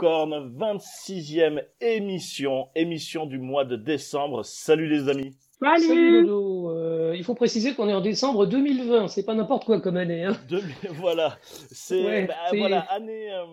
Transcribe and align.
Dans 0.00 0.26
Plopcorn, 0.26 0.56
26e 0.56 1.62
émission, 1.80 2.68
émission 2.74 3.26
du 3.26 3.38
mois 3.38 3.64
de 3.64 3.76
décembre. 3.76 4.44
Salut 4.44 4.88
les 4.88 5.08
amis. 5.08 5.36
Salut 5.60 6.22
Dodo. 6.22 6.70
Euh, 6.70 7.14
il 7.16 7.24
faut 7.24 7.34
préciser 7.34 7.74
qu'on 7.74 7.88
est 7.88 7.94
en 7.94 8.00
décembre 8.00 8.46
2020, 8.46 9.08
c'est 9.08 9.24
pas 9.24 9.34
n'importe 9.34 9.64
quoi 9.64 9.80
comme 9.80 9.96
année. 9.96 10.24
Hein. 10.24 10.36
Voilà, 11.00 11.36
c'est 11.42 12.04
Ouais, 12.04 12.26
bah, 12.26 12.34
voilà 12.56 12.80
année 12.92 13.32
euh, 13.32 13.44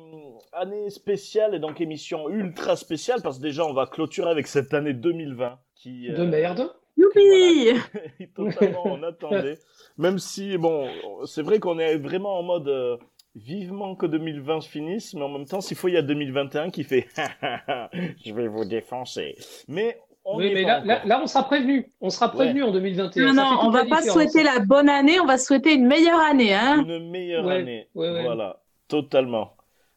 année 0.53 0.89
spéciale 0.89 1.55
et 1.55 1.59
donc 1.59 1.81
émission 1.81 2.30
ultra 2.30 2.75
spéciale 2.75 3.22
parce 3.23 3.38
que 3.38 3.44
déjà 3.44 3.66
on 3.66 3.73
va 3.73 3.88
clôturer 3.88 4.30
avec 4.30 4.48
cette 4.48 4.73
année 4.73 4.94
2020 4.94 5.58
qui 5.75 6.09
De 6.09 6.22
euh, 6.22 6.25
merde. 6.25 6.70
Youpi 6.98 7.73
totalement 8.36 8.84
on 8.86 9.03
attendait. 9.03 9.58
Même 9.98 10.20
si 10.20 10.58
bon, 10.58 10.88
c'est 11.25 11.41
vrai 11.41 11.59
qu'on 11.59 11.80
est 11.80 11.97
vraiment 11.97 12.38
en 12.39 12.44
mode 12.44 12.67
euh, 12.67 12.97
vivement 13.36 13.95
que 13.95 14.05
2020 14.05 14.61
se 14.61 14.69
finisse, 14.69 15.14
mais 15.14 15.22
en 15.23 15.30
même 15.30 15.45
temps 15.45 15.61
s'il 15.61 15.78
faut 15.78 15.88
il 15.89 15.94
y 15.95 15.97
a 15.97 16.02
2021 16.02 16.69
qui 16.72 16.83
fait 16.83 17.08
je 18.25 18.33
vais 18.33 18.47
vous 18.47 18.66
défoncer. 18.66 19.36
Mais 19.67 20.00
on 20.23 20.38
oui, 20.38 20.52
mais 20.53 20.64
là, 20.64 20.80
là, 20.83 21.02
là, 21.05 21.19
on 21.22 21.28
sera 21.28 21.44
prévenu. 21.44 21.94
On 22.02 22.09
sera 22.09 22.31
prévenu 22.31 22.63
en 22.63 22.72
2021. 22.72 23.33
Non, 23.33 23.33
Ça 23.33 23.41
non, 23.44 23.58
on 23.61 23.69
va 23.69 23.86
pas 23.86 24.02
différence. 24.02 24.13
souhaiter 24.13 24.44
la 24.44 24.59
bonne 24.59 24.89
année, 24.89 25.19
on 25.19 25.25
va 25.25 25.38
souhaiter 25.38 25.75
une 25.75 25.86
meilleure 25.86 26.19
année, 26.19 26.53
hein 26.53 26.83
une 26.88 27.09
meilleure 27.11 27.45
Ouais, 27.45 27.56
année. 27.58 27.89
ouais, 27.94 28.09
ouais. 28.11 28.23
Voilà, 28.23 28.61
totalement. 28.88 29.56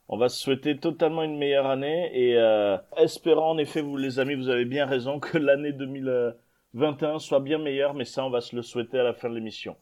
On 0.08 0.16
va 0.18 0.28
se 0.28 0.38
souhaiter 0.40 0.76
totalement 0.78 1.22
une 1.22 1.38
meilleure 1.38 1.66
année 1.66 2.10
et 2.14 2.36
euh, 2.36 2.76
espérant 2.98 3.50
en 3.52 3.58
effet, 3.58 3.80
vous 3.80 3.96
les 3.96 4.18
amis, 4.18 4.34
vous 4.34 4.48
avez 4.50 4.64
bien 4.66 4.84
raison 4.86 5.18
que 5.20 5.38
l'année 5.38 5.72
2021 5.72 7.18
soit 7.18 7.40
bien 7.40 7.58
meilleure, 7.58 7.94
mais 7.94 8.04
ça, 8.04 8.24
on 8.24 8.30
va 8.30 8.40
se 8.40 8.54
le 8.56 8.62
souhaiter 8.62 8.98
à 8.98 9.02
la 9.04 9.14
fin 9.14 9.28
de 9.30 9.34
l'émission. 9.34 9.76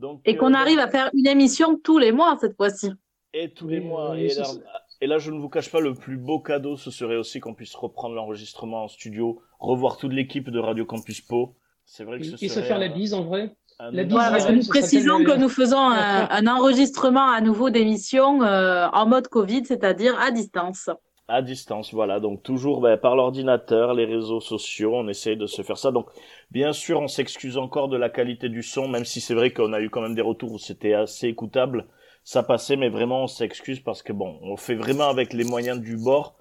Donc 0.00 0.22
Et 0.24 0.36
qu'on 0.36 0.54
euh, 0.54 0.56
arrive 0.56 0.78
à 0.78 0.88
faire 0.88 1.10
une 1.14 1.26
émission 1.26 1.78
tous 1.82 1.98
les 1.98 2.10
mois 2.10 2.36
cette 2.40 2.56
fois-ci. 2.56 2.90
et 3.34 3.52
tous 3.52 3.68
les 3.68 3.80
mois. 3.80 4.12
oui, 4.12 4.22
et, 4.22 4.34
là, 4.34 4.44
c'est- 4.44 4.60
et 5.02 5.06
là, 5.06 5.18
je 5.18 5.30
ne 5.30 5.38
vous 5.38 5.48
cache 5.48 5.70
pas, 5.70 5.80
le 5.80 5.94
plus 5.94 6.16
beau 6.16 6.40
cadeau, 6.40 6.76
ce 6.76 6.90
serait 6.90 7.16
aussi 7.16 7.38
qu'on 7.40 7.54
puisse 7.54 7.74
reprendre 7.74 8.14
l'enregistrement 8.14 8.84
en 8.84 8.88
studio, 8.88 9.40
revoir 9.58 9.98
toute 9.98 10.12
l'équipe 10.12 10.48
de 10.50 10.58
Radio 10.58 10.84
Campus 10.84 11.20
Po. 11.20 11.54
C'est 11.84 12.04
vrai 12.04 12.18
que 12.18 12.24
ce 12.24 12.44
Et 12.44 12.48
se 12.48 12.60
faire 12.60 12.78
la 12.78 12.88
bise 12.88 13.14
en 13.14 13.24
vrai. 13.24 13.54
la 13.78 14.04
bise, 14.04 14.14
parce 14.16 14.46
que 14.46 14.52
nous 14.52 14.66
précisons 14.66 15.22
que 15.24 15.36
nous 15.38 15.48
faisons 15.48 15.78
un, 15.78 16.28
un 16.30 16.46
enregistrement 16.46 17.28
à 17.30 17.40
nouveau 17.40 17.70
d'émission 17.70 18.42
euh, 18.42 18.86
en 18.92 19.06
mode 19.06 19.28
Covid, 19.28 19.64
c'est-à-dire 19.66 20.18
à 20.20 20.30
distance. 20.30 20.88
À 21.32 21.42
distance, 21.42 21.94
voilà. 21.94 22.18
Donc 22.18 22.42
toujours 22.42 22.80
ben, 22.80 22.96
par 22.96 23.14
l'ordinateur, 23.14 23.94
les 23.94 24.04
réseaux 24.04 24.40
sociaux, 24.40 24.92
on 24.96 25.06
essaye 25.06 25.36
de 25.36 25.46
se 25.46 25.62
faire 25.62 25.78
ça. 25.78 25.92
Donc 25.92 26.06
bien 26.50 26.72
sûr, 26.72 27.00
on 27.00 27.06
s'excuse 27.06 27.56
encore 27.56 27.88
de 27.88 27.96
la 27.96 28.08
qualité 28.08 28.48
du 28.48 28.64
son, 28.64 28.88
même 28.88 29.04
si 29.04 29.20
c'est 29.20 29.34
vrai 29.34 29.52
qu'on 29.52 29.72
a 29.72 29.80
eu 29.80 29.90
quand 29.90 30.00
même 30.00 30.16
des 30.16 30.22
retours 30.22 30.52
où 30.52 30.58
c'était 30.58 30.92
assez 30.94 31.28
écoutable, 31.28 31.86
ça 32.24 32.42
passait, 32.42 32.74
mais 32.76 32.88
vraiment 32.88 33.22
on 33.22 33.26
s'excuse 33.28 33.78
parce 33.78 34.02
que 34.02 34.12
bon, 34.12 34.38
on 34.42 34.56
fait 34.56 34.74
vraiment 34.74 35.08
avec 35.08 35.32
les 35.32 35.44
moyens 35.44 35.80
du 35.80 35.96
bord 35.96 36.34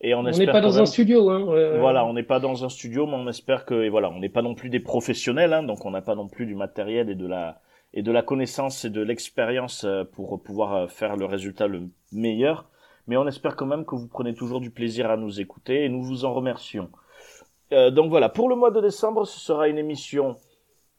et 0.00 0.14
on, 0.14 0.22
n'est 0.22 0.46
pas 0.46 0.60
dans 0.60 0.70
même- 0.70 0.82
un 0.82 0.86
studio. 0.86 1.28
Hein. 1.28 1.44
euh, 1.48 1.80
Voilà, 1.80 2.06
on 2.06 2.12
n'est 2.12 2.22
pas 2.22 2.38
dans 2.38 2.64
un 2.64 2.68
studio, 2.68 3.06
mais 3.06 3.14
on 3.16 3.28
espère 3.28 3.64
que 3.64 3.82
et 3.82 3.88
voilà, 3.88 4.10
on 4.10 4.20
n'est 4.20 4.28
pas 4.28 4.42
non 4.42 4.54
plus 4.54 4.70
des 4.70 4.80
professionnels, 4.80 5.52
hein, 5.52 5.64
donc 5.64 5.84
on 5.84 5.90
n'a 5.90 6.02
pas 6.02 6.14
non 6.14 6.28
plus 6.28 6.46
du 6.46 6.54
matériel 6.54 7.10
et 7.10 7.16
de 7.16 7.26
la 7.26 7.60
et 7.94 8.02
de 8.02 8.12
la 8.12 8.22
connaissance 8.22 8.84
et 8.84 8.90
de 8.90 9.00
l'expérience 9.00 9.84
euh, 9.84 10.04
pour 10.04 10.40
pouvoir 10.42 10.74
euh, 10.74 10.86
faire 10.86 11.16
le 11.16 11.24
résultat 11.24 11.66
le 11.66 11.88
meilleur. 12.12 12.68
Mais 13.06 13.16
on 13.16 13.26
espère 13.26 13.56
quand 13.56 13.66
même 13.66 13.84
que 13.84 13.94
vous 13.94 14.08
prenez 14.08 14.34
toujours 14.34 14.60
du 14.60 14.70
plaisir 14.70 15.10
à 15.10 15.16
nous 15.16 15.40
écouter 15.40 15.84
et 15.84 15.88
nous 15.88 16.02
vous 16.02 16.24
en 16.24 16.34
remercions. 16.34 16.90
Euh, 17.72 17.90
donc 17.90 18.10
voilà, 18.10 18.28
pour 18.28 18.48
le 18.48 18.56
mois 18.56 18.70
de 18.70 18.80
décembre, 18.80 19.26
ce 19.26 19.38
sera 19.40 19.68
une 19.68 19.78
émission 19.78 20.36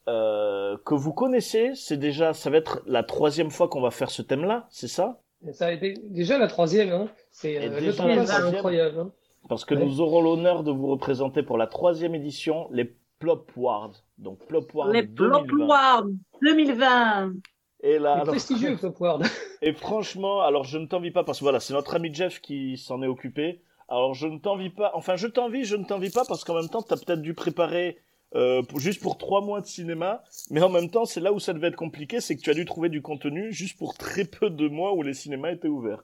euh, 0.07 0.78
que 0.85 0.96
vous 0.96 1.13
connaissez. 1.13 1.72
C'est 1.75 1.97
déjà, 1.97 2.34
ça 2.34 2.50
va 2.50 2.57
être 2.57 2.81
la 2.85 3.03
troisième 3.03 3.51
fois 3.51 3.67
qu'on 3.67 3.81
va 3.81 3.91
faire 3.91 4.09
ce 4.09 4.22
thème-là, 4.22 4.67
c'est 4.69 4.88
ça? 4.88 5.19
Ça 5.51 5.67
a 5.67 5.72
été 5.72 5.94
déjà 6.03 6.38
la 6.38 6.47
troisième. 6.47 6.90
Hein. 6.91 7.07
C'est 7.31 7.57
euh, 7.57 7.79
le 7.79 7.94
temps 7.94 8.07
passe, 8.07 8.31
incroyable. 8.31 9.00
Hein. 9.00 9.12
Parce 9.50 9.66
que 9.66 9.75
Ouais. 9.75 9.85
nous 9.85 10.01
aurons 10.01 10.22
l'honneur 10.22 10.63
de 10.63 10.72
vous 10.72 10.88
représenter 10.88 11.44
pour 11.44 11.57
la 11.57 11.67
troisième 11.67 12.16
édition 12.16 12.67
les 12.72 12.96
Plopwards. 13.19 14.03
Donc 14.17 14.40
Plopwards 14.47 14.90
Les 14.91 15.03
2020. 15.03 15.44
Ploploirs 15.46 16.03
2020 16.41 17.34
Et 17.81 17.99
là, 17.99 18.15
C'est 18.15 18.21
alors- 18.21 18.27
prestigieux, 18.33 18.75
Flopward. 18.77 19.23
et 19.61 19.73
franchement, 19.73 20.41
alors 20.41 20.63
je 20.63 20.77
ne 20.77 20.85
t'envie 20.88 21.11
pas 21.11 21.23
parce 21.23 21.39
que 21.39 21.43
voilà, 21.43 21.59
c'est 21.59 21.73
notre 21.73 21.95
ami 21.95 22.13
Jeff 22.13 22.41
qui 22.41 22.77
s'en 22.77 23.01
est 23.03 23.07
occupé. 23.07 23.61
Alors 23.89 24.13
je 24.13 24.27
ne 24.27 24.38
t'envie 24.39 24.69
pas, 24.69 24.91
enfin 24.95 25.15
je 25.15 25.27
t'envie, 25.27 25.63
je 25.63 25.75
ne 25.75 25.85
t'envie 25.85 26.09
pas 26.09 26.25
parce 26.27 26.43
qu'en 26.43 26.55
même 26.55 26.69
temps, 26.69 26.81
t'as 26.81 26.97
peut-être 26.97 27.21
dû 27.21 27.33
préparer 27.33 27.99
euh, 28.35 28.61
juste 28.75 29.01
pour 29.01 29.17
trois 29.17 29.39
mois 29.41 29.61
de 29.61 29.66
cinéma, 29.67 30.21
mais 30.49 30.61
en 30.61 30.67
même 30.69 30.89
temps, 30.89 31.05
c'est 31.05 31.21
là 31.21 31.31
où 31.31 31.39
ça 31.39 31.53
devait 31.53 31.67
être 31.69 31.77
compliqué, 31.77 32.19
c'est 32.19 32.35
que 32.35 32.41
tu 32.41 32.49
as 32.49 32.53
dû 32.53 32.66
trouver 32.66 32.89
du 32.89 33.01
contenu 33.01 33.53
juste 33.53 33.77
pour 33.77 33.93
très 33.95 34.25
peu 34.25 34.49
de 34.49 34.67
mois 34.67 34.93
où 34.93 35.01
les 35.01 35.13
cinémas 35.13 35.51
étaient 35.51 35.69
ouverts. 35.69 36.03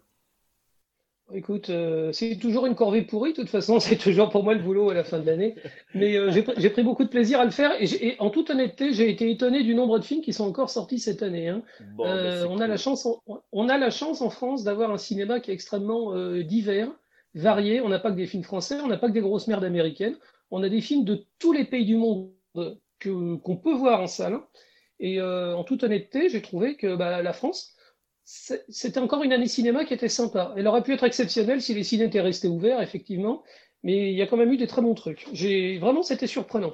Écoute, 1.33 1.69
euh, 1.71 2.11
c'est 2.11 2.35
toujours 2.37 2.65
une 2.67 2.75
corvée 2.75 3.01
pourrie, 3.01 3.31
de 3.31 3.37
toute 3.37 3.49
façon, 3.49 3.79
c'est 3.79 3.97
toujours 3.97 4.29
pour 4.29 4.43
moi 4.43 4.53
le 4.53 4.61
boulot 4.61 4.89
à 4.89 4.93
la 4.93 5.03
fin 5.03 5.19
de 5.19 5.25
l'année. 5.25 5.55
Mais 5.95 6.15
euh, 6.15 6.29
j'ai 6.31 6.41
pr- 6.43 6.53
j'ai 6.57 6.69
pris 6.69 6.83
beaucoup 6.83 7.03
de 7.03 7.09
plaisir 7.09 7.39
à 7.39 7.45
le 7.45 7.51
faire 7.51 7.71
et, 7.79 8.15
en 8.19 8.29
toute 8.29 8.49
honnêteté, 8.51 8.93
j'ai 8.93 9.09
été 9.09 9.31
étonné 9.31 9.63
du 9.63 9.73
nombre 9.73 9.97
de 9.99 10.03
films 10.05 10.21
qui 10.21 10.31
sont 10.31 10.45
encore 10.45 10.69
sortis 10.69 10.99
cette 10.99 11.23
année. 11.23 11.47
Hein. 11.47 11.63
Bon, 11.97 12.05
Euh, 12.05 12.43
ben, 12.43 12.51
on 12.51 12.59
a 12.59 12.67
la 12.67 12.77
chance, 12.77 13.05
en, 13.05 13.21
on 13.51 13.67
a 13.69 13.77
la 13.77 13.89
chance 13.89 14.21
en 14.21 14.29
France 14.29 14.63
d'avoir 14.63 14.91
un 14.91 14.97
cinéma 14.97 15.39
qui 15.39 15.49
est 15.49 15.53
extrêmement 15.53 16.13
divers, 16.43 16.89
varié. 17.33 17.81
On 17.81 17.89
n'a 17.89 17.99
pas 17.99 18.11
que 18.11 18.17
des 18.17 18.27
films 18.27 18.43
français, 18.43 18.77
on 18.83 18.87
n'a 18.87 18.97
pas 18.97 19.07
que 19.07 19.13
des 19.13 19.21
grosses 19.21 19.47
merdes 19.47 19.63
américaines. 19.63 20.17
On 20.51 20.61
a 20.61 20.69
des 20.69 20.81
films 20.81 21.03
de 21.03 21.25
tous 21.39 21.51
les 21.51 21.65
pays 21.65 21.85
du 21.85 21.95
monde 21.95 22.31
que 22.99 23.35
qu'on 23.37 23.57
peut 23.57 23.73
voir 23.73 24.01
en 24.01 24.07
salle. 24.07 24.39
Et 24.99 25.19
en 25.19 25.63
toute 25.63 25.83
honnêteté, 25.83 26.29
j'ai 26.29 26.41
trouvé 26.43 26.75
que 26.77 26.95
bah, 26.95 27.21
la 27.23 27.33
France, 27.33 27.75
c'était 28.25 28.99
encore 28.99 29.23
une 29.23 29.33
année 29.33 29.47
cinéma 29.47 29.85
qui 29.85 29.93
était 29.93 30.07
sympa. 30.09 30.53
Elle 30.57 30.67
aurait 30.67 30.83
pu 30.83 30.93
être 30.93 31.03
exceptionnelle 31.03 31.61
si 31.61 31.73
les 31.73 31.83
ciné 31.83 32.05
étaient 32.05 32.21
restés 32.21 32.47
ouverts, 32.47 32.81
effectivement. 32.81 33.43
Mais 33.83 34.11
il 34.11 34.17
y 34.17 34.21
a 34.21 34.27
quand 34.27 34.37
même 34.37 34.51
eu 34.51 34.57
des 34.57 34.67
très 34.67 34.81
bons 34.81 34.93
trucs. 34.93 35.27
J'ai 35.33 35.77
vraiment, 35.77 36.03
c'était 36.03 36.27
surprenant. 36.27 36.71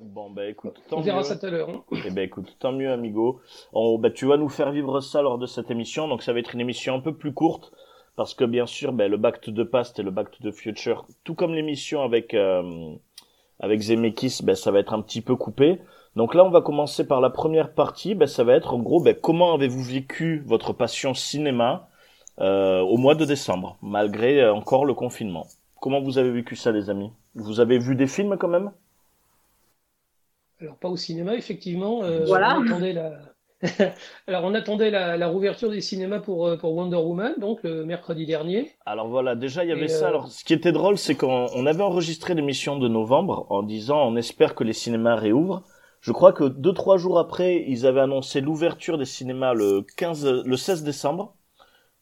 Bon, 0.00 0.30
ben 0.30 0.48
écoute, 0.48 0.80
tant 0.88 0.98
On 0.98 1.00
verra 1.00 1.18
mieux. 1.18 1.24
ça 1.24 1.36
tout 1.36 1.46
à 1.46 1.50
l'heure. 1.50 1.68
hein. 1.70 1.82
Eh 2.06 2.10
ben 2.10 2.22
écoute, 2.22 2.56
tant 2.60 2.72
mieux 2.72 2.90
amigo. 2.90 3.40
On, 3.72 3.98
ben, 3.98 4.12
tu 4.12 4.26
vas 4.26 4.36
nous 4.36 4.48
faire 4.48 4.70
vivre 4.70 5.00
ça 5.00 5.22
lors 5.22 5.38
de 5.38 5.46
cette 5.46 5.70
émission, 5.72 6.06
donc 6.08 6.22
ça 6.22 6.32
va 6.32 6.38
être 6.38 6.54
une 6.54 6.60
émission 6.60 6.94
un 6.94 7.00
peu 7.00 7.14
plus 7.16 7.32
courte, 7.34 7.72
parce 8.14 8.34
que 8.34 8.44
bien 8.44 8.66
sûr, 8.66 8.92
ben, 8.92 9.10
le 9.10 9.16
Back 9.16 9.40
to 9.40 9.50
the 9.50 9.64
Past 9.64 9.98
et 9.98 10.02
le 10.04 10.10
Back 10.12 10.30
to 10.30 10.50
the 10.50 10.54
Future, 10.54 11.06
tout 11.24 11.34
comme 11.34 11.52
l'émission 11.54 12.02
avec 12.02 12.32
euh, 12.34 12.94
avec 13.58 13.80
Zemeckis, 13.80 14.38
ben, 14.44 14.54
ça 14.54 14.70
va 14.70 14.78
être 14.80 14.92
un 14.92 15.02
petit 15.02 15.20
peu 15.20 15.34
coupé. 15.34 15.80
Donc 16.16 16.34
là, 16.34 16.44
on 16.44 16.50
va 16.50 16.60
commencer 16.60 17.06
par 17.06 17.20
la 17.20 17.30
première 17.30 17.72
partie, 17.72 18.14
ben, 18.14 18.26
ça 18.28 18.44
va 18.44 18.54
être 18.54 18.74
en 18.74 18.78
gros, 18.78 19.00
ben, 19.00 19.14
comment 19.14 19.54
avez-vous 19.54 19.82
vécu 19.82 20.42
votre 20.46 20.72
passion 20.72 21.14
cinéma 21.14 21.88
euh, 22.40 22.80
au 22.80 22.96
mois 22.98 23.14
de 23.14 23.24
décembre, 23.24 23.78
malgré 23.82 24.40
euh, 24.42 24.52
encore 24.54 24.84
le 24.84 24.94
confinement? 24.94 25.46
Comment 25.80 26.00
vous 26.00 26.18
avez 26.18 26.30
vécu 26.30 26.54
ça, 26.54 26.70
les 26.70 26.90
amis? 26.90 27.10
Vous 27.34 27.60
avez 27.60 27.78
vu 27.78 27.96
des 27.96 28.06
films 28.06 28.36
quand 28.38 28.48
même? 28.48 28.72
Alors, 30.60 30.76
pas 30.76 30.88
au 30.88 30.96
cinéma, 30.96 31.34
effectivement. 31.34 32.02
euh, 32.02 32.24
Voilà. 32.26 32.56
On 32.58 32.66
attendait 32.66 32.92
la... 32.92 33.12
Alors, 34.26 34.42
on 34.44 34.54
attendait 34.54 34.90
la, 34.90 35.16
la 35.16 35.28
rouverture 35.28 35.70
des 35.70 35.80
cinémas 35.80 36.18
pour, 36.18 36.56
pour 36.58 36.74
Wonder 36.74 36.96
Woman, 36.96 37.34
donc 37.38 37.62
le 37.62 37.84
mercredi 37.84 38.26
dernier. 38.26 38.72
Alors 38.84 39.06
voilà, 39.08 39.34
déjà 39.36 39.64
il 39.64 39.68
y 39.70 39.72
avait 39.72 39.84
Et, 39.84 39.88
ça. 39.88 40.06
euh, 40.06 40.08
Alors 40.08 40.28
ce 40.28 40.44
qui 40.44 40.52
était 40.52 40.72
drôle, 40.72 40.98
c'est 40.98 41.14
qu'on 41.14 41.46
on 41.54 41.66
avait 41.66 41.82
enregistré 41.82 42.34
l'émission 42.34 42.76
de 42.76 42.88
novembre 42.88 43.46
en 43.50 43.62
disant 43.62 44.04
on 44.04 44.16
espère 44.16 44.56
que 44.56 44.64
les 44.64 44.72
cinémas 44.72 45.14
réouvrent. 45.14 45.62
Je 46.02 46.12
crois 46.12 46.34
que 46.34 46.44
deux 46.44 46.74
trois 46.74 46.98
jours 46.98 47.18
après, 47.18 47.64
ils 47.66 47.86
avaient 47.86 48.00
annoncé 48.02 48.42
l'ouverture 48.42 48.98
des 48.98 49.06
cinémas 49.06 49.54
le 49.54 49.82
15, 49.96 50.26
le 50.44 50.56
16 50.58 50.82
décembre. 50.84 51.34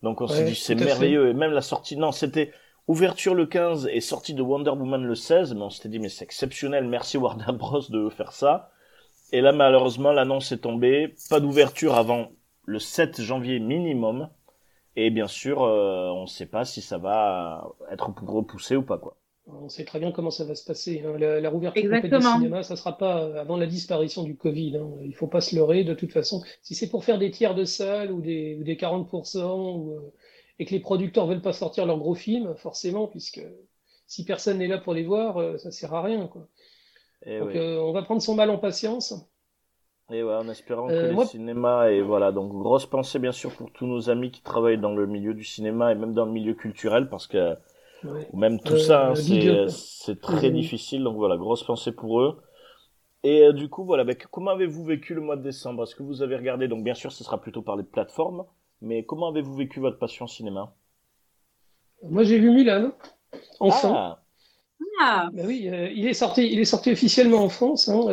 Donc 0.03 0.21
on 0.23 0.27
s'est 0.29 0.45
Ouais, 0.45 0.45
dit 0.45 0.55
c'est 0.57 0.75
fait. 0.77 0.85
merveilleux 0.87 1.29
et 1.29 1.35
même 1.35 1.53
la 1.53 1.63
sortie. 1.63 1.97
Non, 1.97 2.13
c'était 2.13 2.53
ouverture 2.89 3.35
le 3.35 3.47
15 3.47 3.89
et 3.93 4.01
sortie 4.01 4.35
de 4.35 4.43
Wonder 4.43 4.71
Woman 4.71 5.05
le 5.05 5.15
16. 5.15 5.55
Mais 5.55 5.63
on 5.63 5.71
s'était 5.71 5.91
dit 5.91 5.99
mais 6.01 6.09
c'est 6.09 6.25
exceptionnel. 6.25 6.87
Merci 6.89 7.19
Warner 7.19 7.53
Bros 7.53 7.83
de 7.91 8.09
faire 8.11 8.33
ça. 8.33 8.73
Et 9.33 9.41
là 9.43 9.53
malheureusement 9.53 10.13
l'annonce 10.13 10.53
est 10.53 10.59
tombée. 10.59 11.15
Pas 11.31 11.41
d'ouverture 11.41 11.95
avant 11.95 12.33
le 12.65 12.79
7 12.81 13.21
janvier 13.23 13.61
minimum. 13.61 14.31
Et 14.97 15.11
bien 15.11 15.29
sûr, 15.29 15.63
euh, 15.63 16.09
on 16.11 16.23
ne 16.23 16.27
sait 16.27 16.47
pas 16.47 16.65
si 16.65 16.83
ça 16.83 16.99
va 16.99 17.69
être 17.93 18.13
repoussé 18.27 18.77
ou 18.77 18.83
pas 18.83 18.99
quoi. 18.99 19.17
On 19.63 19.69
sait 19.69 19.85
très 19.85 19.99
bien 19.99 20.13
comment 20.13 20.31
ça 20.31 20.45
va 20.45 20.55
se 20.55 20.65
passer. 20.65 21.03
Hein. 21.05 21.19
La, 21.19 21.41
la 21.41 21.51
rouverture 21.51 21.91
du 21.91 22.23
cinéma, 22.23 22.63
ça 22.63 22.77
sera 22.77 22.97
pas 22.97 23.39
avant 23.39 23.57
la 23.57 23.67
disparition 23.67 24.23
du 24.23 24.37
Covid. 24.37 24.77
Hein. 24.77 24.91
Il 25.05 25.15
faut 25.15 25.27
pas 25.27 25.41
se 25.41 25.55
leurrer 25.57 25.85
de 25.85 25.95
toute 25.95 26.13
façon. 26.13 26.43
Si 26.63 26.75
c'est 26.75 26.89
pour 26.89 27.05
faire 27.05 27.19
des 27.19 27.31
tiers 27.31 27.55
de 27.55 27.65
salle 27.65 28.13
ou 28.13 28.21
des, 28.21 28.57
ou 28.61 28.65
des 28.65 28.77
40%, 28.77 29.79
ou, 29.79 29.93
euh, 29.93 30.13
et 30.59 30.67
que 30.67 30.73
les 30.73 30.81
producteurs 30.81 31.27
veulent 31.27 31.43
pas 31.43 31.53
sortir 31.53 31.87
leurs 31.87 31.99
gros 31.99 32.15
films, 32.15 32.55
forcément, 32.57 33.07
puisque 33.07 33.41
si 34.07 34.25
personne 34.25 34.59
n'est 34.59 34.67
là 34.67 34.79
pour 34.79 34.93
les 34.93 35.05
voir, 35.05 35.39
euh, 35.39 35.57
ça 35.57 35.71
sert 35.71 35.95
à 35.95 36.03
rien. 36.03 36.27
Quoi. 36.27 36.49
Eh 37.27 37.39
donc 37.39 37.55
euh, 37.55 37.79
on 37.79 37.93
va 37.93 38.03
prendre 38.03 38.23
son 38.23 38.35
mal 38.35 38.51
en 38.51 38.59
patience. 38.59 39.15
Et 40.11 40.23
ouais, 40.23 40.35
en 40.35 40.49
espérant 40.49 40.89
que 40.89 40.93
le 40.93 41.25
cinéma 41.25 41.93
et 41.93 42.03
voilà 42.03 42.33
donc 42.33 42.51
grosse 42.51 42.87
pensée 42.87 43.21
bien 43.21 43.31
sûr 43.31 43.53
pour 43.53 43.71
tous 43.71 43.87
nos 43.87 44.11
amis 44.11 44.33
qui 44.33 44.43
travaillent 44.43 44.81
dans 44.81 44.93
le 44.93 45.07
milieu 45.07 45.35
du 45.35 45.45
cinéma 45.45 45.93
et 45.93 45.95
même 45.95 46.15
dans 46.15 46.25
le 46.25 46.33
milieu 46.33 46.55
culturel 46.55 47.09
parce 47.09 47.29
que 47.29 47.55
même 48.33 48.61
tout 48.61 48.79
ça, 48.79 49.09
hein, 49.09 49.15
euh, 49.31 49.69
c'est 49.69 50.21
très 50.21 50.51
difficile. 50.51 51.03
Donc 51.03 51.17
voilà, 51.17 51.37
grosse 51.37 51.65
pensée 51.65 51.93
pour 51.93 52.21
eux. 52.21 52.43
Et 53.23 53.43
euh, 53.43 53.53
du 53.53 53.69
coup, 53.69 53.85
voilà, 53.85 54.05
bah, 54.05 54.15
comment 54.15 54.53
avez-vous 54.53 54.85
vécu 54.85 55.15
le 55.15 55.21
mois 55.21 55.37
de 55.37 55.43
décembre? 55.43 55.83
Est-ce 55.83 55.95
que 55.95 56.03
vous 56.03 56.23
avez 56.23 56.37
regardé? 56.37 56.69
Donc 56.69 56.83
bien 56.85 56.95
sûr, 56.95 57.13
ce 57.13 57.23
sera 57.23 57.41
plutôt 57.41 57.63
par 57.63 57.77
les 57.77 57.83
plateformes. 57.83 58.45
Mais 58.83 59.05
comment 59.05 59.29
avez-vous 59.29 59.55
vécu 59.55 59.79
votre 59.81 59.99
passion 59.99 60.27
cinéma? 60.27 60.73
Moi, 62.03 62.25
j'ai 62.25 62.39
vu 62.39 62.51
Milan, 62.51 62.93
enfin. 63.59 63.93
Ah. 63.95 64.23
ah. 65.03 65.29
Bah 65.35 65.43
oui, 65.45 65.69
euh, 65.69 65.91
il 65.95 66.07
est 66.07 66.15
sorti, 66.15 66.51
il 66.51 66.59
est 66.59 66.65
sorti 66.65 66.91
officiellement 66.91 67.43
en 67.45 67.51
France. 67.51 67.89
Hein, 67.89 68.07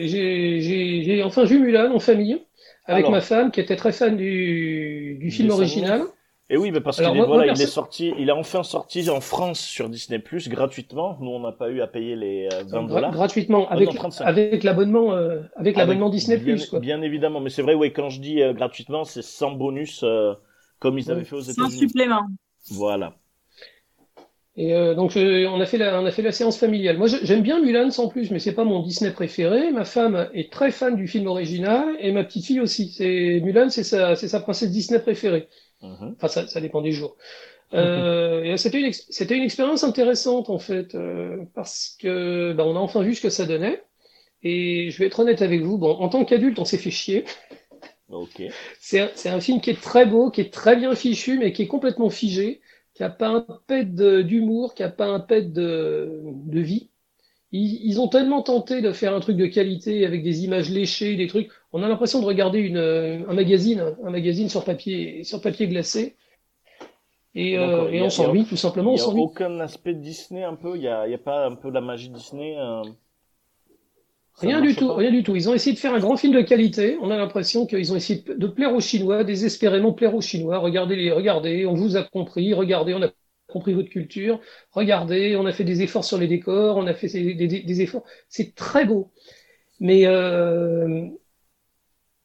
j'ai 0.00 1.22
enfin 1.24 1.44
vu 1.44 1.58
Mulan 1.58 1.94
en 1.94 1.98
famille 1.98 2.42
avec 2.84 3.08
ma 3.08 3.20
femme 3.20 3.50
qui 3.50 3.60
était 3.60 3.76
très 3.76 3.92
fan 3.92 4.16
du, 4.16 5.16
du 5.20 5.30
film 5.30 5.50
original. 5.50 6.02
Et 6.52 6.56
oui, 6.56 6.72
mais 6.72 6.80
parce 6.80 6.96
qu'il 6.96 7.06
est, 7.06 7.24
voilà, 7.24 7.46
il 7.46 7.62
est 7.62 7.66
sorti, 7.66 8.12
il 8.18 8.28
est 8.28 8.32
enfin 8.32 8.64
sorti 8.64 9.08
en 9.08 9.20
France 9.20 9.60
sur 9.60 9.88
Disney 9.88 10.18
Plus 10.18 10.48
gratuitement. 10.48 11.16
Nous, 11.20 11.30
on 11.30 11.38
n'a 11.38 11.52
pas 11.52 11.70
eu 11.70 11.80
à 11.80 11.86
payer 11.86 12.16
les 12.16 12.48
20 12.66 12.86
euh, 12.86 12.88
dollars. 12.88 13.12
gratuitement, 13.12 13.68
avec, 13.68 13.88
avec 14.18 14.64
l'abonnement, 14.64 15.12
euh, 15.12 15.42
avec 15.54 15.76
l'abonnement 15.76 16.10
Disney 16.10 16.38
Plus. 16.38 16.66
Quoi. 16.66 16.80
Bien 16.80 17.02
évidemment, 17.02 17.38
mais 17.38 17.50
c'est 17.50 17.62
vrai, 17.62 17.74
oui, 17.74 17.92
quand 17.92 18.10
je 18.10 18.20
dis 18.20 18.42
euh, 18.42 18.52
gratuitement, 18.52 19.04
c'est 19.04 19.22
sans 19.22 19.52
bonus, 19.52 20.04
comme 20.80 20.98
ils 20.98 21.08
avaient 21.12 21.22
fait 21.22 21.36
aux 21.36 21.40
États-Unis. 21.40 21.70
Sans 21.70 21.78
supplément. 21.78 22.26
Voilà. 22.72 23.14
Et 24.56 24.74
donc 24.96 25.12
on 25.16 25.60
a 25.60 25.64
fait 25.64 25.78
la 25.78 26.02
on 26.02 26.04
a 26.04 26.10
fait 26.10 26.22
la 26.22 26.32
séance 26.32 26.58
familiale. 26.58 26.98
Moi 26.98 27.06
j'aime 27.22 27.40
bien 27.40 27.62
Mulan 27.62 27.90
sans 27.90 28.08
plus, 28.08 28.30
mais 28.32 28.40
c'est 28.40 28.52
pas 28.52 28.64
mon 28.64 28.82
Disney 28.82 29.12
préféré. 29.12 29.70
Ma 29.70 29.84
femme 29.84 30.28
est 30.34 30.52
très 30.52 30.72
fan 30.72 30.96
du 30.96 31.06
film 31.06 31.28
original 31.28 31.96
et 32.00 32.10
ma 32.10 32.24
petite 32.24 32.44
fille 32.44 32.60
aussi. 32.60 32.88
C'est 32.90 33.40
Mulan, 33.42 33.70
c'est 33.70 33.84
sa 33.84 34.16
c'est 34.16 34.28
sa 34.28 34.40
princesse 34.40 34.70
Disney 34.70 34.98
préférée. 34.98 35.48
Mhm. 35.82 36.14
Enfin, 36.16 36.28
ça, 36.28 36.46
ça, 36.46 36.60
dépend 36.60 36.82
des 36.82 36.92
jours. 36.92 37.16
Euh, 37.72 38.42
et 38.42 38.56
c'était 38.56 38.80
une, 38.80 38.92
c'était 38.92 39.36
une 39.36 39.44
expérience 39.44 39.84
intéressante 39.84 40.50
en 40.50 40.58
fait, 40.58 40.94
euh, 40.94 41.44
parce 41.54 41.96
que 42.00 42.52
bah, 42.52 42.64
on 42.66 42.74
a 42.74 42.80
enfin 42.80 43.02
vu 43.02 43.14
ce 43.14 43.20
que 43.20 43.30
ça 43.30 43.46
donnait. 43.46 43.82
Et 44.42 44.90
je 44.90 44.98
vais 44.98 45.06
être 45.06 45.20
honnête 45.20 45.42
avec 45.42 45.62
vous, 45.62 45.78
bon, 45.78 45.92
en 45.92 46.08
tant 46.08 46.24
qu'adulte, 46.24 46.58
on 46.58 46.64
s'est 46.64 46.78
fait 46.78 46.90
chier. 46.90 47.24
Okay. 48.08 48.50
C'est 48.80 49.00
un, 49.00 49.10
c'est 49.14 49.28
un 49.28 49.40
film 49.40 49.60
qui 49.60 49.70
est 49.70 49.80
très 49.80 50.06
beau, 50.06 50.30
qui 50.30 50.40
est 50.40 50.52
très 50.52 50.76
bien 50.76 50.94
fichu, 50.94 51.38
mais 51.38 51.52
qui 51.52 51.62
est 51.62 51.68
complètement 51.68 52.10
figé, 52.10 52.60
qui 52.94 53.04
a 53.04 53.10
pas 53.10 53.28
un 53.28 53.46
pet 53.66 53.94
d'humour, 53.94 54.74
qui 54.74 54.82
a 54.82 54.88
pas 54.88 55.06
un 55.06 55.20
pet 55.20 55.52
de, 55.52 56.20
de 56.24 56.60
vie. 56.60 56.90
Ils, 57.52 57.84
ils, 57.84 58.00
ont 58.00 58.08
tellement 58.08 58.42
tenté 58.42 58.80
de 58.80 58.92
faire 58.92 59.14
un 59.14 59.20
truc 59.20 59.36
de 59.36 59.46
qualité 59.46 60.06
avec 60.06 60.22
des 60.22 60.44
images 60.44 60.70
léchées, 60.70 61.16
des 61.16 61.26
trucs. 61.26 61.50
On 61.72 61.82
a 61.82 61.88
l'impression 61.88 62.20
de 62.20 62.26
regarder 62.26 62.60
une, 62.60 62.76
un 62.76 63.34
magazine, 63.34 63.96
un 64.04 64.10
magazine 64.10 64.48
sur 64.48 64.64
papier, 64.64 65.24
sur 65.24 65.40
papier 65.40 65.66
glacé. 65.66 66.16
Et, 67.34 67.58
euh, 67.58 67.90
et 67.90 68.02
on 68.02 68.10
s'ennuie, 68.10 68.44
tout 68.44 68.56
simplement. 68.56 68.94
Il 68.94 69.14
n'y 69.14 69.20
a 69.20 69.22
aucun 69.22 69.60
aspect 69.60 69.94
Disney 69.94 70.42
un 70.42 70.54
peu? 70.54 70.76
Il 70.76 70.80
n'y 70.80 70.88
a, 70.88 71.02
a 71.02 71.18
pas 71.18 71.46
un 71.46 71.54
peu 71.54 71.68
de 71.68 71.74
la 71.74 71.80
magie 71.80 72.08
Disney. 72.08 72.56
Euh... 72.58 72.82
Rien 74.38 74.60
du 74.60 74.74
tout, 74.74 74.92
rien 74.94 75.10
du 75.10 75.22
tout. 75.22 75.36
Ils 75.36 75.48
ont 75.48 75.54
essayé 75.54 75.74
de 75.74 75.78
faire 75.78 75.94
un 75.94 75.98
grand 75.98 76.16
film 76.16 76.32
de 76.32 76.40
qualité. 76.40 76.96
On 77.02 77.10
a 77.10 77.16
l'impression 77.16 77.66
qu'ils 77.66 77.92
ont 77.92 77.96
essayé 77.96 78.24
de 78.26 78.46
plaire 78.46 78.74
aux 78.74 78.80
Chinois, 78.80 79.22
désespérément 79.22 79.92
plaire 79.92 80.14
aux 80.14 80.20
Chinois. 80.20 80.58
Regardez 80.58 80.96
les, 80.96 81.12
regardez, 81.12 81.66
on 81.66 81.74
vous 81.74 81.96
a 81.96 82.02
compris. 82.02 82.54
Regardez, 82.54 82.94
on 82.94 83.02
a 83.02 83.10
compris 83.50 83.74
votre 83.74 83.90
culture. 83.90 84.40
Regardez, 84.72 85.36
on 85.36 85.46
a 85.46 85.52
fait 85.52 85.64
des 85.64 85.82
efforts 85.82 86.04
sur 86.04 86.18
les 86.18 86.28
décors, 86.28 86.76
on 86.76 86.86
a 86.86 86.94
fait 86.94 87.08
des, 87.08 87.34
des, 87.34 87.60
des 87.60 87.82
efforts. 87.82 88.04
C'est 88.28 88.54
très 88.54 88.84
beau. 88.84 89.10
Mais 89.80 90.06
euh, 90.06 91.06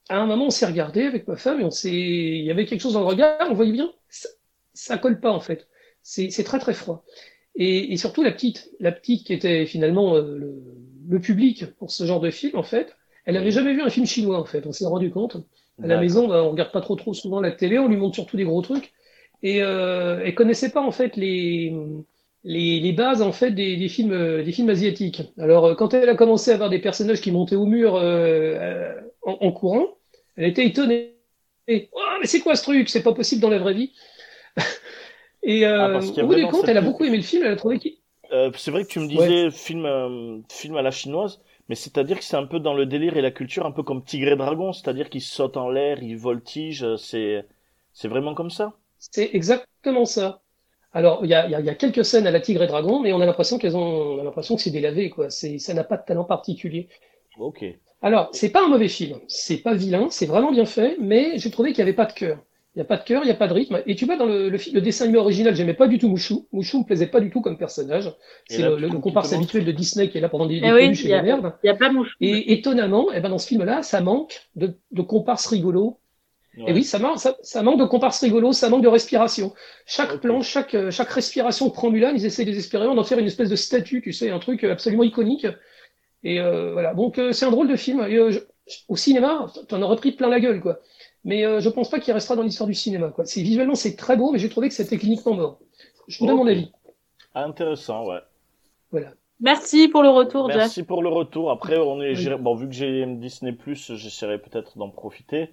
à 0.10 0.18
un 0.18 0.25
moment, 0.25 0.48
on 0.48 0.50
s'est 0.51 0.66
regardé 0.66 1.04
avec 1.04 1.27
ma 1.27 1.38
femme 1.38 1.62
et 1.62 1.63
on 1.63 1.72
s'est, 1.72 1.92
il 1.92 2.44
y 2.44 2.51
avait 2.51 2.66
quelque 2.66 2.81
chose 2.81 2.94
dans 2.94 3.00
le 3.00 3.07
regard, 3.07 3.48
on 3.50 3.54
voyait 3.54 3.72
bien, 3.72 3.92
ça, 4.10 4.30
ça 4.74 4.98
colle 4.98 5.19
pas 5.19 5.31
en 5.31 5.39
fait. 5.39 5.68
C'est, 6.04 6.30
très 6.44 6.60
très 6.60 6.74
froid. 6.74 7.04
Et, 7.56 7.94
et, 7.94 7.98
surtout 7.98 8.21
la 8.21 8.31
petite, 8.31 8.69
la 8.80 8.92
petite 8.92 9.25
qui 9.25 9.33
était 9.33 9.66
finalement 9.66 10.16
euh, 10.16 10.38
le, 10.38 10.62
le, 11.07 11.19
public 11.19 11.66
pour 11.78 11.89
ce 11.89 12.06
genre 12.06 12.19
de 12.19 12.30
film 12.30 12.57
en 12.57 12.63
fait, 12.63 12.95
elle 13.24 13.38
avait 13.38 13.50
jamais 13.50 13.74
vu 13.74 13.81
un 13.81 13.89
film 13.89 14.06
chinois 14.06 14.39
en 14.39 14.45
fait. 14.45 14.68
On 14.68 14.71
s'est 14.71 14.86
rendu 14.86 15.10
compte. 15.10 15.38
À 15.81 15.88
la 15.88 16.00
maison, 16.00 16.28
bah, 16.28 16.44
on 16.44 16.51
regarde 16.51 16.71
pas 16.71 16.81
trop 16.81 16.95
trop 16.95 17.13
souvent 17.13 17.42
la 17.42 17.51
télé, 17.51 17.80
on 17.80 17.88
lui 17.88 17.98
montre 17.98 18.16
surtout 18.16 18.38
des 18.38 18.44
gros 18.44 18.62
trucs 18.62 18.94
et 19.45 19.62
euh, 19.62 20.21
elle 20.25 20.33
connaissait 20.33 20.71
pas 20.71 20.81
en 20.81 20.92
fait 20.92 21.15
les 21.15 21.71
les, 22.44 22.80
les 22.80 22.94
bases 22.94 23.21
en 23.21 23.31
fait 23.31 23.51
des, 23.51 23.77
des, 23.77 23.88
films 23.88 24.44
des 24.44 24.51
films 24.51 24.69
asiatiques. 24.69 25.21
Alors 25.38 25.65
euh, 25.65 25.75
quand 25.75 25.94
elle 25.94 26.09
a 26.09 26.15
commencé 26.15 26.50
à 26.50 26.57
voir 26.57 26.71
des 26.71 26.80
personnages 26.80 27.21
qui 27.21 27.31
montaient 27.31 27.56
au 27.56 27.68
mur 27.68 27.95
euh, 27.95 28.92
en, 29.21 29.38
en, 29.42 29.51
courant, 29.51 29.86
elle 30.36 30.45
était 30.50 30.65
étonnée. 30.65 31.13
oh, 31.69 32.00
mais 32.19 32.25
c'est 32.25 32.39
quoi 32.39 32.56
ce 32.56 32.63
truc? 32.63 32.89
C'est 32.89 33.03
pas 33.03 33.13
possible 33.13 33.39
dans 33.39 33.51
la 33.51 33.59
vraie 33.59 33.75
vie. 33.75 33.94
et 35.44 35.68
euh, 35.68 36.00
ah, 36.00 36.24
au 36.24 36.27
bout 36.27 36.36
du 36.36 36.47
compte, 36.47 36.68
elle 36.68 36.77
a 36.77 36.81
beaucoup 36.81 37.03
aimé 37.03 37.18
le 37.18 37.24
film. 37.24 37.44
Elle 37.45 37.51
a 37.51 37.56
trouvé 37.56 37.77
qu'il 37.77 37.94
euh, 38.31 38.50
c'est 38.57 38.71
vrai 38.71 38.83
que 38.83 38.89
tu 38.89 39.00
me 39.00 39.07
disais 39.07 39.51
film 39.51 39.86
euh, 39.86 40.39
film 40.51 40.75
à 40.75 40.81
la 40.81 40.89
chinoise, 40.89 41.39
mais 41.69 41.75
c'est-à-dire 41.75 42.18
que 42.18 42.24
c'est 42.24 42.36
un 42.36 42.47
peu 42.47 42.59
dans 42.59 42.74
le 42.74 42.88
délire 42.88 43.15
et 43.15 43.21
la 43.21 43.30
culture, 43.30 43.68
un 43.68 43.71
peu 43.71 43.83
comme 43.83 44.03
Tigre 44.03 44.31
et 44.31 44.36
Dragon, 44.36 44.74
c'est-à-dire 44.74 45.12
qu'ils 45.12 45.21
sautent 45.21 45.57
en 45.57 45.69
l'air, 45.69 46.01
ils 46.01 46.18
voltigent, 46.18 46.97
c'est 46.97 47.45
c'est 47.94 48.07
vraiment 48.07 48.33
comme 48.33 48.50
ça? 48.50 48.74
C'est 49.12 49.30
exactement 49.34 50.06
ça. 50.06 50.42
Alors, 50.94 51.19
il 51.24 51.30
y 51.30 51.34
a, 51.34 51.50
y 51.50 51.69
a, 51.69 51.75
quelques 51.75 52.06
scènes 52.06 52.25
à 52.25 52.31
la 52.31 52.40
Tigre 52.40 52.63
et 52.63 52.68
Dragon, 52.68 53.02
mais 53.02 53.12
on 53.12 53.19
a 53.19 53.25
l'impression 53.25 53.57
qu'elles 53.57 53.75
ont, 53.75 54.16
on 54.16 54.19
a 54.22 54.24
l'impression 54.24 54.56
que 54.56 54.62
c'est 54.62 54.72
délavé, 54.72 55.10
quoi. 55.10 55.30
C'est, 55.30 55.60
ça 55.60 55.74
n'a 55.74 55.84
pas 55.84 55.98
de 55.98 56.06
talent 56.06 56.24
particulier. 56.24 56.88
Ok. 57.38 57.66
Alors, 58.02 58.30
c'est 58.31 58.50
pas 58.50 58.63
un 58.63 58.69
mauvais 58.69 58.88
film. 58.88 59.19
C'est 59.28 59.57
pas 59.57 59.74
vilain, 59.74 60.07
c'est 60.10 60.25
vraiment 60.25 60.52
bien 60.52 60.66
fait, 60.66 60.96
mais 61.00 61.38
j'ai 61.38 61.52
trouvé 61.52 61.74
qu'il 61.74 61.84
n'y 61.84 61.90
avait 61.90 61.96
pas 61.96 62.06
de 62.06 62.13
cœur. 62.13 62.38
Il 62.75 62.80
n'y 62.80 62.81
a 62.81 62.86
pas 62.86 62.98
de 62.98 63.04
cœur, 63.04 63.24
il 63.24 63.25
n'y 63.25 63.31
a 63.31 63.36
pas 63.36 63.48
de 63.48 63.54
rythme. 63.54 63.81
Et 63.86 63.96
tu 63.96 64.06
vois, 64.06 64.18
dans 64.18 64.25
le, 64.25 64.50
le, 64.50 64.57
le 64.74 64.81
dessin 64.81 65.06
animé 65.06 65.18
original, 65.18 65.56
j'aimais 65.56 65.74
pas 65.74 65.88
du 65.88 65.98
tout 65.98 66.10
Mouchou. 66.10 66.46
Mouchou 66.52 66.80
me 66.80 66.84
plaisait 66.84 67.07
pas 67.07 67.22
du 67.22 67.30
tout 67.30 67.42
comme 67.42 67.57
personnage. 67.57 68.13
C'est 68.50 68.62
le, 68.62 68.75
le, 68.78 68.90
comparse 68.90 69.31
habituel 69.31 69.63
de 69.63 69.72
Disney 69.72 70.10
qui 70.10 70.18
est 70.18 70.22
là 70.22 70.28
pendant 70.28 70.46
des, 70.46 70.60
des 70.60 70.68
eh 70.68 70.74
oui, 70.74 71.07
la 71.07 71.24
merde. 71.24 71.54
Il 71.63 71.68
y 71.68 71.69
a 71.69 71.75
pas 71.75 71.90
Mouchou. 71.90 72.16
Et 72.19 72.54
étonnamment, 72.54 73.07
eh 73.13 73.22
ben, 73.22 73.30
dans 73.30 73.38
ce 73.38 73.48
film-là, 73.48 73.81
ça 73.81 74.02
manque 74.02 74.50
de, 74.56 74.78
de 74.92 75.02
comparses 75.02 75.47
rigolos, 75.47 76.00
et 76.57 76.74
oui, 76.74 76.83
ça 76.83 77.00
manque, 77.00 77.19
ça, 77.19 77.35
ça, 77.42 77.64
manque 77.64 77.80
de 77.80 77.85
comparse 77.85 78.21
rigolo, 78.21 78.54
ça 78.54 78.69
manque 78.69 78.83
de 78.83 78.88
respiration. 78.88 79.54
Chaque 79.85 80.21
plan, 80.21 80.42
chaque, 80.42 80.74
euh, 80.74 80.92
chaque 80.92 81.09
respiration 81.09 81.69
prend 81.69 81.90
Mulan, 81.90 82.14
ils 82.16 82.26
essaient 82.26 82.45
désespérément 82.45 82.95
d'en 82.95 83.04
faire 83.04 83.19
une 83.19 83.28
espèce 83.28 83.50
de 83.50 83.56
statue, 83.56 84.02
tu 84.02 84.14
sais, 84.14 84.30
un 84.30 84.40
truc 84.40 84.64
absolument 84.64 85.04
iconique. 85.04 85.47
Et 86.24 86.40
euh, 86.40 86.74
voilà, 86.74 86.94
donc 86.94 87.19
euh, 87.19 87.31
c'est 87.31 87.45
un 87.45 87.52
drôle 87.52 87.68
de 87.68 87.76
film. 87.76 88.02
Et, 88.07 88.18
euh, 88.18 88.31
au 88.88 88.95
cinéma, 88.95 89.47
t'en 89.68 89.81
aurais 89.81 89.95
pris 89.95 90.12
plein 90.12 90.30
la 90.30 90.40
gueule, 90.40 90.62
quoi. 90.62 90.80
Mais 91.24 91.45
euh, 91.45 91.59
je 91.59 91.69
pense 91.69 91.90
pas 91.90 92.00
qu'il 92.00 92.14
restera 92.14 92.35
dans 92.35 92.44
l'histoire 92.44 92.68
du 92.68 92.74
cinéma, 92.74 93.09
quoi. 93.09 93.26
C'est 93.26 93.42
visuellement 93.42 93.76
c'est 93.76 93.95
très 93.95 94.18
beau, 94.18 94.31
mais 94.31 94.40
j'ai 94.40 94.50
trouvé 94.50 94.69
que 94.69 94.74
c'est 94.74 94.88
techniquement 94.88 95.33
mort. 95.33 95.59
Je 96.07 96.19
vous 96.19 96.28
donne 96.28 96.38
mon 96.38 96.47
avis. 96.47 96.71
Intéressant, 97.33 98.07
ouais. 98.07 98.19
Voilà. 98.92 99.12
Merci 99.42 99.88
pour 99.90 100.02
le 100.02 100.09
retour, 100.09 100.47
Merci 100.47 100.83
pour 100.83 101.04
le 101.04 101.09
retour. 101.09 101.52
Après, 101.52 101.78
on 101.78 102.02
est, 102.02 102.38
bon, 102.38 102.56
vu 102.56 102.68
que 102.68 102.74
j'ai 102.74 103.06
Disney 103.06 103.52
Plus, 103.52 103.94
j'essaierai 103.95 104.38
peut-être 104.40 104.78
d'en 104.78 104.90
profiter. 104.90 105.50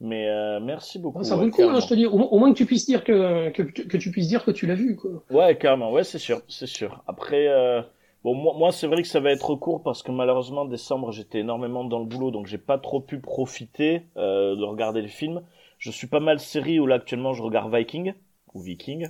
Mais 0.00 0.28
euh, 0.28 0.60
merci 0.60 0.98
beaucoup. 0.98 1.24
Ça 1.24 1.34
vaut 1.34 1.44
le 1.44 1.50
coup, 1.50 1.62
hein, 1.62 1.80
je 1.80 1.88
te 1.88 1.94
dis. 1.94 2.06
Au, 2.06 2.38
moins 2.38 2.52
que 2.52 2.56
tu 2.56 2.66
puisses 2.66 2.86
dire 2.86 3.02
que, 3.02 3.50
que, 3.50 3.62
que 3.62 3.96
tu 3.96 4.10
puisses 4.10 4.28
dire 4.28 4.44
que 4.44 4.52
tu 4.52 4.66
l'as 4.66 4.74
vu, 4.74 4.96
quoi. 4.96 5.10
Ouais, 5.30 5.56
carrément. 5.58 5.90
Ouais, 5.92 6.04
c'est 6.04 6.18
sûr, 6.18 6.40
c'est 6.48 6.68
sûr. 6.68 7.02
Après, 7.08 7.48
euh, 7.48 7.82
bon, 8.22 8.34
moi, 8.34 8.54
moi 8.56 8.70
c'est 8.70 8.86
vrai 8.86 9.02
que 9.02 9.08
ça 9.08 9.18
va 9.18 9.32
être 9.32 9.56
court 9.56 9.82
parce 9.82 10.04
que 10.04 10.12
malheureusement, 10.12 10.64
décembre, 10.66 11.10
j'étais 11.10 11.40
énormément 11.40 11.82
dans 11.84 11.98
le 11.98 12.04
boulot, 12.04 12.30
donc 12.30 12.46
j'ai 12.46 12.58
pas 12.58 12.78
trop 12.78 13.00
pu 13.00 13.18
profiter 13.18 14.02
euh, 14.16 14.54
de 14.54 14.64
regarder 14.64 15.02
le 15.02 15.08
film. 15.08 15.42
Je 15.78 15.90
suis 15.90 16.06
pas 16.06 16.20
mal 16.20 16.38
série 16.38 16.78
où 16.78 16.86
là 16.86 16.96
actuellement 16.96 17.32
je 17.32 17.42
regarde 17.42 17.74
Viking 17.74 18.14
ou 18.54 18.60
Viking. 18.60 19.08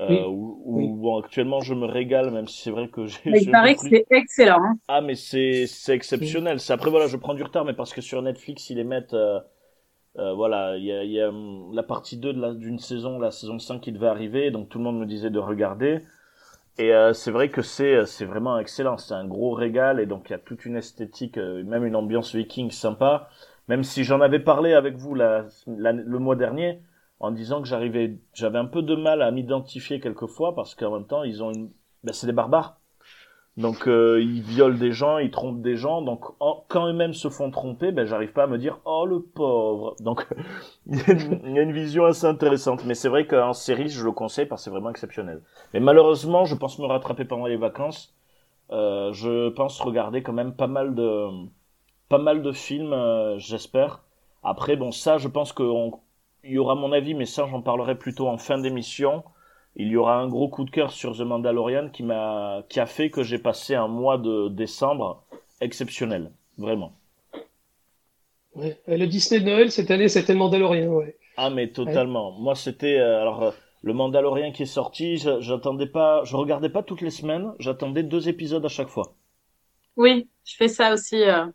Euh, 0.00 0.26
où, 0.26 0.96
Bon, 0.96 1.18
actuellement 1.18 1.60
je 1.60 1.74
me 1.74 1.86
régale 1.86 2.30
même 2.30 2.46
si 2.46 2.62
c'est 2.62 2.70
vrai 2.70 2.88
que 2.88 3.06
j'ai 3.06 3.18
il 3.26 3.50
paraît 3.50 3.74
que 3.74 3.80
c'est 3.82 4.06
excellent 4.10 4.62
hein. 4.62 4.74
ah 4.88 5.00
mais 5.00 5.14
c'est 5.14 5.66
c'est 5.66 5.94
exceptionnel. 5.94 6.58
C'est 6.58 6.72
après 6.72 6.90
voilà 6.90 7.06
je 7.06 7.16
prends 7.16 7.34
du 7.34 7.42
retard 7.42 7.64
mais 7.64 7.74
parce 7.74 7.92
que 7.92 8.00
sur 8.00 8.22
Netflix 8.22 8.70
ils 8.70 8.76
les 8.76 8.84
mettent 8.84 9.14
euh, 9.14 9.40
euh, 10.18 10.32
voilà 10.34 10.76
il 10.76 10.84
y 10.84 10.92
a, 10.92 11.04
y 11.04 11.20
a 11.20 11.28
hum, 11.28 11.70
la 11.74 11.82
partie 11.82 12.16
2 12.16 12.32
de 12.32 12.40
la 12.40 12.54
d'une 12.54 12.78
saison 12.78 13.18
la 13.18 13.30
saison 13.30 13.58
5 13.58 13.80
qui 13.80 13.92
devait 13.92 14.06
arriver 14.08 14.50
donc 14.50 14.68
tout 14.68 14.78
le 14.78 14.84
monde 14.84 14.98
me 14.98 15.06
disait 15.06 15.30
de 15.30 15.38
regarder. 15.38 16.02
Et 16.78 16.94
euh, 16.94 17.12
c'est 17.12 17.30
vrai 17.30 17.50
que 17.50 17.62
c'est 17.62 18.06
c'est 18.06 18.24
vraiment 18.24 18.58
excellent. 18.58 18.96
C'est 18.96 19.14
un 19.14 19.26
gros 19.26 19.52
régal 19.52 20.00
et 20.00 20.06
donc 20.06 20.28
il 20.28 20.32
y 20.32 20.34
a 20.34 20.38
toute 20.38 20.64
une 20.64 20.76
esthétique 20.76 21.36
euh, 21.38 21.62
même 21.64 21.84
une 21.84 21.96
ambiance 21.96 22.34
viking 22.34 22.70
sympa. 22.70 23.28
Même 23.68 23.84
si 23.84 24.02
j'en 24.04 24.20
avais 24.20 24.40
parlé 24.40 24.72
avec 24.72 24.96
vous 24.96 25.14
la, 25.14 25.46
le 25.66 26.18
mois 26.18 26.36
dernier 26.36 26.80
en 27.20 27.30
disant 27.30 27.62
que 27.62 27.68
j'arrivais, 27.68 28.18
j'avais 28.34 28.58
un 28.58 28.64
peu 28.64 28.82
de 28.82 28.94
mal 28.96 29.22
à 29.22 29.30
m'identifier 29.30 30.00
quelquefois 30.00 30.54
parce 30.54 30.74
qu'en 30.74 30.92
même 30.92 31.06
temps, 31.06 31.22
ils 31.22 31.42
ont 31.42 31.52
une, 31.52 31.70
ben, 32.02 32.12
c'est 32.12 32.26
des 32.26 32.32
barbares. 32.32 32.80
Donc 33.56 33.88
euh, 33.88 34.22
ils 34.22 34.42
violent 34.42 34.78
des 34.78 34.92
gens, 34.92 35.18
ils 35.18 35.30
trompent 35.30 35.60
des 35.60 35.76
gens. 35.76 36.02
Donc 36.02 36.24
quand 36.68 36.86
eux-mêmes 36.86 37.12
se 37.12 37.28
font 37.28 37.50
tromper, 37.50 37.92
ben 37.92 38.06
j'arrive 38.06 38.32
pas 38.32 38.44
à 38.44 38.46
me 38.46 38.58
dire 38.58 38.78
oh 38.84 39.04
le 39.06 39.20
pauvre. 39.20 39.96
Donc 40.00 40.26
il 40.86 40.98
y, 40.98 41.58
a 41.58 41.62
une 41.62 41.72
vision 41.72 42.06
assez 42.06 42.26
intéressante. 42.26 42.84
Mais 42.86 42.94
c'est 42.94 43.08
vrai 43.08 43.26
qu'en 43.26 43.52
série, 43.52 43.88
je 43.88 44.04
le 44.04 44.12
conseille 44.12 44.46
parce 44.46 44.62
que 44.62 44.64
c'est 44.64 44.70
vraiment 44.70 44.90
exceptionnel. 44.90 45.42
Mais 45.74 45.80
malheureusement, 45.80 46.44
je 46.44 46.54
pense 46.54 46.78
me 46.78 46.86
rattraper 46.86 47.24
pendant 47.24 47.46
les 47.46 47.56
vacances. 47.56 48.14
Euh, 48.70 49.12
je 49.12 49.50
pense 49.50 49.80
regarder 49.80 50.22
quand 50.22 50.32
même 50.32 50.54
pas 50.54 50.68
mal 50.68 50.94
de 50.94 51.28
pas 52.08 52.18
mal 52.18 52.42
de 52.42 52.52
films, 52.52 52.92
euh, 52.92 53.36
j'espère. 53.38 54.02
Après 54.42 54.76
bon 54.76 54.90
ça, 54.90 55.18
je 55.18 55.28
pense 55.28 55.52
qu'il 56.40 56.52
y 56.52 56.58
aura 56.58 56.74
mon 56.74 56.92
avis, 56.92 57.14
mais 57.14 57.26
ça 57.26 57.46
j'en 57.50 57.62
parlerai 57.62 57.96
plutôt 57.96 58.28
en 58.28 58.38
fin 58.38 58.58
d'émission 58.58 59.22
il 59.76 59.88
y 59.88 59.96
aura 59.96 60.16
un 60.16 60.28
gros 60.28 60.48
coup 60.48 60.64
de 60.64 60.70
cœur 60.70 60.90
sur 60.90 61.16
The 61.16 61.20
Mandalorian 61.20 61.90
qui 61.90 62.02
m'a 62.02 62.64
qui 62.68 62.80
a 62.80 62.86
fait 62.86 63.10
que 63.10 63.22
j'ai 63.22 63.38
passé 63.38 63.74
un 63.74 63.88
mois 63.88 64.18
de 64.18 64.48
décembre 64.48 65.24
exceptionnel, 65.60 66.32
vraiment. 66.58 66.92
Ouais. 68.54 68.80
Le 68.88 69.06
Disney 69.06 69.40
de 69.40 69.46
Noël 69.46 69.70
cette 69.70 69.90
année, 69.90 70.08
c'était 70.08 70.32
le 70.32 70.38
Mandalorian, 70.40 70.88
ouais. 70.88 71.16
Ah 71.36 71.50
mais 71.50 71.68
totalement. 71.68 72.32
Moi 72.32 72.54
c'était 72.54 72.98
euh, 72.98 73.20
alors 73.20 73.42
euh, 73.42 73.50
le 73.82 73.94
Mandalorian 73.94 74.50
qui 74.50 74.64
est 74.64 74.66
sorti, 74.66 75.22
j'attendais 75.38 75.86
pas, 75.86 76.24
je 76.24 76.36
regardais 76.36 76.68
pas 76.68 76.82
toutes 76.82 77.00
les 77.00 77.10
semaines, 77.10 77.52
j'attendais 77.58 78.02
deux 78.02 78.28
épisodes 78.28 78.64
à 78.64 78.68
chaque 78.68 78.88
fois. 78.88 79.14
Oui, 79.96 80.28
je 80.44 80.56
fais 80.56 80.68
ça 80.68 80.92
aussi. 80.92 81.22
Euh, 81.22 81.46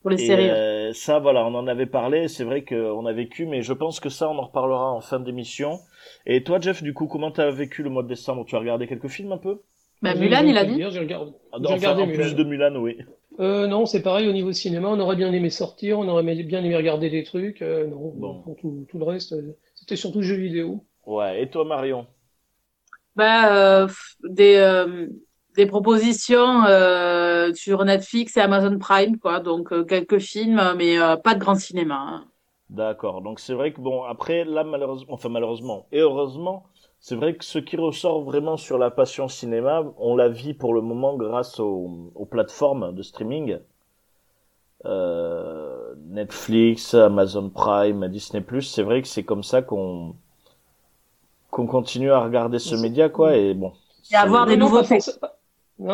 pour 0.00 0.10
les 0.10 0.18
séries. 0.18 0.48
Euh, 0.50 0.79
ça, 0.92 1.18
voilà, 1.18 1.44
on 1.46 1.54
en 1.54 1.66
avait 1.66 1.86
parlé. 1.86 2.28
C'est 2.28 2.44
vrai 2.44 2.64
qu'on 2.64 3.06
a 3.06 3.12
vécu, 3.12 3.46
mais 3.46 3.62
je 3.62 3.72
pense 3.72 4.00
que 4.00 4.08
ça, 4.08 4.28
on 4.28 4.38
en 4.38 4.46
reparlera 4.46 4.92
en 4.92 5.00
fin 5.00 5.20
d'émission. 5.20 5.80
Et 6.26 6.42
toi, 6.42 6.60
Jeff, 6.60 6.82
du 6.82 6.94
coup, 6.94 7.06
comment 7.06 7.30
t'as 7.30 7.50
vécu 7.50 7.82
le 7.82 7.90
mois 7.90 8.02
de 8.02 8.08
décembre? 8.08 8.44
Tu 8.46 8.56
as 8.56 8.58
regardé 8.58 8.86
quelques 8.86 9.08
films 9.08 9.32
un 9.32 9.38
peu? 9.38 9.60
Bah, 10.02 10.14
Mulan, 10.14 10.46
il 10.46 10.56
a 10.56 10.64
dit. 10.64 10.82
J'ai 10.90 10.98
regardé. 10.98 11.32
Ah, 11.52 11.58
en 11.58 12.06
plus 12.06 12.34
de 12.34 12.44
Mulan, 12.44 12.76
oui. 12.76 12.98
Euh, 13.38 13.66
non, 13.66 13.86
c'est 13.86 14.02
pareil 14.02 14.28
au 14.28 14.32
niveau 14.32 14.52
cinéma. 14.52 14.88
On 14.88 15.00
aurait 15.00 15.16
bien 15.16 15.32
aimé 15.32 15.50
sortir, 15.50 15.98
on 15.98 16.08
aurait 16.08 16.22
bien 16.22 16.62
aimé 16.62 16.76
regarder 16.76 17.10
des 17.10 17.24
trucs. 17.24 17.62
Euh, 17.62 17.86
non, 17.86 18.12
bon. 18.14 18.42
pour 18.42 18.56
tout, 18.56 18.86
tout, 18.88 18.98
le 18.98 19.04
reste, 19.04 19.32
euh, 19.32 19.56
c'était 19.74 19.96
surtout 19.96 20.22
jeux 20.22 20.36
vidéo. 20.36 20.84
Ouais. 21.06 21.42
Et 21.42 21.48
toi, 21.48 21.64
Marion? 21.64 22.06
Bah, 23.16 23.82
euh, 23.82 23.88
des 24.24 24.56
des 25.56 25.66
propositions 25.66 26.64
euh, 26.64 27.52
sur 27.54 27.84
Netflix 27.84 28.36
et 28.36 28.40
Amazon 28.40 28.78
Prime, 28.78 29.18
quoi. 29.18 29.40
Donc 29.40 29.72
euh, 29.72 29.84
quelques 29.84 30.18
films, 30.18 30.74
mais 30.76 30.98
euh, 30.98 31.16
pas 31.16 31.34
de 31.34 31.40
grand 31.40 31.56
cinéma. 31.56 31.96
Hein. 31.96 32.24
D'accord. 32.68 33.20
Donc 33.20 33.40
c'est 33.40 33.54
vrai 33.54 33.72
que 33.72 33.80
bon, 33.80 34.04
après 34.04 34.44
là 34.44 34.64
malheureusement, 34.64 35.14
enfin 35.14 35.28
malheureusement 35.28 35.86
et 35.92 36.00
heureusement, 36.00 36.64
c'est 37.00 37.16
vrai 37.16 37.34
que 37.34 37.44
ce 37.44 37.58
qui 37.58 37.76
ressort 37.76 38.22
vraiment 38.22 38.56
sur 38.56 38.78
la 38.78 38.90
passion 38.90 39.26
cinéma, 39.26 39.82
on 39.98 40.16
la 40.16 40.28
vit 40.28 40.54
pour 40.54 40.74
le 40.74 40.80
moment 40.80 41.16
grâce 41.16 41.58
aux, 41.58 42.12
aux 42.14 42.26
plateformes 42.26 42.94
de 42.94 43.02
streaming. 43.02 43.58
Euh, 44.86 45.94
Netflix, 46.06 46.94
Amazon 46.94 47.50
Prime, 47.50 48.08
Disney+. 48.08 48.42
C'est 48.62 48.82
vrai 48.82 49.02
que 49.02 49.08
c'est 49.08 49.24
comme 49.24 49.42
ça 49.42 49.62
qu'on 49.62 50.14
qu'on 51.50 51.66
continue 51.66 52.12
à 52.12 52.20
regarder 52.20 52.58
ce 52.58 52.76
média, 52.76 53.08
quoi. 53.08 53.36
Et 53.36 53.54
bon. 53.54 53.72
Et 54.10 54.16
avoir 54.16 54.46
des 54.46 54.56
nouveaux 54.56 54.82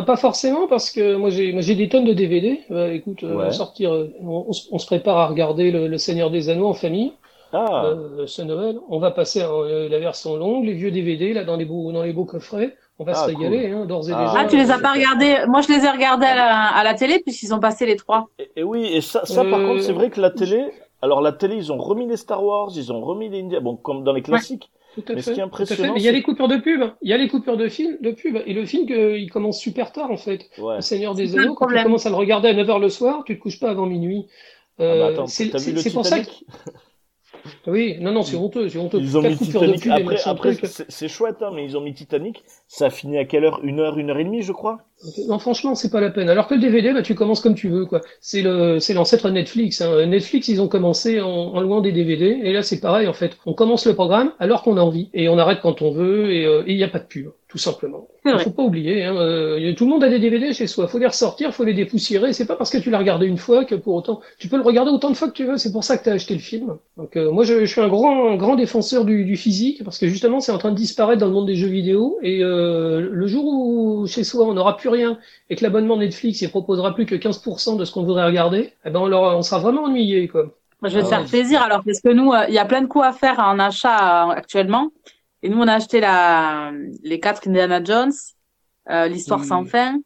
pas 0.05 0.17
forcément 0.17 0.67
parce 0.67 0.91
que 0.91 1.17
moi 1.17 1.31
j'ai 1.31 1.55
j'ai 1.63 1.75
des 1.75 1.89
tonnes 1.89 2.05
de 2.05 2.13
DVD. 2.13 2.61
Euh, 2.71 2.93
écoute, 2.93 3.23
euh, 3.23 3.35
on 3.35 3.39
va 3.39 3.53
sortir, 3.53 3.93
euh, 3.93 4.13
on, 4.21 4.47
on, 4.71 4.79
se 4.79 4.87
prépare 4.87 5.19
à 5.19 5.27
regarder 5.27 5.71
le, 5.71 5.99
Seigneur 5.99 6.31
des 6.31 6.49
Anneaux 6.49 6.69
en 6.69 6.75
famille. 6.75 7.13
Ah. 7.53 7.85
Euh, 7.87 8.27
ce 8.27 8.43
Noël, 8.43 8.79
on 8.89 8.99
va 8.99 9.13
passer 9.13 9.41
la 9.41 9.99
version 9.99 10.37
longue, 10.37 10.65
les 10.65 10.73
vieux 10.73 10.91
DVD 10.91 11.33
là 11.33 11.45
dans 11.45 11.57
les 11.57 11.65
beaux 11.65 11.93
dans 11.93 12.03
les 12.03 12.13
beaux 12.13 12.25
coffrets. 12.25 12.77
On 12.99 13.05
va 13.05 13.13
ah, 13.15 13.15
se 13.15 13.27
régaler, 13.27 13.71
hein, 13.71 13.85
d'ores 13.85 14.09
et 14.09 14.13
ah. 14.15 14.25
déjà. 14.25 14.35
Ah, 14.39 14.45
tu 14.47 14.57
les 14.57 14.71
as 14.71 14.79
pas 14.79 14.93
regardés? 14.93 15.37
Moi, 15.47 15.61
je 15.61 15.69
les 15.69 15.85
ai 15.85 15.91
regardés 15.91 16.25
à 16.27 16.35
la, 16.35 16.67
à 16.69 16.83
la 16.83 16.95
télé 16.95 17.21
puisqu'ils 17.21 17.55
ont 17.55 17.61
passé 17.61 17.85
les 17.85 17.97
trois. 17.97 18.29
Et, 18.57 18.63
oui, 18.63 18.87
et 18.87 19.03
ça, 19.03 19.27
ça 19.27 19.45
par 19.45 19.61
contre, 19.61 19.83
c'est 19.83 19.93
vrai 19.93 20.11
que 20.11 20.21
la 20.21 20.31
télé. 20.31 20.65
Alors 21.03 21.21
la 21.21 21.33
télé, 21.33 21.57
ils 21.57 21.71
ont 21.73 21.77
remis 21.77 22.07
les 22.07 22.17
Star 22.17 22.43
Wars, 22.43 22.71
ils 22.75 22.91
ont 22.91 23.03
remis 23.03 23.29
les 23.29 23.41
India, 23.41 23.61
bon 23.61 23.77
comme 23.77 24.03
dans 24.03 24.15
les 24.15 24.23
classiques. 24.23 24.71
Tout 24.97 25.13
à 25.13 25.15
fait. 25.15 25.23
ce 25.23 25.31
qui 25.33 25.41
est 25.41 25.43
impressionnant, 25.43 25.95
il 25.95 26.03
y 26.03 26.09
a 26.09 26.13
les 26.13 26.23
coupures 26.23 26.49
de 26.49 26.57
pub, 26.57 26.83
il 27.03 27.11
y 27.11 27.13
a 27.13 27.19
les 27.19 27.29
coupures 27.29 27.59
de 27.59 27.69
film, 27.69 27.99
de 28.01 28.11
pub, 28.13 28.39
et 28.47 28.55
le 28.55 28.65
film 28.65 28.87
il 28.89 29.31
commence 29.31 29.61
super 29.61 29.93
tard 29.93 30.11
en 30.11 30.17
fait. 30.17 30.49
Le 30.59 30.81
Seigneur 30.81 31.15
des 31.15 31.37
Anneaux, 31.39 31.55
quand 31.55 31.69
tu 31.69 31.83
commences 31.83 32.07
à 32.07 32.11
le 32.11 32.17
regarder 32.17 32.49
à 32.49 32.55
9h 32.55 32.81
le 32.81 32.89
soir, 32.89 33.23
tu 33.25 33.37
te 33.37 33.43
couches 33.43 33.61
pas 33.61 33.71
avant 33.71 33.87
minuit. 33.87 34.27
Euh, 34.81 34.93
ah 34.95 34.99
bah 34.99 35.07
attends, 35.13 35.27
c'est 35.27 35.93
pour 35.93 36.05
ça 36.05 36.21
que 36.21 36.31
oui, 37.67 37.97
non, 38.01 38.13
non, 38.13 38.23
c'est 38.23 38.37
honteux, 38.37 38.69
c'est 38.69 38.79
honteux. 38.79 38.99
Ils 38.99 39.17
ont 39.17 39.23
mis 39.23 39.37
Titanic. 39.37 39.87
après, 39.87 40.17
après 40.25 40.55
c'est 40.89 41.09
chouette, 41.09 41.43
hein, 41.43 41.51
mais 41.55 41.65
ils 41.65 41.77
ont 41.77 41.81
mis 41.81 41.95
Titanic. 41.95 42.45
Ça 42.67 42.87
a 42.87 42.91
fini 42.91 43.19
à 43.19 43.25
quelle 43.25 43.45
heure? 43.45 43.61
Une 43.63 43.81
heure, 43.81 43.99
une 43.99 44.11
heure 44.11 44.19
et 44.19 44.25
demie, 44.25 44.43
je 44.43 44.53
crois? 44.53 44.79
Non, 45.29 45.39
franchement, 45.39 45.75
c'est 45.75 45.91
pas 45.91 46.01
la 46.01 46.11
peine. 46.11 46.29
Alors 46.31 46.47
que 46.47 46.55
le 46.55 46.61
DVD, 46.61 46.93
bah, 46.93 47.03
tu 47.03 47.15
commences 47.15 47.41
comme 47.41 47.55
tu 47.55 47.69
veux, 47.69 47.85
quoi. 47.85 48.01
C'est 48.21 48.41
le, 48.41 48.81
c'est 48.81 48.95
l'ancêtre 48.95 49.29
de 49.29 49.35
Netflix. 49.35 49.83
Hein. 49.83 50.07
Netflix, 50.07 50.49
ils 50.49 50.61
ont 50.61 50.69
commencé 50.69 51.21
en, 51.21 51.29
en 51.29 51.61
louant 51.61 51.83
des 51.83 51.93
DVD, 51.93 52.41
et 52.43 52.53
là, 52.53 52.63
c'est 52.63 52.81
pareil, 52.81 53.07
en 53.07 53.13
fait. 53.13 53.37
On 53.45 53.53
commence 53.53 53.87
le 53.87 53.95
programme 53.95 54.33
alors 54.39 54.63
qu'on 54.63 54.79
a 54.79 54.81
envie, 54.81 55.11
et 55.13 55.29
on 55.29 55.39
arrête 55.39 55.61
quand 55.61 55.83
on 55.83 55.91
veut, 55.91 56.33
et 56.33 56.47
euh, 56.47 56.63
il 56.67 56.77
n'y 56.77 56.85
a 56.85 56.89
pas 56.89 56.99
de 56.99 57.05
pub, 57.05 57.29
tout 57.49 57.59
simplement. 57.59 58.09
Il 58.35 58.39
faut 58.41 58.51
pas 58.51 58.63
oublier, 58.63 59.05
hein, 59.05 59.17
euh, 59.17 59.73
tout 59.75 59.85
le 59.85 59.91
monde 59.91 60.05
a 60.05 60.09
des 60.09 60.19
DVD 60.19 60.53
chez 60.53 60.67
soi. 60.67 60.89
Faut 60.89 60.99
les 60.99 61.07
ressortir, 61.07 61.53
faut 61.55 61.65
les 61.65 61.75
dépoussiérer. 61.75 62.33
C'est 62.33 62.47
pas 62.47 62.57
parce 62.57 62.71
que 62.71 62.79
tu 62.79 62.91
l'as 62.91 62.99
regardé 62.99 63.27
une 63.27 63.37
fois 63.37 63.65
que 63.65 63.75
pour 63.75 63.95
autant, 63.95 64.21
tu 64.39 64.49
peux 64.49 64.57
le 64.57 64.63
regarder 64.63 64.91
autant 64.91 65.11
de 65.11 65.15
fois 65.15 65.29
que 65.29 65.33
tu 65.33 65.45
veux. 65.45 65.57
C'est 65.57 65.73
pour 65.73 65.85
ça 65.85 65.97
que 65.97 66.05
tu 66.05 66.11
as 66.11 66.15
acheté 66.15 66.35
le 66.35 66.41
film. 66.41 66.77
Donc 66.97 67.17
euh, 67.17 67.31
moi, 67.31 67.45
je, 67.45 67.61
je, 67.61 67.67
suis 67.67 67.81
un 67.81 67.89
grand, 67.89 68.37
grand 68.37 68.57
défenseur 68.57 69.05
du, 69.05 69.25
du 69.25 69.37
physique 69.37 69.85
parce 69.85 69.99
que 69.99 70.09
justement, 70.09 70.41
c'est 70.41 70.53
en 70.53 70.59
train 70.59 70.71
de 70.71 70.77
disparaître 70.77 71.21
dans 71.21 71.27
le 71.27 71.33
monde 71.33 71.47
des 71.47 71.57
jeux 71.57 71.69
vidéo. 71.69 72.19
Et 72.23 72.43
euh, 72.43 73.09
le 73.11 73.27
jour 73.27 73.45
où 73.45 74.07
chez 74.07 74.25
soi, 74.25 74.47
on 74.47 74.55
n'aura 74.55 74.77
plus 74.77 74.86
rien 74.89 75.19
et 75.51 75.57
que 75.57 75.63
l'abonnement 75.63 75.97
Netflix 75.97 76.41
il 76.43 76.51
proposera 76.51 76.95
plus 76.95 77.07
que 77.07 77.15
15% 77.15 77.77
de 77.77 77.85
ce 77.85 77.93
qu'on 77.93 78.05
voudrait 78.05 78.27
regarder, 78.27 78.73
eh 78.85 78.91
ben 78.91 79.01
on, 79.01 79.13
on 79.13 79.43
sera 79.43 79.61
vraiment 79.61 79.85
ennuyé, 79.85 80.29
quoi. 80.29 80.55
Je 80.83 80.95
vais 80.95 81.03
te 81.03 81.09
faire 81.09 81.25
plaisir 81.25 81.63
alors 81.63 81.83
parce 81.85 82.01
que 82.01 82.11
nous, 82.11 82.33
il 82.49 82.55
y 82.55 82.59
a 82.59 82.65
plein 82.65 82.83
de 82.83 82.87
coups 82.87 83.07
à 83.07 83.13
faire 83.13 83.39
en 83.39 83.59
achat 83.59 84.31
actuellement. 84.31 84.91
Et 85.43 85.49
nous, 85.49 85.59
on 85.59 85.69
a 85.69 85.75
acheté 85.75 86.01
la, 86.01 86.73
les 87.03 87.21
quatre 87.21 87.49
Indiana 87.49 87.83
Jones, 87.83 88.13
euh, 88.91 89.07
l'histoire 89.09 89.45
sans 89.45 89.65
fin. 89.65 90.01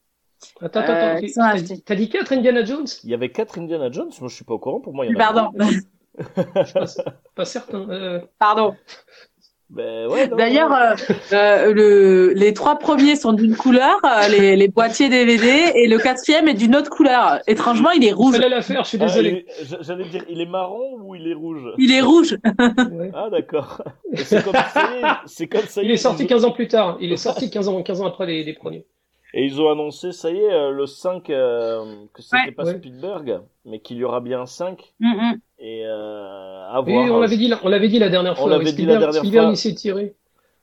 Attends, 0.60 0.80
attends, 0.80 0.92
attends. 0.92 1.56
Euh, 1.56 1.76
T'as 1.84 1.94
dit 1.94 2.08
quatre 2.08 2.32
Indiana 2.32 2.64
Jones? 2.64 2.87
Il 3.04 3.10
y 3.10 3.14
avait 3.14 3.30
quatre 3.30 3.58
Indiana 3.58 3.90
Jones 3.90 4.10
Moi, 4.20 4.28
je 4.28 4.34
suis 4.34 4.44
pas 4.44 4.54
au 4.54 4.58
courant. 4.58 4.80
Pour 4.80 4.94
moi, 4.94 5.06
il 5.06 5.12
y 5.12 5.16
en 5.16 5.18
a 5.18 5.18
Pardon. 5.18 5.50
je 5.58 6.64
suis 6.64 6.75
pas, 6.75 7.14
pas 7.34 7.44
certain. 7.44 7.88
Euh... 7.90 8.20
Pardon. 8.38 8.75
Ben 9.70 10.08
ouais, 10.08 10.26
D'ailleurs, 10.26 10.72
euh, 10.72 10.94
euh, 11.32 11.72
le, 11.72 12.32
les 12.34 12.52
trois 12.54 12.76
premiers 12.76 13.14
sont 13.14 13.32
d'une 13.32 13.54
couleur, 13.54 14.00
euh, 14.04 14.26
les, 14.28 14.56
les 14.56 14.66
boîtiers 14.66 15.08
DVD, 15.08 15.70
et 15.76 15.86
le 15.86 15.96
quatrième 15.98 16.48
est 16.48 16.54
d'une 16.54 16.74
autre 16.74 16.90
couleur. 16.90 17.38
Étrangement, 17.46 17.92
il 17.92 18.04
est 18.04 18.12
rouge. 18.12 18.34
Je 18.34 18.48
la 18.48 18.62
faire, 18.62 18.82
je 18.82 18.88
suis 18.88 18.98
ah, 19.00 19.06
désolé. 19.06 19.46
J'allais 19.80 20.08
dire, 20.08 20.24
il 20.28 20.40
est 20.40 20.46
marron 20.46 20.98
ou 21.00 21.14
il 21.14 21.28
est 21.28 21.34
rouge? 21.34 21.72
Il 21.78 21.92
est 21.92 22.00
rouge. 22.00 22.36
Ah 23.14 23.28
d'accord. 23.30 23.82
C'est 24.14 24.42
comme 24.42 24.52
comme 24.52 25.66
ça. 25.66 25.82
Il 25.82 25.90
est 25.90 25.96
sorti 25.96 26.26
15 26.26 26.44
ans 26.44 26.50
plus 26.50 26.68
tard. 26.68 26.96
Il 27.00 27.12
est 27.12 27.16
sorti 27.16 27.50
15 27.50 27.68
ans, 27.68 27.82
15 27.82 28.00
ans 28.00 28.06
après 28.06 28.26
les, 28.26 28.44
les 28.44 28.52
premiers. 28.52 28.84
Et 29.32 29.44
ils 29.44 29.60
ont 29.60 29.70
annoncé, 29.70 30.12
ça 30.12 30.30
y 30.30 30.38
est, 30.38 30.52
euh, 30.52 30.70
le 30.70 30.86
5, 30.86 31.30
euh, 31.30 32.04
que 32.12 32.22
c'était 32.22 32.52
pas 32.52 32.64
Spielberg, 32.64 33.40
mais 33.64 33.78
qu'il 33.78 33.98
y 33.98 34.04
aura 34.04 34.20
bien 34.20 34.40
un 34.40 34.46
5. 34.46 34.92
Mm 34.98 35.12
-hmm. 35.12 35.38
Et 35.61 35.85
euh, 35.85 36.69
à 36.71 36.81
voir. 36.81 37.12
on 37.12 37.21
l'avait 37.21 37.37
dit, 37.37 37.52
on 37.62 37.69
l'avait 37.69 37.88
dit 37.88 37.99
la 37.99 38.09
dernière 38.09 38.35
fois. 38.37 38.47
On 38.47 38.49
l'avait 38.49 38.73
dit 38.73 38.87
la 38.87 38.97
dernière 38.97 39.23
fois. 39.23 39.50
il 39.50 39.57
s'est 39.57 39.75
tiré. 39.75 40.14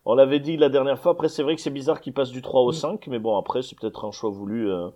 On 0.06 0.16
l'avait 0.16 0.40
dit 0.40 0.58
la 0.58 0.70
dernière 0.70 0.98
fois. 1.00 1.12
Après, 1.12 1.30
c'est 1.30 1.44
vrai 1.44 1.56
que 1.56 1.62
c'est 1.62 1.70
bizarre 1.70 2.02
qu'il 2.02 2.14
passe 2.14 2.32
du 2.32 2.42
3 2.42 2.62
au 2.62 2.72
5, 2.72 3.06
mais 3.08 3.20
bon, 3.20 3.38
après, 3.38 3.62
c'est 3.62 3.78
peut-être 3.78 4.06
un 4.06 4.12
choix 4.12 4.30
voulu. 4.30 4.72
Euh... 4.72 4.88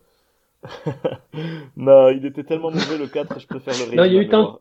non, 1.75 2.09
il 2.09 2.25
était 2.25 2.43
tellement 2.43 2.69
mauvais 2.69 2.97
le 2.97 3.07
4, 3.07 3.39
je 3.39 3.47
préfère 3.47 3.73
le 3.89 3.95
Non, 3.95 4.03
il 4.03 4.13
y 4.13 4.17
a 4.17 4.21
eu 4.21 4.29
Tintin. 4.29 4.59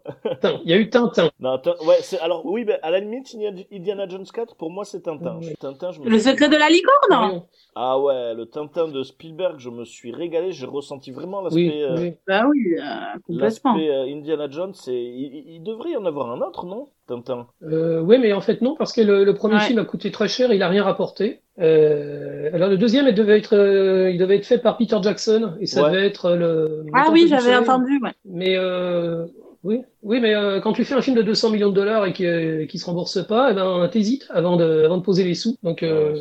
Il 0.64 0.70
y 0.70 0.72
a 0.72 0.78
eu 0.78 0.88
Tintin. 0.88 1.30
Non, 1.40 1.60
ouais, 1.86 1.96
c'est 2.00 2.18
alors 2.20 2.46
oui, 2.46 2.64
ben 2.64 2.78
à 2.82 2.90
la 2.90 3.00
limite, 3.00 3.36
Indiana 3.72 4.08
Jones 4.08 4.26
4 4.32 4.56
pour 4.56 4.70
moi 4.70 4.84
c'est 4.84 5.02
Tintin. 5.02 5.40
Tintin, 5.60 5.92
je 5.92 6.00
me 6.00 6.08
Le 6.08 6.18
secret 6.18 6.48
de 6.48 6.56
la 6.56 6.68
licorne. 6.68 7.42
Ah 7.74 7.98
ouais, 7.98 8.34
le 8.34 8.46
Tintin 8.46 8.88
de 8.88 9.02
Spielberg, 9.02 9.58
je 9.58 9.70
me 9.70 9.84
suis 9.84 10.12
régalé, 10.12 10.52
j'ai 10.52 10.66
ressenti 10.66 11.12
vraiment 11.12 11.40
l'aspect 11.40 11.60
oui, 11.60 11.82
euh, 11.82 11.96
oui. 11.98 12.14
Bah 12.26 12.46
oui, 12.48 12.76
euh, 12.78 13.18
complètement. 13.26 13.74
L'aspect 13.74 13.90
euh, 13.90 14.14
Indiana 14.14 14.48
Jones, 14.50 14.74
il, 14.86 15.62
devrait 15.62 15.90
y 15.90 15.96
en 15.96 16.04
avoir 16.04 16.30
un 16.30 16.40
autre, 16.40 16.66
non? 16.66 16.88
Tintin. 17.10 17.48
Euh, 17.64 18.00
oui, 18.00 18.18
mais 18.18 18.32
en 18.32 18.40
fait 18.40 18.62
non 18.62 18.76
parce 18.76 18.92
que 18.92 19.00
le, 19.00 19.24
le 19.24 19.34
premier 19.34 19.56
ouais. 19.56 19.60
film 19.60 19.78
a 19.80 19.84
coûté 19.84 20.10
très 20.12 20.28
cher, 20.28 20.52
il 20.52 20.62
a 20.62 20.68
rien 20.68 20.84
rapporté. 20.84 21.40
Euh, 21.60 22.48
alors 22.54 22.68
le 22.70 22.78
deuxième, 22.78 23.06
il 23.08 23.14
devait 23.14 23.36
être, 23.38 23.54
euh, 23.56 24.10
il 24.10 24.18
devait 24.18 24.36
être 24.36 24.46
fait 24.46 24.58
par 24.58 24.76
Peter 24.78 24.96
Jackson 25.02 25.54
et 25.60 25.66
ça 25.66 25.82
Ouais. 25.82 25.90
devait 25.90 26.06
être 26.06 26.30
le. 26.36 26.84
Ah 26.94 27.08
oui, 27.12 27.26
j'avais 27.28 27.56
entendu. 27.56 28.00
Ouais. 28.02 28.12
Mais 28.24 28.54
euh, 28.56 29.26
oui, 29.62 29.82
oui, 30.02 30.20
mais 30.20 30.34
euh, 30.34 30.58
quand 30.60 30.72
tu 30.72 30.84
fais 30.84 30.94
un 30.94 31.02
film 31.02 31.16
de 31.16 31.22
200 31.22 31.50
millions 31.50 31.68
de 31.68 31.74
dollars 31.74 32.06
et 32.06 32.14
qui 32.14 32.24
euh, 32.24 32.64
qui 32.66 32.78
se 32.78 32.86
rembourse 32.86 33.26
pas, 33.26 33.50
eh 33.50 33.54
ben 33.54 33.88
t'hésites 33.92 34.26
avant 34.30 34.56
de 34.56 34.84
avant 34.84 34.96
de 34.96 35.02
poser 35.02 35.22
les 35.22 35.34
sous. 35.34 35.56
Donc 35.62 35.82
euh, 35.82 36.14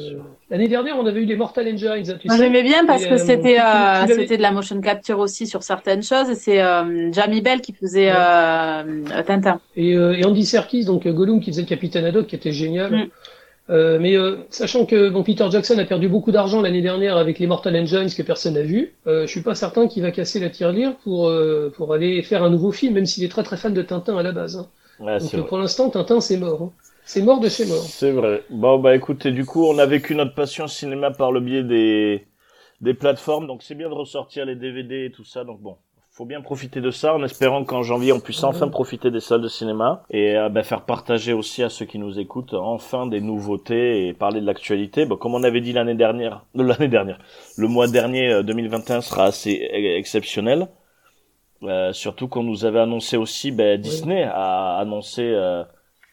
l'année 0.50 0.68
dernière, 0.68 0.98
on 0.98 1.06
avait 1.06 1.22
eu 1.22 1.26
les 1.26 1.38
Mortal 1.38 1.66
Engines. 1.68 2.18
Tu 2.20 2.28
Moi 2.28 2.36
sais. 2.36 2.44
j'aimais 2.44 2.64
bien 2.64 2.86
parce 2.86 3.06
Et, 3.06 3.08
que 3.08 3.14
euh, 3.14 3.18
c'était 3.18 3.60
euh, 3.62 4.08
c'était 4.08 4.36
de 4.36 4.42
la 4.42 4.52
motion 4.52 4.82
capture 4.82 5.20
aussi 5.20 5.48
sur 5.48 5.64
certaines 5.64 6.04
choses 6.04 6.30
et 6.30 6.36
c'est 6.36 6.62
euh, 6.62 7.12
Jamie 7.14 7.40
Bell 7.42 7.62
qui 7.62 7.74
faisait 7.74 8.12
Ouais. 8.12 8.18
euh, 8.18 9.24
Tintin. 9.26 9.62
Et, 9.78 9.96
euh, 9.96 10.18
et 10.18 10.26
Andy 10.26 10.46
Serkis, 10.46 10.84
donc 10.84 11.08
Gollum 11.08 11.40
qui 11.40 11.52
faisait 11.52 11.62
le 11.62 11.68
capitaine 11.68 12.04
Haddock, 12.04 12.28
qui 12.28 12.36
était 12.36 12.52
génial. 12.52 12.92
Mm. 12.92 13.08
Euh, 13.70 14.00
mais 14.00 14.16
euh, 14.18 14.38
sachant 14.50 14.86
que 14.86 15.10
bon, 15.10 15.24
Peter 15.24 15.46
Jackson 15.52 15.78
a 15.78 15.86
perdu 15.86 16.10
beaucoup 16.10 16.32
d'argent 16.32 16.62
l'année 16.62 16.82
dernière 16.82 17.18
avec 17.18 17.38
les 17.40 17.46
Mortal 17.48 17.76
Engines 17.76 18.10
que 18.16 18.24
personne 18.24 18.56
n'a 18.56 18.64
vu, 18.64 18.96
euh, 19.08 19.24
je 19.28 19.32
suis 19.32 19.42
pas 19.44 19.54
certain 19.56 19.88
qu'il 19.88 20.02
va 20.02 20.12
casser 20.12 20.40
la 20.40 20.50
tirelire 20.50 20.96
pour 21.04 21.28
euh, 21.30 21.72
pour 21.76 21.94
aller 21.94 22.24
faire 22.24 22.44
un 22.44 22.50
nouveau 22.50 22.72
film, 22.72 22.96
même 22.96 23.06
s'il 23.06 23.24
est 23.24 23.30
très 23.30 23.44
très 23.44 23.58
fan 23.58 23.74
de 23.74 23.82
Tintin 23.84 24.18
à 24.18 24.24
la 24.24 24.32
base. 24.32 24.58
hein. 24.58 24.68
Ouais, 25.00 25.20
Donc 25.20 25.22
c'est 25.22 25.38
euh, 25.38 25.44
pour 25.44 25.58
l'instant, 25.60 25.90
Tintin 25.90 26.20
c'est 26.22 26.38
mort. 26.38 26.62
hein. 26.64 26.74
C'est 27.06 27.22
mort 27.22 27.40
de 27.40 27.50
chez 27.50 27.66
mort. 27.66 27.92
C'est 27.92 28.12
vrai. 28.12 28.44
Bon, 28.50 28.80
bah 28.80 28.96
écoutez, 28.96 29.32
du 29.32 29.46
coup, 29.46 29.66
on 29.66 29.78
a 29.80 29.86
vécu 29.86 30.16
notre 30.16 30.34
passion 30.36 30.68
cinéma 30.68 31.12
par 31.12 31.32
le 31.32 31.40
biais 31.40 31.64
des, 31.64 32.28
des 32.82 32.94
plateformes, 32.94 33.48
donc 33.48 33.64
c'est 33.64 33.76
bien 33.76 33.90
de 33.90 33.94
ressortir 33.96 34.46
les 34.46 34.56
DVD 34.56 35.06
et 35.06 35.12
tout 35.12 35.26
ça, 35.26 35.44
donc 35.44 35.62
bon. 35.62 35.78
Faut 36.20 36.26
bien 36.26 36.42
profiter 36.42 36.82
de 36.82 36.92
ça 36.92 37.16
en 37.16 37.24
espérant 37.24 37.64
qu'en 37.64 37.82
janvier 37.82 38.12
on 38.12 38.20
puisse 38.20 38.44
enfin 38.44 38.68
profiter 38.68 39.10
des 39.10 39.22
salles 39.22 39.40
de 39.40 39.48
cinéma 39.48 40.04
et 40.10 40.36
euh, 40.36 40.50
bah, 40.50 40.64
faire 40.64 40.82
partager 40.82 41.32
aussi 41.32 41.64
à 41.64 41.70
ceux 41.70 41.86
qui 41.86 41.98
nous 41.98 42.20
écoutent 42.20 42.56
enfin 42.56 43.08
des 43.08 43.22
nouveautés 43.22 44.06
et 44.06 44.14
parler 44.14 44.42
de 44.42 44.46
l'actualité. 44.46 45.06
Bon, 45.06 45.16
comme 45.16 45.34
on 45.34 45.44
avait 45.44 45.62
dit 45.62 45.72
l'année 45.72 45.96
dernière, 45.96 46.44
euh, 46.58 46.64
l'année 46.64 46.90
dernière, 46.90 47.20
le 47.56 47.70
mois 47.70 47.88
dernier 47.88 48.34
euh, 48.34 48.44
2021 48.44 49.00
sera 49.00 49.28
assez 49.28 49.70
e- 49.72 49.98
exceptionnel. 49.98 50.68
Euh, 51.64 51.94
surtout 51.94 52.28
qu'on 52.28 52.44
nous 52.44 52.66
avait 52.66 52.82
annoncé 52.82 53.16
aussi, 53.16 53.52
ben, 53.52 53.80
Disney 53.80 54.24
a 54.24 54.78
annoncé, 54.78 55.22
euh, 55.24 55.64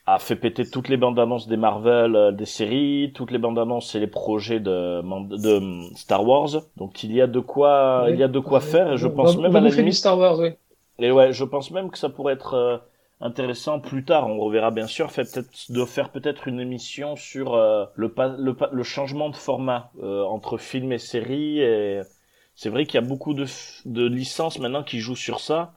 a 0.06 0.18
fait 0.18 0.36
péter 0.36 0.68
toutes 0.70 0.88
les 0.88 0.96
bandes 0.96 1.18
annonces 1.18 1.48
des 1.48 1.56
Marvel, 1.56 2.14
euh, 2.16 2.32
des 2.32 2.46
séries, 2.46 3.12
toutes 3.14 3.30
les 3.32 3.38
bandes 3.38 3.58
annonces 3.58 3.94
et 3.94 4.00
les 4.00 4.06
projets 4.06 4.60
de, 4.60 5.02
de 5.02 5.48
euh, 5.48 5.94
Star 5.96 6.26
Wars. 6.26 6.50
Donc 6.76 7.02
il 7.04 7.12
y 7.12 7.20
a 7.20 7.26
de 7.26 7.40
quoi, 7.40 8.06
il 8.10 8.16
y 8.16 8.22
a 8.22 8.28
de 8.28 8.38
quoi 8.40 8.60
faire 8.60 8.92
et 8.92 8.96
je 8.96 9.08
pense 9.08 9.36
va- 9.36 9.40
même 9.40 9.52
va 9.52 9.58
à 9.58 9.60
la 9.60 9.70
limite, 9.70 9.94
Star 9.94 10.18
Wars, 10.18 10.38
oui. 10.38 10.50
et 10.98 11.10
ouais, 11.12 11.32
je 11.32 11.44
pense 11.44 11.70
même 11.70 11.90
que 11.90 11.98
ça 11.98 12.08
pourrait 12.08 12.34
être 12.34 12.54
euh, 12.54 12.78
intéressant 13.20 13.80
plus 13.80 14.04
tard. 14.04 14.28
On 14.28 14.38
reverra 14.38 14.70
bien 14.70 14.86
sûr, 14.86 15.10
fait 15.10 15.24
peut-être 15.30 15.70
de 15.70 15.84
faire 15.84 16.10
peut-être 16.10 16.48
une 16.48 16.60
émission 16.60 17.16
sur 17.16 17.54
euh, 17.54 17.84
le, 17.94 18.12
le, 18.38 18.56
le 18.72 18.82
changement 18.82 19.28
de 19.30 19.36
format 19.36 19.90
euh, 20.02 20.22
entre 20.24 20.56
film 20.58 20.92
et 20.92 20.98
série. 20.98 21.60
Et 21.60 22.00
c'est 22.54 22.70
vrai 22.70 22.86
qu'il 22.86 22.94
y 23.00 23.04
a 23.04 23.06
beaucoup 23.06 23.34
de, 23.34 23.46
de 23.84 24.06
licences 24.06 24.58
maintenant 24.58 24.82
qui 24.82 25.00
jouent 25.00 25.16
sur 25.16 25.40
ça. 25.40 25.74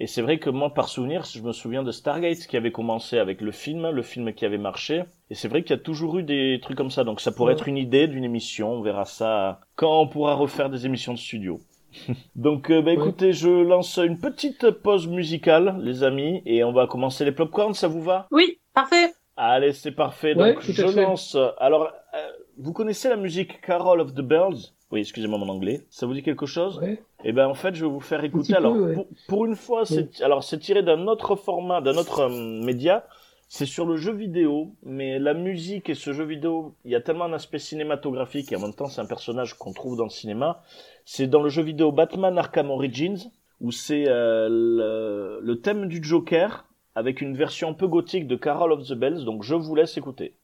Et 0.00 0.06
c'est 0.06 0.22
vrai 0.22 0.38
que 0.38 0.48
moi, 0.48 0.72
par 0.74 0.88
souvenir, 0.88 1.24
je 1.24 1.42
me 1.42 1.52
souviens 1.52 1.82
de 1.82 1.90
Stargate 1.90 2.46
qui 2.46 2.56
avait 2.56 2.70
commencé 2.70 3.18
avec 3.18 3.40
le 3.40 3.50
film, 3.50 3.90
le 3.90 4.02
film 4.02 4.32
qui 4.32 4.44
avait 4.46 4.56
marché. 4.58 5.02
Et 5.28 5.34
c'est 5.34 5.48
vrai 5.48 5.62
qu'il 5.62 5.70
y 5.76 5.78
a 5.78 5.82
toujours 5.82 6.18
eu 6.18 6.22
des 6.22 6.60
trucs 6.62 6.76
comme 6.76 6.90
ça. 6.92 7.02
Donc 7.02 7.20
ça 7.20 7.32
pourrait 7.32 7.54
Ouais. 7.54 7.58
être 7.58 7.66
une 7.68 7.76
idée 7.76 8.06
d'une 8.06 8.22
émission. 8.24 8.72
On 8.74 8.80
verra 8.80 9.04
ça 9.04 9.60
quand 9.74 10.00
on 10.00 10.06
pourra 10.06 10.34
refaire 10.34 10.70
des 10.70 10.86
émissions 10.86 11.12
de 11.14 11.18
studio. 11.18 11.58
Donc, 12.36 12.70
euh, 12.70 12.80
bah, 12.80 12.92
écoutez, 12.92 13.32
je 13.32 13.48
lance 13.48 13.96
une 13.96 14.18
petite 14.20 14.70
pause 14.70 15.08
musicale, 15.08 15.76
les 15.80 16.04
amis, 16.04 16.42
et 16.46 16.62
on 16.62 16.72
va 16.72 16.86
commencer 16.86 17.24
les 17.24 17.32
popcorns, 17.32 17.74
ça 17.74 17.88
vous 17.88 18.02
va? 18.02 18.28
Oui, 18.30 18.60
parfait. 18.74 19.12
Allez, 19.36 19.72
c'est 19.72 19.92
parfait. 19.92 20.34
Donc, 20.34 20.60
je 20.60 20.82
lance. 21.00 21.36
Alors, 21.58 21.90
euh, 22.14 22.28
vous 22.58 22.72
connaissez 22.72 23.08
la 23.08 23.16
musique 23.16 23.60
Carol 23.62 24.00
of 24.00 24.12
the 24.14 24.20
Bells? 24.20 24.74
Oui, 24.90 25.00
excusez-moi 25.00 25.38
mon 25.38 25.48
anglais. 25.48 25.82
Ça 25.90 26.06
vous 26.06 26.14
dit 26.14 26.22
quelque 26.22 26.46
chose 26.46 26.78
Ouais. 26.78 27.02
Eh 27.24 27.32
ben, 27.32 27.46
en 27.46 27.54
fait, 27.54 27.74
je 27.74 27.84
vais 27.84 27.90
vous 27.90 28.00
faire 28.00 28.24
écouter. 28.24 28.52
peu, 28.52 28.58
Alors, 28.58 28.76
ouais. 28.76 28.94
pour, 28.94 29.06
pour 29.26 29.44
une 29.46 29.56
fois, 29.56 29.84
c'est 29.84 30.22
alors 30.22 30.42
c'est 30.44 30.58
tiré 30.58 30.82
d'un 30.82 31.06
autre 31.08 31.36
format, 31.36 31.80
d'un 31.80 31.96
autre 31.96 32.20
euh, 32.20 32.64
média. 32.64 33.06
C'est 33.50 33.66
sur 33.66 33.86
le 33.86 33.96
jeu 33.96 34.12
vidéo, 34.12 34.74
mais 34.82 35.18
la 35.18 35.32
musique 35.32 35.88
et 35.88 35.94
ce 35.94 36.12
jeu 36.12 36.24
vidéo, 36.24 36.74
il 36.84 36.90
y 36.90 36.94
a 36.94 37.00
tellement 37.00 37.24
un 37.24 37.32
aspect 37.32 37.58
cinématographique 37.58 38.52
et 38.52 38.56
en 38.56 38.60
même 38.60 38.74
temps, 38.74 38.86
c'est 38.86 39.00
un 39.00 39.06
personnage 39.06 39.54
qu'on 39.54 39.72
trouve 39.72 39.96
dans 39.96 40.04
le 40.04 40.10
cinéma. 40.10 40.62
C'est 41.06 41.26
dans 41.26 41.42
le 41.42 41.48
jeu 41.48 41.62
vidéo 41.62 41.90
Batman 41.90 42.36
Arkham 42.36 42.70
Origins 42.70 43.16
où 43.62 43.72
c'est 43.72 44.04
euh, 44.06 44.48
le, 44.50 45.40
le 45.42 45.60
thème 45.60 45.88
du 45.88 46.02
Joker 46.02 46.66
avec 46.94 47.20
une 47.22 47.36
version 47.36 47.70
un 47.70 47.72
peu 47.72 47.86
gothique 47.88 48.26
de 48.26 48.36
Carol 48.36 48.70
of 48.72 48.86
the 48.86 48.92
Bells. 48.94 49.24
Donc, 49.24 49.42
je 49.44 49.54
vous 49.54 49.74
laisse 49.74 49.96
écouter. 49.96 50.34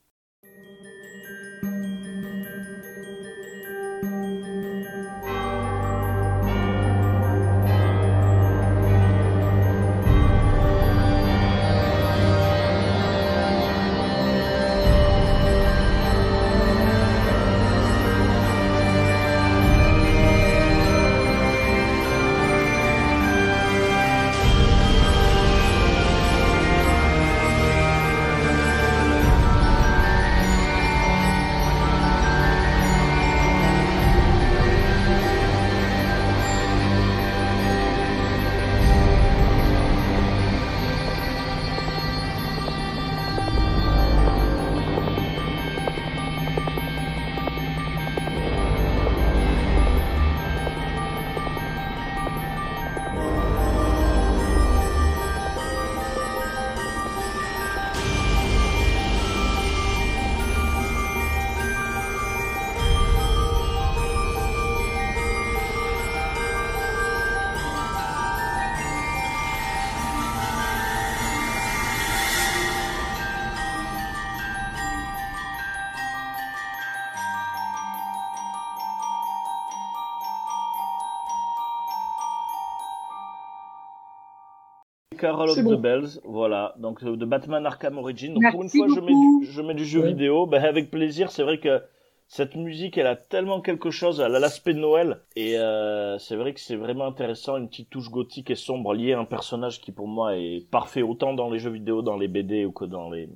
Carol 85.27 85.51
of 85.51 85.57
the. 85.69 85.75
Bells, 85.81 86.21
voilà, 86.25 86.75
donc 86.79 87.03
euh, 87.05 87.17
de 87.17 87.25
Batman 87.25 87.65
Arkham 87.67 87.99
Origins. 87.99 88.35
Donc 88.35 88.43
Merci 88.43 88.53
pour 88.53 88.63
une 88.63 88.71
fois, 88.71 88.89
je 88.89 89.01
mets, 89.01 89.13
du, 89.15 89.47
je 89.47 89.63
mets 89.63 89.75
du 89.75 89.85
jeu 89.85 90.01
Ouais. 90.01 90.09
vidéo, 90.09 90.47
ben, 90.47 90.63
avec 90.65 90.91
plaisir. 90.91 91.31
C'est 91.31 91.43
vrai 91.43 91.59
que 91.59 91.83
cette 92.27 92.57
musique, 92.57 92.97
elle 92.99 93.07
a 93.07 93.17
tellement 93.17 93.61
quelque 93.61 93.91
chose, 93.91 94.21
elle 94.21 94.35
a 94.35 94.39
l'aspect 94.41 94.75
de 94.75 94.79
Noël, 94.81 95.21
et 95.37 95.59
euh, 95.59 96.19
c'est 96.19 96.37
vrai 96.37 96.55
que 96.55 96.61
c'est 96.61 96.77
vraiment 96.77 97.07
intéressant, 97.07 97.57
une 97.59 97.69
petite 97.69 97.91
touche 97.91 98.11
gothique 98.11 98.51
et 98.51 98.55
sombre 98.55 98.95
liée 98.95 99.13
à 99.13 99.21
un 99.21 99.25
personnage 99.27 99.81
qui 99.81 99.93
pour 99.93 100.09
moi 100.09 100.37
est 100.37 100.67
parfait 100.71 101.03
autant 101.03 101.35
dans 101.35 101.51
les 101.51 101.59
jeux 101.59 101.71
vidéo, 101.71 102.01
dans 102.03 102.17
les 102.17 102.29
BD 102.29 102.65
ou 102.65 102.73
que 102.73 102.87
dans 102.87 103.11
les 103.11 103.29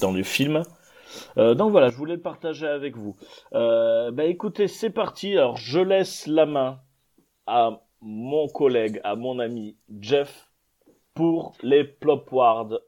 dans 0.00 0.12
les 0.12 0.24
films. 0.24 0.62
Euh, 1.38 1.54
donc 1.54 1.70
voilà, 1.70 1.88
je 1.90 1.96
voulais 1.96 2.16
le 2.16 2.20
partager 2.20 2.66
avec 2.66 2.96
vous. 2.96 3.16
Euh, 3.54 4.10
ben 4.10 4.28
écoutez, 4.28 4.68
c'est 4.68 4.90
parti. 4.90 5.32
Alors 5.36 5.56
je 5.56 5.78
laisse 5.80 6.26
la 6.26 6.44
main 6.44 6.80
à 7.46 7.80
mon 8.02 8.46
collègue, 8.48 9.00
à 9.04 9.16
mon 9.16 9.38
ami 9.38 9.76
Jeff 10.00 10.47
pour 11.14 11.54
les 11.62 11.84
Plopward 11.84 12.80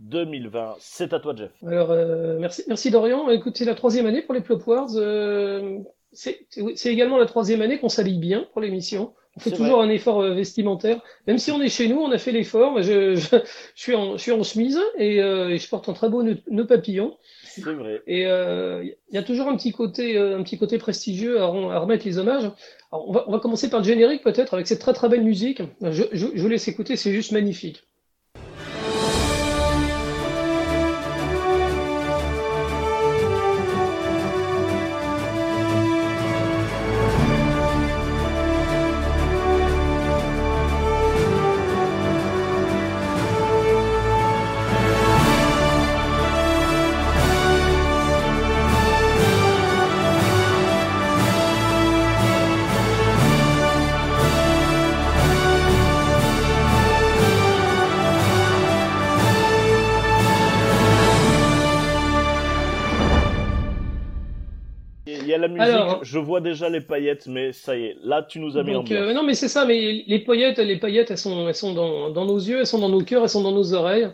2020. 0.00 0.76
C'est 0.78 1.12
à 1.12 1.20
toi, 1.20 1.34
Jeff. 1.36 1.52
Alors, 1.64 1.90
euh, 1.90 2.38
merci, 2.38 2.64
merci 2.68 2.90
Dorian. 2.90 3.28
Écoute, 3.30 3.56
c'est 3.56 3.64
la 3.64 3.74
troisième 3.74 4.06
année 4.06 4.22
pour 4.22 4.34
les 4.34 4.40
Plop 4.40 4.66
Wars. 4.66 4.88
Euh, 4.94 5.78
c'est 6.12 6.46
également 6.86 7.18
la 7.18 7.26
troisième 7.26 7.62
année 7.62 7.78
qu'on 7.78 7.88
s'habille 7.88 8.18
bien 8.18 8.46
pour 8.52 8.60
l'émission. 8.60 9.14
On 9.36 9.40
fait 9.40 9.52
toujours 9.52 9.80
un 9.80 9.88
effort 9.88 10.20
euh, 10.20 10.34
vestimentaire. 10.34 11.00
Même 11.26 11.38
si 11.38 11.52
on 11.52 11.62
est 11.62 11.68
chez 11.68 11.88
nous, 11.88 12.00
on 12.00 12.10
a 12.10 12.18
fait 12.18 12.32
l'effort. 12.32 12.82
Je, 12.82 13.14
je, 13.14 13.36
je 13.76 13.80
suis 13.80 13.94
en, 13.94 14.16
je 14.16 14.22
suis 14.22 14.32
en 14.32 14.42
chemise 14.42 14.78
et, 14.98 15.22
euh, 15.22 15.50
et 15.50 15.58
je 15.58 15.68
porte 15.68 15.88
un 15.88 15.92
très 15.92 16.08
beau 16.08 16.22
nœud, 16.22 16.38
nœud 16.50 16.66
papillon. 16.66 17.16
C'est 17.44 17.62
vrai. 17.62 18.02
Et 18.06 18.26
euh, 18.26 18.82
il 18.84 19.14
y 19.14 19.18
a 19.18 19.22
toujours 19.22 19.48
un 19.48 19.56
petit 19.56 19.72
côté, 19.72 20.16
euh, 20.16 20.36
un 20.36 20.42
petit 20.42 20.58
côté 20.58 20.78
prestigieux 20.78 21.40
à, 21.40 21.44
à 21.44 21.78
remettre 21.78 22.04
les 22.04 22.18
hommages. 22.18 22.50
Alors, 22.92 23.08
on 23.08 23.12
va, 23.12 23.24
on 23.28 23.32
va 23.32 23.38
commencer 23.38 23.70
par 23.70 23.80
le 23.80 23.86
générique 23.86 24.22
peut-être 24.22 24.54
avec 24.54 24.66
cette 24.66 24.80
très 24.80 24.92
très 24.92 25.08
belle 25.08 25.22
musique. 25.22 25.62
Je, 25.80 26.04
je, 26.12 26.26
je 26.34 26.42
vous 26.42 26.48
laisse 26.48 26.66
écouter, 26.68 26.96
c'est 26.96 27.12
juste 27.12 27.32
magnifique. 27.32 27.84
Je 66.10 66.18
vois 66.18 66.40
déjà 66.40 66.68
les 66.68 66.80
paillettes, 66.80 67.26
mais 67.26 67.52
ça 67.52 67.76
y 67.76 67.84
est, 67.86 67.96
là 68.02 68.22
tu 68.22 68.40
nous 68.40 68.56
as 68.58 68.64
mis 68.64 68.72
Donc, 68.72 68.90
en 68.90 68.94
euh, 68.94 69.12
non, 69.14 69.22
mais 69.22 69.34
c'est 69.34 69.48
ça, 69.48 69.64
mais 69.64 70.04
les 70.06 70.18
paillettes, 70.20 70.58
les 70.58 70.78
paillettes, 70.78 71.10
elles 71.10 71.18
sont, 71.18 71.48
elles 71.48 71.54
sont 71.54 71.72
dans, 71.74 72.10
dans 72.10 72.24
nos 72.26 72.38
yeux, 72.38 72.60
elles 72.60 72.66
sont 72.66 72.78
dans 72.78 72.88
nos 72.88 73.02
cœurs, 73.02 73.22
elles 73.22 73.28
sont 73.28 73.42
dans 73.42 73.52
nos 73.52 73.74
oreilles. 73.74 74.08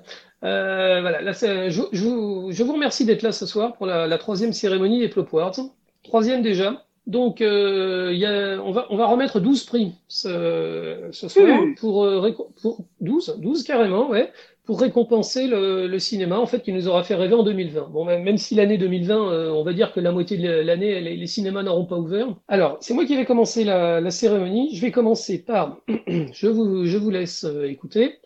Euh, 0.45 1.01
voilà, 1.01 1.23
là, 1.23 1.33
je, 1.33 1.71
je, 1.93 2.05
vous- 2.05 2.49
je 2.53 2.63
vous 2.63 2.73
remercie 2.75 3.05
d'être 3.07 3.23
là 3.23 3.33
ce 3.33 3.47
soir 3.47 3.75
pour 3.77 3.87
la, 3.87 4.07
la 4.07 4.19
troisième 4.19 4.53
cérémonie 4.53 5.01
des 5.01 5.09
Plop 5.09 5.29
Awards. 5.33 5.57
Troisième 6.05 6.43
déjà. 6.43 6.85
Donc, 7.07 7.41
euh, 7.41 8.11
il 8.13 8.19
y 8.19 8.27
a, 8.27 8.61
on, 8.63 8.73
va, 8.73 8.87
on 8.91 8.97
va 8.97 9.07
remettre 9.07 9.41
12 9.41 9.65
prix 9.65 9.93
ce, 10.09 11.09
ce 11.13 11.29
soir 11.29 11.47
Mmh. 11.63 11.75
pour, 11.77 12.05
euh, 12.05 12.33
pour 12.61 12.85
12, 13.01 13.37
12 13.39 13.63
carrément, 13.63 14.09
ouais, 14.11 14.33
pour 14.66 14.81
récompenser 14.81 15.46
le, 15.46 15.98
cinéma 15.98 16.38
en 16.38 16.46
fait 16.46 16.61
qui 16.61 16.72
nous 16.72 16.88
aura 16.88 17.05
fait 17.05 17.14
rêver 17.14 17.35
en 17.35 17.44
2020. 17.44 17.88
Bon, 17.90 18.05
même 18.05 18.37
si 18.37 18.57
l'année 18.57 18.76
2020, 18.76 19.33
euh, 19.33 19.50
on 19.50 19.62
va 19.62 19.72
dire 19.72 19.92
que 19.92 20.00
la 20.00 20.11
moitié 20.12 20.37
de 20.37 20.48
l'année, 20.48 21.00
les, 21.00 21.26
cinémas 21.26 21.62
n'auront 21.62 21.87
pas 21.87 21.96
ouvert. 21.96 22.35
Alors, 22.48 22.76
c'est 22.81 22.92
moi 22.92 23.07
qui 23.07 23.16
vais 23.16 23.24
commencer 23.24 23.64
la, 23.64 24.11
cérémonie. 24.11 24.74
Je 24.74 24.83
vais 24.83 24.90
commencer 24.90 25.42
par, 25.42 25.79
je 26.09 26.48
vous, 26.48 26.85
je 26.85 26.98
vous 26.98 27.11
laisse 27.11 27.44
euh, 27.44 27.70
écouter. 27.70 28.18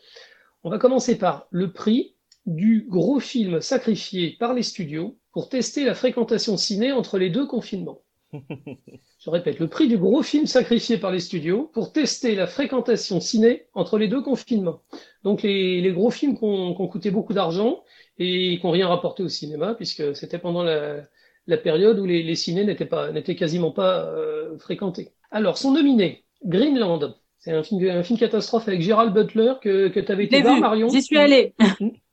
On 0.64 0.70
va 0.70 0.79
commencer 0.79 1.16
par 1.16 1.46
le 1.50 1.72
prix 1.72 2.16
du 2.46 2.87
gros 2.88 3.20
film 3.20 3.61
sacrifié 3.61 4.37
par 4.40 4.55
les 4.55 4.62
studios 4.62 5.18
pour 5.33 5.50
tester 5.50 5.85
la 5.85 5.94
fréquentation 5.94 6.57
ciné 6.57 6.90
entre 6.90 7.18
les 7.18 7.29
deux 7.29 7.46
confinements. 7.46 8.00
Je 8.33 9.31
répète, 9.31 9.59
le 9.59 9.69
prix 9.69 9.88
du 9.88 9.99
gros 9.99 10.23
film 10.23 10.47
sacrifié 10.47 10.99
par 10.99 11.11
les 11.11 11.21
studios 11.21 11.71
pour 11.73 11.93
tester 11.93 12.35
la 12.35 12.47
fréquentation 12.47 13.21
ciné 13.21 13.66
entre 13.75 13.99
les 13.99 14.09
deux 14.09 14.23
confinements. 14.23 14.81
Donc 15.25 15.43
les, 15.43 15.81
les 15.81 15.93
gros 15.93 16.11
films 16.11 16.38
qui 16.38 16.45
ont 16.45 16.87
coûté 16.88 17.11
beaucoup 17.11 17.33
d'argent 17.33 17.83
et 18.19 18.59
qui 18.59 18.66
n'ont 18.66 18.73
rien 18.73 18.88
rapporté 18.88 19.23
au 19.23 19.29
cinéma, 19.29 19.75
puisque 19.75 20.14
c'était 20.14 20.38
pendant 20.38 20.62
la, 20.62 21.01
la 21.47 21.57
période 21.57 21.99
où 21.99 22.07
les, 22.07 22.23
les 22.23 22.35
cinés 22.35 22.64
n'étaient 22.64 22.87
pas 22.87 23.11
n'étaient 23.12 23.35
quasiment 23.35 23.73
pas 23.73 24.07
euh, 24.07 24.57
fréquentés. 24.59 25.11
Alors, 25.31 25.59
sont 25.59 25.73
nominés 25.73 26.25
Greenland. 26.45 27.16
C'est 27.38 27.53
un 27.53 27.62
film, 27.62 27.88
un 27.88 28.03
film 28.03 28.19
catastrophe 28.19 28.69
avec 28.69 28.83
Gérald 28.83 29.14
Butler 29.14 29.55
que, 29.62 29.88
que 29.88 30.01
tu 30.01 30.12
avais 30.12 30.25
été 30.25 30.43
voir, 30.43 30.61
Marion. 30.61 30.88
j'y 30.88 31.03
suis 31.03 31.16
allée. 31.19 31.55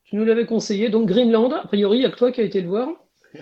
Tu 0.06 0.16
nous 0.16 0.24
l'avais 0.24 0.46
conseillé. 0.46 0.88
Donc 0.88 1.08
Greenland, 1.08 1.52
a 1.52 1.68
priori, 1.68 1.98
il 1.98 2.04
y 2.04 2.06
a 2.06 2.10
que 2.10 2.16
toi 2.16 2.32
qui 2.32 2.40
as 2.40 2.46
été 2.46 2.62
le 2.62 2.70
voir. 2.70 2.90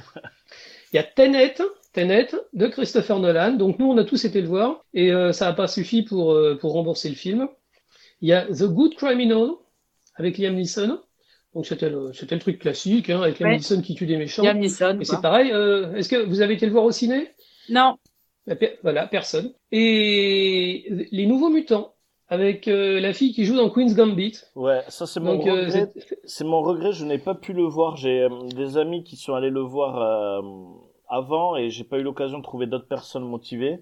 Il 0.93 0.95
y 0.95 0.99
a 0.99 1.03
Tenet, 1.03 1.55
Tenet 1.95 2.27
de 2.53 2.67
Christopher 2.67 3.19
Nolan. 3.19 3.53
Donc 3.53 3.79
nous, 3.79 3.87
on 3.89 3.97
a 3.97 4.03
tous 4.03 4.23
été 4.25 4.41
le 4.41 4.47
voir 4.47 4.83
et 4.93 5.11
euh, 5.11 5.31
ça 5.31 5.45
n'a 5.45 5.53
pas 5.53 5.67
suffi 5.67 6.03
pour, 6.03 6.33
euh, 6.33 6.55
pour 6.59 6.73
rembourser 6.73 7.09
le 7.09 7.15
film. 7.15 7.47
Il 8.21 8.29
y 8.29 8.33
a 8.33 8.45
The 8.45 8.63
Good 8.65 8.95
Criminal 8.95 9.49
avec 10.15 10.37
Liam 10.37 10.55
Neeson. 10.55 10.99
Donc 11.53 11.65
c'était 11.65 11.89
le, 11.89 12.11
c'était 12.13 12.35
le 12.35 12.41
truc 12.41 12.59
classique, 12.59 13.09
hein, 13.09 13.21
avec 13.21 13.39
Liam 13.39 13.49
Ouais. 13.49 13.57
Neeson 13.57 13.81
qui 13.81 13.95
tue 13.95 14.05
des 14.05 14.17
méchants. 14.17 14.43
Liam 14.43 14.59
Neeson. 14.59 14.93
Et 14.99 15.05
quoi. 15.05 15.15
c'est 15.15 15.21
pareil. 15.21 15.51
euh, 15.51 15.93
Est-ce 15.95 16.09
que 16.09 16.17
vous 16.25 16.41
avez 16.41 16.53
été 16.55 16.65
le 16.65 16.71
voir 16.73 16.83
au 16.85 16.91
ciné? 16.91 17.29
Non, 17.69 17.95
Bah, 18.45 18.55
Voilà, 18.83 19.07
personne. 19.07 19.51
Et 19.71 20.85
les 21.11 21.25
Nouveaux 21.25 21.49
Mutants 21.49 21.93
avec 22.27 22.67
euh, 22.67 22.99
la 22.99 23.13
fille 23.13 23.33
qui 23.33 23.45
joue 23.45 23.55
dans 23.55 23.69
Queen's 23.69 23.93
Gambit. 23.95 24.39
Ouais, 24.55 24.81
ça 24.87 25.05
c'est 25.05 25.19
mon 25.19 25.35
Donc 25.37 25.47
euh, 25.47 25.65
regret. 25.65 25.91
c'est- 25.95 26.17
C'est 26.25 26.43
mon 26.43 26.61
regret, 26.61 26.91
je 26.91 27.05
n'ai 27.05 27.19
pas 27.19 27.35
pu 27.35 27.53
le 27.53 27.63
voir. 27.63 27.97
J'ai 27.97 28.21
euh, 28.23 28.29
des 28.55 28.77
amis 28.77 29.03
qui 29.03 29.15
sont 29.15 29.33
allés 29.35 29.51
le 29.51 29.61
voir 29.61 30.01
euh, 30.01 30.41
avant 31.09 31.55
et 31.55 31.69
j'ai 31.69 31.83
pas 31.83 31.97
eu 31.97 32.03
l'occasion 32.03 32.39
de 32.39 32.43
trouver 32.43 32.67
d'autres 32.67 32.87
personnes 32.87 33.25
motivées. 33.25 33.79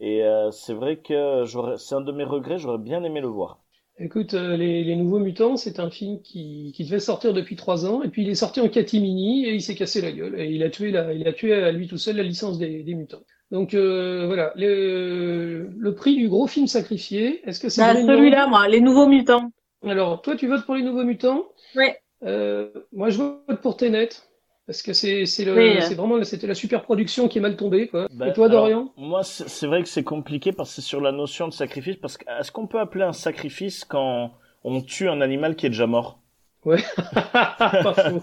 Et 0.00 0.24
euh, 0.24 0.50
c'est 0.50 0.74
vrai 0.74 0.96
que 0.96 1.44
c'est 1.78 1.94
un 1.94 2.00
de 2.00 2.12
mes 2.12 2.24
regrets. 2.24 2.58
J'aurais 2.58 2.78
bien 2.78 3.04
aimé 3.04 3.20
le 3.20 3.28
voir. 3.28 3.58
Écoute, 3.98 4.34
euh, 4.34 4.56
les, 4.56 4.82
les 4.84 4.96
Nouveaux 4.96 5.18
Mutants, 5.18 5.56
c'est 5.56 5.78
un 5.78 5.90
film 5.90 6.22
qui, 6.22 6.72
qui 6.74 6.84
devait 6.84 6.98
sortir 6.98 7.34
depuis 7.34 7.56
trois 7.56 7.86
ans, 7.86 8.02
et 8.02 8.08
puis 8.08 8.22
il 8.22 8.30
est 8.30 8.34
sorti 8.34 8.60
en 8.60 8.68
catimini 8.68 9.44
et 9.44 9.54
il 9.54 9.60
s'est 9.60 9.74
cassé 9.74 10.00
la 10.00 10.10
gueule, 10.10 10.40
et 10.40 10.46
il 10.50 10.62
a 10.62 10.70
tué 10.70 10.90
la, 10.90 11.12
il 11.12 11.28
a 11.28 11.32
tué 11.32 11.52
à 11.52 11.70
lui 11.70 11.88
tout 11.88 11.98
seul 11.98 12.16
la 12.16 12.22
licence 12.22 12.58
des, 12.58 12.82
des 12.82 12.94
mutants. 12.94 13.22
Donc 13.50 13.74
euh, 13.74 14.26
voilà, 14.26 14.52
le, 14.56 15.68
le 15.76 15.94
prix 15.94 16.16
du 16.16 16.28
gros 16.30 16.46
film 16.46 16.66
sacrifié, 16.66 17.46
est-ce 17.46 17.60
que 17.60 17.68
c'est 17.68 17.82
Bah, 17.82 17.94
celui-là, 17.94 18.46
moi, 18.46 18.66
Les 18.66 18.80
Nouveaux 18.80 19.06
Mutants. 19.06 19.52
Alors, 19.86 20.22
toi, 20.22 20.36
tu 20.36 20.48
votes 20.48 20.64
pour 20.64 20.74
les 20.74 20.82
Nouveaux 20.82 21.04
Mutants? 21.04 21.44
Euh, 22.24 22.70
moi, 22.92 23.10
je 23.10 23.18
vote 23.18 23.60
pour 23.60 23.76
Tenet, 23.76 24.08
parce 24.66 24.82
que 24.82 24.92
c'est 24.92 25.26
c'est 25.26 25.44
le, 25.44 25.54
Oui. 25.54 25.76
c'est 25.82 25.94
vraiment, 25.94 26.22
c'était 26.24 26.46
la 26.46 26.54
super 26.54 26.82
production 26.82 27.28
qui 27.28 27.38
est 27.38 27.40
mal 27.40 27.56
tombée, 27.56 27.88
quoi. 27.88 28.08
Ben, 28.12 28.28
et 28.28 28.32
toi, 28.32 28.46
alors, 28.46 28.62
Dorian? 28.68 28.92
Moi, 28.96 29.22
c'est 29.24 29.66
vrai 29.66 29.82
que 29.82 29.88
c'est 29.88 30.04
compliqué 30.04 30.52
parce 30.52 30.70
que 30.70 30.76
c'est 30.76 30.88
sur 30.88 31.00
la 31.00 31.12
notion 31.12 31.48
de 31.48 31.52
sacrifice. 31.52 31.96
Parce 31.96 32.16
que 32.16 32.24
est-ce 32.40 32.52
qu'on 32.52 32.66
peut 32.66 32.80
appeler 32.80 33.04
un 33.04 33.12
sacrifice 33.12 33.84
quand 33.84 34.32
on 34.64 34.80
tue 34.80 35.08
un 35.08 35.20
animal 35.20 35.56
qui 35.56 35.66
est 35.66 35.70
déjà 35.70 35.86
mort? 35.86 36.18
Pas 36.64 37.94
faux. 37.94 38.20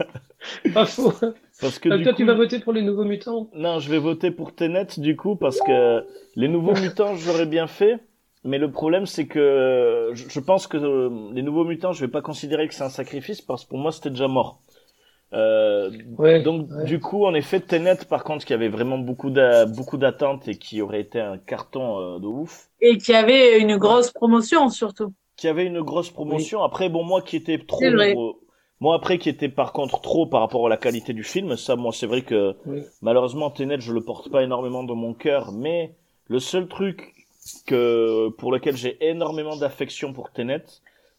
Pas 0.74 0.86
faux. 0.86 1.14
Parce 1.60 1.78
que 1.80 1.90
du 1.90 2.04
toi, 2.04 2.14
coup, 2.14 2.18
tu 2.18 2.26
vas 2.26 2.36
voter 2.36 2.60
pour 2.60 2.72
les 2.72 2.82
Nouveaux 2.82 3.04
Mutants? 3.04 3.50
Non, 3.54 3.80
je 3.80 3.90
vais 3.90 3.98
voter 3.98 4.32
pour 4.32 4.56
Tenet 4.56 4.88
du 4.98 5.18
coup 5.18 5.36
parce 5.36 5.60
que 5.60 6.06
les 6.38 6.48
nouveaux 6.48 6.74
mutants 6.82 7.16
j'aurais 7.18 7.46
bien 7.46 7.68
fait, 7.68 8.00
mais 8.46 8.58
le 8.58 8.72
problème 8.72 9.06
c'est 9.06 9.28
que 9.28 10.12
je 10.14 10.30
je 10.30 10.40
pense 10.40 10.68
que 10.68 10.78
euh, 10.78 11.10
les 11.34 11.42
nouveaux 11.42 11.66
mutants 11.66 11.92
je 11.92 12.00
vais 12.00 12.12
pas 12.12 12.22
considérer 12.22 12.70
que 12.70 12.74
c'est 12.74 12.84
un 12.84 12.90
sacrifice 12.90 13.42
parce 13.42 13.66
que 13.66 13.70
pour 13.72 13.80
moi 13.80 13.92
c'était 13.92 14.10
déjà 14.10 14.30
mort. 14.30 14.62
Euh, 15.32 15.92
Ouais. 16.18 16.42
donc 16.42 16.70
ouais. 16.72 16.86
du 16.86 17.00
coup 17.00 17.26
en 17.26 17.36
effet 17.36 17.60
Tenet 17.60 17.98
par 18.10 18.24
contre 18.24 18.46
qui 18.46 18.54
avait 18.54 18.68
vraiment 18.68 18.98
beaucoup 18.98 19.30
d'a- 19.30 19.68
beaucoup 19.68 19.98
d'attentes 19.98 20.48
et 20.48 20.56
qui 20.58 20.82
aurait 20.82 21.02
été 21.02 21.20
un 21.20 21.38
carton 21.38 22.00
euh, 22.00 22.20
de 22.20 22.26
ouf, 22.26 22.70
Et 22.82 22.98
qui 22.98 23.14
avait 23.14 23.60
une 23.60 23.78
grosse 23.78 24.10
promotion, 24.12 24.70
surtout. 24.70 25.14
qui 25.38 25.48
avait 25.48 25.66
une 25.68 25.82
grosse 25.82 26.10
promotion. 26.10 26.64
Après 26.64 26.90
bon 26.90 27.04
moi 27.04 27.22
qui 27.22 27.36
était 27.36 27.60
trop 27.60 27.80
moi 28.82 28.96
après 28.96 29.18
qui 29.20 29.30
était 29.30 29.50
par 29.50 29.72
contre 29.72 30.02
trop 30.02 30.26
par 30.26 30.40
rapport 30.42 30.66
à 30.66 30.70
la 30.70 30.78
qualité 30.78 31.14
du 31.14 31.24
film, 31.24 31.58
ça 31.58 31.76
moi 31.76 31.92
c'est 31.94 32.08
vrai 32.08 32.24
que 32.24 32.56
Oui. 32.66 32.82
Malheureusement, 33.04 33.52
Tenet, 33.52 33.80
je 33.82 33.94
le 33.94 34.02
porte 34.02 34.32
pas 34.32 34.42
énormément 34.42 34.84
dans 34.84 34.96
mon 34.96 35.14
cœur, 35.14 35.52
mais 35.52 35.94
le 36.28 36.40
seul 36.40 36.68
truc 36.68 37.14
que 37.68 38.30
pour 38.30 38.52
lequel 38.52 38.76
j'ai 38.78 38.98
énormément 39.08 39.56
d'affection 39.58 40.14
pour 40.14 40.32
Tenet, 40.32 40.64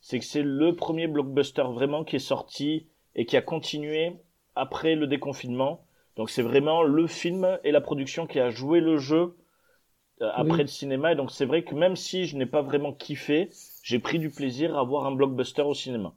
c'est 0.01 0.18
que 0.18 0.25
c'est 0.25 0.42
le 0.42 0.75
premier 0.75 1.07
blockbuster 1.07 1.64
vraiment 1.70 2.03
qui 2.05 2.16
est 2.16 2.18
sorti 2.35 2.87
et 3.14 3.27
qui 3.27 3.37
a 3.37 3.42
continué 3.42 4.12
après 4.55 4.94
le 4.94 5.07
déconfinement. 5.07 5.85
Donc 6.16 6.31
c'est 6.31 6.42
vraiment 6.42 6.83
le 6.83 7.07
film 7.07 7.59
et 7.64 7.73
la 7.73 7.81
production 7.81 8.27
qui 8.27 8.40
a 8.40 8.51
joué 8.51 8.81
le 8.81 8.99
jeu 8.99 9.35
euh, 10.23 10.31
après 10.35 10.59
Oui. 10.59 10.62
le 10.62 10.66
cinéma. 10.68 11.12
Et 11.12 11.16
donc 11.16 11.31
c'est 11.31 11.44
vrai 11.46 11.62
que 11.62 11.75
même 11.75 11.96
si 11.96 12.27
je 12.27 12.37
n'ai 12.37 12.46
pas 12.46 12.62
vraiment 12.62 12.92
kiffé, 12.92 13.49
j'ai 13.83 13.99
pris 13.99 14.18
du 14.18 14.31
plaisir 14.31 14.77
à 14.77 14.85
voir 14.85 15.07
un 15.07 15.12
blockbuster 15.12 15.62
au 15.62 15.75
cinéma. 15.75 16.14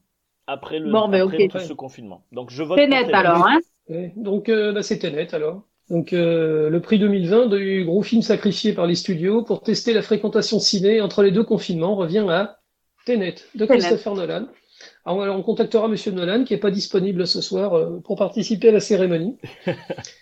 Après 0.48 0.80
le 0.80 0.92
Bon, 0.92 1.08
ben, 1.08 1.22
après 1.26 1.46
ok. 1.46 1.52
tout 1.52 1.60
ce 1.60 1.74
confinement. 1.74 2.26
Donc 2.32 2.50
je 2.50 2.64
vote 2.64 2.78
alors, 3.14 3.48
hein. 3.48 3.60
Ouais, 3.90 4.14
donc 4.16 4.50
euh, 4.50 4.72
bah, 4.74 4.84
c'est 4.84 5.00
Tenet 5.00 5.34
alors. 5.34 5.64
Donc 5.90 6.14
euh, 6.14 6.70
le 6.70 6.82
prix 6.82 7.00
2020 7.00 7.48
du 7.48 7.84
gros 7.86 8.02
film 8.04 8.22
sacrifié 8.22 8.74
par 8.74 8.88
les 8.88 8.96
studios 8.96 9.44
pour 9.44 9.62
tester 9.62 9.94
la 9.94 10.02
fréquentation 10.02 10.60
ciné 10.60 11.02
entre 11.02 11.24
les 11.24 11.32
deux 11.32 11.44
confinements 11.44 11.96
revient 11.96 12.26
à 12.30 12.60
Tenet 13.06 13.36
de 13.56 13.66
Tenet. 13.66 13.80
Christopher 13.80 14.16
Nolan. 14.16 14.48
Alors, 15.06 15.22
alors, 15.24 15.38
on 15.38 15.42
contactera 15.44 15.88
Monsieur 15.90 16.12
Nolan 16.14 16.46
qui 16.46 16.54
est 16.54 16.58
pas 16.60 16.72
disponible 16.72 17.28
ce 17.28 17.42
soir 17.42 17.74
euh, 17.74 18.00
pour 18.04 18.16
participer 18.18 18.70
à 18.70 18.72
la 18.72 18.80
cérémonie. 18.80 19.38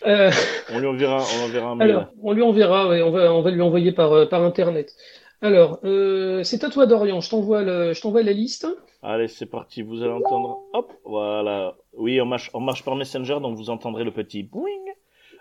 Euh, 0.08 0.32
On 0.74 0.80
lui 0.80 0.88
enverra, 0.88 1.17
on 1.39 1.44
enverra 1.46 1.70
un 1.70 1.76
mail. 1.76 1.91
alors 1.91 2.08
on 2.24 2.32
lui 2.34 2.41
enverra, 2.41 2.89
ouais, 2.89 3.04
on 3.04 3.12
va 3.12 3.32
on 3.32 3.41
va 3.44 3.52
lui 3.52 3.62
envoyer 3.62 3.91
par 3.91 4.12
euh, 4.13 4.26
par 4.26 4.41
internet. 4.44 4.96
Alors 5.44 5.78
euh, 5.84 6.41
c'est 6.41 6.63
à 6.63 6.72
toi 6.72 6.88
Dorian, 6.88 7.22
je 7.22 7.30
t'envoie 7.30 7.62
le 7.62 7.94
je 7.94 8.02
t'envoie 8.02 8.24
la 8.24 8.32
liste. 8.32 8.65
Allez, 9.04 9.28
c'est 9.28 9.46
parti, 9.46 9.84
vous 9.84 10.02
allez 10.02 10.12
entendre. 10.12 10.58
Hop, 10.74 10.91
voilà. 11.06 11.76
Oui, 11.94 12.20
on 12.20 12.26
marche, 12.26 12.50
on 12.56 12.60
marche 12.62 12.84
par 12.84 12.96
Messenger, 12.96 13.38
donc 13.41 13.58
vous 13.58 13.70
entendrez 13.70 14.04
le 14.04 14.12
petit 14.12 14.41
boing. 14.41 14.65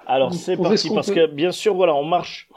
Alors, 0.06 0.34
c'est 0.34 0.56
parti, 0.56 0.90
parce 0.94 1.08
peut. 1.08 1.14
que, 1.14 1.26
bien 1.26 1.52
sûr, 1.52 1.74
voilà, 1.74 1.94
on 1.94 2.04
marche. 2.04 2.48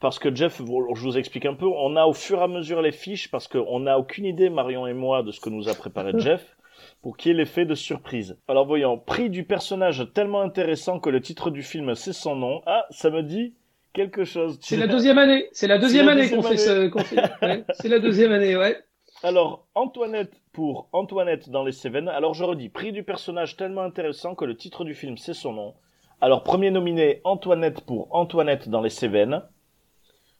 Parce 0.00 0.18
que 0.18 0.32
Jeff, 0.32 0.58
je 0.58 1.02
vous 1.02 1.18
explique 1.18 1.46
un 1.46 1.54
peu, 1.54 1.66
on 1.66 1.96
a 1.96 2.06
au 2.06 2.12
fur 2.12 2.38
et 2.38 2.44
à 2.44 2.48
mesure 2.48 2.82
les 2.82 2.92
fiches, 2.92 3.30
parce 3.30 3.48
qu'on 3.48 3.80
n'a 3.80 3.98
aucune 3.98 4.26
idée, 4.26 4.48
Marion 4.48 4.86
et 4.86 4.94
moi, 4.94 5.22
de 5.22 5.32
ce 5.32 5.40
que 5.40 5.50
nous 5.50 5.68
a 5.68 5.74
préparé 5.74 6.12
Jeff, 6.18 6.56
pour 7.02 7.16
qu'il 7.16 7.32
y 7.32 7.34
ait 7.34 7.38
l'effet 7.38 7.64
de 7.64 7.74
surprise. 7.74 8.38
Alors, 8.46 8.66
voyons, 8.66 8.96
prix 8.96 9.28
du 9.28 9.42
personnage 9.44 10.06
tellement 10.14 10.40
intéressant 10.40 11.00
que 11.00 11.10
le 11.10 11.20
titre 11.20 11.50
du 11.50 11.62
film, 11.62 11.94
c'est 11.96 12.12
son 12.12 12.36
nom. 12.36 12.62
Ah, 12.66 12.86
ça 12.90 13.10
me 13.10 13.22
dit 13.22 13.54
quelque 13.92 14.24
chose. 14.24 14.58
C'est 14.60 14.76
la 14.76 14.86
deuxième 14.86 15.18
année, 15.18 15.48
c'est 15.50 15.66
la 15.66 15.78
deuxième 15.78 16.08
année 16.08 16.30
qu'on 16.30 16.42
fait 16.42 16.56
ce 16.56 16.86
qu'on 16.88 17.00
fait. 17.00 17.20
ouais, 17.42 17.64
c'est 17.72 17.88
la 17.88 17.98
deuxième 17.98 18.30
année, 18.30 18.56
ouais. 18.56 18.78
Alors, 19.24 19.66
Antoinette 19.74 20.32
pour 20.52 20.88
Antoinette 20.92 21.50
dans 21.50 21.64
les 21.64 21.72
Cévennes. 21.72 22.08
Alors, 22.08 22.34
je 22.34 22.44
redis, 22.44 22.68
prix 22.68 22.92
du 22.92 23.02
personnage 23.02 23.56
tellement 23.56 23.82
intéressant 23.82 24.36
que 24.36 24.44
le 24.44 24.56
titre 24.56 24.84
du 24.84 24.94
film, 24.94 25.16
c'est 25.16 25.34
son 25.34 25.52
nom. 25.52 25.74
Alors, 26.20 26.44
premier 26.44 26.70
nominé, 26.70 27.20
Antoinette 27.24 27.80
pour 27.80 28.14
Antoinette 28.14 28.68
dans 28.68 28.80
les 28.80 28.90
Cévennes. 28.90 29.42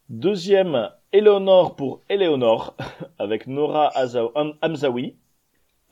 Deuxième, 0.09 0.91
Éléonore 1.13 1.77
pour 1.77 2.01
Éléonore, 2.09 2.75
avec 3.19 3.47
Nora 3.47 3.93
Hamzaoui. 4.63 5.17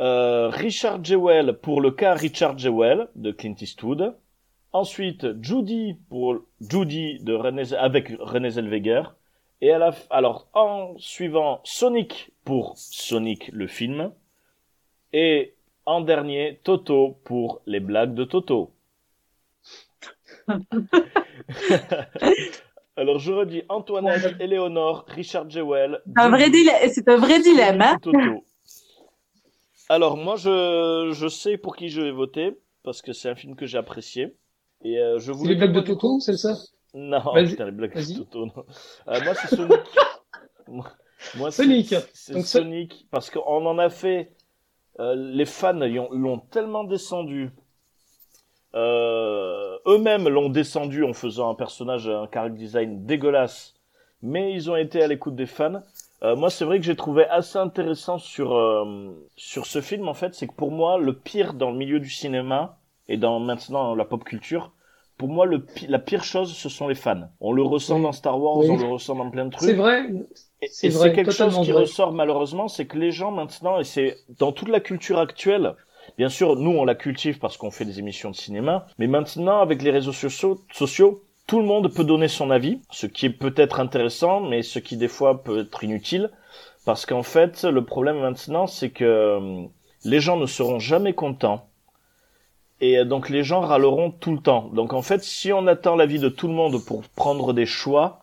Euh, 0.00 0.48
Richard 0.48 1.04
Jewell 1.04 1.58
pour 1.58 1.82
le 1.82 1.90
cas 1.90 2.14
Richard 2.14 2.56
Jewell 2.56 3.08
de 3.14 3.30
Clint 3.30 3.56
Eastwood. 3.60 4.16
Ensuite, 4.72 5.26
Judy 5.42 5.98
pour 6.08 6.38
Judy 6.62 7.18
de 7.20 7.34
René, 7.34 7.74
avec 7.74 8.08
René 8.18 8.48
Zellweger. 8.48 9.02
Et 9.60 9.70
à 9.70 9.76
la, 9.76 9.94
alors, 10.08 10.48
en 10.54 10.94
suivant, 10.96 11.60
Sonic 11.64 12.32
pour 12.44 12.72
Sonic 12.76 13.50
le 13.52 13.66
film. 13.66 14.12
Et 15.12 15.54
en 15.84 16.00
dernier, 16.00 16.58
Toto 16.64 17.18
pour 17.24 17.60
les 17.66 17.80
blagues 17.80 18.14
de 18.14 18.24
Toto. 18.24 18.72
Alors 22.96 23.18
je 23.18 23.32
redis 23.32 23.62
Antoinette, 23.68 24.36
Éléonore, 24.40 25.04
Richard 25.08 25.50
Jewell. 25.50 26.00
Un 26.16 26.30
vrai 26.30 26.48
dile- 26.50 26.70
C'est 26.92 27.08
un 27.08 27.16
vrai 27.18 27.40
dilemme. 27.40 27.80
Hein 27.82 27.98
Toto. 28.00 28.44
Alors 29.88 30.16
moi 30.16 30.36
je, 30.36 31.10
je 31.14 31.28
sais 31.28 31.58
pour 31.58 31.76
qui 31.76 31.88
je 31.88 32.00
vais 32.00 32.10
voter 32.10 32.56
parce 32.82 33.02
que 33.02 33.12
c'est 33.12 33.28
un 33.28 33.34
film 33.34 33.54
que 33.54 33.66
j'ai 33.66 33.78
apprécié 33.78 34.34
et 34.82 34.98
euh, 34.98 35.18
je 35.18 35.32
voulais 35.32 35.54
les 35.54 35.56
blagues 35.68 35.74
de 35.74 35.80
Toto, 35.80 36.20
c'est 36.20 36.36
ça? 36.36 36.54
Non, 36.94 37.20
putain, 37.50 37.66
les 37.66 37.70
blagues 37.72 37.94
de. 37.94 38.18
Toto. 38.18 38.46
Non. 38.46 38.64
Euh, 39.08 39.20
moi 39.24 39.34
c'est 39.34 39.54
Sonic. 39.56 39.80
moi, 41.36 41.50
Sonic. 41.50 41.94
C'est 42.14 42.40
Sonic 42.42 43.06
parce 43.10 43.30
qu'on 43.30 43.66
en 43.66 43.78
a 43.78 43.90
fait. 43.90 44.32
euh, 45.00 45.14
les 45.14 45.44
fans 45.46 45.72
l'ont 45.74 46.38
tellement 46.38 46.84
descendu. 46.84 47.50
Euh, 48.76 49.78
eux-mêmes 49.86 50.28
l'ont 50.28 50.48
descendu 50.50 51.02
en 51.04 51.12
faisant 51.14 51.50
un 51.50 51.54
personnage, 51.54 52.08
un 52.08 52.28
character 52.32 52.58
design 52.58 53.06
dégueulasse, 53.06 53.74
mais 54.22 54.52
ils 54.52 54.70
ont 54.70 54.76
été 54.76 55.02
à 55.02 55.06
l'écoute 55.06 55.34
des 55.34 55.46
fans. 55.46 55.80
Euh, 56.22 56.36
moi, 56.36 56.50
c'est 56.50 56.64
vrai 56.64 56.78
que 56.78 56.84
j'ai 56.84 56.96
trouvé 56.96 57.26
assez 57.28 57.58
intéressant 57.58 58.18
sur 58.18 58.54
euh, 58.54 58.84
sur 59.36 59.66
ce 59.66 59.80
film 59.80 60.08
en 60.08 60.14
fait, 60.14 60.34
c'est 60.34 60.46
que 60.46 60.54
pour 60.54 60.70
moi 60.72 60.98
le 60.98 61.14
pire 61.14 61.54
dans 61.54 61.70
le 61.70 61.76
milieu 61.76 62.00
du 62.00 62.10
cinéma 62.10 62.76
et 63.08 63.16
dans 63.16 63.38
maintenant 63.40 63.94
la 63.94 64.04
pop 64.04 64.24
culture, 64.24 64.72
pour 65.18 65.28
moi 65.28 65.46
le 65.46 65.60
pi- 65.64 65.86
la 65.88 65.98
pire 65.98 66.24
chose 66.24 66.52
ce 66.54 66.68
sont 66.68 66.88
les 66.88 66.94
fans. 66.94 67.28
On 67.40 67.52
le 67.52 67.62
ressent 67.62 67.96
Oui. 67.96 68.02
dans 68.02 68.12
Star 68.12 68.38
Wars, 68.40 68.58
Oui. 68.58 68.68
on 68.70 68.76
le 68.76 68.92
ressent 68.92 69.14
dans 69.14 69.30
plein 69.30 69.46
de 69.46 69.50
trucs. 69.50 69.68
C'est 69.68 69.74
vrai. 69.76 70.04
Et, 70.62 70.68
C'est 70.68 71.12
quelque 71.14 71.30
chose 71.30 71.58
qui 71.60 71.70
vrai. 71.70 71.82
ressort 71.82 72.12
malheureusement, 72.12 72.68
c'est 72.68 72.86
que 72.86 72.98
les 72.98 73.10
gens 73.10 73.30
maintenant, 73.30 73.78
et 73.78 73.84
c'est 73.84 74.16
dans 74.38 74.52
toute 74.52 74.68
la 74.68 74.80
culture 74.80 75.18
actuelle, 75.18 75.74
bien 76.18 76.28
sûr, 76.28 76.56
nous 76.56 76.70
on 76.70 76.84
la 76.84 76.94
cultive 76.94 77.38
parce 77.38 77.56
qu'on 77.56 77.70
fait 77.70 77.84
des 77.84 77.98
émissions 77.98 78.30
de 78.30 78.36
cinéma, 78.36 78.86
mais 78.98 79.06
maintenant 79.06 79.60
avec 79.60 79.82
les 79.82 79.90
réseaux 79.90 80.12
sociaux, 80.12 81.22
tout 81.46 81.60
le 81.60 81.64
monde 81.64 81.92
peut 81.94 82.04
donner 82.04 82.28
son 82.28 82.50
avis, 82.50 82.80
ce 82.90 83.06
qui 83.06 83.26
est 83.26 83.30
peut-être 83.30 83.78
intéressant, 83.80 84.40
mais 84.40 84.62
ce 84.62 84.78
qui 84.78 84.96
des 84.96 85.08
fois 85.08 85.42
peut 85.42 85.60
être 85.60 85.84
inutile, 85.84 86.30
parce 86.84 87.06
qu'en 87.06 87.22
fait, 87.22 87.64
le 87.64 87.84
problème 87.84 88.18
maintenant, 88.18 88.66
c'est 88.66 88.90
que 88.90 89.04
euh, 89.04 89.66
les 90.04 90.20
gens 90.20 90.36
ne 90.36 90.46
seront 90.46 90.78
jamais 90.78 91.14
contents. 91.14 91.68
Et 92.80 92.98
euh, 92.98 93.04
donc 93.04 93.28
les 93.28 93.42
gens 93.42 93.60
râleront 93.60 94.10
tout 94.10 94.32
le 94.32 94.40
temps. 94.40 94.70
Donc 94.72 94.92
en 94.92 95.02
fait, 95.02 95.22
si 95.22 95.52
on 95.52 95.66
attend 95.66 95.96
l'avis 95.96 96.18
de 96.18 96.28
tout 96.28 96.48
le 96.48 96.54
monde 96.54 96.84
pour 96.84 97.02
prendre 97.02 97.52
des 97.52 97.66
choix, 97.66 98.22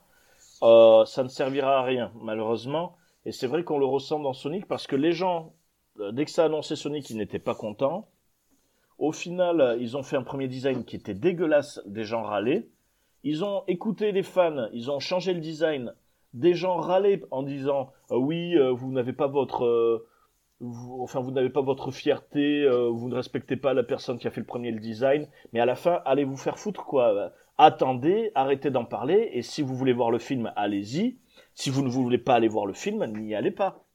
euh, 0.64 1.06
ça 1.06 1.24
ne 1.24 1.28
servira 1.30 1.80
à 1.80 1.84
rien, 1.84 2.12
malheureusement. 2.22 2.96
Et 3.26 3.32
c'est 3.32 3.48
vrai 3.48 3.64
qu'on 3.64 3.80
le 3.80 3.86
ressent 3.86 4.20
dans 4.20 4.34
Sonic 4.34 4.66
parce 4.68 4.88
que 4.88 4.96
les 4.96 5.14
gens, 5.14 5.54
dès 6.12 6.26
que 6.26 6.32
ça 6.32 6.44
a 6.44 6.46
annoncé 6.46 6.76
Sonic, 6.76 7.10
ils 7.10 7.18
n'étaient 7.18 7.40
pas 7.40 7.56
contents. 7.56 8.10
Au 8.98 9.12
final, 9.12 9.62
euh, 9.62 9.78
ils 9.80 9.98
ont 9.98 10.04
fait 10.04 10.18
un 10.18 10.24
premier 10.24 10.48
design 10.48 10.86
qui 10.86 10.96
était 10.96 11.14
dégueulasse, 11.14 11.82
des 11.86 12.04
gens 12.04 12.24
râlaient. 12.24 12.68
Ils 13.24 13.44
ont 13.44 13.64
écouté 13.68 14.12
les 14.12 14.24
fans, 14.24 14.68
ils 14.74 14.92
ont 14.92 15.00
changé 15.00 15.34
le 15.34 15.40
design. 15.40 15.94
Des 16.34 16.54
gens 16.54 16.78
râlaient 16.78 17.22
en 17.32 17.44
disant 17.44 17.92
euh, 18.12 18.18
oui, 18.18 18.56
euh, 18.56 18.72
vous 18.72 18.92
n'avez 18.92 19.14
pas 19.14 19.28
votre, 19.28 19.66
euh, 19.66 20.08
enfin 21.00 21.22
vous 21.22 21.32
n'avez 21.32 21.50
pas 21.50 21.62
votre 21.62 21.92
fierté, 21.92 22.64
euh, 22.64 22.90
vous 22.90 23.10
ne 23.10 23.16
respectez 23.16 23.56
pas 23.56 23.74
la 23.74 23.84
personne 23.84 24.18
qui 24.18 24.28
a 24.28 24.32
fait 24.32 24.42
le 24.42 24.48
premier 24.48 24.72
design. 24.72 25.28
Mais 25.54 25.60
à 25.60 25.66
la 25.66 25.76
fin, 25.76 26.02
allez 26.06 26.24
vous 26.24 26.38
faire 26.38 26.60
foutre 26.60 26.86
quoi. 26.86 27.32
Attendez, 27.58 28.32
arrêtez 28.36 28.72
d'en 28.72 28.86
parler. 28.86 29.30
Et 29.34 29.42
si 29.42 29.62
vous 29.62 29.76
voulez 29.76 29.94
voir 29.94 30.12
le 30.12 30.20
film, 30.20 30.52
allez-y. 30.56 31.18
Si 31.56 31.70
vous 31.70 31.84
ne 31.84 31.90
voulez 31.90 32.18
pas 32.18 32.36
aller 32.36 32.48
voir 32.48 32.66
le 32.66 32.74
film, 32.74 33.06
n'y 33.06 33.36
allez 33.36 33.52
pas. 33.52 33.86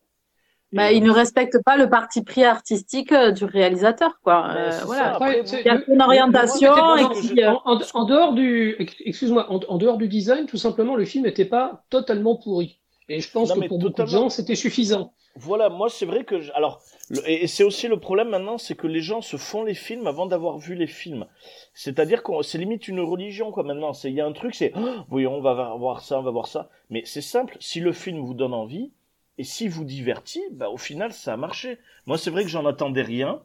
Bah, 0.72 0.92
il 0.92 1.02
ne 1.02 1.10
respecte 1.10 1.56
pas 1.64 1.76
le 1.78 1.88
parti 1.88 2.22
pris 2.22 2.44
artistique 2.44 3.12
euh, 3.12 3.30
du 3.30 3.44
réalisateur, 3.46 4.20
quoi. 4.22 4.48
Euh, 4.54 4.70
voilà. 4.84 5.14
Après, 5.14 5.40
Il 5.42 5.64
y 5.64 5.68
a 5.70 5.80
une 5.88 6.02
orientation 6.02 6.70
le- 6.74 7.34
le- 7.34 7.38
et 7.40 7.46
en- 7.46 7.62
euh, 7.66 8.04
dehors 8.04 8.32
du, 8.34 8.76
excuse-moi, 9.04 9.50
en, 9.50 9.60
en 9.66 9.78
dehors 9.78 9.96
du 9.96 10.08
design, 10.08 10.44
tout 10.46 10.58
simplement, 10.58 10.94
le 10.94 11.06
film 11.06 11.24
n'était 11.24 11.46
pas 11.46 11.84
totalement 11.88 12.36
pourri. 12.36 12.80
Et 13.08 13.20
je 13.20 13.30
pense 13.30 13.48
Non, 13.48 13.54
que 13.54 13.66
pour 13.68 13.78
beaucoup 13.78 13.88
de 13.90 13.96
totalement. 13.96 14.24
gens, 14.24 14.28
c'était 14.28 14.54
suffisant. 14.54 15.14
Voilà, 15.40 15.68
moi 15.68 15.88
c'est 15.88 16.04
vrai 16.04 16.24
que 16.24 16.40
je- 16.40 16.50
alors 16.52 16.82
le- 17.10 17.22
et 17.30 17.46
c'est 17.46 17.62
aussi 17.62 17.86
le 17.86 17.98
problème 18.00 18.28
maintenant, 18.28 18.58
c'est 18.58 18.74
que 18.74 18.88
les 18.88 19.00
gens 19.00 19.22
se 19.22 19.36
font 19.36 19.62
les 19.62 19.74
films 19.74 20.06
avant 20.08 20.26
d'avoir 20.26 20.58
vu 20.58 20.74
les 20.74 20.88
films. 20.88 21.26
C'est-à-dire 21.74 22.22
qu'on 22.24 22.42
c'est 22.42 22.58
limite 22.58 22.88
une 22.88 23.00
religion 23.00 23.52
quoi 23.52 23.62
maintenant. 23.62 23.92
C'est 23.92 24.10
il 24.10 24.16
y 24.16 24.20
a 24.20 24.26
un 24.26 24.32
truc, 24.32 24.54
c'est 24.54 24.72
oh, 24.76 24.80
voyons 25.08 25.34
on 25.36 25.40
va 25.40 25.74
voir 25.78 26.00
ça, 26.02 26.18
on 26.18 26.22
va 26.22 26.32
voir 26.32 26.48
ça. 26.48 26.68
Mais 26.90 27.02
c'est 27.04 27.20
simple, 27.22 27.56
si 27.60 27.78
le 27.80 27.92
film 27.92 28.18
vous 28.20 28.34
donne 28.34 28.52
envie 28.52 28.90
et 29.38 29.44
si 29.44 29.68
vous 29.68 29.84
divertit, 29.84 30.42
bah 30.50 30.68
au 30.68 30.76
final 30.76 31.12
ça 31.12 31.34
a 31.34 31.36
marché. 31.36 31.78
Moi 32.06 32.18
c'est 32.18 32.30
vrai 32.30 32.42
que 32.42 32.50
j'en 32.50 32.66
attendais 32.66 33.02
rien. 33.02 33.42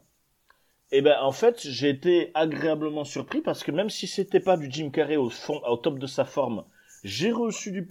Et 0.92 1.02
ben 1.02 1.18
en 1.22 1.32
fait 1.32 1.62
j'ai 1.68 1.90
été 1.90 2.32
agréablement 2.34 3.06
surpris 3.06 3.42
parce 3.42 3.64
que 3.64 3.72
même 3.72 3.90
si 3.90 4.08
c'était 4.08 4.40
pas 4.40 4.58
du 4.58 4.70
Jim 4.70 4.90
Carrey 4.90 5.18
au 5.18 5.30
fond, 5.30 5.62
au 5.68 5.78
top 5.78 6.00
de 6.00 6.08
sa 6.08 6.26
forme, 6.26 6.66
j'ai 7.04 7.32
reçu 7.32 7.72
du, 7.72 7.88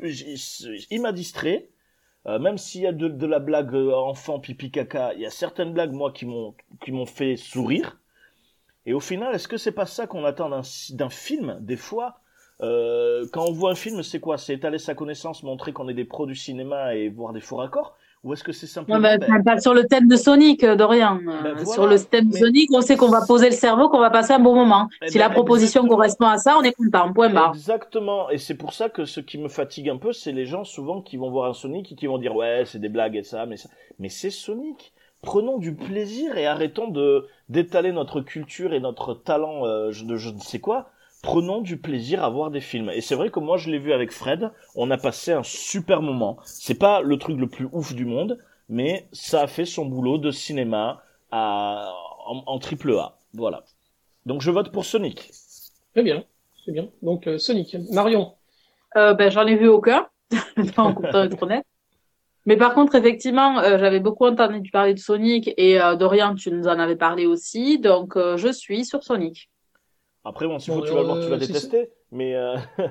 il 0.90 1.00
m'a 1.00 1.12
distrait. 1.12 1.68
Euh, 2.26 2.38
même 2.38 2.56
s'il 2.56 2.82
y 2.82 2.86
a 2.86 2.92
de, 2.92 3.26
la 3.26 3.40
blague 3.40 3.74
euh, 3.74 3.92
enfant 3.94 4.38
pipi 4.38 4.70
caca, 4.70 5.12
il 5.14 5.20
y 5.20 5.26
a 5.26 5.30
certaines 5.30 5.72
blagues 5.72 5.90
moi 5.92 6.12
qui 6.12 6.24
m'ont 6.24 6.54
qui 6.84 6.92
m'ont 6.92 7.06
fait 7.06 7.36
sourire. 7.36 7.98
Et 8.86 8.94
au 8.94 9.00
final, 9.00 9.34
est-ce 9.34 9.48
que 9.48 9.56
c'est 9.56 9.72
pas 9.72 9.86
ça 9.86 10.06
qu'on 10.06 10.24
attend 10.24 10.48
d'un 10.48 11.10
film 11.10 11.58
des 11.60 11.76
fois 11.76 12.21
euh, 12.62 13.26
Quand 13.32 13.44
on 13.46 13.52
voit 13.52 13.72
un 13.72 13.74
film, 13.74 14.02
c'est 14.02 14.20
quoi? 14.20 14.38
C'est 14.38 14.54
étaler 14.54 14.78
sa 14.78 14.94
connaissance, 14.94 15.42
montrer 15.42 15.72
qu'on 15.72 15.88
est 15.88 15.94
des 15.94 16.04
pros 16.04 16.26
du 16.26 16.34
cinéma 16.34 16.94
et 16.94 17.08
voir 17.08 17.32
des 17.32 17.40
faux 17.40 17.56
raccords? 17.56 17.96
Ou 18.24 18.32
est-ce 18.32 18.44
que 18.44 18.52
c'est 18.52 18.66
Ouais, 18.66 18.72
simplement 18.72 19.00
bah, 19.00 19.16
ben, 19.44 19.58
sur 19.60 19.74
le 19.74 19.84
thème 19.86 20.06
de 20.06 20.16
Sonic, 20.16 20.62
euh, 20.62 20.76
Dorian. 20.76 21.18
Euh, 21.26 21.54
Ben 21.56 21.66
Sur 21.66 21.82
voilà, 21.82 21.94
le 21.96 22.04
thème 22.04 22.30
de 22.30 22.36
Sonic, 22.36 22.70
on 22.72 22.80
sait 22.80 22.96
qu'on 22.96 23.08
va 23.08 23.22
poser 23.26 23.46
le 23.50 23.56
cerveau, 23.56 23.88
qu'on 23.88 23.98
va 23.98 24.10
passer 24.10 24.32
un 24.32 24.38
bon 24.38 24.54
moment. 24.54 24.88
Eh 25.02 25.08
si 25.08 25.18
ben, 25.18 25.24
la 25.24 25.30
proposition 25.30 25.80
exactement. 25.80 25.88
correspond 25.96 26.26
à 26.26 26.38
ça, 26.38 26.56
on 26.56 26.62
est 26.62 26.72
content. 26.72 27.12
Point 27.12 27.30
barre. 27.30 27.54
Exactement, 27.54 28.30
et 28.30 28.38
c'est 28.38 28.54
pour 28.56 28.74
ça 28.74 28.88
que 28.88 29.04
ce 29.04 29.20
qui 29.20 29.38
me 29.38 29.48
fatigue 29.48 29.88
un 29.88 29.96
peu, 29.96 30.12
c'est 30.12 30.32
les 30.32 30.46
gens 30.46 30.64
souvent 30.64 31.02
qui 31.02 31.16
vont 31.16 31.30
voir 31.30 31.50
un 31.50 31.54
Sonic 31.54 31.90
et 31.92 31.94
qui 31.96 32.06
vont 32.06 32.18
dire 32.18 32.34
ouais 32.36 32.64
c'est 32.64 32.78
des 32.78 32.88
blagues 32.88 33.16
et 33.16 33.24
ça, 33.24 33.44
mais 33.46 33.56
ça, 33.56 33.68
mais 33.98 34.08
c'est 34.08 34.30
Sonic. 34.30 34.92
Prenons 35.20 35.58
du 35.58 35.74
plaisir 35.74 36.36
et 36.36 36.46
arrêtons 36.46 36.88
de 36.88 37.28
d'étaler 37.48 37.92
notre 37.92 38.20
culture 38.20 38.72
et 38.72 38.80
notre 38.80 39.14
talent 39.14 39.66
euh, 39.66 39.88
de 39.88 40.16
je 40.16 40.30
ne 40.30 40.38
sais 40.40 40.60
quoi. 40.60 40.90
Prenons 41.22 41.60
du 41.60 41.76
plaisir 41.76 42.22
à 42.24 42.28
voir 42.28 42.50
des 42.50 42.60
films. 42.60 42.90
Et 42.90 43.00
c'est 43.00 43.14
vrai 43.14 43.30
que 43.30 43.40
moi 43.40 43.56
je 43.56 43.70
l'ai 43.70 43.78
vu 43.78 43.92
avec 43.92 44.12
Fred, 44.12 44.50
on 44.74 44.90
a 44.90 44.98
passé 44.98 45.32
un 45.32 45.44
super 45.44 46.02
moment. 46.02 46.36
C'est 46.44 46.78
pas 46.78 47.00
le 47.00 47.16
truc 47.16 47.38
le 47.38 47.46
plus 47.46 47.68
ouf 47.72 47.94
du 47.94 48.04
monde, 48.04 48.38
mais 48.68 49.06
ça 49.12 49.42
a 49.42 49.46
fait 49.46 49.64
son 49.64 49.86
boulot 49.86 50.18
de 50.18 50.30
cinéma 50.30 51.02
à 51.30 51.92
en, 52.26 52.42
en 52.46 52.58
triple 52.58 52.92
A. 52.98 53.18
Voilà. 53.34 53.64
Donc 54.26 54.40
je 54.40 54.50
vote 54.50 54.72
pour 54.72 54.84
Sonic. 54.84 55.30
Très 55.92 56.02
bien, 56.02 56.24
c'est 56.64 56.72
bien. 56.72 56.88
Donc, 57.02 57.26
euh, 57.26 57.38
Sonic. 57.38 57.76
Marion. 57.90 58.34
Euh, 58.96 59.14
ben, 59.14 59.30
j'en 59.30 59.46
ai 59.46 59.56
vu 59.56 59.68
aucun, 59.68 60.06
autant 60.56 60.94
être 61.22 61.42
honnête. 61.42 61.64
Mais 62.44 62.56
par 62.56 62.74
contre, 62.74 62.96
effectivement, 62.96 63.60
euh, 63.60 63.78
j'avais 63.78 64.00
beaucoup 64.00 64.26
entendu 64.26 64.70
parler 64.70 64.94
de 64.94 64.98
Sonic 64.98 65.52
et 65.56 65.80
euh, 65.80 65.94
Dorian, 65.94 66.34
tu 66.34 66.50
nous 66.50 66.66
en 66.66 66.78
avais 66.78 66.96
parlé 66.96 67.26
aussi, 67.26 67.78
donc 67.78 68.16
euh, 68.16 68.36
je 68.36 68.48
suis 68.48 68.84
sur 68.84 69.04
Sonic. 69.04 69.48
Bon, 70.24 70.58
faut, 70.58 70.80
tu 70.82 70.92
vas 70.92 71.00
le 71.00 71.06
voir, 71.06 71.18
tu 71.20 71.28
vas 71.30 71.36
euh, 71.36 71.38
détester. 71.38 71.90
Mais 72.10 72.34
euh, 72.34 72.56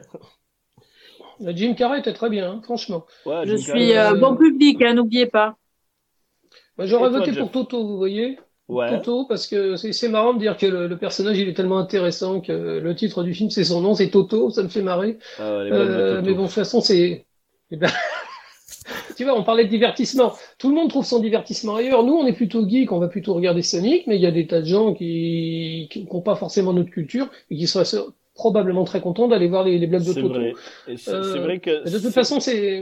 Euh, 1.42 1.54
Jim 1.56 1.74
Carrey 1.76 2.00
était 2.00 2.14
très 2.14 2.30
bien, 2.30 2.52
hein, 2.52 2.62
franchement. 2.64 3.06
ouais, 3.26 3.46
Je 3.46 3.56
Jim 3.56 3.58
suis 3.58 3.92
Carrey, 3.92 3.98
euh, 3.98 4.12
euh, 4.12 4.16
bon 4.16 4.36
public, 4.38 4.82
hein, 4.84 4.94
n'oubliez 4.94 5.26
pas. 5.26 5.56
Moi, 6.78 6.86
J'aurais 6.88 7.10
voté 7.10 7.34
Jeff 7.34 7.40
pour 7.40 7.52
Toto, 7.52 7.86
vous 7.88 7.98
voyez. 7.98 8.40
ouais. 8.68 8.88
Toto, 8.88 9.26
parce 9.26 9.48
que 9.48 9.76
c'est 9.76 10.10
marrant 10.10 10.34
de 10.34 10.40
dire 10.40 10.58
que 10.58 10.66
le, 10.66 10.88
le 10.88 10.98
personnage 10.98 11.38
il 11.38 11.48
est 11.48 11.54
tellement 11.54 11.78
intéressant 11.80 12.42
que 12.42 12.52
le 12.52 12.96
titre 12.96 13.24
du 13.24 13.34
film 13.34 13.50
c'est 13.50 13.64
son 13.64 13.82
nom, 13.82 13.94
c'est 13.96 14.10
Toto, 14.10 14.50
ça 14.50 14.64
me 14.64 14.70
fait 14.70 14.82
marrer. 14.82 15.18
Euh, 15.40 15.72
Euh, 15.72 16.16
Toto. 16.18 16.24
mais 16.24 16.34
bon, 16.34 16.44
de 16.44 16.48
toute 16.48 16.56
façon, 16.56 16.82
c'est. 16.82 17.26
eh 17.72 17.78
ben, 17.78 17.90
tu 19.22 19.26
vois, 19.30 19.38
on 19.40 19.44
parlait 19.44 19.66
de 19.66 19.70
divertissement. 19.70 20.34
Tout 20.58 20.70
le 20.70 20.76
monde 20.76 20.90
trouve 20.90 21.06
son 21.06 21.20
divertissement 21.20 21.76
ailleurs. 21.76 22.04
Nous, 22.04 22.14
on 22.14 22.26
est 22.26 22.34
plutôt 22.34 22.68
geek, 22.68 22.92
on 22.92 23.00
va 23.00 23.08
plutôt 23.08 23.34
regarder 23.34 23.62
Sonic, 23.62 24.08
mais 24.08 24.16
il 24.16 24.22
y 24.22 24.26
a 24.26 24.32
des 24.32 24.48
tas 24.48 24.62
de 24.62 24.66
gens 24.66 24.94
qui 24.94 25.90
n'ont 26.12 26.22
pas 26.22 26.36
forcément 26.36 26.74
notre 26.74 26.90
culture 26.90 27.30
et 27.50 27.58
qui 27.58 27.68
seraient 27.68 27.86
probablement 28.34 28.84
très 28.84 29.02
contents 29.02 29.28
d'aller 29.28 29.48
voir 29.48 29.64
les, 29.64 29.78
les 29.78 29.88
blagues 29.88 30.04
de 30.04 30.14
C'est 30.14 30.22
Toto. 30.22 30.52
vrai. 30.52 30.60
C'est 30.96 31.12
Euh, 31.12 31.40
vrai 31.40 31.60
que 31.60 31.90
de 31.90 32.00
toute 32.00 32.14
façon, 32.14 32.40
c'est. 32.40 32.82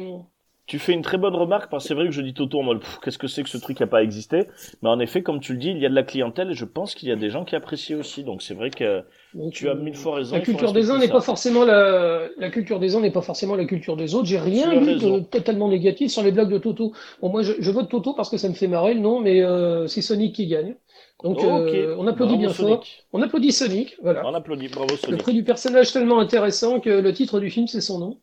Tu 0.69 0.77
fais 0.77 0.93
une 0.93 1.01
très 1.01 1.17
bonne 1.17 1.35
remarque 1.35 1.69
parce 1.71 1.83
que 1.83 1.87
c'est 1.87 1.93
vrai 1.95 2.05
que 2.05 2.11
je 2.11 2.21
dis 2.21 2.35
Toto 2.35 2.59
en 2.59 2.63
mode 2.63 2.81
qu'est-ce 3.03 3.17
que 3.17 3.27
c'est 3.27 3.41
que 3.41 3.49
ce 3.49 3.57
truc 3.57 3.77
qui 3.77 3.83
a 3.83 3.87
pas 3.87 4.03
existé? 4.03 4.47
Mais 4.83 4.89
en 4.89 4.99
effet, 4.99 5.23
comme 5.23 5.39
tu 5.39 5.53
le 5.53 5.59
dis, 5.59 5.71
il 5.71 5.79
y 5.79 5.85
a 5.85 5.89
de 5.89 5.95
la 5.95 6.03
clientèle 6.03 6.51
et 6.51 6.53
je 6.53 6.63
pense 6.63 6.93
qu'il 6.93 7.09
y 7.09 7.11
a 7.11 7.15
des 7.15 7.31
gens 7.31 7.43
qui 7.43 7.55
apprécient 7.55 7.97
aussi. 7.97 8.23
Donc 8.23 8.43
c'est 8.43 8.53
vrai 8.53 8.69
que 8.69 9.03
donc, 9.33 9.51
tu 9.51 9.67
as 9.67 9.73
mille 9.73 9.95
fois 9.95 10.15
raison. 10.15 10.35
La 10.35 10.41
culture 10.41 10.71
des 10.71 10.91
uns 10.91 10.99
n'est 10.99 11.07
pas 11.07 11.21
forcément 11.21 11.65
la, 11.65 12.27
la 12.37 12.49
culture 12.51 12.79
des 12.79 12.95
uns 12.95 13.01
n'est 13.01 13.09
pas 13.11 13.23
forcément 13.23 13.55
la 13.55 13.65
culture 13.65 13.97
des 13.97 14.13
autres. 14.13 14.27
J'ai 14.27 14.37
rien 14.37 14.79
vu 14.79 14.95
de 14.95 15.19
totalement 15.21 15.69
négatif 15.69 16.11
sur 16.11 16.21
les 16.21 16.31
blagues 16.31 16.51
de 16.51 16.59
Toto. 16.59 16.93
Bon, 17.19 17.29
moi, 17.29 17.41
je, 17.41 17.53
je 17.59 17.71
vote 17.71 17.89
Toto 17.89 18.13
parce 18.13 18.29
que 18.29 18.37
ça 18.37 18.47
me 18.47 18.53
fait 18.53 18.67
marrer 18.67 18.93
le 18.93 18.99
nom, 18.99 19.19
mais 19.19 19.41
euh, 19.41 19.87
c'est 19.87 20.03
Sonic 20.03 20.35
qui 20.35 20.45
gagne. 20.45 20.75
Donc, 21.23 21.43
euh, 21.43 21.95
on 21.97 22.07
applaudit 22.07 22.37
Bravo, 22.37 22.37
bien 22.37 22.53
Sonic. 22.53 22.75
fort. 22.75 22.85
On 23.13 23.21
applaudit 23.23 23.51
Sonic, 23.51 23.97
voilà. 24.03 24.25
On 24.25 24.33
applaudit. 24.35 24.67
Bravo 24.69 24.91
Le 24.91 24.97
Sonic. 24.97 25.21
prix 25.23 25.33
du 25.33 25.43
personnage 25.43 25.91
tellement 25.91 26.19
intéressant 26.19 26.79
que 26.79 26.89
le 26.89 27.11
titre 27.13 27.39
du 27.39 27.49
film, 27.49 27.67
c'est 27.67 27.81
son 27.81 27.99
nom. 27.99 28.17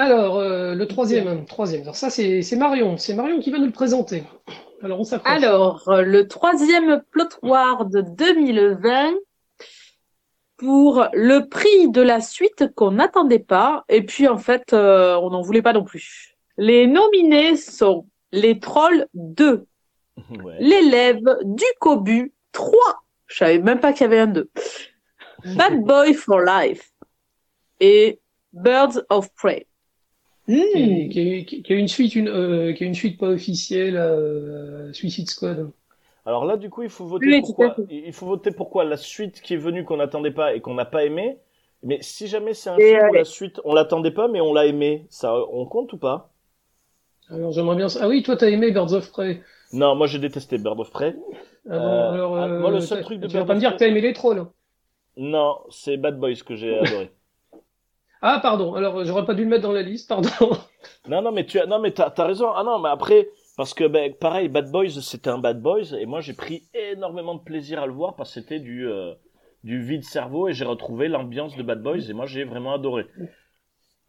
Alors, 0.00 0.38
euh, 0.38 0.74
le 0.74 0.86
troisième, 0.86 1.44
troisième. 1.44 1.82
Alors 1.82 1.96
ça, 1.96 2.08
c'est 2.08 2.40
c'est 2.40 2.56
Marion. 2.56 2.96
C'est 2.96 3.14
Marion 3.14 3.38
qui 3.38 3.50
va 3.50 3.58
nous 3.58 3.66
le 3.66 3.72
présenter. 3.72 4.24
Alors, 4.82 5.00
on 5.00 5.04
s'approche. 5.04 5.30
Alors, 5.30 5.88
euh, 5.88 6.00
le 6.02 6.26
troisième 6.26 7.02
plot 7.10 7.28
war 7.42 7.84
de 7.84 8.00
2020. 8.00 9.12
pour 10.56 11.06
le 11.14 11.48
prix 11.48 11.90
de 11.90 12.02
la 12.02 12.20
suite 12.20 12.74
qu'on 12.74 12.92
n'attendait 12.92 13.38
pas. 13.38 13.84
Et 13.88 14.02
puis, 14.04 14.26
en 14.28 14.38
fait, 14.38 14.72
euh, 14.72 15.16
on 15.16 15.30
n'en 15.30 15.42
voulait 15.42 15.62
pas 15.62 15.72
non 15.72 15.84
plus. 15.84 16.36
Les 16.58 16.86
nominés 16.86 17.56
sont 17.56 18.06
Les 18.32 18.58
Trolls 18.58 19.06
2, 19.14 19.66
Ouais. 20.42 20.56
L'élève 20.60 21.24
du 21.44 21.64
Cobu 21.78 22.32
3. 22.52 22.72
Je 23.26 23.36
savais 23.36 23.58
même 23.58 23.80
pas 23.80 23.92
qu'il 23.92 24.02
y 24.02 24.04
avait 24.04 24.18
un 24.20 24.26
2. 24.26 24.50
Bad 25.56 25.82
Boy 25.82 26.12
for 26.14 26.40
Life 26.40 26.90
et 27.80 28.20
Birds 28.52 29.00
of 29.08 29.32
Prey. 29.34 29.66
Qui, 30.68 31.08
Hmm. 31.08 31.10
qui, 31.10 31.44
qui- 31.46 31.62
qui 31.62 31.72
a 31.72 31.76
une 31.76 31.88
suite, 31.88 32.14
une, 32.14 32.28
euh, 32.28 32.72
qui 32.72 32.84
a 32.84 32.86
une 32.86 32.94
suite 32.94 33.18
pas 33.18 33.28
officielle 33.28 33.96
à 33.96 34.06
euh, 34.06 34.92
Suicide 34.92 35.28
Squad. 35.30 35.70
Alors 36.24 36.46
là, 36.46 36.56
du 36.56 36.70
coup, 36.70 36.82
il 36.82 36.88
faut 36.88 37.04
voter 37.06 37.34
Oui, 37.34 37.34
pourquoi 37.34 37.84
Il 37.90 38.14
faut 38.14 38.24
voter 38.26 38.52
pourquoi 38.52 38.84
la 38.84 38.96
suite 38.96 39.42
qui 39.42 39.52
est 39.52 39.58
venue 39.58 39.84
qu'on 39.84 39.98
n'attendait 39.98 40.30
pas 40.30 40.54
et 40.54 40.62
qu'on 40.62 40.72
n'a 40.72 40.86
pas 40.86 41.04
aimé. 41.04 41.38
Mais 41.82 42.00
si 42.00 42.26
jamais 42.26 42.54
c'est 42.54 42.70
un 42.70 42.80
Et, 42.80 42.80
film 42.80 43.06
où 43.06 43.12
euh, 43.12 43.14
la 43.14 43.24
suite, 43.26 43.60
on 43.64 43.74
l'attendait 43.74 44.10
pas, 44.10 44.26
mais 44.28 44.40
on 44.40 44.54
l'a 44.54 44.64
aimé, 44.66 45.06
ça, 45.10 45.34
on 45.52 45.66
compte 45.66 45.92
ou 45.92 45.98
pas? 45.98 46.32
Alors 47.28 47.50
j'aimerais 47.52 47.76
bien. 47.76 47.86
Ah 48.00 48.08
oui, 48.08 48.22
toi 48.22 48.36
t'as 48.36 48.50
aimé 48.50 48.70
Birds 48.72 48.92
of 48.92 49.10
Prey. 49.10 49.42
Non, 49.72 49.96
moi 49.96 50.06
j'ai 50.06 50.20
détesté 50.20 50.58
Bird 50.58 50.78
of 50.78 50.92
Prey. 50.92 51.16
Ah 51.72 51.80
bon, 51.80 52.10
Euh, 52.10 52.12
alors, 52.12 52.36
ah, 52.36 52.48
moi, 52.56 52.70
le 52.70 52.80
seul 52.80 53.00
truc 53.00 53.20
de 53.20 53.26
tu 53.28 53.36
vas 53.38 53.44
Birds 53.44 53.46
pas 53.46 53.54
me 53.54 53.58
of 53.58 53.60
dire 53.60 53.72
que 53.72 53.78
t'as 53.78 53.88
aimé 53.88 54.00
les 54.00 54.12
trolls. 54.12 54.46
Non, 55.16 55.62
c'est 55.70 55.96
Bad 55.98 56.18
Boys 56.18 56.42
que 56.44 56.56
j'ai 56.56 56.76
adoré. 56.76 57.12
Ah 58.22 58.40
pardon. 58.42 58.74
Alors 58.74 59.04
j'aurais 59.04 59.24
pas 59.26 59.34
dû 59.34 59.42
le 59.44 59.50
mettre 59.50 59.62
dans 59.62 59.72
la 59.72 59.82
liste. 59.82 60.08
Pardon. 60.08 60.28
non, 61.08 61.22
non, 61.22 61.32
mais 61.32 61.46
tu 61.46 61.58
as, 61.60 61.66
non, 61.66 61.78
mais 61.78 61.92
t'as, 61.92 62.10
t'as 62.10 62.26
raison. 62.26 62.50
Ah 62.54 62.62
non, 62.64 62.78
mais 62.78 62.88
après, 62.88 63.28
parce 63.56 63.74
que 63.74 63.84
ben, 63.86 64.12
pareil, 64.14 64.48
Bad 64.48 64.70
Boys, 64.70 64.90
c'était 65.02 65.30
un 65.30 65.38
Bad 65.38 65.60
Boys, 65.60 65.94
et 65.98 66.06
moi 66.06 66.20
j'ai 66.20 66.34
pris 66.34 66.64
énormément 66.74 67.34
de 67.34 67.40
plaisir 67.42 67.80
à 67.82 67.86
le 67.86 67.92
voir 67.92 68.16
parce 68.16 68.34
que 68.34 68.40
c'était 68.40 68.60
du, 68.60 68.86
euh, 68.86 69.14
du 69.64 69.82
vide 69.82 70.04
cerveau 70.04 70.48
et 70.48 70.52
j'ai 70.52 70.64
retrouvé 70.64 71.08
l'ambiance 71.08 71.56
de 71.56 71.62
Bad 71.62 71.82
Boys 71.82 72.08
et 72.08 72.12
moi 72.12 72.26
j'ai 72.26 72.44
vraiment 72.44 72.74
adoré. 72.74 73.06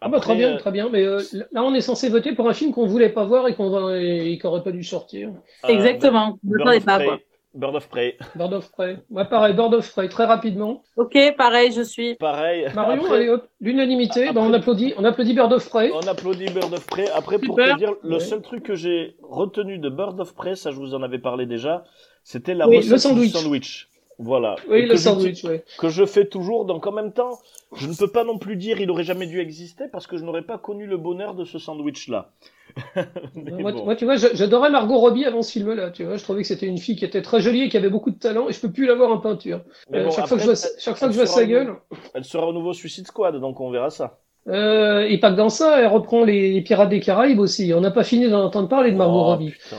Ah 0.03 0.09
bah 0.09 0.19
très 0.19 0.35
bien, 0.35 0.55
euh, 0.55 0.57
très 0.57 0.71
bien. 0.71 0.89
Mais 0.89 1.03
euh, 1.05 1.21
là 1.51 1.63
on 1.63 1.73
est 1.75 1.81
censé 1.81 2.09
voter 2.09 2.33
pour 2.33 2.49
un 2.49 2.53
film 2.53 2.73
qu'on 2.73 2.87
voulait 2.87 3.09
pas 3.09 3.25
voir 3.25 3.47
et 3.47 3.55
qu'on 3.55 3.69
va- 3.69 3.99
et 3.99 4.37
qui 4.39 4.47
aurait 4.47 4.63
pas 4.63 4.71
dû 4.71 4.83
sortir. 4.83 5.29
euh, 5.65 5.69
Exactement. 5.69 6.39
Je 6.43 6.49
ne 6.49 6.79
pas. 6.79 7.19
Bird 7.53 7.75
of 7.75 7.87
Prey. 7.89 8.17
Bird 8.35 8.53
of 8.53 8.71
Prey. 8.71 8.99
Ouais 9.09 9.25
pareil. 9.25 9.53
Bird 9.53 9.73
of 9.73 9.91
Prey. 9.91 10.07
Très 10.07 10.25
rapidement. 10.25 10.83
Ok, 10.95 11.17
pareil, 11.37 11.71
je 11.71 11.81
suis. 11.81 12.15
Pareil. 12.15 12.67
Marion, 12.73 13.03
Après, 13.03 13.15
allez 13.17 13.29
hop. 13.29 13.47
L'unanimité. 13.59 14.21
Après- 14.23 14.33
Bah, 14.33 14.41
on 14.43 14.53
applaudit. 14.53 14.93
On 14.97 15.03
applaudit 15.03 15.33
Bird 15.33 15.51
of 15.51 15.67
Prey. 15.69 15.91
On 15.93 16.07
applaudit 16.07 16.45
Bird 16.45 16.73
of 16.73 16.85
Prey. 16.87 17.09
Après, 17.13 17.39
pour 17.39 17.55
te 17.57 17.77
dire, 17.77 17.93
le 18.03 18.13
Ouais. 18.15 18.19
seul 18.19 18.41
truc 18.41 18.63
que 18.63 18.75
j'ai 18.75 19.15
retenu 19.21 19.77
de 19.79 19.89
Bird 19.89 20.19
of 20.19 20.33
Prey, 20.33 20.55
ça 20.55 20.71
je 20.71 20.77
vous 20.77 20.93
en 20.93 21.03
avais 21.03 21.19
parlé 21.19 21.45
déjà, 21.45 21.83
c'était 22.23 22.53
la 22.53 22.67
Oui, 22.69 22.77
recette 22.77 22.91
le 22.91 22.97
sandwich. 22.97 23.31
du 23.33 23.37
sandwich. 23.37 23.87
Voilà. 24.23 24.55
Oui, 24.69 24.83
que 24.83 24.89
le 24.89 24.95
je- 24.95 25.01
sandwich. 25.01 25.43
Ouais. 25.43 25.63
Que 25.79 25.89
je 25.89 26.05
fais 26.05 26.25
toujours. 26.25 26.65
Donc 26.65 26.85
en 26.87 26.91
même 26.91 27.11
temps, 27.11 27.39
je 27.75 27.87
ne 27.87 27.93
peux 27.93 28.07
pas 28.07 28.23
non 28.23 28.37
plus 28.37 28.55
dire 28.55 28.79
il 28.79 28.89
aurait 28.91 29.03
jamais 29.03 29.25
dû 29.27 29.39
exister 29.39 29.85
parce 29.91 30.05
que 30.07 30.15
je 30.17 30.23
n'aurais 30.23 30.43
pas 30.43 30.57
connu 30.57 30.85
le 30.85 30.97
bonheur 30.97 31.33
de 31.35 31.43
ce 31.45 31.57
sandwich-là. 31.59 32.29
Moi, 33.35 33.71
bon. 33.73 33.83
moi, 33.83 33.95
tu 33.95 34.05
vois, 34.05 34.15
j'adorais 34.15 34.69
Margot 34.69 34.97
Robbie 34.97 35.25
avant 35.25 35.41
ce 35.41 35.51
film-là. 35.51 35.89
Tu 35.91 36.05
vois, 36.05 36.15
je 36.17 36.23
trouvais 36.23 36.41
que 36.43 36.47
c'était 36.47 36.67
une 36.67 36.77
fille 36.77 36.95
qui 36.95 37.03
était 37.03 37.21
très 37.21 37.41
jolie 37.41 37.63
et 37.63 37.69
qui 37.69 37.75
avait 37.77 37.89
beaucoup 37.89 38.11
de 38.11 38.17
talent, 38.19 38.47
et 38.47 38.53
je 38.53 38.61
peux 38.61 38.71
plus 38.71 38.85
la 38.85 38.95
voir 38.95 39.11
en 39.11 39.17
peinture. 39.17 39.59
Mais 39.89 39.99
Euh, 39.99 40.03
bon, 40.05 40.11
chaque, 40.11 40.27
fois 40.27 40.37
que 40.37 40.43
après, 40.43 40.55
je 40.55 40.61
vois, 40.61 40.69
chaque 40.79 40.97
fois 40.97 41.07
elle 41.07 41.13
que 41.13 41.13
je 41.15 41.19
vois 41.19 41.27
sera 41.27 41.39
sa 41.41 41.45
gueule. 41.45 41.75
Elle 42.13 42.23
sera 42.23 42.47
au 42.47 42.53
nouveau 42.53 42.71
Suicide 42.73 43.07
Squad, 43.07 43.35
donc 43.41 43.59
on 43.59 43.71
verra 43.71 43.89
ça. 43.89 44.19
Euh, 44.47 45.01
et 45.01 45.19
pas 45.19 45.31
que 45.31 45.35
dans 45.37 45.49
ça, 45.49 45.81
elle 45.81 45.87
reprend 45.87 46.23
les, 46.23 46.53
les 46.53 46.61
Pirates 46.61 46.89
des 46.89 47.01
Caraïbes 47.01 47.39
aussi. 47.39 47.73
On 47.75 47.81
n'a 47.81 47.91
pas 47.91 48.03
fini 48.05 48.29
d'en 48.29 48.43
entendre 48.45 48.69
parler 48.69 48.91
de 48.91 48.95
Margot 48.97 49.19
Oh, 49.19 49.23
Robbie. 49.23 49.51
putain. 49.51 49.75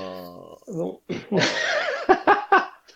Bon. 0.74 1.00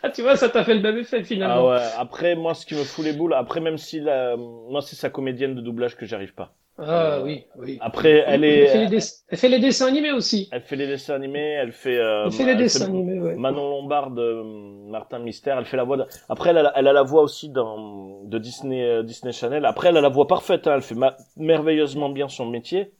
ah, 0.03 0.11
tu 0.11 0.23
vois, 0.23 0.37
ça 0.37 0.49
t'a 0.49 0.65
fait 0.65 0.75
le 0.75 0.81
même 0.81 0.99
effet 0.99 1.19
Ah 1.21 1.25
finalement. 1.25 1.69
ouais. 1.69 1.81
Après, 1.99 2.35
moi, 2.37 2.55
ce 2.55 2.67
qui 2.67 2.75
me 2.75 2.85
fout 2.85 3.05
les 3.05 3.13
boules, 3.13 3.35
après, 3.35 3.61
même 3.61 3.79
si 3.79 4.01
la, 4.01 4.37
moi, 4.37 4.83
c'est 4.83 4.97
sa 4.97 5.11
comédienne 5.11 5.55
de 5.55 5.61
doublage 5.61 5.97
que 5.97 6.07
j'arrive 6.07 6.35
pas. 6.35 6.55
Ah, 6.79 7.21
oui, 7.25 7.45
oui. 7.57 7.79
Après, 7.81 8.23
elle 8.27 8.45
Elle 8.45 8.69
fait, 8.69 8.79
les 8.79 8.85
est, 8.85 8.87
dess- 8.89 9.25
elle 9.29 9.39
fait 9.39 9.49
les 9.49 9.59
dessins 9.61 9.87
animés 9.87 10.13
aussi. 10.13 10.49
elle 10.53 10.61
fait 10.61 10.77
les 10.77 10.87
dessins 10.87 11.15
animés, 11.15 11.53
elle 11.53 11.73
fait, 11.73 11.97
euh, 11.97 12.27
Elle 12.27 12.33
fait 12.33 12.45
les 12.45 12.51
elle 12.53 12.59
dessins 12.59 12.85
animés, 12.87 13.19
ouais. 13.19 13.35
Manon 13.37 13.71
Lombard 13.71 14.11
de 14.11 14.43
Martin 14.91 15.19
Mystère, 15.21 15.59
elle 15.59 15.65
fait 15.65 15.77
la 15.79 15.85
voix. 15.85 15.97
De... 15.97 16.05
Après, 16.29 16.51
elle 16.51 16.59
a, 16.59 16.73
elle 16.77 16.87
a 16.87 16.93
la 16.93 17.03
voix 17.03 17.23
aussi 17.23 17.49
dans 17.49 18.23
de 18.25 18.39
Disney 18.39 18.85
euh, 18.85 19.03
Disney 19.03 19.33
Channel. 19.33 19.65
Après, 19.65 19.89
elle 19.89 19.97
a 19.97 20.01
la 20.03 20.09
voix 20.11 20.27
parfaite. 20.27 20.67
Hein. 20.67 20.75
Elle 20.77 20.83
fait 20.83 20.95
ma- 20.95 21.17
merveilleusement 21.37 22.11
bien 22.11 22.29
son 22.29 22.47
métier. 22.47 22.93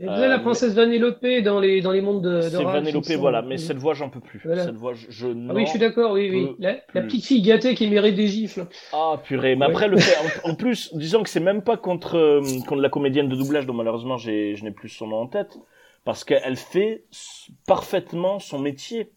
Faisait 0.00 0.28
la 0.28 0.36
Euh, 0.36 0.38
princesse 0.38 0.74
Vanellope 0.74 1.24
dans 1.42 1.58
les, 1.58 1.80
dans 1.80 1.90
les 1.90 2.00
mondes 2.00 2.22
de, 2.22 2.36
de 2.36 2.40
C'est 2.42 2.62
Vanellope, 2.62 3.04
voilà. 3.18 3.42
Mais 3.42 3.56
Oui. 3.56 3.58
cette 3.58 3.78
voix, 3.78 3.94
j'en 3.94 4.08
peux 4.08 4.20
plus. 4.20 4.40
Voilà. 4.44 4.64
Cette 4.64 4.76
voix, 4.76 4.92
je, 4.94 5.26
Ah 5.26 5.52
oui, 5.52 5.64
je 5.64 5.70
suis 5.70 5.78
d'accord, 5.80 6.12
oui, 6.12 6.30
oui. 6.30 6.54
La, 6.60 6.74
petite 7.02 7.24
fille 7.24 7.42
gâtée 7.42 7.74
qui 7.74 7.88
mérite 7.88 8.14
des 8.14 8.28
gifles. 8.28 8.66
Ah 8.92 9.20
purée, 9.22 9.56
mais 9.56 9.66
Ouais. 9.66 9.72
après 9.72 9.88
le 9.88 9.98
fait, 9.98 10.16
en, 10.46 10.50
en 10.50 10.54
plus, 10.54 10.94
disons 10.94 11.22
que 11.24 11.28
c'est 11.28 11.40
même 11.40 11.62
pas 11.62 11.76
contre 11.76 12.16
euh, 12.16 12.40
contre 12.68 12.80
la 12.82 12.88
comédienne 12.88 13.28
de 13.28 13.34
doublage 13.34 13.66
dont 13.66 13.74
malheureusement 13.74 14.16
j'ai 14.16 14.54
je 14.54 14.62
n'ai 14.64 14.70
plus 14.70 14.88
son 14.88 15.08
nom 15.08 15.16
en 15.22 15.26
tête, 15.26 15.58
parce 16.04 16.22
qu'elle 16.22 16.56
fait 16.56 17.04
parfaitement 17.66 18.38
son 18.38 18.58
métier 18.60 19.10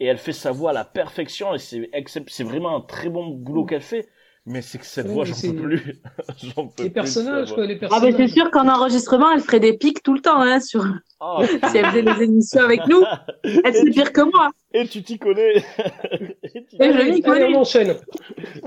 et 0.00 0.06
elle 0.06 0.18
fait 0.18 0.32
sa 0.32 0.50
voix 0.52 0.70
à 0.70 0.74
la 0.74 0.84
perfection 0.84 1.54
et 1.54 1.58
c'est 1.58 1.88
c'est 2.26 2.44
vraiment 2.44 2.76
un 2.76 2.80
très 2.80 3.08
bon 3.08 3.28
boulot 3.28 3.64
qu'elle 3.64 3.82
fait. 3.82 4.08
Mais 4.48 4.62
c'est 4.62 4.78
que 4.78 4.86
cette 4.86 5.06
voix, 5.08 5.24
j'en 5.24 5.34
peux 5.34 5.54
plus. 5.54 6.00
j'en 6.56 6.66
peux 6.68 6.82
Les 6.84 6.88
de 6.88 6.94
personnages, 6.94 7.52
quoi, 7.54 7.64
Ah 7.90 8.00
ben 8.00 8.14
c'est 8.16 8.28
sûr 8.28 8.50
qu'en 8.50 8.66
enregistrement, 8.68 9.30
elle 9.32 9.40
ferait 9.40 9.60
des 9.60 9.74
pics 9.76 10.02
tout 10.02 10.14
le 10.14 10.20
temps, 10.20 10.40
hein, 10.40 10.60
sur... 10.60 10.84
Ah, 11.20 11.40
si 11.70 11.76
elle 11.76 11.86
faisait 11.86 12.02
les 12.02 12.22
émissions 12.22 12.62
avec 12.62 12.86
nous. 12.86 13.02
Elle 13.44 13.74
c'est 13.74 13.90
pire 13.90 14.12
que 14.12 14.22
moi. 14.22 14.50
et 14.72 14.86
tu 14.88 15.02
t'y 15.02 15.18
connais. 15.18 15.56
Et 15.56 16.64
tu- 16.70 16.76
Et 16.80 16.92
je 16.92 16.98
Allez, 16.98 17.20
connais. 17.22 17.54
on 17.56 17.60
enchaîne. 17.60 17.96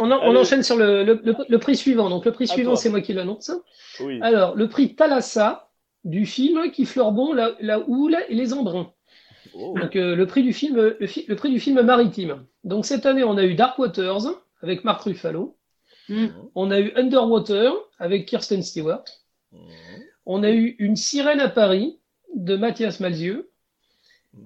On, 0.01 0.11
en- 0.11 0.19
on 0.19 0.29
Allez. 0.31 0.37
enchaîne 0.39 0.61
sur 0.63 0.75
le, 0.75 1.03
le, 1.03 1.19
le, 1.23 1.35
le 1.47 1.57
prix 1.59 1.75
suivant. 1.75 2.09
Donc 2.09 2.25
le 2.25 2.31
prix 2.31 2.45
À 2.45 2.53
suivant, 2.53 2.75
c'est 2.75 2.89
moi 2.89 3.01
qui 3.01 3.13
l'annonce. 3.13 3.51
Oui. 4.01 4.19
Alors, 4.21 4.55
le 4.55 4.67
prix 4.69 4.95
Thalassa 4.95 5.69
du 6.03 6.25
film 6.25 6.71
qui 6.71 6.85
fleure 6.85 7.11
bon 7.11 7.33
la, 7.33 7.51
la 7.59 7.79
houle 7.87 8.17
et 8.29 8.35
les 8.35 8.53
embruns. 8.53 8.91
Oh. 9.53 9.73
Donc 9.79 9.95
euh, 9.95 10.15
le 10.15 10.25
prix 10.27 10.43
du 10.43 10.53
film, 10.53 10.75
le, 10.99 11.07
fi- 11.07 11.25
le 11.27 11.35
prix 11.35 11.49
du 11.51 11.59
film 11.59 11.81
maritime. 11.81 12.45
Donc 12.63 12.85
cette 12.85 13.05
année, 13.05 13.23
on 13.23 13.37
a 13.37 13.43
eu 13.43 13.55
Dark 13.55 13.77
Waters 13.79 14.27
avec 14.61 14.83
Mark 14.83 15.01
Ruffalo. 15.03 15.57
Mm. 16.11 16.27
On 16.55 16.71
a 16.71 16.79
eu 16.79 16.91
Underwater 16.95 17.71
avec 17.99 18.25
Kirsten 18.27 18.61
Stewart. 18.63 19.03
On 20.25 20.43
a 20.43 20.51
eu 20.51 20.75
Une 20.79 20.95
sirène 20.95 21.39
à 21.39 21.49
Paris 21.49 21.99
de 22.35 22.55
Mathias 22.55 22.99
Malzieu. 22.99 23.49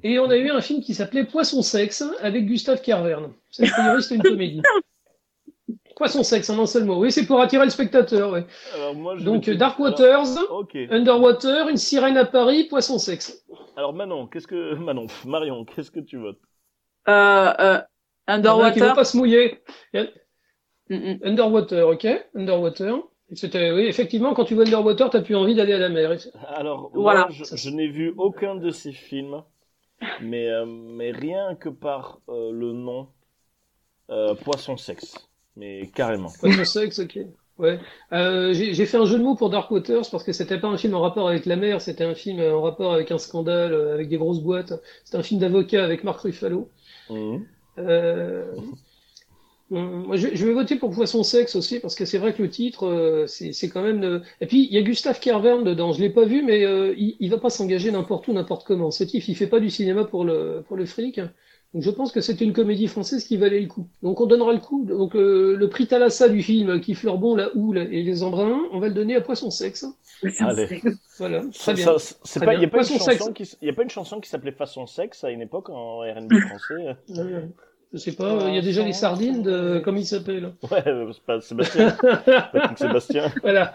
Et 0.03 0.17
on 0.19 0.29
a 0.29 0.37
eu 0.37 0.49
un 0.49 0.61
film 0.61 0.81
qui 0.81 0.93
s'appelait 0.95 1.25
Poisson 1.25 1.61
sexe 1.61 2.03
avec 2.21 2.45
Gustave 2.45 2.81
Kervern. 2.81 3.33
C'est 3.51 3.65
c'était 3.67 4.15
une 4.15 4.21
comédie. 4.31 4.61
Poisson 5.95 6.23
sexe 6.23 6.49
en 6.49 6.59
un 6.61 6.65
seul 6.65 6.83
mot. 6.85 6.99
Oui, 6.99 7.11
c'est 7.11 7.25
pour 7.25 7.39
attirer 7.39 7.63
le 7.65 7.69
spectateur. 7.71 8.31
ouais. 8.31 8.45
Alors 8.73 8.95
moi, 8.95 9.15
je 9.15 9.23
Donc 9.23 9.49
Dark 9.49 9.79
Alors, 9.79 9.91
Waters. 9.91 10.37
Underwater, 10.91 11.69
Une 11.69 11.77
sirène 11.77 12.17
à 12.17 12.25
Paris, 12.25 12.65
Poisson 12.65 12.97
sexe. 12.99 13.43
Alors 13.77 13.93
Manon, 13.93 14.27
qu'est-ce 14.27 14.47
que 14.47 14.73
Manon, 14.87 15.07
Marion, 15.25 15.65
qu'est-ce 15.65 15.91
que 15.91 15.99
tu 16.01 16.17
votes? 16.17 16.39
Euh, 17.07 17.53
euh, 17.59 17.81
Il 18.27 18.31
a 18.31 18.33
qui 18.35 18.41
ne 18.41 18.47
Underwater. 18.49 18.93
pas 18.95 19.05
se 19.05 19.15
mouiller. 19.17 19.61
Mm, 20.89 20.95
mm. 20.95 21.19
Underwater, 21.23 21.87
ok 21.87 22.07
Underwater. 22.35 22.99
C'était, 23.33 23.71
oui, 23.71 23.87
effectivement, 23.87 24.33
quand 24.35 24.45
tu 24.45 24.53
vois 24.53 24.65
Underwater, 24.65 25.09
t'as 25.09 25.21
plus 25.21 25.35
envie 25.35 25.55
d'aller 25.55 25.73
à 25.73 25.79
la 25.79 25.89
mer. 25.89 26.15
Alors, 26.47 26.91
Voilà. 26.93 27.21
moi, 27.21 27.29
je, 27.31 27.55
je 27.55 27.69
n'ai 27.71 27.87
vu 27.87 28.13
aucun 28.17 28.55
de 28.55 28.69
ces 28.69 28.91
films, 28.91 29.41
mais, 30.21 30.47
euh, 30.47 30.65
mais 30.65 31.11
rien 31.11 31.55
que 31.55 31.69
par 31.69 32.19
euh, 32.29 32.51
le 32.51 32.71
nom 32.71 33.07
euh, 34.11 34.35
Poisson 34.35 34.77
Sexe. 34.77 35.27
Mais 35.55 35.89
carrément. 35.93 36.29
Poisson 36.39 36.65
sexe, 36.65 36.99
ok. 36.99 37.19
Ouais. 37.57 37.79
Euh, 38.11 38.53
j'ai 38.53 38.85
fait 38.85 38.97
un 38.97 39.05
jeu 39.05 39.17
de 39.17 39.23
mots 39.23 39.35
pour 39.35 39.49
Dark 39.49 39.71
Waters 39.71 40.03
parce 40.11 40.23
que 40.25 40.33
c'était 40.33 40.59
pas 40.59 40.67
un 40.67 40.77
film 40.77 40.93
en 40.93 40.99
rapport 40.99 41.29
avec 41.29 41.45
la 41.45 41.55
mer, 41.55 41.79
c'était 41.79 42.03
un 42.03 42.13
film 42.13 42.41
en 42.41 42.61
rapport 42.61 42.93
avec 42.93 43.11
un 43.11 43.17
scandale, 43.17 43.73
avec 43.73 44.09
des 44.09 44.17
grosses 44.17 44.41
boîtes. 44.41 44.73
C'était 45.05 45.17
un 45.17 45.23
film 45.23 45.39
d'avocat 45.39 45.83
avec 45.83 46.03
Marc 46.03 46.19
Ruffalo. 46.19 46.69
Mhm. 47.09 47.45
Moi, 49.71 50.15
je, 50.15 50.27
je 50.33 50.45
vais 50.45 50.53
voter 50.53 50.75
pour 50.75 50.91
Poisson 50.91 51.23
sexe 51.23 51.55
aussi 51.55 51.79
parce 51.79 51.95
que 51.95 52.05
c'est 52.05 52.19
vrai 52.19 52.33
que 52.33 52.41
le 52.43 52.49
titre, 52.49 52.85
euh, 52.85 53.25
c'est 53.25 53.51
c'est 53.51 53.67
quand 53.69 53.81
même. 53.81 54.03
euh, 54.03 54.19
Et 54.39 54.45
puis 54.45 54.63
il 54.69 54.73
y 54.73 54.77
a 54.77 54.81
Gustave 54.83 55.19
Kervern 55.19 55.63
dedans. 55.63 55.91
Je 55.91 56.01
l'ai 56.01 56.11
pas 56.11 56.25
vu, 56.25 56.43
mais 56.43 56.63
euh, 56.65 56.93
il, 56.97 57.15
il 57.19 57.31
va 57.31 57.39
pas 57.39 57.49
s'engager 57.49 57.91
n'importe 57.91 58.27
où, 58.27 58.33
n'importe 58.33 58.63
comment. 58.65 58.91
Ce 58.91 59.03
type, 59.03 59.27
il 59.27 59.35
fait 59.35 59.47
pas 59.47 59.59
du 59.59 59.69
cinéma 59.71 60.03
pour 60.05 60.23
le 60.23 60.63
pour 60.67 60.77
le 60.77 60.85
fric. 60.85 61.19
Donc 61.73 61.81
je 61.83 61.89
pense 61.89 62.11
que 62.13 62.21
c'était 62.21 62.45
une 62.45 62.53
comédie 62.53 62.87
française 62.87 63.25
qui 63.25 63.37
valait 63.37 63.59
le 63.59 63.67
coup. 63.67 63.87
Donc 64.03 64.21
on 64.21 64.27
donnera 64.27 64.53
le 64.53 64.59
coup. 64.59 64.85
Donc 64.85 65.15
euh, 65.15 65.55
le 65.57 65.67
prix 65.67 65.87
Thalassa 65.87 66.29
du 66.29 66.43
film 66.43 66.79
qui 66.79 66.93
fleure 66.93 67.17
bon 67.17 67.35
la 67.35 67.49
houle 67.57 67.79
et 67.79 68.03
les 68.03 68.21
embruns, 68.23 68.61
on 68.71 68.79
va 68.79 68.87
le 68.87 68.93
donner 68.93 69.15
à 69.15 69.21
Poisson 69.21 69.49
sexe. 69.49 69.85
Allez. 70.39 70.79
Voilà, 71.17 71.39
très 71.39 71.51
Ça- 71.53 71.73
bien. 71.73 71.95
c'est 72.23 72.39
il 72.39 72.43
y 72.43 72.45
a 72.45 72.47
pas 72.47 72.53
une 72.63 72.69
Poisson 72.69 72.93
chanson 72.99 73.11
Sexe. 73.25 73.29
qui, 73.33 73.43
s- 73.43 73.57
il 73.61 73.65
y 73.67 73.71
a 73.71 73.73
pas 73.73 73.83
une 73.83 73.89
chanson 73.89 74.21
qui 74.21 74.29
s'appelait 74.29 74.51
Façon 74.53 74.85
Sexe 74.87 75.23
à 75.25 75.31
une 75.31 75.41
époque 75.41 75.69
en 75.69 75.99
R&B 75.99 76.31
français. 76.47 76.95
Je 77.95 77.99
sais 78.01 78.11
pas, 78.11 78.37
il 78.49 78.55
y 78.55 78.57
a 78.57 78.61
déjà 78.61 78.83
les 78.83 78.91
sardines 78.91 79.41
de 79.41 79.79
comment 79.83 79.97
il 79.99 80.05
s'appelle. 80.05 80.53
Ouais, 80.69 80.83
euh, 80.85 81.11
c'est 81.13 81.23
pas 81.23 81.39
Sébastien. 81.39 81.91
Patrick 82.53 82.77
Sébastien. 82.77 83.31
Voilà. 83.41 83.71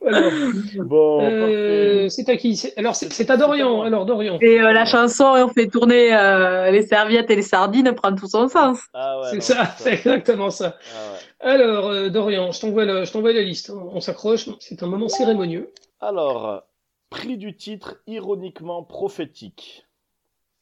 Voilà. 0.00 0.30
Bon, 0.84 1.20
Euh, 1.22 2.08
c'est 2.08 2.28
à 2.30 2.36
qui? 2.36 2.56
C'est- 2.56 2.76
Alors, 2.78 2.94
c'est 2.96 3.30
à 3.30 3.36
Dorian. 3.36 3.82
Alors, 3.82 4.06
Dorian. 4.06 4.38
Et 4.40 4.58
euh, 4.60 4.72
la 4.72 4.86
chanson, 4.86 5.24
on 5.36 5.48
fait 5.48 5.68
tourner 5.68 6.14
euh, 6.14 6.70
les 6.70 6.86
serviettes 6.86 7.30
et 7.30 7.36
les 7.36 7.42
sardines, 7.42 7.92
prend 7.94 8.14
tout 8.14 8.26
son 8.28 8.48
sens. 8.48 8.78
Ah 8.94 9.20
ouais, 9.20 9.28
C'est 9.32 9.40
ça, 9.40 9.74
c'est 9.76 9.92
exactement 9.94 10.50
ça. 10.50 10.76
Ah 10.80 11.12
ouais. 11.12 11.52
Alors, 11.54 11.88
euh, 11.88 12.08
Dorian, 12.08 12.52
je 12.52 12.60
t'envoie 12.60 12.84
la, 12.86 13.04
je 13.04 13.12
t'envoie 13.12 13.32
la 13.34 13.42
liste. 13.42 13.70
On 13.70 14.00
s'accroche, 14.00 14.48
c'est 14.60 14.82
un 14.82 14.86
moment 14.86 15.08
cérémonieux. 15.08 15.72
Alors, 16.00 16.62
prix 17.10 17.36
du 17.36 17.54
titre 17.56 17.96
ironiquement 18.06 18.82
prophétique. 18.82 19.86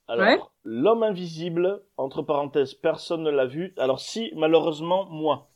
Alors, 0.08 0.26
Ouais. 0.26 0.38
l'homme 0.64 1.02
invisible, 1.02 1.82
entre 1.96 2.22
parenthèses, 2.22 2.74
personne 2.74 3.22
ne 3.22 3.30
l'a 3.30 3.46
vu. 3.46 3.72
Alors 3.78 4.00
si, 4.00 4.30
malheureusement, 4.34 5.06
moi. 5.06 5.48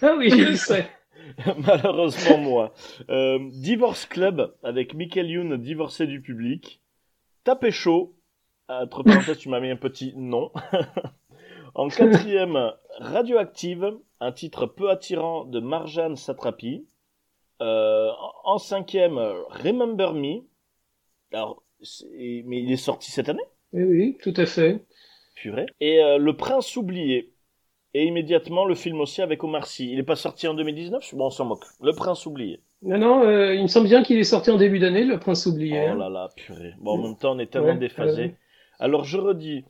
Ah 0.00 0.14
oui, 0.16 0.30
je 0.30 0.50
le 0.50 0.56
sais. 0.56 0.88
malheureusement, 1.66 2.38
moi. 2.38 2.72
Euh, 3.10 3.38
Divorce 3.52 4.06
Club, 4.06 4.54
avec 4.62 4.94
Michael 4.94 5.30
Youn 5.30 5.56
divorcé 5.56 6.06
du 6.06 6.20
public. 6.22 6.80
Tapé 7.44 7.70
chaud, 7.70 8.14
entre 8.68 9.02
parenthèses, 9.02 9.38
tu 9.38 9.48
m'as 9.48 9.60
mis 9.60 9.70
un 9.70 9.76
petit 9.76 10.14
non. 10.16 10.50
en 11.74 11.88
quatrième, 11.88 12.72
Radioactive, 12.98 13.98
un 14.20 14.32
titre 14.32 14.66
peu 14.66 14.90
attirant 14.90 15.44
de 15.44 15.60
Marjane 15.60 16.16
Satrapi. 16.16 16.86
Euh, 17.60 18.10
en 18.44 18.58
cinquième, 18.58 19.18
Remember 19.50 20.14
Me. 20.14 20.40
Alors, 21.32 21.61
mais 22.46 22.60
il 22.62 22.70
est 22.72 22.76
sorti 22.76 23.10
cette 23.10 23.28
année, 23.28 23.42
Oui, 23.72 23.82
oui, 23.84 24.18
tout 24.22 24.34
à 24.36 24.46
fait. 24.46 24.84
purée. 25.34 25.66
Et 25.80 26.00
euh, 26.02 26.18
Le 26.18 26.36
Prince 26.36 26.76
oublié. 26.76 27.30
Et 27.94 28.04
immédiatement, 28.04 28.64
le 28.64 28.74
film 28.74 29.00
aussi 29.00 29.20
avec 29.20 29.44
Omar 29.44 29.66
Sy. 29.66 29.92
Il 29.92 29.98
est 29.98 30.02
pas 30.02 30.16
sorti 30.16 30.48
en 30.48 30.54
2019 30.54 31.14
Bon, 31.14 31.26
on 31.26 31.30
s'en 31.30 31.44
moque. 31.44 31.64
Le 31.82 31.92
Prince 31.92 32.24
oublié. 32.24 32.60
Non, 32.80 32.96
non, 32.98 33.22
euh, 33.24 33.54
il 33.54 33.62
me 33.62 33.66
semble 33.68 33.86
bien 33.88 34.02
qu'il 34.02 34.18
est 34.18 34.24
sorti 34.24 34.50
en 34.50 34.56
début 34.56 34.78
d'année, 34.78 35.04
Le 35.04 35.18
Prince 35.18 35.44
oublié. 35.46 35.78
Oh 35.84 35.90
hein. 35.90 35.94
là 35.96 36.08
là, 36.08 36.28
purée. 36.34 36.72
Bon, 36.80 36.92
en 36.98 37.02
même 37.02 37.16
temps, 37.18 37.32
on 37.36 37.38
est 37.38 37.50
tellement 37.52 37.68
Ouais, 37.68 37.76
déphasé. 37.78 38.34
Alors, 38.78 39.04
je 39.04 39.18
redis. 39.18 39.64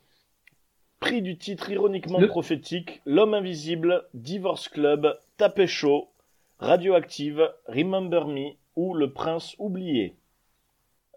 Prix 1.00 1.20
du 1.20 1.36
titre 1.36 1.68
ironiquement 1.70 2.20
Le- 2.20 2.28
prophétique, 2.28 3.02
L'homme 3.06 3.34
invisible, 3.34 4.04
Divorce 4.14 4.68
Club, 4.68 5.18
Tapé 5.36 5.66
chaud, 5.66 6.08
Radioactive, 6.60 7.50
Remember 7.66 8.26
Me 8.28 8.52
ou 8.76 8.94
Le 8.94 9.12
Prince 9.12 9.56
oublié. 9.58 10.14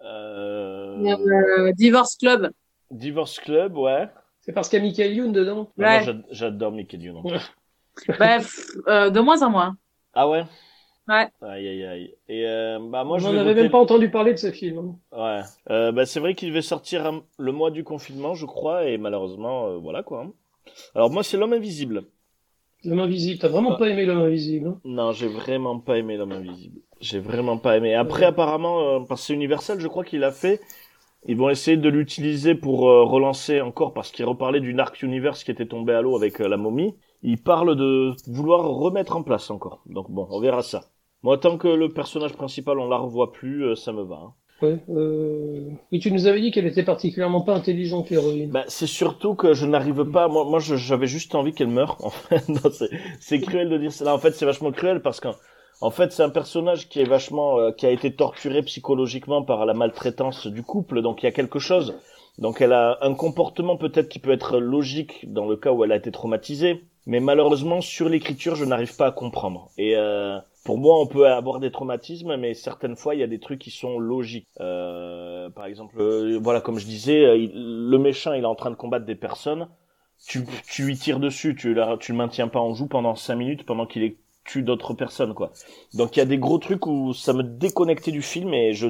Euh... 0.05 0.97
Euh, 1.03 1.71
Divorce 1.73 2.15
Club. 2.17 2.51
Divorce 2.91 3.39
Club, 3.39 3.77
ouais. 3.77 4.07
C'est 4.41 4.53
parce 4.53 4.69
qu'il 4.69 4.79
y 4.79 4.81
a 4.81 4.85
Michael 4.85 5.13
Youn 5.13 5.31
dedans. 5.31 5.71
Ouais. 5.77 6.03
j'ad- 6.03 6.25
j'adore 6.29 6.71
Mickey 6.71 6.97
Dune. 6.97 7.21
Bref, 8.07 8.59
euh, 8.87 9.09
de 9.09 9.19
moins 9.19 9.41
en 9.41 9.49
moins. 9.49 9.77
Ah 10.13 10.29
ouais? 10.29 10.43
Ouais. 11.07 11.27
Aïe 11.41 11.67
aïe 11.67 11.83
aïe. 11.85 12.15
Et 12.29 12.45
euh, 12.47 12.79
bah 12.81 13.03
moi 13.03 13.17
On 13.17 13.19
je 13.19 13.25
n'en 13.25 13.31
vais 13.33 13.39
avait 13.39 13.49
voter- 13.51 13.61
même 13.63 13.71
pas 13.71 13.79
entendu 13.79 14.09
parler 14.09 14.33
de 14.33 14.37
ce 14.39 14.51
film. 14.51 14.95
hein. 15.13 15.17
Ouais. 15.17 15.73
Euh, 15.73 15.91
bah 15.91 16.05
c'est 16.05 16.19
vrai 16.19 16.33
qu'il 16.35 16.49
devait 16.49 16.61
sortir 16.61 17.05
un- 17.05 17.23
le 17.37 17.51
mois 17.51 17.71
du 17.71 17.83
confinement, 17.83 18.33
je 18.33 18.45
crois, 18.45 18.85
et 18.85 18.97
malheureusement, 18.97 19.67
euh, 19.67 19.77
voilà 19.77 20.03
quoi. 20.03 20.27
Alors 20.95 21.09
moi 21.11 21.23
c'est 21.23 21.37
l'homme 21.37 21.53
invisible. 21.53 22.03
L'homme 22.83 22.99
invisible. 22.99 23.39
T'as 23.39 23.47
vraiment 23.49 23.73
Ah. 23.73 23.77
pas 23.77 23.87
aimé 23.89 24.05
l'homme 24.05 24.19
invisible. 24.21 24.67
hein 24.67 24.79
Non, 24.83 25.11
j'ai 25.11 25.27
vraiment 25.27 25.79
pas 25.79 25.97
aimé 25.97 26.17
l'homme 26.17 26.31
invisible. 26.33 26.81
J'ai 27.01 27.19
vraiment 27.19 27.57
pas 27.57 27.77
aimé. 27.77 27.93
Après 27.95 28.25
apparemment, 28.25 28.81
euh, 28.81 28.99
parce 29.07 29.21
que 29.21 29.27
c'est 29.27 29.33
Universal, 29.33 29.79
je 29.79 29.87
crois 29.87 30.03
qu'il 30.05 30.23
a 30.23 30.31
fait. 30.31 30.61
Ils 31.27 31.37
vont 31.37 31.49
essayer 31.49 31.77
de 31.77 31.89
l'utiliser 31.89 32.55
pour 32.55 32.89
euh, 32.89 33.03
relancer 33.03 33.61
encore 33.61 33.93
parce 33.93 34.11
qu'il 34.11 34.25
reparlait 34.25 34.61
du 34.61 34.73
Narc 34.73 35.01
Universe 35.03 35.43
qui 35.43 35.51
était 35.51 35.67
tombé 35.67 35.93
à 35.93 36.01
l'eau 36.01 36.15
avec 36.15 36.41
euh, 36.41 36.47
la 36.47 36.57
momie. 36.57 36.95
Il 37.23 37.41
parle 37.41 37.75
de 37.75 38.13
vouloir 38.27 38.63
remettre 38.67 39.17
en 39.17 39.23
place 39.23 39.51
encore. 39.51 39.81
Donc 39.87 40.11
bon, 40.11 40.27
on 40.31 40.39
verra 40.39 40.63
ça. 40.63 40.85
Moi, 41.23 41.37
tant 41.39 41.57
que 41.57 41.67
le 41.67 41.91
personnage 41.93 42.33
principal 42.33 42.79
on 42.79 42.89
la 42.89 42.97
revoit 42.97 43.31
plus, 43.33 43.65
euh, 43.65 43.75
ça 43.75 43.91
me 43.93 44.03
va. 44.03 44.15
hein. 44.15 44.33
Ouais. 44.61 44.79
Euh... 44.89 45.69
Oui, 45.91 45.99
tu 45.99 46.11
nous 46.11 46.27
avais 46.27 46.39
dit 46.39 46.51
qu'elle 46.51 46.67
était 46.67 46.83
particulièrement 46.83 47.41
pas 47.41 47.55
intelligente, 47.55 48.09
l'héroïne. 48.09 48.51
Bah, 48.51 48.63
c'est 48.67 48.87
surtout 48.87 49.35
que 49.35 49.53
je 49.53 49.65
n'arrive 49.65 50.05
pas. 50.05 50.27
Moi, 50.29 50.59
j'avais 50.59 51.07
juste 51.07 51.35
envie 51.35 51.53
qu'elle 51.53 51.67
meure. 51.69 51.97
En 52.03 52.09
fait, 52.09 52.47
non, 52.47 52.61
c'est, 52.71 52.89
c'est 53.19 53.41
cruel 53.41 53.69
de 53.69 53.77
dire 53.77 53.91
ça. 53.91 54.13
En 54.13 54.17
fait, 54.19 54.31
c'est 54.31 54.45
vachement 54.45 54.71
cruel 54.71 55.01
parce 55.01 55.19
qu'en 55.19 55.33
en 55.81 55.91
fait, 55.91 56.11
c'est 56.11 56.23
un 56.23 56.29
personnage 56.29 56.89
qui 56.89 56.99
est 57.01 57.05
vachement, 57.05 57.59
euh, 57.59 57.71
qui 57.71 57.85
a 57.85 57.91
été 57.91 58.13
torturé 58.15 58.63
psychologiquement 58.63 59.43
par 59.43 59.65
la 59.65 59.73
maltraitance 59.73 60.47
du 60.47 60.63
couple. 60.63 61.01
Donc, 61.01 61.21
il 61.21 61.25
y 61.25 61.29
a 61.29 61.31
quelque 61.31 61.59
chose. 61.59 61.95
Donc, 62.37 62.61
elle 62.61 62.73
a 62.73 62.97
un 63.01 63.13
comportement 63.13 63.77
peut-être 63.77 64.09
qui 64.09 64.19
peut 64.19 64.31
être 64.31 64.59
logique 64.59 65.31
dans 65.31 65.45
le 65.45 65.55
cas 65.55 65.71
où 65.71 65.83
elle 65.83 65.91
a 65.91 65.95
été 65.95 66.11
traumatisée, 66.11 66.83
mais 67.05 67.19
malheureusement, 67.19 67.81
sur 67.81 68.09
l'écriture, 68.09 68.55
je 68.55 68.65
n'arrive 68.65 68.95
pas 68.95 69.07
à 69.07 69.11
comprendre. 69.11 69.69
Et 69.77 69.95
euh, 69.95 70.37
pour 70.65 70.77
moi, 70.77 70.99
on 70.99 71.07
peut 71.07 71.27
avoir 71.27 71.59
des 71.59 71.71
traumatismes, 71.71 72.35
mais 72.37 72.53
certaines 72.53 72.95
fois, 72.95 73.13
il 73.15 73.21
y 73.21 73.23
a 73.23 73.27
des 73.27 73.39
trucs 73.39 73.59
qui 73.59 73.71
sont 73.71 73.99
logiques. 73.99 74.47
Euh, 74.59 75.49
par 75.51 75.65
exemple, 75.65 75.95
euh, 76.01 76.39
voilà, 76.41 76.59
comme 76.61 76.79
je 76.79 76.85
disais, 76.85 77.23
euh, 77.25 77.37
le 77.53 77.97
méchant, 77.97 78.33
il 78.33 78.43
est 78.43 78.47
en 78.47 78.55
train 78.55 78.71
de 78.71 78.75
combattre 78.75 79.05
des 79.05 79.15
personnes. 79.15 79.67
Tu, 80.27 80.45
tu 80.67 80.83
lui 80.85 80.97
tires 80.97 81.19
dessus, 81.19 81.55
tu, 81.55 81.73
la- 81.73 81.97
tu 81.97 82.11
le 82.11 82.17
maintiens 82.17 82.47
pas 82.47 82.59
en 82.59 82.73
joue 82.73 82.87
pendant 82.87 83.15
cinq 83.15 83.35
minutes 83.35 83.65
pendant 83.65 83.85
qu'il 83.85 84.03
est- 84.03 84.17
tue 84.45 84.61
d'autres 84.61 84.93
personnes, 84.93 85.33
quoi. 85.33 85.51
Donc 85.93 86.15
il 86.15 86.19
y 86.19 86.21
a 86.21 86.25
des 86.25 86.37
gros 86.37 86.57
trucs 86.59 86.85
où 86.87 87.13
ça 87.13 87.33
me 87.33 87.43
déconnectait 87.43 88.11
du 88.11 88.21
film 88.21 88.53
et 88.53 88.73
je, 88.73 88.87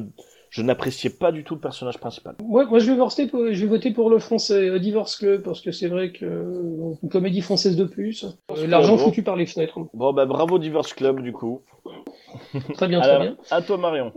je 0.50 0.62
n'appréciais 0.62 1.10
pas 1.10 1.32
du 1.32 1.44
tout 1.44 1.56
le 1.56 1.62
personnage 1.62 1.98
principal. 1.98 2.36
Moi, 2.44 2.66
moi, 2.66 2.80
je 2.80 2.92
vais 2.92 2.98
voter 2.98 3.28
pour, 3.28 3.40
je 3.52 3.62
vais 3.62 3.68
voter 3.68 3.92
pour 3.92 4.10
le 4.10 4.20
français 4.20 4.70
euh, 4.70 4.80
Divorce 4.80 5.16
Club 5.16 5.42
parce 5.44 5.62
que 5.62 5.72
c'est 5.72 5.88
vrai 5.88 6.12
que 6.12 6.26
euh, 6.26 6.94
une 7.02 7.10
comédie 7.10 7.42
française 7.42 7.76
de 7.76 7.86
plus. 7.86 8.26
Euh, 8.52 8.68
L'argent 8.68 8.98
foutu 8.98 9.24
par 9.24 9.36
les 9.36 9.46
fenêtres. 9.46 9.80
Bon, 9.94 10.14
bah 10.14 10.26
bravo 10.26 10.60
Divorce 10.60 10.94
Club, 10.94 11.22
du 11.22 11.32
coup. 11.34 11.62
Très 12.74 12.88
bien, 12.88 13.00
très 13.02 13.10
Alors, 13.10 13.22
bien. 13.22 13.38
à 13.50 13.62
toi 13.62 13.78
Marion. 13.78 14.12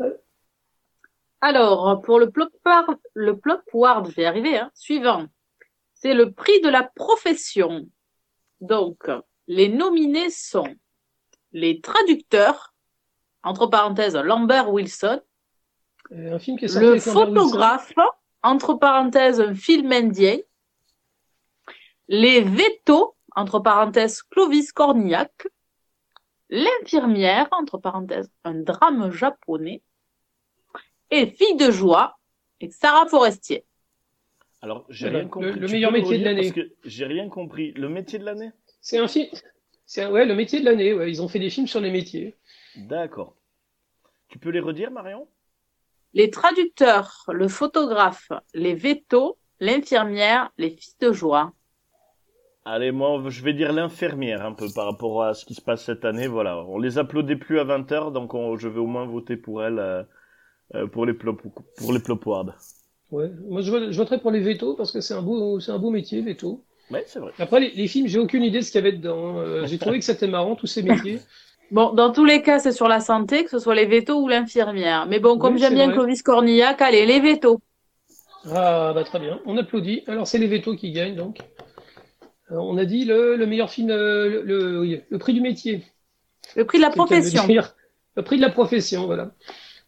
Alors, 1.40 2.00
pour 2.02 2.18
le 2.18 2.30
plot, 2.30 2.48
par- 2.64 2.96
le 3.14 3.36
plot 3.38 3.58
ward, 3.72 4.08
je 4.10 4.14
vais 4.16 4.22
y 4.22 4.26
arriver, 4.26 4.58
hein, 4.58 4.70
suivant. 4.74 5.26
C'est 5.94 6.14
le 6.14 6.32
prix 6.32 6.60
de 6.62 6.68
la 6.68 6.82
profession. 6.96 7.86
Donc, 8.60 9.08
les 9.46 9.68
nominés 9.68 10.30
sont 10.30 10.66
les 11.52 11.80
traducteurs, 11.80 12.74
entre 13.42 13.66
parenthèses, 13.66 14.16
Lambert 14.16 14.70
Wilson, 14.72 15.20
Euh, 16.10 16.34
Un 16.34 16.38
film 16.38 16.56
qui 16.58 16.64
est 16.64 16.68
sorti 16.68 16.86
le 16.86 16.92
Wilson. 16.92 17.12
photographe, 17.12 17.92
entre 18.42 18.74
parenthèses, 18.74 19.40
un 19.40 19.54
film 19.54 19.92
indien, 19.92 20.38
les 22.08 22.40
vétos, 22.40 23.14
entre 23.36 23.58
parenthèses, 23.60 24.22
Clovis 24.22 24.72
Cornillac, 24.72 25.46
l'infirmière, 26.48 27.46
entre 27.52 27.76
parenthèses, 27.78 28.30
un 28.44 28.54
drame 28.54 29.10
japonais, 29.10 29.82
et 31.10 31.26
Fille 31.26 31.56
de 31.56 31.70
joie, 31.70 32.18
avec 32.60 32.72
Sarah 32.72 33.06
Forestier. 33.06 33.64
Alors, 34.62 34.86
j'ai 34.88 35.08
rien 35.08 35.28
compris. 35.28 35.52
le- 35.52 35.68
meilleur 35.68 35.92
métier 35.92 36.18
de 36.18 36.24
l'année. 36.24 36.50
Parce 36.52 36.66
que 36.66 36.74
j'ai 36.84 37.04
rien 37.06 37.28
compris. 37.28 37.72
Le 37.72 37.88
métier 37.88 38.18
de 38.18 38.24
l'année? 38.24 38.50
C'est 38.80 38.98
un 38.98 39.06
film. 39.08 39.28
C'est 39.88 40.06
ouais, 40.06 40.24
le 40.24 40.36
métier 40.36 40.60
de 40.60 40.64
l'année. 40.66 40.94
Ouais, 40.94 41.10
ils 41.10 41.20
ont 41.20 41.26
fait 41.26 41.40
des 41.40 41.50
films 41.50 41.66
sur 41.66 41.80
les 41.80 41.90
métiers. 41.90 42.38
D'accord. 42.76 43.34
Tu 44.28 44.38
peux 44.38 44.50
les 44.50 44.60
redire, 44.60 44.90
Marion? 44.90 45.28
Les 46.12 46.28
traducteurs, 46.30 47.24
le 47.28 47.48
photographe, 47.48 48.28
les 48.52 48.74
vétos, 48.74 49.38
l'infirmière, 49.58 50.50
les 50.58 50.68
filles 50.68 50.92
de 51.00 51.12
joie. 51.12 51.54
Allez, 52.64 52.92
moi, 52.92 53.22
je 53.28 53.42
vais 53.42 53.54
dire 53.54 53.72
l'infirmière 53.72 54.44
un 54.44 54.52
peu 54.52 54.70
par 54.72 54.86
rapport 54.86 55.24
à 55.24 55.34
ce 55.34 55.44
qui 55.44 55.54
se 55.54 55.60
passe 55.62 55.84
cette 55.84 56.04
année. 56.04 56.26
Voilà, 56.26 56.58
on 56.66 56.78
les 56.78 56.98
applaudit 56.98 57.36
plus 57.36 57.58
à 57.58 57.64
20h, 57.64 58.12
donc 58.12 58.34
on- 58.34 58.56
je 58.56 58.68
vais 58.68 58.78
au 58.80 58.86
moins 58.86 59.06
voter 59.06 59.36
pour 59.36 59.64
elle 59.64 59.78
euh, 59.78 60.02
euh, 60.76 60.86
pour 60.88 61.06
les 61.06 61.14
plop 61.14 61.42
pour 61.76 61.92
les. 61.92 62.00
Ouais. 63.10 63.28
Moi, 63.48 63.60
je, 63.62 63.70
vote- 63.70 63.90
je 63.92 63.96
voterais 63.98 64.20
pour 64.20 64.30
les 64.30 64.40
vétos 64.40 64.74
parce 64.76 64.92
que 64.92 65.00
c'est 65.02 65.14
un 65.14 65.22
beau, 65.22 65.60
c'est 65.60 65.72
un 65.72 65.78
beau 65.78 65.90
métier, 65.90 66.20
véto. 66.22 66.64
Ouais, 66.90 67.04
c'est 67.06 67.18
vrai. 67.18 67.32
Après, 67.38 67.60
les, 67.60 67.70
les 67.70 67.86
films, 67.88 68.06
j'ai 68.08 68.18
aucune 68.18 68.42
idée 68.42 68.60
de 68.60 68.64
ce 68.64 68.70
qu'il 68.72 68.80
y 68.82 68.86
avait 68.86 68.96
dedans. 68.96 69.38
Euh, 69.38 69.66
j'ai 69.66 69.78
trouvé 69.78 69.98
que 69.98 70.04
c'était 70.04 70.26
marrant, 70.26 70.54
tous 70.54 70.66
ces 70.66 70.82
métiers. 70.82 71.20
Bon, 71.70 71.92
dans 71.92 72.12
tous 72.12 72.24
les 72.24 72.40
cas, 72.40 72.58
c'est 72.58 72.72
sur 72.72 72.88
la 72.88 72.98
santé, 72.98 73.44
que 73.44 73.50
ce 73.50 73.58
soit 73.58 73.74
les 73.74 73.84
vétos 73.84 74.18
ou 74.18 74.26
l'infirmière. 74.26 75.04
Mais 75.06 75.20
bon, 75.20 75.36
comme 75.36 75.52
Oui, 75.52 75.60
j'aime 75.60 75.74
bien 75.74 75.84
vrai. 75.86 75.96
Clovis 75.96 76.22
Cornillac, 76.22 76.80
allez, 76.80 77.04
les 77.04 77.20
vétos. 77.20 77.60
Ah, 78.50 78.92
bah 78.94 79.04
très 79.04 79.18
bien. 79.18 79.38
On 79.44 79.54
applaudit. 79.58 80.02
Alors, 80.06 80.26
c'est 80.26 80.38
les 80.38 80.46
vétos 80.46 80.76
qui 80.76 80.92
gagnent, 80.92 81.16
donc. 81.16 81.40
Alors, 82.48 82.66
on 82.66 82.78
a 82.78 82.86
dit 82.86 83.04
le, 83.04 83.36
le 83.36 83.46
meilleur 83.46 83.68
film, 83.68 83.90
euh, 83.90 84.30
le, 84.30 84.42
le, 84.42 84.80
oui, 84.80 85.00
le 85.10 85.18
prix 85.18 85.34
du 85.34 85.42
métier. 85.42 85.82
Le 86.56 86.64
prix 86.64 86.78
de 86.78 86.82
la 86.84 86.90
profession. 86.90 87.46
Le 88.16 88.22
prix 88.22 88.36
de 88.38 88.42
la 88.42 88.50
profession, 88.50 89.04
voilà. 89.04 89.32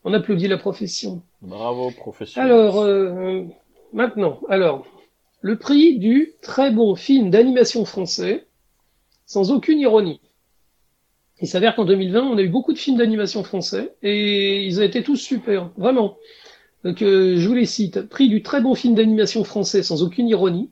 On 0.05 0.13
applaudit 0.13 0.49
la 0.49 0.59
profession. 0.59 1.23
Bravo, 1.41 1.91
professeur. 1.93 2.45
Alors, 2.45 2.81
euh, 2.81 3.43
maintenant, 3.95 4.41
alors, 4.51 4.87
le 5.41 5.57
prix 5.57 5.99
du 5.99 6.35
très 6.43 6.71
bon 6.71 6.95
film 6.95 7.31
d'animation 7.31 7.85
français, 7.85 8.47
sans 9.27 9.53
aucune 9.53 9.79
ironie. 9.79 10.21
Il 11.41 11.49
s'avère 11.49 11.75
qu'en 11.75 11.87
2020, 11.87 12.23
on 12.23 12.37
a 12.37 12.43
eu 12.43 12.49
beaucoup 12.49 12.73
de 12.73 12.79
films 12.79 12.99
d'animation 12.99 13.43
français 13.43 13.95
et 14.03 14.65
ils 14.65 14.79
ont 14.79 14.83
été 14.83 15.03
tous 15.03 15.17
super, 15.17 15.71
vraiment. 15.79 16.19
Donc, 16.85 17.03
euh, 17.03 17.37
je 17.39 17.49
vous 17.49 17.55
les 17.55 17.67
cite. 17.67 18.03
Prix 18.03 18.29
du 18.29 18.43
très 18.43 18.61
bon 18.61 18.75
film 18.75 18.95
d'animation 18.95 19.45
français, 19.45 19.83
sans 19.83 20.03
aucune 20.03 20.29
ironie. 20.29 20.71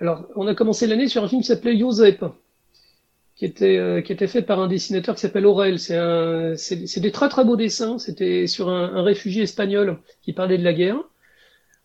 Alors, 0.00 0.26
on 0.36 0.46
a 0.46 0.54
commencé 0.54 0.86
l'année 0.86 1.08
sur 1.08 1.24
un 1.24 1.28
film 1.28 1.42
qui 1.42 1.48
s'appelait 1.48 1.76
Josep, 1.76 2.24
qui 3.36 3.44
était 3.44 3.76
euh, 3.76 4.00
qui 4.00 4.12
était 4.12 4.26
fait 4.26 4.42
par 4.42 4.60
un 4.60 4.68
dessinateur 4.68 5.14
qui 5.14 5.20
s'appelle 5.20 5.46
Aurel. 5.46 5.78
C'est 5.78 6.56
c'est 6.56 7.00
des 7.00 7.12
très 7.12 7.28
très 7.28 7.44
beaux 7.44 7.56
dessins. 7.56 7.98
C'était 7.98 8.46
sur 8.46 8.68
un 8.68 9.02
réfugié 9.02 9.42
espagnol 9.42 9.98
qui 10.22 10.32
parlait 10.32 10.58
de 10.58 10.64
la 10.64 10.72
guerre. 10.72 11.02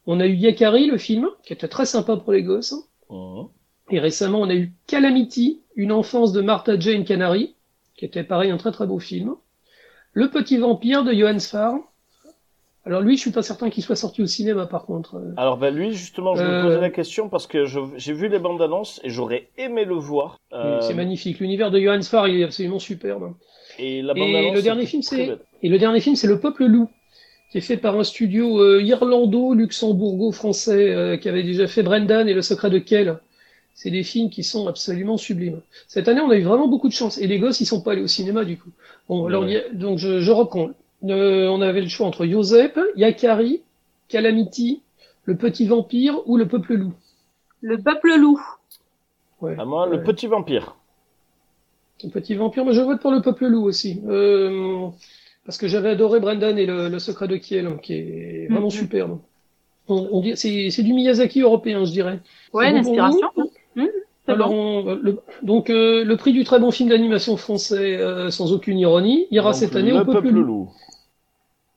On 0.05 0.19
a 0.19 0.25
eu 0.27 0.33
Yakari, 0.35 0.87
le 0.87 0.97
film, 0.97 1.29
qui 1.43 1.53
était 1.53 1.67
très 1.67 1.85
sympa 1.85 2.17
pour 2.17 2.33
les 2.33 2.43
gosses. 2.43 2.75
Mhm. 3.09 3.47
Et 3.91 3.99
récemment, 3.99 4.41
on 4.41 4.49
a 4.49 4.55
eu 4.55 4.73
Calamity, 4.87 5.61
une 5.75 5.91
enfance 5.91 6.31
de 6.33 6.41
Martha 6.41 6.79
Jane 6.79 7.03
Canary, 7.05 7.55
qui 7.95 8.05
était 8.05 8.23
pareil 8.23 8.51
un 8.51 8.57
très 8.57 8.71
très 8.71 8.87
beau 8.87 8.99
film. 8.99 9.35
Le 10.13 10.29
Petit 10.29 10.57
Vampire 10.57 11.03
de 11.03 11.13
Johannes 11.13 11.39
Farr. 11.39 11.75
Alors 12.85 12.99
lui, 13.01 13.15
je 13.15 13.21
suis 13.21 13.31
pas 13.31 13.41
certain 13.43 13.69
qu'il 13.69 13.81
soit 13.81 13.95
sorti 13.95 14.21
au 14.21 14.25
cinéma 14.25 14.65
par 14.67 14.85
contre. 14.85 15.21
Alors 15.37 15.57
ben 15.57 15.73
lui, 15.73 15.93
justement, 15.93 16.35
je 16.35 16.43
me 16.43 16.47
Euh, 16.49 16.63
posais 16.63 16.81
la 16.81 16.89
question 16.89 17.29
parce 17.29 17.47
que 17.47 17.65
j'ai 17.95 18.13
vu 18.13 18.27
les 18.27 18.39
bandes 18.39 18.61
annonces 18.61 18.99
et 19.05 19.09
j'aurais 19.09 19.47
aimé 19.57 19.85
le 19.85 19.95
voir. 19.95 20.37
Euh, 20.51 20.81
C'est 20.81 20.93
magnifique. 20.93 21.39
L'univers 21.39 21.71
de 21.71 21.79
Johannes 21.79 22.03
Farr, 22.03 22.27
il 22.27 22.41
est 22.41 22.43
absolument 22.43 22.79
superbe. 22.79 23.33
Et 23.79 24.01
la 24.01 24.13
Et 24.15 24.19
bande 24.19 24.35
annonce. 24.35 24.55
le 24.55 24.61
dernier 24.61 24.85
film. 24.85 25.01
Et 25.61 25.69
le 25.69 25.77
dernier 25.79 26.01
film, 26.01 26.17
c'est 26.17 26.27
Le 26.27 26.39
Peuple 26.41 26.65
Loup, 26.65 26.89
qui 27.53 27.59
est 27.59 27.61
fait 27.61 27.77
par 27.77 27.99
un 27.99 28.03
studio 28.03 28.59
euh, 28.63 28.81
irlando-luxembourgo-français 28.81 30.89
euh, 30.89 31.17
qui 31.17 31.29
avait 31.29 31.43
déjà 31.43 31.67
fait 31.67 31.83
Brendan 31.83 32.27
et 32.27 32.33
Le 32.33 32.41
Secret 32.41 32.71
de 32.71 32.79
Kell. 32.79 33.19
C'est 33.75 33.91
des 33.91 34.01
films 34.01 34.31
qui 34.31 34.43
sont 34.43 34.65
absolument 34.67 35.17
sublimes. 35.17 35.61
Cette 35.87 36.07
année, 36.07 36.19
on 36.21 36.31
a 36.31 36.35
eu 36.35 36.41
vraiment 36.41 36.67
beaucoup 36.67 36.87
de 36.87 36.93
chance. 36.93 37.19
Et 37.19 37.27
les 37.27 37.37
gosses, 37.37 37.61
ils 37.61 37.67
sont 37.67 37.81
pas 37.81 37.91
allés 37.91 38.01
au 38.01 38.07
cinéma, 38.07 38.43
du 38.43 38.57
coup. 38.57 38.69
Bon, 39.07 39.21
Ouais, 39.21 39.27
alors, 39.29 39.43
ouais. 39.43 39.65
a- 39.65 39.69
donc 39.71 39.99
je, 39.99 40.19
je 40.19 40.31
reprends. 40.31 40.71
Euh, 41.03 41.47
on 41.47 41.61
avait 41.61 41.81
le 41.81 41.87
choix 41.89 42.07
entre 42.07 42.25
Joseph, 42.25 42.75
Yakari, 42.95 43.61
Calamity, 44.09 44.81
Le 45.25 45.37
Petit 45.37 45.67
Vampire 45.67 46.21
ou 46.25 46.37
Le 46.37 46.47
Peuple 46.47 46.73
Loup. 46.73 46.93
Le 47.61 47.77
peuple 47.77 48.15
loup. 48.17 48.41
À 49.41 49.45
Ouais. 49.45 49.55
Ah, 49.59 49.65
moi, 49.65 49.85
le 49.87 50.01
petit 50.01 50.25
vampire. 50.25 50.75
Le 52.03 52.09
Petit 52.09 52.33
Vampire, 52.33 52.65
mais 52.65 52.73
je 52.73 52.81
vote 52.81 52.99
pour 52.99 53.11
Le 53.11 53.21
Peuple 53.21 53.45
Loup 53.45 53.63
aussi. 53.63 54.01
Euh, 54.07 54.87
parce 55.45 55.57
que 55.57 55.67
j'avais 55.67 55.89
adoré 55.89 56.19
Brendan 56.19 56.57
et 56.57 56.65
le, 56.65 56.89
le 56.89 56.99
Secret 56.99 57.27
de 57.27 57.37
Kiel, 57.37 57.67
hein, 57.67 57.77
qui 57.81 57.93
est 57.93 58.47
vraiment 58.47 58.67
Mhm. 58.67 58.71
superbe. 58.71 59.19
On, 59.87 60.07
on 60.11 60.21
dit, 60.21 60.37
c'est, 60.37 60.69
c'est 60.69 60.83
du 60.83 60.93
Miyazaki 60.93 61.41
européen, 61.41 61.83
je 61.85 61.91
dirais. 61.91 62.19
Ouais, 62.53 62.71
bon 62.71 62.77
l'inspiration. 62.77 63.29
vous 63.35 63.51
Hum, 63.75 63.89
c'est 64.25 64.31
Alors, 64.31 64.49
bon. 64.49 64.55
on- 64.55 64.95
le- 64.95 65.19
donc 65.41 65.69
euh, 65.69 66.03
le 66.05 66.15
prix 66.17 66.31
du 66.31 66.43
très 66.45 66.59
bon 66.59 66.71
film 66.71 66.89
d'animation 66.89 67.35
français, 67.35 67.97
euh, 67.97 68.29
sans 68.29 68.53
aucune 68.53 68.79
ironie, 68.79 69.27
ira 69.31 69.51
Donc, 69.51 69.59
cette 69.59 69.75
année 69.75 69.91
au 69.91 70.05
Peuple, 70.05 70.29
Loup. 70.29 70.43
loup. 70.43 70.69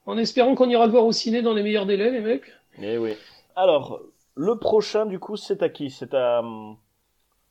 En 0.06 0.16
espérant 0.18 0.54
qu'on 0.54 0.68
ira 0.68 0.86
le 0.86 0.92
voir 0.92 1.04
au 1.04 1.12
ciné 1.12 1.42
dans 1.42 1.52
les 1.54 1.62
meilleurs 1.64 1.86
délais, 1.86 2.10
les 2.12 2.20
mecs. 2.20 2.44
Eh 2.80 2.98
oui. 2.98 3.14
Alors, 3.56 4.00
le 4.36 4.56
prochain, 4.56 5.06
du 5.06 5.18
coup, 5.18 5.36
c'est 5.36 5.62
à 5.62 5.68
qui? 5.68 5.90
C'est 5.90 6.14
à. 6.14 6.40
hum, 6.40 6.76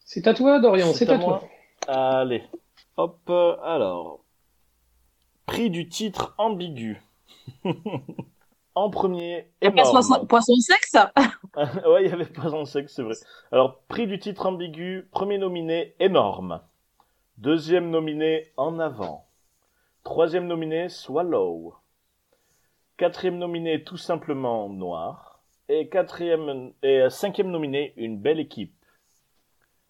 C'est 0.06 0.28
à 0.28 0.34
toi, 0.34 0.60
Dorian, 0.60 0.94
c'est 0.94 1.10
à, 1.10 1.18
moi. 1.18 1.40
toi. 1.88 1.94
Allez. 2.22 2.44
Hop, 2.98 3.20
euh, 3.30 3.56
alors. 3.64 4.25
Prix 5.46 5.70
du 5.70 5.88
titre 5.88 6.34
ambigu. 6.38 7.02
en 8.76 8.90
premier, 8.90 9.48
Et 9.62 9.68
énorme. 9.68 9.92
poisson, 9.92 10.26
poisson 10.26 10.56
sexe 10.56 10.96
ouais, 11.88 12.06
il 12.06 12.10
y 12.10 12.14
avait 12.14 12.28
en 12.40 12.66
sexe, 12.66 12.94
c'est 12.96 13.04
vrai. 13.04 13.16
Alors, 13.52 13.80
prix 13.88 14.08
du 14.08 14.20
titre 14.20 14.46
ambigu, 14.46 15.08
premier 15.12 15.38
nominé, 15.38 15.96
énorme. 16.00 16.62
Deuxième 17.38 17.90
nominé, 17.90 18.52
en 18.58 18.80
avant. 18.80 19.26
Troisième 20.04 20.48
nominé, 20.48 20.90
Swallow. 20.90 21.76
Quatrième 22.98 23.38
nominé, 23.38 23.84
tout 23.84 23.98
simplement 23.98 24.70
noir. 24.70 25.42
Et 25.68 25.90
quatrième 25.90 26.74
et 26.84 27.02
euh, 27.02 27.10
cinquième 27.10 27.50
nominé, 27.52 27.94
une 27.98 28.20
belle 28.20 28.40
équipe. 28.40 28.74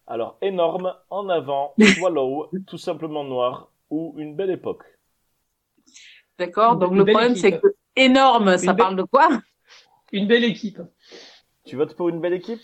Alors, 0.06 0.38
énorme, 0.42 0.94
en 1.10 1.28
avant, 1.28 1.74
Swallow, 1.96 2.50
tout 2.66 2.78
simplement 2.78 3.24
noir 3.24 3.70
ou 3.90 4.14
une 4.18 4.34
belle 4.34 4.50
époque. 4.50 4.84
D'accord, 6.38 6.76
donc 6.76 6.92
une 6.92 6.98
le 6.98 7.04
problème 7.06 7.34
c'est 7.36 7.58
que 7.58 7.74
énorme, 7.96 8.58
ça 8.58 8.74
parle 8.74 8.96
de 8.96 9.02
quoi? 9.02 9.28
Une 10.12 10.26
belle 10.26 10.44
équipe. 10.44 10.80
Tu 11.64 11.76
votes 11.76 11.94
pour 11.94 12.08
une 12.08 12.20
belle 12.20 12.34
équipe? 12.34 12.60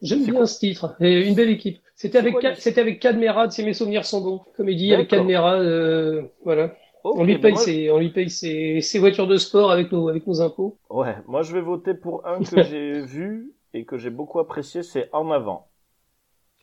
J'aime 0.00 0.20
C'est 0.20 0.30
bien 0.30 0.34
quoi 0.40 0.46
ce 0.46 0.58
titre. 0.58 0.96
Et 1.00 1.28
une 1.28 1.34
belle 1.34 1.50
équipe. 1.50 1.78
C'était 1.94 2.18
avec, 2.18 2.32
quoi, 2.32 2.54
c'était 2.56 2.80
avec 2.80 3.06
si 3.50 3.64
mes 3.64 3.74
souvenirs 3.74 4.04
sont 4.04 4.20
bons. 4.20 4.40
Comédie 4.56 4.92
avec 4.92 5.08
D'accord. 5.08 5.24
Cadmerade, 5.24 5.62
euh, 5.62 6.22
voilà. 6.44 6.74
On 7.04 7.24
lui 7.24 7.34
ben 7.34 7.42
paye 7.42 7.52
moi- 7.52 7.60
ses, 7.62 7.90
on 7.90 7.98
lui 7.98 8.10
paye 8.10 8.30
ses, 8.30 8.80
ses 8.80 8.98
voitures 8.98 9.26
de 9.26 9.36
sport 9.36 9.70
avec 9.70 9.90
nos, 9.92 10.08
avec 10.08 10.26
nos 10.26 10.40
impôts. 10.40 10.78
Ouais, 10.88 11.16
moi 11.26 11.42
je 11.42 11.52
vais 11.52 11.60
voter 11.60 11.94
pour 11.94 12.26
un 12.26 12.42
que 12.42 12.62
j'ai 12.62 13.00
vu 13.02 13.52
et 13.74 13.84
que 13.84 13.98
j'ai 13.98 14.10
beaucoup 14.10 14.38
apprécié, 14.38 14.82
c'est 14.82 15.08
En 15.12 15.30
avant. 15.30 15.68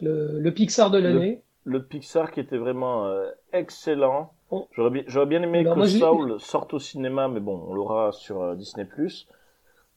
Le, 0.02 0.40
le 0.40 0.54
Pixar 0.54 0.92
de 0.92 0.98
l'année. 0.98 1.42
Le 1.66 1.84
Pixar 1.84 2.32
qui 2.32 2.40
était 2.40 2.58
vraiment 2.58 3.06
euh, 3.06 3.30
excellent. 3.52 4.34
Oh. 4.52 4.68
J'aurais 4.76 4.90
bien, 4.90 5.04
j'aurais 5.08 5.26
bien 5.28 5.42
aimé 5.44 5.60
Alors, 5.60 5.74
que 5.74 5.80
moi, 5.80 5.88
Saul 5.88 6.40
sorte 6.40 6.74
au 6.74 6.80
cinéma, 6.80 7.28
mais 7.28 7.40
bon, 7.40 7.64
on 7.68 7.74
l'aura 7.74 8.12
sur 8.12 8.42
euh, 8.42 8.56
Disney+. 8.56 8.88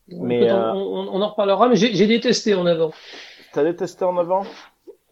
Mais, 0.08 0.36
Écoute, 0.36 0.50
euh, 0.50 0.72
on, 0.72 0.78
on- 0.78 1.08
on 1.14 1.22
en 1.22 1.28
reparlera, 1.30 1.68
mais 1.68 1.76
j'ai 1.76 2.06
détesté 2.06 2.54
en 2.54 2.66
avant. 2.66 2.92
T'as 3.52 3.64
détesté 3.64 4.04
En 4.04 4.16
avant? 4.18 4.44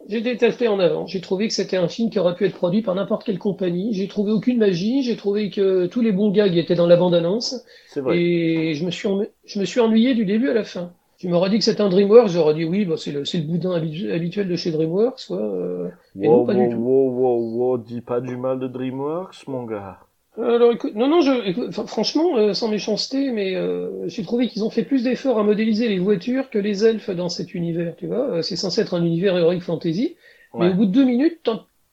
J'ai 0.09 0.21
détesté 0.21 0.67
en 0.67 0.79
avant. 0.79 1.05
J'ai 1.05 1.21
trouvé 1.21 1.47
que 1.47 1.53
c'était 1.53 1.77
un 1.77 1.87
film 1.87 2.09
qui 2.09 2.19
aurait 2.19 2.35
pu 2.35 2.45
être 2.45 2.55
produit 2.55 2.81
par 2.81 2.95
n'importe 2.95 3.23
quelle 3.23 3.37
compagnie. 3.39 3.93
J'ai 3.93 4.07
trouvé 4.07 4.31
aucune 4.31 4.57
magie. 4.57 5.03
J'ai 5.03 5.15
trouvé 5.15 5.49
que 5.49 5.85
tous 5.85 6.01
les 6.01 6.11
bons 6.11 6.31
gags 6.31 6.57
étaient 6.57 6.75
dans 6.75 6.87
la 6.87 6.97
bande-annonce. 6.97 7.63
C'est 7.87 8.01
vrai. 8.01 8.17
Et 8.17 8.73
je 8.73 8.83
me 8.85 8.91
suis, 8.91 9.07
je 9.45 9.59
me 9.59 9.65
suis 9.65 9.79
ennuyé 9.79 10.15
du 10.15 10.25
début 10.25 10.49
à 10.49 10.53
la 10.53 10.63
fin. 10.63 10.93
Tu 11.21 11.29
m'aurais 11.29 11.49
dit 11.49 11.57
que 11.59 11.63
c'était 11.63 11.79
un 11.79 11.87
DreamWorks, 11.87 12.27
j'aurais 12.27 12.53
dit 12.53 12.65
oui, 12.65 12.83
bah, 12.83 12.97
c'est 12.97 13.13
le, 13.13 13.23
boudin 13.47 13.71
habitu- 13.77 14.11
habituel 14.11 14.49
de 14.49 14.57
chez 14.57 14.71
DreamWorks, 14.71 15.19
soit, 15.19 15.37
euh, 15.39 15.89
et 16.19 16.27
non, 16.27 16.41
Wow, 16.41 16.43
pas 16.43 16.53
du 16.53 16.67
wow, 16.67 16.69
tout. 16.69 16.85
wow, 16.85 17.09
wow, 17.19 17.39
wow, 17.57 17.77
dis 17.77 17.99
pas 17.99 18.21
du 18.21 18.37
mal 18.37 18.59
de 18.59 18.67
DreamWorks, 18.69 19.45
mon 19.47 19.65
gars. 19.65 19.99
Alors 20.37 20.71
écoute, 20.71 20.95
non, 20.95 21.07
non, 21.09 21.21
je, 21.21 21.45
écoute, 21.49 21.71
franchement, 21.87 22.37
euh, 22.37 22.53
sans 22.53 22.69
méchanceté, 22.69 23.31
mais 23.31 23.55
euh, 23.55 24.07
j'ai 24.07 24.23
trouvé 24.23 24.47
qu'ils 24.47 24.63
ont 24.63 24.69
fait 24.69 24.83
plus 24.85 25.03
d'efforts 25.03 25.37
à 25.39 25.43
modéliser 25.43 25.89
les 25.89 25.99
voitures 25.99 26.49
que 26.49 26.57
les 26.57 26.85
elfes 26.85 27.09
dans 27.09 27.27
cet 27.29 27.53
univers, 27.53 27.95
tu 27.97 28.07
vois. 28.07 28.41
C'est 28.41 28.55
censé 28.55 28.79
être 28.81 28.93
un 28.93 29.03
univers 29.03 29.37
heroic 29.37 29.59
fantasy, 29.59 30.15
mais 30.57 30.67
au 30.69 30.73
bout 30.73 30.85
de 30.85 30.91
deux 30.91 31.03
minutes, 31.03 31.49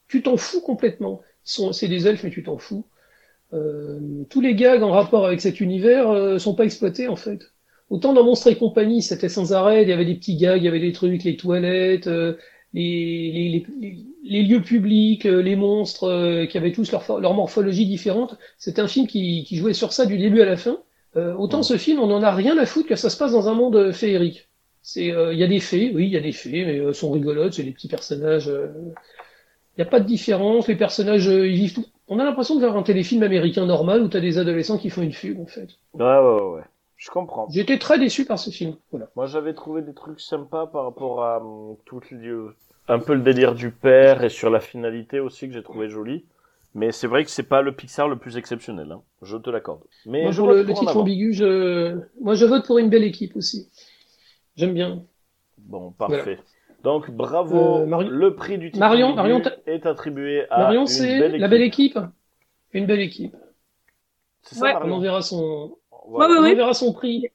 tu 0.06 0.22
t'en 0.22 0.36
fous 0.36 0.60
complètement. 0.60 1.20
C'est 1.42 1.88
des 1.88 2.06
elfes, 2.06 2.22
mais 2.22 2.30
tu 2.30 2.42
t'en 2.44 2.58
fous. 2.58 2.84
Euh, 3.54 4.00
tous 4.30 4.40
les 4.42 4.54
gags 4.56 4.82
en 4.82 4.92
rapport 4.92 5.26
avec 5.26 5.40
cet 5.40 5.60
univers 5.60 6.40
sont 6.40 6.54
pas 6.54 6.64
exploités 6.64 7.08
en 7.08 7.16
fait. 7.16 7.40
Autant 7.90 8.12
dans 8.12 8.24
Monstres 8.24 8.48
et 8.48 8.56
compagnie, 8.56 9.02
c'était 9.02 9.28
sans 9.30 9.52
arrêt, 9.52 9.82
il 9.82 9.88
y 9.88 9.92
avait 9.92 10.04
des 10.04 10.14
petits 10.14 10.36
gags, 10.36 10.60
il 10.60 10.64
y 10.64 10.68
avait 10.68 10.80
des 10.80 10.92
trucs, 10.92 11.24
les 11.24 11.36
toilettes, 11.36 12.06
euh, 12.06 12.34
les, 12.74 13.32
les, 13.32 13.66
les, 13.80 14.06
les- 14.24 14.42
lieux 14.42 14.60
publics, 14.62 15.24
euh, 15.26 15.40
les 15.42 15.56
monstres, 15.56 16.04
euh, 16.04 16.46
qui 16.46 16.58
avaient 16.58 16.72
tous 16.72 16.92
leur, 16.92 17.20
leur 17.20 17.34
morphologie 17.34 17.86
différente. 17.86 18.36
C'était 18.58 18.82
un 18.82 18.88
film 18.88 19.06
qui, 19.06 19.44
qui 19.44 19.56
jouait 19.56 19.72
sur 19.72 19.92
ça 19.92 20.04
du 20.06 20.18
début 20.18 20.42
à 20.42 20.44
la 20.46 20.56
fin. 20.56 20.78
Euh, 21.16 21.34
autant 21.34 21.58
Ouais. 21.58 21.62
ce 21.62 21.78
film, 21.78 22.00
on 22.00 22.10
en 22.12 22.22
a 22.22 22.30
rien 22.34 22.58
à 22.58 22.66
foutre 22.66 22.88
que 22.88 22.96
ça 22.96 23.08
se 23.10 23.16
passe 23.16 23.32
dans 23.32 23.48
un 23.48 23.54
monde 23.54 23.76
euh, 23.76 23.92
féerique. 23.92 24.48
C'est, 24.82 25.10
euh, 25.12 25.32
il 25.32 25.38
y 25.38 25.44
a 25.44 25.46
des 25.48 25.60
fées, 25.60 25.90
oui, 25.94 26.06
il 26.06 26.12
y 26.12 26.16
a 26.16 26.20
des 26.20 26.32
fées, 26.32 26.64
mais 26.66 26.76
elles 26.76 26.94
sont 26.94 27.10
rigolotes, 27.10 27.54
c'est 27.54 27.62
des 27.64 27.72
petits 27.72 27.88
personnages. 27.88 28.48
euh, 28.48 28.68
Il 29.76 29.80
n'y 29.80 29.86
a 29.86 29.90
pas 29.90 30.00
de 30.00 30.06
différence, 30.06 30.68
les 30.68 30.76
personnages, 30.76 31.26
ils 31.26 31.54
vivent 31.54 31.72
tout. 31.74 31.86
On 32.08 32.18
a 32.18 32.24
l'impression 32.24 32.54
de 32.56 32.60
voir 32.60 32.76
un 32.76 32.82
téléfilm 32.82 33.22
américain 33.22 33.64
normal 33.66 34.02
où 34.02 34.08
t'as 34.08 34.20
des 34.20 34.36
adolescents 34.38 34.76
qui 34.78 34.90
font 34.90 35.02
une 35.02 35.12
fugue, 35.12 35.40
en 35.40 35.46
fait. 35.46 35.68
Ouais, 35.92 36.04
ouais, 36.04 36.42
ouais. 36.54 36.62
Je 36.98 37.10
comprends. 37.10 37.48
J'étais 37.48 37.78
très 37.78 37.98
déçu 37.98 38.24
par 38.24 38.38
ce 38.38 38.50
film. 38.50 38.76
Voilà. 38.90 39.08
Moi, 39.16 39.26
j'avais 39.26 39.54
trouvé 39.54 39.82
des 39.82 39.94
trucs 39.94 40.20
sympas 40.20 40.66
par 40.66 40.84
rapport 40.84 41.24
à 41.24 41.38
hum, 41.40 41.76
tout 41.86 42.00
le, 42.10 42.54
un 42.88 42.98
peu 42.98 43.14
le 43.14 43.22
délire 43.22 43.54
du 43.54 43.70
père 43.70 44.24
et 44.24 44.28
sur 44.28 44.50
la 44.50 44.60
finalité 44.60 45.20
aussi 45.20 45.46
que 45.46 45.54
j'ai 45.54 45.62
trouvé 45.62 45.88
joli. 45.88 46.24
Mais 46.74 46.92
c'est 46.92 47.06
vrai 47.06 47.24
que 47.24 47.30
c'est 47.30 47.44
pas 47.44 47.62
le 47.62 47.72
Pixar 47.72 48.08
le 48.08 48.18
plus 48.18 48.36
exceptionnel, 48.36 48.92
hein. 48.92 49.02
je 49.22 49.36
te 49.36 49.48
l'accorde. 49.48 49.80
Mais 50.06 50.22
Moi, 50.22 50.32
je 50.32 50.40
pour 50.42 50.48
vote 50.48 50.66
le, 50.66 50.74
titre 50.74 50.96
ambigu, 50.96 51.32
je, 51.32 51.98
moi, 52.20 52.34
je 52.34 52.44
vote 52.44 52.66
pour 52.66 52.78
une 52.78 52.90
belle 52.90 53.04
équipe 53.04 53.36
aussi. 53.36 53.70
J'aime 54.56 54.74
bien. 54.74 55.02
Bon, 55.56 55.92
parfait. 55.92 56.38
Donc, 56.82 57.10
bravo. 57.10 57.78
Euh, 57.78 58.08
Le 58.08 58.34
prix 58.34 58.58
du 58.58 58.70
titre 58.70 58.80
Marion- 58.80 59.14
Marion, 59.14 59.40
est 59.66 59.86
attribué 59.86 60.46
à 60.50 60.58
Marion, 60.58 60.82
une 60.82 60.86
c'est 60.86 61.18
belle 61.18 61.30
équipe. 61.30 61.40
la 61.40 61.48
belle 61.48 61.62
équipe. 61.62 61.98
Une 62.72 62.86
belle 62.86 63.00
équipe. 63.00 63.36
C'est 64.42 64.56
ça, 64.56 64.64
Ouais. 64.64 64.74
On 64.84 64.92
enverra 64.92 65.22
son, 65.22 65.77
Voilà. 66.06 66.34
Ouais, 66.34 66.38
on 66.38 66.42
ouais. 66.42 66.52
enverra 66.52 66.74
son 66.74 66.92
prix. 66.92 67.26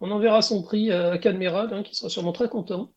On 0.00 0.10
enverra 0.10 0.42
son 0.42 0.62
prix 0.62 0.92
à 0.92 1.16
Cadmerade, 1.18 1.72
hein, 1.72 1.82
qui 1.82 1.94
sera 1.94 2.08
sûrement 2.08 2.32
très 2.32 2.48
content. 2.48 2.90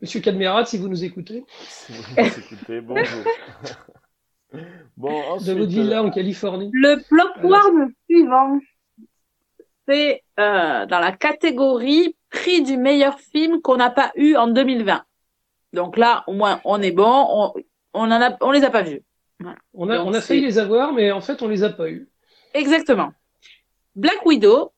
Monsieur 0.00 0.20
Cadmerade, 0.20 0.66
si 0.66 0.78
vous 0.78 0.88
nous 0.88 1.04
écoutez, 1.04 1.44
Si 1.68 1.92
vous 1.92 2.02
nous 2.16 2.26
écoutez, 2.26 2.80
bonjour. 2.80 3.24
bon, 4.96 5.10
de 5.10 5.24
ensuite, 5.26 5.56
votre 5.56 5.70
villa 5.70 6.02
en 6.02 6.10
Californie. 6.10 6.70
Le 6.72 6.96
popcorn 7.08 7.92
suivant, 8.08 8.58
c'est 9.88 10.22
euh, 10.38 10.86
dans 10.86 10.98
la 10.98 11.12
catégorie 11.12 12.16
prix 12.30 12.62
du 12.62 12.76
meilleur 12.76 13.18
film 13.18 13.60
qu'on 13.60 13.76
n'a 13.76 13.90
pas 13.90 14.12
eu 14.16 14.36
en 14.36 14.48
2020. 14.48 15.04
Donc 15.72 15.96
là, 15.96 16.24
au 16.26 16.32
moins, 16.32 16.60
on 16.64 16.82
est 16.82 16.92
bon, 16.92 17.26
on, 17.28 17.52
on 17.94 18.10
en 18.10 18.20
a, 18.22 18.36
on 18.40 18.50
les 18.50 18.64
a 18.64 18.70
pas 18.70 18.82
vus. 18.82 19.02
On 19.72 19.88
a, 19.88 19.96
Donc, 19.98 20.08
on 20.08 20.12
a 20.12 20.20
failli 20.20 20.42
les 20.42 20.58
avoir, 20.58 20.92
mais 20.92 21.10
en 21.10 21.20
fait, 21.20 21.42
on 21.42 21.48
les 21.48 21.62
a 21.64 21.70
pas 21.70 21.88
eus. 21.88 22.08
Exactement. 22.52 23.12
Black 23.94 24.24
Widow, 24.26 24.72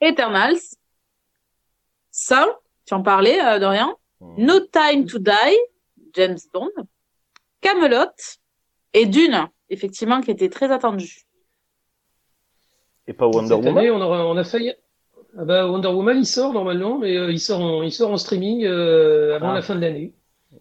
Eternals, 0.00 0.76
Saul, 2.10 2.48
tu 2.86 2.94
en 2.94 3.02
parlais, 3.02 3.38
euh, 3.44 3.58
Dorian, 3.58 3.94
No 4.20 4.60
Time 4.60 5.06
to 5.06 5.18
Die, 5.18 5.56
James 6.14 6.38
Bond, 6.52 6.70
Camelot 7.60 8.10
et 8.94 9.06
Dune, 9.06 9.48
effectivement, 9.68 10.20
qui 10.20 10.30
était 10.30 10.48
très 10.48 10.70
attendu. 10.72 11.22
Et 13.06 13.12
pas 13.12 13.26
Wonder 13.26 13.48
Cette 13.48 13.56
Woman 13.64 13.78
année, 13.78 13.90
on, 13.90 14.00
aura- 14.00 14.26
on 14.26 14.36
a 14.36 14.44
failli. 14.44 14.72
Ah 15.38 15.44
bah, 15.44 15.66
Wonder 15.68 15.88
Woman, 15.88 16.16
il 16.18 16.26
sort 16.26 16.52
normalement, 16.52 16.98
mais 16.98 17.16
euh, 17.16 17.30
il 17.30 17.38
sort 17.38 17.60
en, 17.60 17.82
il 17.82 17.92
sort 17.92 18.10
en 18.10 18.16
streaming 18.16 18.64
euh, 18.64 19.36
avant 19.36 19.50
Ah. 19.50 19.54
la 19.54 19.62
fin 19.62 19.74
de 19.74 19.80
l'année. 19.80 20.14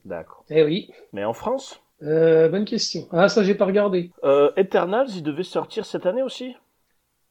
D'accord. 0.04 0.44
Eh 0.50 0.64
oui. 0.64 0.92
Mais 1.14 1.24
en 1.24 1.34
France? 1.34 1.82
Euh, 2.04 2.50
bonne 2.50 2.66
question. 2.66 3.08
Ah, 3.12 3.30
ça, 3.30 3.44
j'ai 3.44 3.56
pas 3.56 3.66
regardé. 3.66 4.12
euh, 4.26 4.52
Eternals, 4.58 5.08
il 5.16 5.24
devait 5.24 5.44
sortir 5.44 5.86
cette 5.86 6.06
année 6.06 6.22
aussi? 6.22 6.54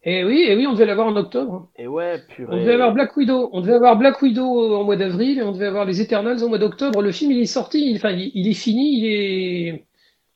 Eh 0.06 0.22
oui, 0.24 0.44
eh 0.46 0.54
oui, 0.54 0.66
on 0.66 0.72
devait 0.74 0.84
l'avoir 0.86 1.06
en 1.06 1.16
octobre. 1.16 1.68
Et 1.76 1.86
ouais, 1.86 2.20
On 2.28 2.32
purée. 2.34 2.60
devait 2.60 2.74
avoir 2.74 2.92
Black 2.92 3.16
Widow. 3.16 3.48
On 3.52 3.60
devait 3.62 3.72
avoir 3.74 3.96
Black 3.96 4.20
Widow 4.20 4.74
en 4.76 4.84
mois 4.84 4.96
d'avril 4.96 5.38
et 5.38 5.42
on 5.42 5.52
devait 5.52 5.66
avoir 5.66 5.86
les 5.86 6.00
Eternals 6.02 6.44
en 6.44 6.48
mois 6.48 6.58
d'octobre. 6.58 7.00
Le 7.00 7.10
film, 7.10 7.32
il 7.32 7.40
est 7.40 7.46
sorti, 7.46 7.90
il, 7.90 7.96
enfin, 7.96 8.10
il, 8.10 8.30
il 8.34 8.46
est 8.48 8.52
fini, 8.54 8.98
il 8.98 9.06
est. 9.06 9.84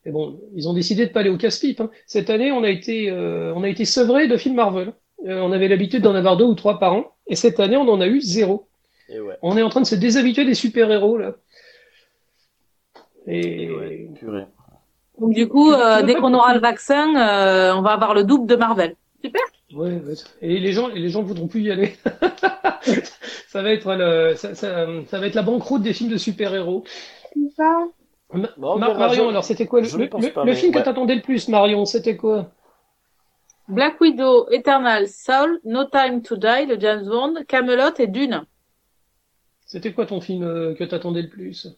Mais 0.07 0.13
bon, 0.13 0.41
ils 0.55 0.69
ont 0.69 0.73
décidé 0.73 1.07
de 1.07 1.13
pas 1.13 1.21
aller 1.21 1.29
au 1.29 1.37
casse-pipe. 1.37 1.81
hein. 1.83 1.91
Cette 2.07 2.31
année, 2.31 2.51
on 2.51 2.63
a 2.63 2.71
été, 2.71 3.11
euh, 3.11 3.53
on 3.55 3.63
a 3.63 3.69
été 3.69 3.85
sevré 3.85 4.27
de 4.27 4.37
films 4.39 4.55
Marvel. 4.57 4.95
Euh, 5.27 5.41
on 5.41 5.53
avait 5.53 5.69
l'habitude 5.69 6.03
d'en 6.03 6.15
avoir 6.15 6.37
deux 6.39 6.45
ou 6.47 6.55
trois 6.55 6.79
par 6.79 6.95
an, 6.95 7.05
et 7.27 7.35
cette 7.35 7.59
année, 7.61 7.77
on 7.77 7.89
en 7.89 8.01
a 8.01 8.07
eu 8.07 8.21
zéro. 8.21 8.69
Et 9.11 9.21
ouais. 9.21 9.35
On 9.43 9.57
est 9.59 9.63
en 9.63 9.69
train 9.69 9.81
de 9.83 9.87
se 9.87 9.97
déshabituer 9.97 10.45
des 10.47 10.55
super-héros 10.55 11.19
là. 11.19 11.33
Et 13.27 13.65
Et 13.65 13.71
ouais, 13.75 14.09
purée. 14.19 14.45
Donc 15.21 15.35
du 15.35 15.49
coup, 15.49 15.73
euh, 15.73 16.03
dès 16.03 16.15
qu'on 16.15 16.33
aura 16.33 16.55
le 16.55 16.61
vaccin, 16.61 17.15
euh, 17.17 17.75
on 17.75 17.83
va 17.83 17.91
avoir 17.91 18.15
le 18.15 18.25
double 18.25 18.47
de 18.47 18.55
Marvel. 18.57 18.95
Super. 19.23 19.43
Ouais, 19.73 19.93
ouais. 19.93 20.15
Et 20.41 20.59
les 20.59 20.73
gens, 20.73 20.89
et 20.91 20.99
les 20.99 21.11
gens 21.11 21.23
ne 21.23 21.27
voudront 21.29 21.47
plus 21.47 21.63
y 21.63 21.71
aller. 21.71 21.95
ça 23.49 23.63
va 23.63 23.71
être 23.73 23.95
le, 23.95 24.35
ça, 24.35 24.55
ça, 24.55 24.87
ça 25.07 25.19
va 25.19 25.27
être 25.27 25.35
la 25.35 25.43
banqueroute 25.43 25.83
des 25.83 25.93
films 25.93 26.11
de 26.11 26.17
super-héros. 26.17 26.85
Ma- 28.33 28.49
Bon, 28.57 28.75
on 28.75 28.79
Ma- 28.79 28.89
verra, 28.89 28.99
Marion, 28.99 29.25
je- 29.25 29.29
alors 29.31 29.45
c'était 29.45 29.67
quoi 29.67 29.81
le, 29.81 30.09
pas, 30.09 30.21
film 30.21 30.73
ouais. 30.73 30.81
que 30.81 30.85
t'attendais 30.85 31.15
le 31.15 31.23
plus, 31.23 31.49
Marion 31.49 31.85
C'était 31.85 32.17
quoi? 32.17 32.51
Black 33.69 34.01
Widow, 34.01 34.49
Eternal, 34.51 35.07
Soul, 35.09 35.61
No 35.65 35.85
Time 35.85 36.23
to 36.23 36.37
Die, 36.37 36.67
le 36.67 36.81
James 36.81 37.07
Bond, 37.07 37.35
Camelot 37.47 37.95
et 37.99 38.07
Dune. 38.07 38.45
C'était 39.67 39.93
quoi 39.93 40.07
ton 40.07 40.23
film 40.23 40.43
euh, 40.43 40.75
que 40.75 40.85
t'attendais 40.85 41.23
le 41.23 41.29
plus? 41.29 41.69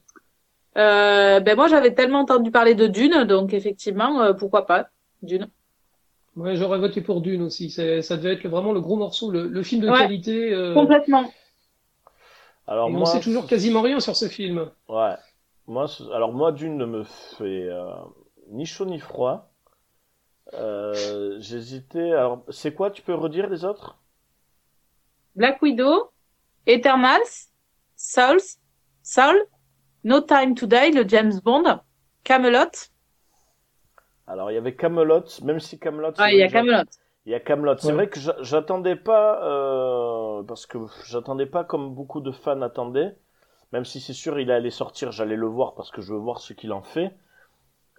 Euh, 0.79 1.41
ben 1.41 1.57
moi 1.57 1.67
j'avais 1.67 1.93
tellement 1.93 2.21
entendu 2.21 2.53
parler 2.53 2.77
de 2.77 2.87
Dune, 2.87 3.25
donc 3.25 3.53
effectivement, 3.53 4.21
euh, 4.23 4.33
pourquoi 4.33 4.67
pas 4.67 4.89
Dune. 5.23 5.49
Ouais, 6.37 6.57
j'aurais 6.57 6.79
voté 6.79 7.01
pour 7.01 7.21
Dune 7.21 7.43
aussi. 7.43 7.71
C'est- 7.71 8.03
Ça 8.03 8.17
devait 8.17 8.35
être 8.35 8.47
vraiment 8.47 8.73
le 8.73 8.81
gros 8.81 8.97
morceau, 8.97 9.31
le, 9.31 9.49
le 9.49 9.63
film 9.63 9.83
de 9.83 9.91
Ouais. 9.91 9.99
qualité. 9.99 10.53
euh, 10.53 10.75
Complètement. 10.75 11.31
Alors 12.67 12.89
moi, 12.91 13.03
on 13.03 13.07
sait 13.07 13.21
toujours 13.21 13.47
quasiment 13.47 13.83
rien 13.83 13.99
sur 14.01 14.15
ce 14.17 14.29
film. 14.29 14.71
Ouais. 14.89 15.15
Moi, 15.67 15.87
alors 16.15 16.33
moi, 16.33 16.53
d'une 16.53 16.77
ne 16.77 16.87
me 16.87 17.05
fait 17.05 17.69
euh, 17.69 17.91
ni 18.51 18.65
chaud 18.67 18.87
ni 18.87 18.99
froid. 19.01 19.51
Euh, 20.55 21.37
J'hésitais. 21.41 22.13
Alors, 22.13 22.45
c'est 22.49 22.75
quoi 22.75 22.91
Tu 22.91 23.03
peux 23.03 23.15
redire 23.15 23.49
les 23.49 23.65
autres? 23.65 23.99
Black 25.37 25.63
Widow, 25.63 26.11
Eternals, 26.67 27.49
Souls, 27.97 28.57
Soul, 29.03 29.47
No 30.05 30.21
Time 30.21 30.55
to 30.55 30.67
Die, 30.67 30.93
le 30.93 31.07
James 31.09 31.41
Bond, 31.45 31.81
Camelot. 32.25 32.90
Alors, 34.31 34.51
il 34.51 34.55
y 34.55 34.57
avait 34.57 34.75
Camelot, 34.77 35.25
même 35.43 35.61
si 35.61 35.79
Camelot. 35.79 36.15
Ah, 36.17 36.33
il 36.33 36.39
y 36.39 36.43
a 36.43 36.49
Camelot. 36.49 36.85
Il 37.27 37.33
y 37.33 37.35
a 37.35 37.41
Camelot. 37.41 37.79
C'est 37.79 37.93
Ouais. 37.93 37.95
vrai 37.95 38.09
que 38.11 38.21
j'a- 38.21 38.37
j'attendais 38.43 38.97
pas, 38.97 39.43
euh, 39.45 40.43
parce 40.45 40.67
que 40.67 40.79
j'attendais 41.07 41.47
pas 41.47 41.65
comme 41.65 41.95
beaucoup 41.95 42.21
de 42.21 42.31
fans 42.31 42.61
attendaient. 42.63 43.17
Même 43.73 43.85
si 43.87 44.01
c'est 44.01 44.13
sûr, 44.15 44.39
il 44.41 44.51
allait 44.51 44.71
sortir, 44.71 45.13
j'allais 45.13 45.37
le 45.37 45.47
voir 45.47 45.75
parce 45.75 45.91
que 45.91 46.03
je 46.03 46.13
veux 46.13 46.19
voir 46.19 46.41
ce 46.41 46.53
qu'il 46.55 46.73
en 46.73 46.83
fait. 46.83 47.17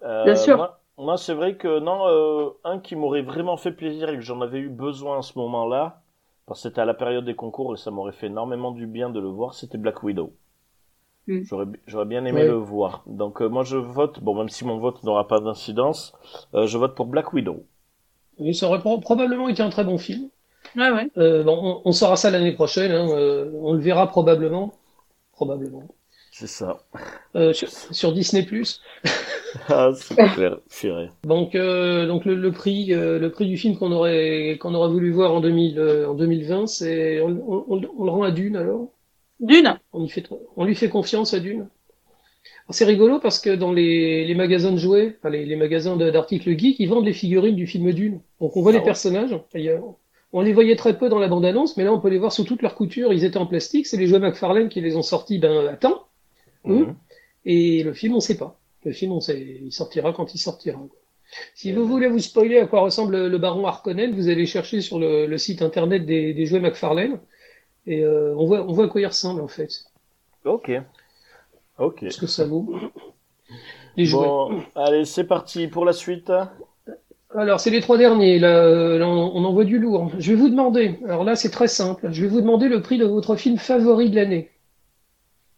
Euh, 0.04 0.24
Bien 0.24 0.36
sûr. 0.36 0.58
Moi, 0.58 0.82
moi, 0.98 1.18
c'est 1.18 1.34
vrai 1.34 1.56
que 1.58 1.80
non, 1.80 2.06
euh, 2.08 2.50
un 2.64 2.80
qui 2.80 2.96
m'aurait 2.96 3.22
vraiment 3.22 3.56
fait 3.58 3.72
plaisir 3.72 4.08
et 4.10 4.16
que 4.16 4.22
j'en 4.22 4.40
avais 4.42 4.60
eu 4.60 4.70
besoin 4.70 5.18
à 5.20 5.22
ce 5.22 5.38
moment-là, 5.38 6.02
parce 6.46 6.62
que 6.62 6.68
c'était 6.70 6.82
à 6.82 6.86
la 6.86 6.94
période 6.94 7.24
des 7.26 7.36
concours 7.36 7.74
et 7.74 7.78
ça 7.78 7.90
m'aurait 7.92 8.12
fait 8.12 8.28
énormément 8.28 8.72
du 8.72 8.86
bien 8.86 9.10
de 9.10 9.20
le 9.20 9.28
voir, 9.28 9.54
c'était 9.54 9.78
Black 9.78 10.02
Widow. 10.04 10.34
Mm. 11.26 11.42
J'aurais, 11.42 11.66
j'aurais 11.86 12.04
bien 12.06 12.24
aimé 12.24 12.42
Ouais. 12.42 12.46
le 12.46 12.54
voir. 12.54 13.04
Donc 13.06 13.42
euh, 13.42 13.48
moi 13.48 13.64
je 13.64 13.76
vote, 13.76 14.20
bon 14.20 14.34
même 14.36 14.48
si 14.48 14.64
mon 14.64 14.78
vote 14.78 15.02
n'aura 15.04 15.28
pas 15.28 15.40
d'incidence, 15.40 16.12
euh, 16.54 16.66
je 16.66 16.78
vote 16.78 16.94
pour 16.96 17.06
Black 17.06 17.32
Widow. 17.32 17.64
Et 18.38 18.52
ça 18.52 18.66
aurait 18.68 18.80
pro- 18.80 18.98
probablement 19.00 19.48
été 19.48 19.62
un 19.62 19.70
très 19.70 19.84
bon 19.84 19.96
film. 19.98 20.28
Ouais, 20.76 20.90
ouais. 20.90 21.10
Euh, 21.18 21.42
bon, 21.44 21.80
on, 21.84 21.88
on 21.88 21.92
saura 21.92 22.16
ça 22.16 22.30
l'année 22.30 22.52
prochaine. 22.52 22.92
hein, 22.92 23.08
euh, 23.10 23.50
on 23.54 23.72
le 23.72 23.80
verra 23.80 24.06
probablement. 24.08 24.72
Probablement. 25.32 25.88
C'est 26.30 26.46
ça. 26.46 26.78
Euh, 27.36 27.52
sur, 27.52 27.68
sur 27.70 28.12
Disney+. 28.12 28.46
Ah, 29.68 29.90
c'est 29.94 30.16
clair, 30.32 30.58
purée. 30.70 31.10
Donc, 31.24 31.54
euh, 31.54 32.06
donc 32.06 32.24
le, 32.24 32.34
le 32.34 32.52
prix, 32.52 32.92
euh, 32.94 33.18
le 33.18 33.30
prix 33.30 33.46
du 33.46 33.56
film 33.56 33.76
qu'on 33.76 33.92
aurait, 33.92 34.58
qu'on 34.60 34.74
aurait 34.74 34.88
voulu 34.90 35.12
voir 35.12 35.32
en 35.34 35.40
2000, 35.40 35.78
euh, 35.78 36.08
en 36.08 36.14
2020, 36.14 36.66
c'est, 36.66 37.20
on, 37.20 37.28
on- 37.30 37.64
on- 37.68 37.82
on 37.98 38.04
le 38.04 38.10
rend 38.10 38.22
à 38.22 38.30
Dune 38.30 38.56
alors? 38.56 38.88
Dune. 39.42 39.78
On, 39.92 40.04
y 40.04 40.08
fait, 40.08 40.24
on 40.56 40.64
lui 40.64 40.74
fait 40.74 40.88
confiance 40.88 41.34
à 41.34 41.40
Dune. 41.40 41.68
C'est 42.70 42.84
rigolo 42.84 43.18
parce 43.20 43.38
que 43.38 43.50
dans 43.50 43.72
les, 43.72 44.24
les 44.24 44.34
magasins 44.34 44.72
de 44.72 44.78
jouets, 44.78 45.16
enfin, 45.18 45.30
les, 45.30 45.44
les 45.44 45.56
magasins 45.56 45.96
d'articles 45.96 46.56
geeks, 46.58 46.80
ils 46.80 46.88
vendent 46.88 47.04
les 47.04 47.12
figurines 47.12 47.56
du 47.56 47.66
film 47.66 47.92
Dune. 47.92 48.20
Donc 48.40 48.56
on 48.56 48.62
voit 48.62 48.72
Ah 48.72 48.74
les 48.74 48.78
ouais. 48.78 48.84
personnages. 48.84 49.38
On 50.32 50.40
les 50.40 50.52
voyait 50.54 50.76
très 50.76 50.96
peu 50.98 51.08
dans 51.10 51.18
la 51.18 51.28
bande-annonce, 51.28 51.76
mais 51.76 51.84
là 51.84 51.92
on 51.92 52.00
peut 52.00 52.08
les 52.08 52.18
voir 52.18 52.32
sous 52.32 52.44
toute 52.44 52.62
leur 52.62 52.74
couture. 52.74 53.12
Ils 53.12 53.24
étaient 53.24 53.36
en 53.38 53.46
plastique. 53.46 53.86
C'est 53.86 53.98
les 53.98 54.06
jouets 54.06 54.20
McFarlane 54.20 54.68
qui 54.68 54.80
les 54.80 54.96
ont 54.96 55.02
sortis 55.02 55.38
ben, 55.38 55.66
à 55.66 55.76
temps. 55.76 56.06
Mhm. 56.64 56.94
Et 57.44 57.82
le 57.82 57.92
film, 57.92 58.14
on 58.14 58.20
sait 58.20 58.38
pas. 58.38 58.58
Le 58.84 58.92
film, 58.92 59.12
on 59.12 59.20
sait, 59.20 59.60
il 59.62 59.72
sortira 59.72 60.12
quand 60.12 60.34
il 60.34 60.38
sortira. 60.38 60.80
Si 61.54 61.72
vous 61.72 61.86
voulez 61.86 62.08
vous 62.08 62.18
spoiler 62.20 62.58
à 62.58 62.66
quoi 62.66 62.80
ressemble 62.82 63.26
le 63.26 63.38
baron 63.38 63.66
Harkonnen, 63.66 64.14
vous 64.14 64.28
allez 64.28 64.46
chercher 64.46 64.80
sur 64.80 64.98
le, 64.98 65.26
le 65.26 65.38
site 65.38 65.62
internet 65.62 66.04
des, 66.06 66.34
des 66.34 66.46
jouets 66.46 66.60
McFarlane. 66.60 67.18
Et 67.86 68.02
euh, 68.04 68.34
on 68.36 68.46
voit, 68.46 68.62
on 68.62 68.72
voit 68.72 68.84
à 68.84 68.88
quoi 68.88 69.00
il 69.00 69.06
ressemble 69.06 69.40
en 69.40 69.48
fait. 69.48 69.68
Ok. 70.44 70.70
Ok. 71.78 72.04
Ce 72.10 72.18
que 72.20 72.26
ça 72.26 72.44
vaut. 72.44 72.74
Les 73.96 74.04
jouets. 74.04 74.24
Bon, 74.26 74.62
allez, 74.74 75.04
c'est 75.04 75.24
parti 75.24 75.66
pour 75.68 75.84
la 75.84 75.92
suite. 75.92 76.30
Alors, 77.34 77.60
c'est 77.60 77.70
les 77.70 77.80
trois 77.80 77.98
derniers. 77.98 78.38
Là, 78.38 78.98
là, 78.98 79.06
on, 79.08 79.32
on 79.36 79.44
envoie 79.44 79.64
du 79.64 79.78
lourd. 79.78 80.10
Je 80.18 80.32
vais 80.32 80.36
vous 80.38 80.48
demander. 80.50 80.98
Alors 81.06 81.24
là, 81.24 81.34
c'est 81.34 81.50
très 81.50 81.68
simple. 81.68 82.08
Je 82.12 82.22
vais 82.22 82.28
vous 82.28 82.40
demander 82.40 82.68
le 82.68 82.82
prix 82.82 82.98
de 82.98 83.04
votre 83.06 83.36
film 83.36 83.56
favori 83.58 84.10
de 84.10 84.16
l'année. 84.16 84.50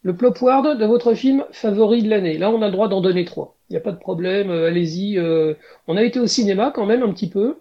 Le 0.02 0.14
Plopward 0.16 0.78
de 0.78 0.84
votre 0.86 1.14
film 1.14 1.44
favori 1.50 2.02
de 2.02 2.10
l'année. 2.10 2.38
Là, 2.38 2.50
on 2.50 2.62
a 2.62 2.66
le 2.66 2.72
droit 2.72 2.88
d'en 2.88 3.00
donner 3.00 3.24
trois. 3.24 3.56
Il 3.70 3.72
n'y 3.72 3.76
a 3.78 3.80
pas 3.80 3.92
de 3.92 3.98
problème. 3.98 4.50
euh, 4.50 4.68
Allez-y. 4.68 5.18
euh, 5.18 5.54
on 5.88 5.96
a 5.96 6.02
été 6.04 6.20
au 6.20 6.26
cinéma 6.26 6.70
quand 6.74 6.86
même 6.86 7.02
un 7.02 7.12
petit 7.12 7.28
peu. 7.30 7.58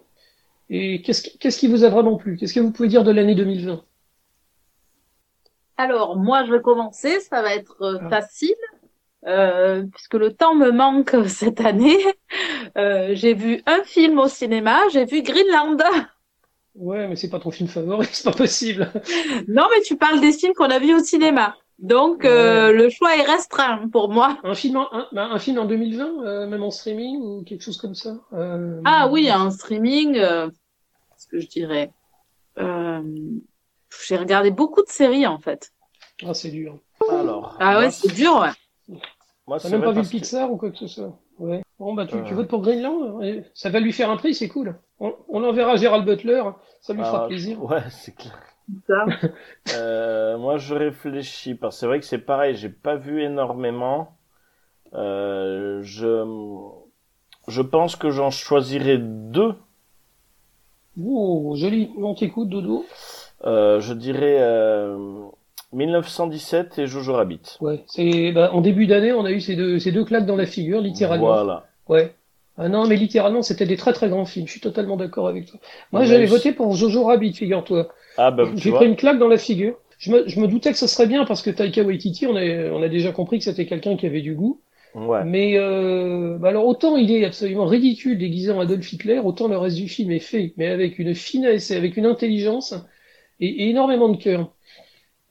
Et 0.70 1.02
qu'est-ce 1.02 1.22
qui, 1.22 1.38
qu'est-ce 1.38 1.58
qui 1.58 1.66
vous 1.68 1.84
a 1.84 1.88
vraiment 1.88 2.16
plu? 2.16 2.36
Qu'est-ce 2.36 2.54
que 2.54 2.60
vous 2.60 2.70
pouvez 2.72 2.88
dire 2.88 3.04
de 3.04 3.10
l'année 3.10 3.34
2020 3.34 3.82
Alors, 5.76 6.16
moi, 6.16 6.44
je 6.44 6.52
vais 6.52 6.60
commencer. 6.62 7.20
Ça 7.20 7.42
va 7.42 7.54
être 7.54 7.76
euh, 7.82 7.98
Ah. 8.02 8.08
facile, 8.10 8.54
euh, 9.26 9.84
puisque 9.92 10.14
le 10.14 10.32
temps 10.32 10.54
me 10.54 10.70
manque 10.70 11.14
cette 11.26 11.60
année. 11.60 11.98
Euh, 12.76 13.10
j'ai 13.12 13.34
vu 13.34 13.62
un 13.66 13.84
film 13.84 14.18
au 14.18 14.26
cinéma. 14.26 14.80
J'ai 14.92 15.04
vu 15.04 15.22
Greenland. 15.22 15.80
Ouais, 16.74 17.06
mais 17.06 17.14
c'est 17.14 17.30
pas 17.30 17.38
ton 17.38 17.52
film 17.52 17.68
favori, 17.68 18.08
c'est 18.12 18.24
pas 18.24 18.36
possible. 18.36 18.90
non, 19.46 19.68
mais 19.72 19.80
tu 19.82 19.96
parles 19.96 20.20
des 20.20 20.32
films 20.32 20.54
qu'on 20.54 20.70
a 20.70 20.80
vus 20.80 20.92
au 20.94 20.98
cinéma. 20.98 21.54
Donc, 21.78 22.24
euh, 22.24 22.72
le 22.72 22.88
choix 22.90 23.16
est 23.16 23.22
restreint 23.22 23.88
pour 23.92 24.08
moi. 24.08 24.38
Un 24.42 24.54
film, 24.56 24.78
en, 24.78 24.88
un, 24.92 25.06
bah, 25.12 25.28
un 25.30 25.38
film 25.38 25.58
en 25.60 25.66
2020, 25.66 26.24
euh, 26.24 26.46
même 26.48 26.64
en 26.64 26.72
streaming 26.72 27.20
ou 27.22 27.44
quelque 27.44 27.62
chose 27.62 27.76
comme 27.76 27.94
ça. 27.94 28.16
Euh, 28.32 28.80
Ah 28.84 29.06
oui, 29.08 29.30
en 29.30 29.52
streaming, 29.52 30.16
euh, 30.18 30.48
ce 31.16 31.28
que 31.28 31.38
je 31.38 31.46
dirais. 31.46 31.92
J'ai 34.06 34.16
regardé 34.16 34.50
beaucoup 34.50 34.82
de 34.82 34.88
séries 34.88 35.26
en 35.26 35.38
fait. 35.38 35.72
Ah, 36.24 36.34
c'est 36.34 36.50
dur. 36.50 36.78
Alors. 37.10 37.56
Ah 37.60 37.78
ouais, 37.78 37.90
c'est 37.90 38.12
dur, 38.14 38.40
ouais. 38.40 38.96
Moi, 39.46 39.58
T'as 39.60 39.68
même 39.68 39.82
pas 39.82 39.92
vu 39.92 40.02
le 40.02 40.08
Pixar 40.08 40.50
ou 40.50 40.56
quoi 40.56 40.70
que 40.70 40.78
ce 40.78 40.86
soit 40.86 41.18
Ouais. 41.38 41.62
Bon, 41.78 41.92
bah, 41.94 42.06
tu, 42.06 42.14
tu 42.24 42.32
Euh. 42.32 42.36
votes 42.36 42.48
pour 42.48 42.62
Greenland. 42.62 43.20
Ça 43.54 43.68
va 43.68 43.80
lui 43.80 43.92
faire 43.92 44.08
un 44.10 44.16
prix, 44.16 44.34
c'est 44.34 44.48
cool. 44.48 44.78
On, 45.00 45.14
on 45.28 45.42
enverra 45.44 45.76
Gérald 45.76 46.04
Butler, 46.06 46.42
ça 46.80 46.92
lui 46.94 47.00
fera 47.02 47.24
Ah, 47.24 47.26
plaisir. 47.26 47.62
Ouais, 47.62 47.82
c'est 47.90 48.14
clair. 48.14 48.38
Ça. 48.86 49.04
Euh, 49.74 50.38
moi, 50.38 50.56
je 50.56 50.74
réfléchis 50.74 51.54
parce 51.54 51.76
que 51.76 51.80
c'est 51.80 51.86
vrai 51.86 52.00
que 52.00 52.06
c'est 52.06 52.18
pareil. 52.18 52.56
J'ai 52.56 52.70
pas 52.70 52.96
vu 52.96 53.22
énormément. 53.22 54.16
Euh, 54.94 55.80
je 55.82 56.24
je 57.48 57.60
pense 57.60 57.96
que 57.96 58.10
j'en 58.10 58.30
choisirais 58.30 58.96
deux. 58.98 59.54
Oh, 61.02 61.52
joli. 61.56 61.90
On 61.98 62.14
t'écoute, 62.14 62.48
Dodo. 62.48 62.86
Euh, 63.46 63.80
je 63.80 63.92
dirais 63.92 64.38
euh, 64.40 64.96
1917 65.72 66.78
et 66.78 66.86
Jojo 66.86 67.12
Rabbit. 67.14 67.40
Ouais. 67.60 67.82
C'est, 67.86 68.32
bah, 68.32 68.50
en 68.52 68.60
début 68.60 68.86
d'année, 68.86 69.12
on 69.12 69.24
a 69.24 69.30
eu 69.32 69.40
ces 69.40 69.56
deux, 69.56 69.78
ces 69.78 69.92
deux 69.92 70.04
claques 70.04 70.26
dans 70.26 70.36
la 70.36 70.46
figure, 70.46 70.80
littéralement. 70.80 71.26
Voilà. 71.26 71.64
Ouais. 71.88 72.14
Ah 72.56 72.68
non, 72.68 72.86
mais 72.86 72.96
littéralement, 72.96 73.42
c'était 73.42 73.66
des 73.66 73.76
très 73.76 73.92
très 73.92 74.08
grands 74.08 74.24
films. 74.26 74.46
Je 74.46 74.52
suis 74.52 74.60
totalement 74.60 74.96
d'accord 74.96 75.26
avec 75.26 75.46
toi. 75.46 75.58
Moi, 75.92 76.02
Ouais, 76.02 76.06
j'avais 76.06 76.26
je- 76.26 76.30
voté 76.32 76.52
pour 76.52 76.74
Jojo 76.76 77.04
Rabbit, 77.04 77.32
figure-toi. 77.34 77.88
Ah 78.16 78.30
bah 78.30 78.44
J'ai 78.54 78.70
pris 78.70 78.86
une 78.86 78.94
claque 78.96 79.18
dans 79.18 79.28
la 79.28 79.38
figure. 79.38 79.74
Je 79.98 80.12
me, 80.12 80.28
je 80.28 80.38
me 80.38 80.46
doutais 80.46 80.70
que 80.70 80.78
ce 80.78 80.86
serait 80.86 81.06
bien 81.08 81.24
parce 81.24 81.42
que 81.42 81.50
Taika 81.50 81.82
Waititi, 81.82 82.26
on 82.26 82.36
a, 82.36 82.42
on 82.70 82.82
a 82.82 82.88
déjà 82.88 83.10
compris 83.10 83.38
que 83.38 83.44
c'était 83.44 83.66
quelqu'un 83.66 83.96
qui 83.96 84.06
avait 84.06 84.20
du 84.20 84.34
goût. 84.34 84.60
Ouais. 84.94 85.24
Mais 85.24 85.54
euh, 85.56 86.38
bah 86.38 86.50
alors 86.50 86.66
autant 86.68 86.96
il 86.96 87.10
est 87.10 87.24
absolument 87.24 87.64
ridicule 87.66 88.16
déguisé 88.16 88.52
en 88.52 88.60
Adolf 88.60 88.92
Hitler, 88.92 89.18
autant 89.18 89.48
le 89.48 89.58
reste 89.58 89.74
du 89.76 89.88
film 89.88 90.12
est 90.12 90.20
fait, 90.20 90.52
mais 90.56 90.68
avec 90.68 91.00
une 91.00 91.16
finesse 91.16 91.72
et 91.72 91.76
avec 91.76 91.96
une 91.96 92.06
intelligence. 92.06 92.74
Et, 93.44 93.70
énormément 93.70 94.08
de 94.08 94.16
cœur. 94.16 94.50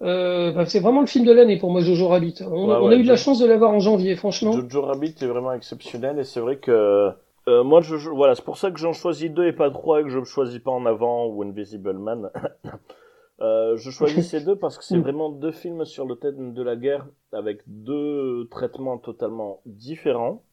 Euh, 0.02 0.52
bah, 0.52 0.66
c'est 0.66 0.80
vraiment 0.80 1.02
le 1.02 1.08
film 1.08 1.26
de 1.26 1.32
l'année 1.32 1.58
pour 1.58 1.72
moi, 1.72 1.82
Jojo 1.82 2.08
Rabbit. 2.08 2.36
On, 2.42 2.70
on 2.70 2.90
a 2.90 2.96
eu 2.96 3.04
de 3.04 3.08
la 3.08 3.16
chance 3.16 3.40
de 3.40 3.46
l'avoir 3.46 3.72
en 3.72 3.80
janvier, 3.80 4.16
franchement. 4.16 4.52
Jojo 4.52 4.82
Rabbit 4.82 5.16
est 5.22 5.28
vraiment 5.28 5.54
exceptionnel 5.54 6.20
et 6.20 6.24
c'est 6.24 6.40
vrai 6.42 6.58
que 6.58 7.14
euh, 7.48 7.64
moi, 7.64 7.82
je, 7.82 7.96
voilà, 8.10 8.36
c'est 8.36 8.46
pour 8.46 8.58
ça 8.58 8.72
que 8.72 8.80
j'en 8.80 8.94
choisis 8.94 9.30
deux 9.30 9.48
et 9.48 9.54
pas 9.54 9.70
trois 9.70 10.02
et 10.02 10.04
que 10.04 10.10
je 10.10 10.20
ne 10.20 10.24
choisis 10.24 10.60
pas 10.60 10.72
en 10.72 10.86
avant 10.86 11.26
ou 11.28 11.44
Invisible 11.44 11.98
Man. 11.98 12.30
euh, 13.42 13.76
je 13.76 13.92
choisis 13.92 14.30
ces 14.30 14.42
deux 14.42 14.56
parce 14.56 14.78
que 14.78 14.84
c'est 14.84 14.98
vraiment 15.00 15.30
deux 15.30 15.52
films 15.52 15.86
sur 15.86 16.06
le 16.06 16.16
thème 16.16 16.54
de 16.54 16.64
la 16.64 16.76
guerre 16.76 17.06
avec 17.34 17.62
deux 17.68 18.48
traitements 18.50 18.98
totalement 18.98 19.62
différents. 19.66 20.44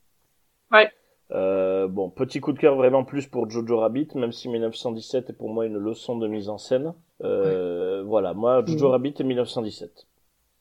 Ouais. 0.73 0.91
Euh, 1.31 1.87
bon, 1.87 2.11
petit 2.11 2.41
coup 2.41 2.53
de 2.53 2.59
cœur 2.59 2.75
vraiment 2.75 3.05
plus 3.05 3.29
pour 3.29 3.49
Jojo 3.49 3.79
Rabbit, 3.79 4.09
même 4.17 4.33
si 4.33 4.49
1917 4.49 5.31
est 5.31 5.33
pour 5.33 5.49
moi 5.49 5.67
une 5.67 5.79
leçon 5.79 6.19
de 6.19 6.27
mise 6.27 6.49
en 6.49 6.59
scène. 6.59 6.93
Euh, 7.25 8.03
Voilà, 8.07 8.35
moi, 8.35 8.65
Jojo 8.67 8.87
Mhm. 8.87 8.93
Rabbit 8.93 9.15
et 9.21 9.25
1917. 9.25 10.07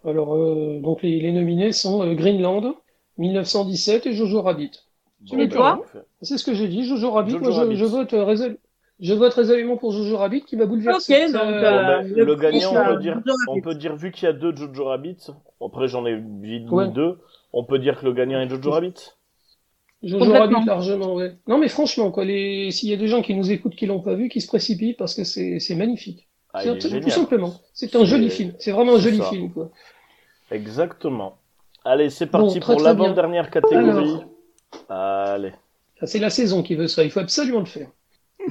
Alors, 0.05 0.35
euh, 0.35 0.79
donc 0.81 1.01
les, 1.01 1.19
les 1.19 1.31
nominés 1.31 1.71
sont 1.71 2.01
euh, 2.03 2.13
Greenland, 2.13 2.73
1917 3.17 4.05
et 4.07 4.13
Jojo 4.13 4.41
Rabbit. 4.41 4.71
Bon, 5.21 5.37
Et 5.37 5.47
ben, 5.47 5.49
toi. 5.49 5.81
C'est 6.21 6.37
ce 6.37 6.43
que 6.45 6.53
j'ai 6.53 6.67
dit, 6.67 6.85
Jojo 6.85 7.11
Rabbit. 7.11 7.31
Jojo 7.33 7.43
Moi, 7.43 7.51
je, 7.51 7.59
Rabbit. 7.59 7.75
je 7.77 7.85
vote 7.85 8.13
euh, 8.13 8.23
résol- 8.25 8.57
je 9.01 9.13
vote 9.13 9.33
résolument 9.33 9.77
pour 9.77 9.91
Jojo 9.91 10.17
Rabbit 10.17 10.41
qui 10.43 10.55
m'a 10.57 10.65
bouleversé. 10.65 11.25
Ok, 11.25 11.31
donc, 11.33 11.41
Euh, 11.41 11.47
euh, 11.63 12.01
Bon, 12.03 12.09
ben, 12.15 12.25
le 12.25 12.35
gagnant, 12.35 12.71
on 12.71 12.85
peut 12.95 12.99
dire, 13.01 13.21
on 13.47 13.51
Rabbit. 13.51 13.61
peut 13.61 13.75
dire, 13.75 13.95
vu 13.95 14.11
qu'il 14.11 14.23
y 14.25 14.27
a 14.29 14.33
deux 14.33 14.55
Jojo 14.55 14.85
Rabbit, 14.85 15.17
après 15.65 15.87
j'en 15.87 16.05
ai 16.05 16.15
mis 16.17 16.65
Ouais. 16.69 16.89
deux, 16.89 17.17
on 17.53 17.63
peut 17.65 17.79
dire 17.79 17.99
que 17.99 18.05
le 18.05 18.13
gagnant 18.13 18.39
est 18.39 18.49
Jojo 18.49 18.71
Rabbit. 18.71 18.93
Jojo. 20.03 20.31
Rabbit 20.31 20.65
largement, 20.65 21.13
ouais. 21.15 21.35
Non, 21.47 21.57
mais 21.57 21.67
franchement, 21.67 22.09
quoi, 22.11 22.23
les... 22.23 22.71
s'il 22.71 22.89
y 22.89 22.93
a 22.93 22.97
des 22.97 23.07
gens 23.07 23.21
qui 23.21 23.33
nous 23.35 23.51
écoutent 23.51 23.75
qui 23.75 23.85
l'ont 23.85 23.99
pas 23.99 24.13
vu, 24.15 24.29
qui 24.29 24.39
se 24.39 24.47
précipitent 24.47 24.97
parce 24.97 25.13
que 25.13 25.23
c'est 25.25 25.75
magnifique. 25.75 26.28
Ah, 26.53 26.63
tout, 26.63 27.09
simplement. 27.09 27.53
C'est 27.73 27.95
un 27.95 28.05
joli 28.05 28.29
film. 28.29 28.53
C'est 28.59 28.71
vraiment 28.71 28.95
un 28.95 28.99
joli 28.99 29.17
ça. 29.17 29.29
film, 29.29 29.51
quoi. 29.51 29.69
Exactement. 30.51 31.37
Allez, 31.85 32.09
c'est 32.09 32.25
parti 32.25 32.55
Bon, 32.55 32.59
très, 32.59 32.73
pour 32.73 32.83
l'avant-dernière 32.83 33.51
catégorie. 33.51 34.23
Allez. 34.89 35.53
C'est 36.03 36.19
la 36.19 36.29
saison 36.29 36.63
qui 36.63 36.75
veut 36.75 36.87
ça. 36.87 37.03
Il 37.03 37.11
faut 37.11 37.19
absolument 37.19 37.59
le 37.59 37.65
faire. 37.65 37.89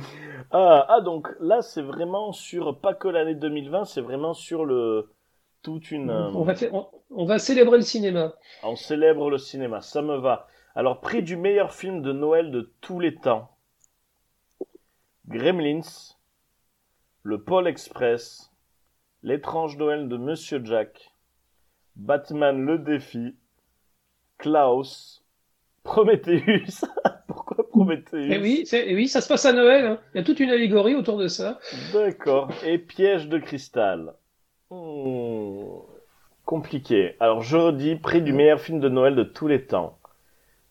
Ah, 0.50 0.86
ah, 0.88 1.00
donc 1.02 1.28
là, 1.40 1.60
c'est 1.60 1.82
vraiment 1.82 2.32
sur, 2.32 2.78
pas 2.78 2.94
que 2.94 3.06
l'année 3.06 3.34
2020, 3.34 3.84
c'est 3.84 4.00
vraiment 4.00 4.32
sur 4.32 4.64
le, 4.64 5.12
toute 5.62 5.90
une, 5.90 6.08
euh, 6.08 6.30
On 6.32 6.42
va 6.42 6.54
faire, 6.54 6.72
on, 6.72 6.86
on 7.10 7.26
va 7.26 7.38
célébrer 7.38 7.76
le 7.76 7.82
cinéma. 7.82 8.32
on 8.62 8.74
célèbre 8.74 9.28
le 9.28 9.36
cinéma, 9.36 9.82
ça 9.82 10.00
me 10.00 10.16
va. 10.16 10.46
Alors, 10.74 11.00
prix 11.00 11.22
du 11.22 11.36
meilleur 11.36 11.74
film 11.74 12.00
de 12.00 12.12
Noël 12.12 12.50
de 12.50 12.72
tous 12.80 12.98
les 12.98 13.14
temps. 13.14 13.50
Gremlins, 15.26 15.80
Le 17.28 17.36
Pôle 17.36 17.68
Express, 17.68 18.50
L'étrange 19.22 19.76
Noël 19.76 20.08
de 20.08 20.16
Monsieur 20.16 20.62
Jack, 20.64 21.12
Batman 21.94 22.64
le 22.64 22.78
défi, 22.78 23.36
Klaus, 24.38 25.22
Prometheus. 25.82 26.86
Pourquoi 27.28 27.68
Prometheus? 27.68 28.38
Oui, 28.40 28.62
c'est- 28.64 28.88
et 28.88 28.94
oui, 28.94 29.08
ça 29.08 29.20
se 29.20 29.28
passe 29.28 29.44
à 29.44 29.52
Noël. 29.52 29.84
hein. 29.84 30.00
Il 30.14 30.18
y 30.18 30.20
a 30.22 30.24
toute 30.24 30.40
une 30.40 30.48
allégorie 30.48 30.94
autour 30.94 31.18
de 31.18 31.28
ça. 31.28 31.58
D'accord. 31.92 32.50
Et 32.64 32.78
piège 32.78 33.28
de 33.28 33.36
cristal. 33.36 34.14
Hmm, 34.70 35.80
Compliqué. 36.46 37.14
Alors 37.20 37.42
je 37.42 37.58
redis, 37.58 37.96
prix 37.96 38.22
du 38.22 38.32
meilleur 38.32 38.58
film 38.58 38.80
de 38.80 38.88
Noël 38.88 39.14
de 39.14 39.22
tous 39.24 39.48
les 39.48 39.66
temps. 39.66 39.98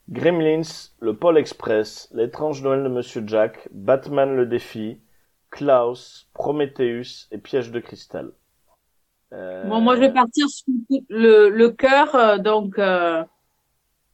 Gremlins, 0.10 0.90
Le 1.02 1.14
Pôle 1.16 1.38
Express, 1.38 2.10
L'étrange 2.16 2.64
Noël 2.64 2.82
de 2.84 2.90
Monsieur 2.90 3.22
Jack, 3.28 3.70
Batman 3.72 4.36
le 4.36 4.48
défi, 4.48 4.98
Klaus, 5.50 6.28
Prometheus 6.34 7.28
et 7.32 7.38
Piège 7.38 7.72
de 7.72 7.80
cristal. 7.80 8.32
Euh, 9.34 9.68
Bon, 9.68 9.82
moi, 9.82 9.96
je 9.96 10.02
vais 10.02 10.14
partir 10.14 10.48
sur 10.50 10.66
le, 11.10 11.50
le 11.50 11.70
cœur, 11.72 12.16
euh, 12.16 12.38
donc, 12.38 12.80
euh, 12.80 13.24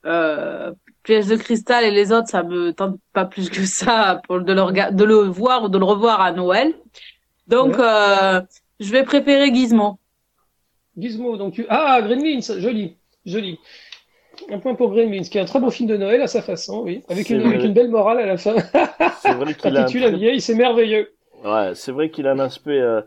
euh, 0.05 0.71
Piège 1.03 1.27
de 1.27 1.35
cristal 1.35 1.83
et 1.83 1.91
les 1.91 2.11
autres, 2.11 2.29
ça 2.29 2.43
me 2.43 2.71
tente 2.71 2.97
pas 3.11 3.25
plus 3.25 3.49
que 3.49 3.65
ça 3.65 4.21
pour 4.25 4.39
de 4.41 4.53
le, 4.53 4.61
rega- 4.61 4.91
de 4.91 5.03
le 5.03 5.15
voir 5.15 5.63
ou 5.63 5.69
de 5.69 5.77
le 5.77 5.85
revoir 5.85 6.21
à 6.21 6.31
Noël. 6.31 6.73
Donc, 7.47 7.77
euh, 7.77 8.41
je 8.79 8.91
vais 8.91 9.03
préférer 9.03 9.53
Gizmo. 9.53 9.99
Gizmo, 10.97 11.37
donc 11.37 11.53
tu... 11.53 11.65
Ah, 11.69 12.01
Gremlins, 12.01 12.39
joli, 12.59 12.95
joli. 13.25 13.59
Un 14.49 14.59
point 14.59 14.75
pour 14.75 14.91
Gremlins, 14.91 15.23
qui 15.23 15.37
est 15.37 15.41
un 15.41 15.45
très 15.45 15.59
beau 15.59 15.69
film 15.71 15.89
de 15.89 15.97
Noël 15.97 16.21
à 16.21 16.27
sa 16.27 16.41
façon, 16.41 16.81
oui. 16.83 17.03
Avec, 17.09 17.29
une, 17.29 17.39
vrai. 17.41 17.49
avec 17.55 17.65
une 17.65 17.73
belle 17.73 17.89
morale 17.89 18.19
à 18.19 18.25
la 18.25 18.37
fin. 18.37 18.55
C'est 19.21 19.33
vrai 19.33 19.53
qu'il 19.55 19.75
a 19.77 19.85
un 19.85 20.11
vieille, 20.11 20.41
c'est 20.41 20.55
merveilleux. 20.55 21.13
Ouais, 21.43 21.75
c'est 21.75 21.91
vrai 21.91 22.09
qu'il 22.09 22.27
a 22.27 22.31
un 22.31 22.39
aspect, 22.39 22.79
euh, 22.79 23.01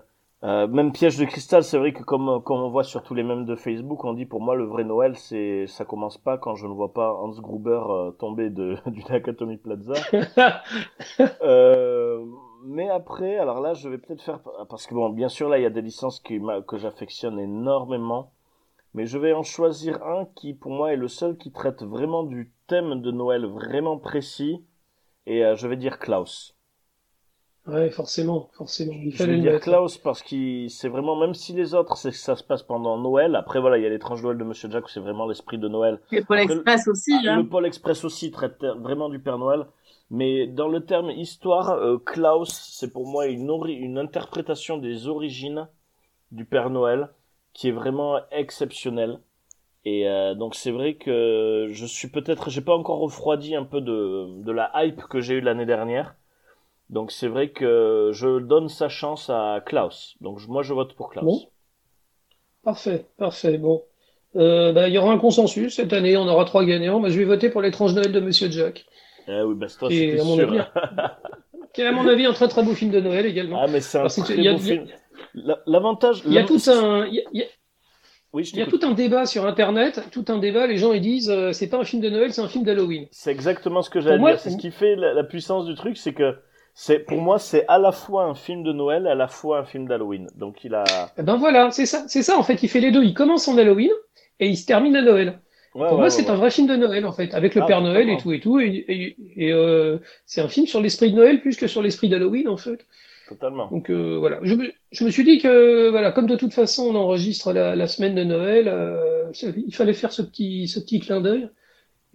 euh, 0.45 0.67
même 0.69 0.93
piège 0.93 1.17
de 1.17 1.25
cristal, 1.25 1.65
c'est 1.65 1.79
vrai 1.79 1.93
que 1.93 2.03
comme, 2.03 2.43
comme 2.43 2.59
on 2.61 2.69
voit 2.69 2.85
sur 2.85 3.03
tous 3.03 3.15
les 3.15 3.23
mèmes 3.23 3.47
de 3.47 3.57
Facebook, 3.57 4.05
on 4.05 4.13
dit 4.13 4.27
pour 4.27 4.41
moi 4.43 4.55
le 4.55 4.65
vrai 4.65 4.85
Noël, 4.85 5.17
c'est, 5.17 5.67
ça 5.67 5.85
commence 5.87 6.19
pas 6.19 6.37
quand 6.37 6.55
je 6.55 6.67
ne 6.67 6.73
vois 6.73 6.93
pas 6.93 7.15
Hans 7.15 7.31
Gruber 7.31 7.81
euh, 7.89 8.11
tomber 8.11 8.51
de, 8.51 8.77
du 8.87 9.03
Nakatomi 9.05 9.57
Plaza. 9.57 9.95
Euh, 11.43 12.25
mais 12.65 12.89
après, 12.91 13.37
alors 13.39 13.61
là, 13.61 13.75
je 13.75 13.89
vais 13.89 13.99
peut-être 13.99 14.23
faire, 14.23 14.41
parce 14.69 14.87
que 14.87 14.95
bon, 14.95 15.09
bien 15.11 15.29
sûr, 15.29 15.49
là, 15.49 15.59
il 15.59 15.63
y 15.63 15.67
a 15.67 15.71
des 15.71 15.83
licences 15.83 16.21
qui, 16.21 16.41
que 16.67 16.77
j'affectionne 16.79 17.39
énormément, 17.39 18.33
mais 18.95 19.07
je 19.07 19.19
vais 19.19 19.33
en 19.33 19.43
choisir 19.43 20.03
un 20.05 20.27
qui, 20.35 20.55
pour 20.55 20.73
moi, 20.73 20.93
est 20.93 20.97
le 20.97 21.09
seul 21.09 21.37
qui 21.37 21.53
traite 21.53 21.83
vraiment 21.83 22.23
du 22.25 22.53
thème 22.67 23.01
de 23.03 23.11
Noël 23.11 23.47
vraiment 23.47 23.99
précis, 23.99 24.65
et 25.27 25.45
euh, 25.45 25.57
je 25.57 25.69
vais 25.69 25.77
dire 25.77 25.99
Klaus. 25.99 26.56
Ouais, 27.67 27.91
forcément, 27.91 28.49
forcément. 28.55 28.95
Il 28.95 29.13
Je 29.13 29.25
vais 29.25 29.37
le 29.37 29.41
dire 29.41 29.53
mettre. 29.53 29.65
Klaus 29.65 29.99
parce 29.99 30.23
qu'il 30.23 30.71
c'est 30.71 30.89
vraiment 30.89 31.17
même 31.17 31.35
si 31.35 31.53
les 31.53 31.75
autres 31.75 31.97
c'est 31.97 32.11
que 32.11 32.17
ça 32.17 32.37
se 32.37 32.45
passe 32.45 32.63
pendant 32.63 32.97
Noël. 32.99 33.35
Après 33.35 33.61
voilà 33.61 33.79
il 33.79 33.83
y 33.83 33.87
a 33.87 33.89
l'étrange 33.89 34.23
Noël 34.23 34.39
de 34.39 34.45
Monsieur 34.45 34.71
Jack 34.71 34.85
où 34.87 34.89
c'est 34.89 35.01
vraiment 35.01 35.27
l'esprit 35.27 35.59
de 35.59 35.69
Noël. 35.69 36.01
Et 36.13 36.23
Pôle 36.23 36.39
Après, 36.39 36.55
Express 36.55 36.89
aussi, 36.89 37.13
Ah, 37.15 37.31
hein. 37.33 37.37
Le 37.37 37.49
Pôle 37.49 37.67
Express 37.67 38.05
aussi 38.05 38.31
traite 38.31 38.63
vraiment 38.79 39.09
du 39.09 39.19
Père 39.19 39.39
Noël. 39.39 39.67
Mais 40.11 40.47
dans 40.47 40.69
le 40.69 40.85
terme 40.85 41.11
histoire, 41.11 41.71
euh, 41.71 41.99
Klaus 41.99 42.51
c'est 42.79 42.93
pour 42.93 43.07
moi 43.09 43.27
une 43.27 43.51
ori- 43.51 43.75
une 43.75 43.99
interprétation 43.99 44.79
des 44.79 45.09
origines 45.09 45.67
du 46.33 46.45
Père 46.45 46.71
Noël 46.71 47.11
qui 47.55 47.69
est 47.69 47.73
vraiment 47.73 48.21
exceptionnelle. 48.31 49.21
Et 49.85 50.09
euh, 50.09 50.35
donc 50.35 50.55
c'est 50.57 50.73
vrai 50.73 50.95
que 50.95 51.69
je 51.71 51.87
suis 51.87 52.09
peut-être 52.09 52.51
j'ai 52.51 52.63
pas 52.63 52.77
encore 52.77 52.99
refroidi 53.01 53.57
un 53.57 53.65
peu 53.65 53.81
de 53.81 54.43
de 54.43 54.53
la 54.53 54.71
hype 54.85 55.03
que 55.05 55.21
j'ai 55.21 55.35
eue 55.37 55.41
l'année 55.41 55.67
dernière. 55.67 56.17
Donc 56.91 57.11
c'est 57.13 57.29
vrai 57.29 57.49
que 57.51 58.11
je 58.13 58.39
donne 58.39 58.69
sa 58.69 58.89
chance 58.89 59.29
à 59.31 59.61
Klaus. 59.65 60.17
Donc 60.21 60.39
moi 60.49 60.63
je 60.63 60.73
vote 60.73 60.95
pour 60.95 61.11
Klaus. 61.11 61.25
Bon. 61.25 61.41
Parfait, 62.63 63.07
parfait. 63.19 63.59
Bon. 63.59 63.83
Euh, 64.37 64.73
bah, 64.73 64.89
il 64.89 64.95
y 64.95 64.99
aura 64.99 65.13
un 65.13 65.19
consensus 65.19 65.77
cette 65.77 65.93
année, 65.93 66.17
on 66.17 66.27
aura 66.29 66.45
trois 66.45 66.65
gagnants. 66.65 67.01
Moi, 67.01 67.09
je 67.09 67.19
vais 67.19 67.25
voter 67.25 67.49
pour 67.49 67.63
l'étrange 67.63 67.95
Noël 67.95 68.13
de 68.13 68.21
Monsieur 68.21 68.51
Jack. 68.51 68.85
Eh 69.29 69.41
oui, 69.43 69.55
bah 69.57 69.67
c'est 69.69 69.79
toi, 69.79 69.89
Et 69.91 70.21
à 70.21 70.25
mon 70.25 70.37
sûr. 70.37 70.53
avis, 70.53 70.61
qui 71.75 71.81
est 71.81 71.87
à 71.87 71.93
mon 71.93 72.07
avis 72.07 72.27
un 72.27 72.33
très 72.33 72.49
très 72.49 72.63
beau 72.63 72.75
film 72.75 72.91
de 72.91 73.01
Noël 73.01 73.25
également. 73.27 73.61
Ah 73.63 73.67
mais 73.67 73.81
c'est 73.81 73.99
un 73.99 74.03
Parce 74.03 74.17
très 74.17 74.37
beau 74.37 74.49
a- 74.49 74.59
film. 74.59 74.87
La- 75.35 75.61
L'avantage. 75.67 76.23
Il 76.27 76.33
y 76.33 76.39
a 76.39 76.45
tout 76.45 76.61
un, 76.69 77.07
y 77.07 77.21
a- 77.21 77.23
y 77.33 77.43
a- 77.43 77.47
Oui, 78.33 78.49
il 78.53 78.59
y 78.59 78.63
a 78.63 78.67
tout 78.67 78.81
un 78.83 78.93
débat 78.93 79.25
sur 79.27 79.47
Internet, 79.47 80.03
tout 80.13 80.25
un 80.29 80.39
débat. 80.39 80.67
Les 80.67 80.77
gens 80.77 80.93
ils 80.93 81.01
disent 81.01 81.31
euh, 81.31 81.53
c'est 81.53 81.69
pas 81.69 81.79
un 81.79 81.85
film 81.85 82.03
de 82.03 82.11
Noël, 82.11 82.33
c'est 82.33 82.43
un 82.43 82.49
film 82.49 82.65
d'Halloween. 82.65 83.07
C'est 83.13 83.31
exactement 83.33 83.81
ce 83.83 83.91
que 83.91 84.01
j'allais 84.01 84.19
dire. 84.23 84.39
C'est 84.39 84.51
ce 84.51 84.57
qui 84.59 84.71
fait 84.71 84.97
la, 84.97 85.15
la 85.15 85.25
puissance 85.25 85.65
du 85.67 85.75
truc, 85.75 85.97
c'est 85.97 86.13
que 86.15 86.37
c'est 86.79 86.99
pour 86.99 87.23
moi 87.23 87.39
c'est 87.39 87.65
à 87.69 87.79
la 87.79 87.91
fois 87.91 88.25
un 88.25 88.35
film 88.35 88.63
de 88.63 88.71
Noël, 88.71 89.07
à 89.07 89.15
la 89.15 89.29
fois 89.29 89.61
un 89.61 89.65
film 89.65 89.89
d'Halloween. 89.89 90.29
Donc 90.37 90.63
il 90.63 90.75
a. 90.75 90.85
Eh 91.17 91.23
ben 91.23 91.37
voilà, 91.37 91.71
c'est 91.71 91.87
ça, 91.87 92.05
c'est 92.07 92.23
ça 92.23 92.37
en 92.39 92.43
fait. 92.43 92.63
Il 92.63 92.69
fait 92.69 92.81
les 92.81 92.93
deux. 92.93 93.03
Il 93.03 93.15
commence 93.15 93.49
en 93.49 93.57
Halloween 93.57 93.91
et 94.41 94.49
il 94.49 94.57
se 94.59 94.67
termine 94.67 94.95
à 94.95 95.01
Noël. 95.01 95.41
Ouais, 95.75 95.89
Pour 95.89 95.93
ouais, 95.93 95.93
moi, 95.93 96.05
ouais, 96.05 96.11
c'est 96.11 96.29
un 96.29 96.37
vrai 96.37 96.51
film 96.51 96.67
de 96.67 96.77
Noël 96.77 97.07
en 97.07 97.13
fait, 97.13 97.33
avec 97.33 97.55
le 97.55 97.63
Ah, 97.63 97.67
Père 97.67 97.81
Noël 97.81 98.11
et 98.11 98.19
tout 98.19 98.31
et 98.31 98.41
tout. 98.41 98.61
Et, 98.61 98.85
et, 98.89 99.17
et, 99.37 99.53
euh, 99.53 99.99
c'est 100.27 100.43
un 100.43 100.49
film 100.49 100.67
sur 100.67 100.83
l'esprit 100.83 101.11
de 101.13 101.17
Noël 101.17 101.41
plus 101.41 101.57
que 101.57 101.67
sur 101.67 101.81
l'esprit 101.83 102.11
d'Halloween 102.11 102.47
en 102.49 102.59
fait. 102.59 102.87
Totalement. 103.27 103.69
Donc 103.71 103.91
euh, 103.91 104.19
voilà, 104.19 104.39
je 104.43 104.55
me, 104.55 104.71
je 104.93 105.05
me 105.05 105.11
suis 105.11 105.25
dit 105.25 105.39
que 105.39 105.89
voilà, 105.91 106.13
comme 106.13 106.27
de 106.27 106.37
toute 106.37 106.53
façon 106.53 106.85
on 106.91 106.95
enregistre 106.95 107.53
la, 107.55 107.75
la 107.75 107.87
semaine 107.89 108.15
de 108.15 108.23
Noël, 108.23 108.69
euh, 108.69 109.33
il 109.43 109.75
fallait 109.75 109.95
faire 109.95 110.13
ce 110.13 110.23
petit 110.23 110.69
ce 110.69 110.79
petit 110.79 111.01
clin 111.01 111.23
d'œil. 111.23 111.49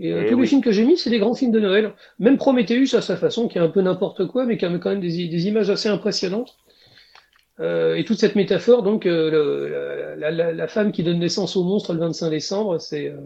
Et, 0.02 0.12
euh, 0.14 0.24
Eh 0.26 0.30
tous 0.30 0.36
oui. 0.36 0.42
les 0.42 0.48
films 0.48 0.62
que 0.62 0.72
j'ai 0.72 0.84
mis, 0.86 0.98
c'est 0.98 1.10
des 1.10 1.20
grands 1.20 1.36
films 1.36 1.52
de 1.52 1.60
Noël. 1.62 1.94
Même 2.20 2.38
Prometheus 2.38 2.96
à 2.96 3.02
sa 3.02 3.16
façon, 3.18 3.48
qui 3.48 3.58
est 3.58 3.62
un 3.62 3.70
peu 3.70 3.82
n'importe 3.82 4.28
quoi, 4.28 4.46
mais 4.46 4.58
qui 4.58 4.66
a 4.66 4.78
quand 4.80 4.90
même 4.90 5.02
des, 5.02 5.28
des 5.30 5.48
images 5.48 5.70
assez 5.70 5.90
impressionnantes. 5.90 6.58
Euh, 7.60 7.96
et 7.96 8.04
toute 8.06 8.18
cette 8.20 8.36
métaphore, 8.36 8.82
donc 8.82 9.06
euh, 9.06 9.30
le- 9.30 10.16
la, 10.20 10.32
la, 10.32 10.52
la 10.52 10.68
femme 10.68 10.92
qui 10.92 11.04
donne 11.04 11.20
naissance 11.20 11.56
au 11.56 11.64
monstre 11.64 11.94
le 11.94 12.00
25 12.00 12.30
décembre, 12.30 12.80
c'est 12.80 13.08
euh, 13.10 13.18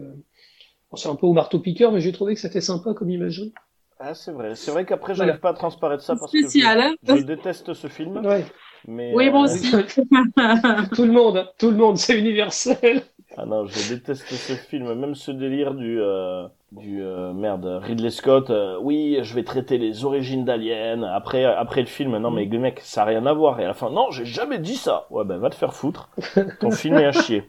bon, 0.90 0.96
c'est 0.96 1.08
un 1.08 1.16
peu 1.16 1.26
au 1.26 1.32
marteau 1.32 1.58
piqueur, 1.58 1.92
mais 1.92 2.00
j'ai 2.00 2.12
trouvé 2.12 2.34
que 2.34 2.40
c'était 2.40 2.60
sympa 2.60 2.92
comme 2.94 3.10
imagerie. 3.10 3.54
Ah 3.98 4.14
c'est 4.14 4.32
vrai. 4.32 4.54
C'est 4.56 4.72
vrai 4.72 4.84
qu'après 4.84 5.14
Voilà. 5.14 5.32
j'arrive 5.32 5.40
pas 5.40 5.50
à 5.50 5.54
transparaître 5.54 6.02
ça 6.02 6.16
parce 6.16 6.32
que 6.32 6.38
hein. 6.66 6.94
je, 7.02 7.16
je 7.16 7.22
déteste 7.22 7.72
ce 7.72 7.88
film. 7.88 8.24
Ouais. 8.26 8.44
Mais 8.86 9.14
Oui, 9.14 9.30
moi 9.30 9.40
euh, 9.42 9.44
aussi. 9.44 9.70
tout 10.94 11.04
le 11.04 11.12
monde, 11.12 11.38
hein, 11.38 11.48
tout 11.58 11.70
le 11.70 11.76
monde, 11.76 11.96
c'est 11.96 12.18
universel. 12.18 13.02
Ah 13.36 13.46
non, 13.46 13.66
je 13.66 13.94
déteste 13.94 14.28
ce 14.28 14.52
film, 14.52 14.92
même 14.94 15.14
ce 15.14 15.30
délire 15.30 15.74
du 15.74 16.00
euh, 16.00 16.46
du 16.72 17.02
euh, 17.02 17.32
merde 17.32 17.64
Ridley 17.82 18.10
Scott. 18.10 18.50
euh, 18.50 18.78
oui, 18.80 19.18
je 19.22 19.34
vais 19.34 19.44
traiter 19.44 19.78
les 19.78 20.04
origines 20.04 20.44
d'Alien. 20.44 21.04
Après 21.04 21.44
après 21.44 21.80
le 21.80 21.86
film, 21.86 22.16
non 22.18 22.30
mais 22.30 22.46
mec, 22.46 22.80
ça 22.80 23.02
a 23.02 23.04
rien 23.04 23.26
à 23.26 23.32
voir. 23.32 23.60
Et 23.60 23.64
à 23.64 23.68
la 23.68 23.74
fin, 23.74 23.90
non, 23.90 24.10
j'ai 24.10 24.24
jamais 24.26 24.58
dit 24.58 24.76
ça. 24.76 25.06
Ouais 25.10 25.24
ben 25.24 25.38
va 25.38 25.50
te 25.50 25.54
faire 25.54 25.74
foutre. 25.74 26.10
Ton 26.58 26.70
film 26.72 26.98
est 26.98 27.06
à 27.06 27.12
chier. 27.12 27.44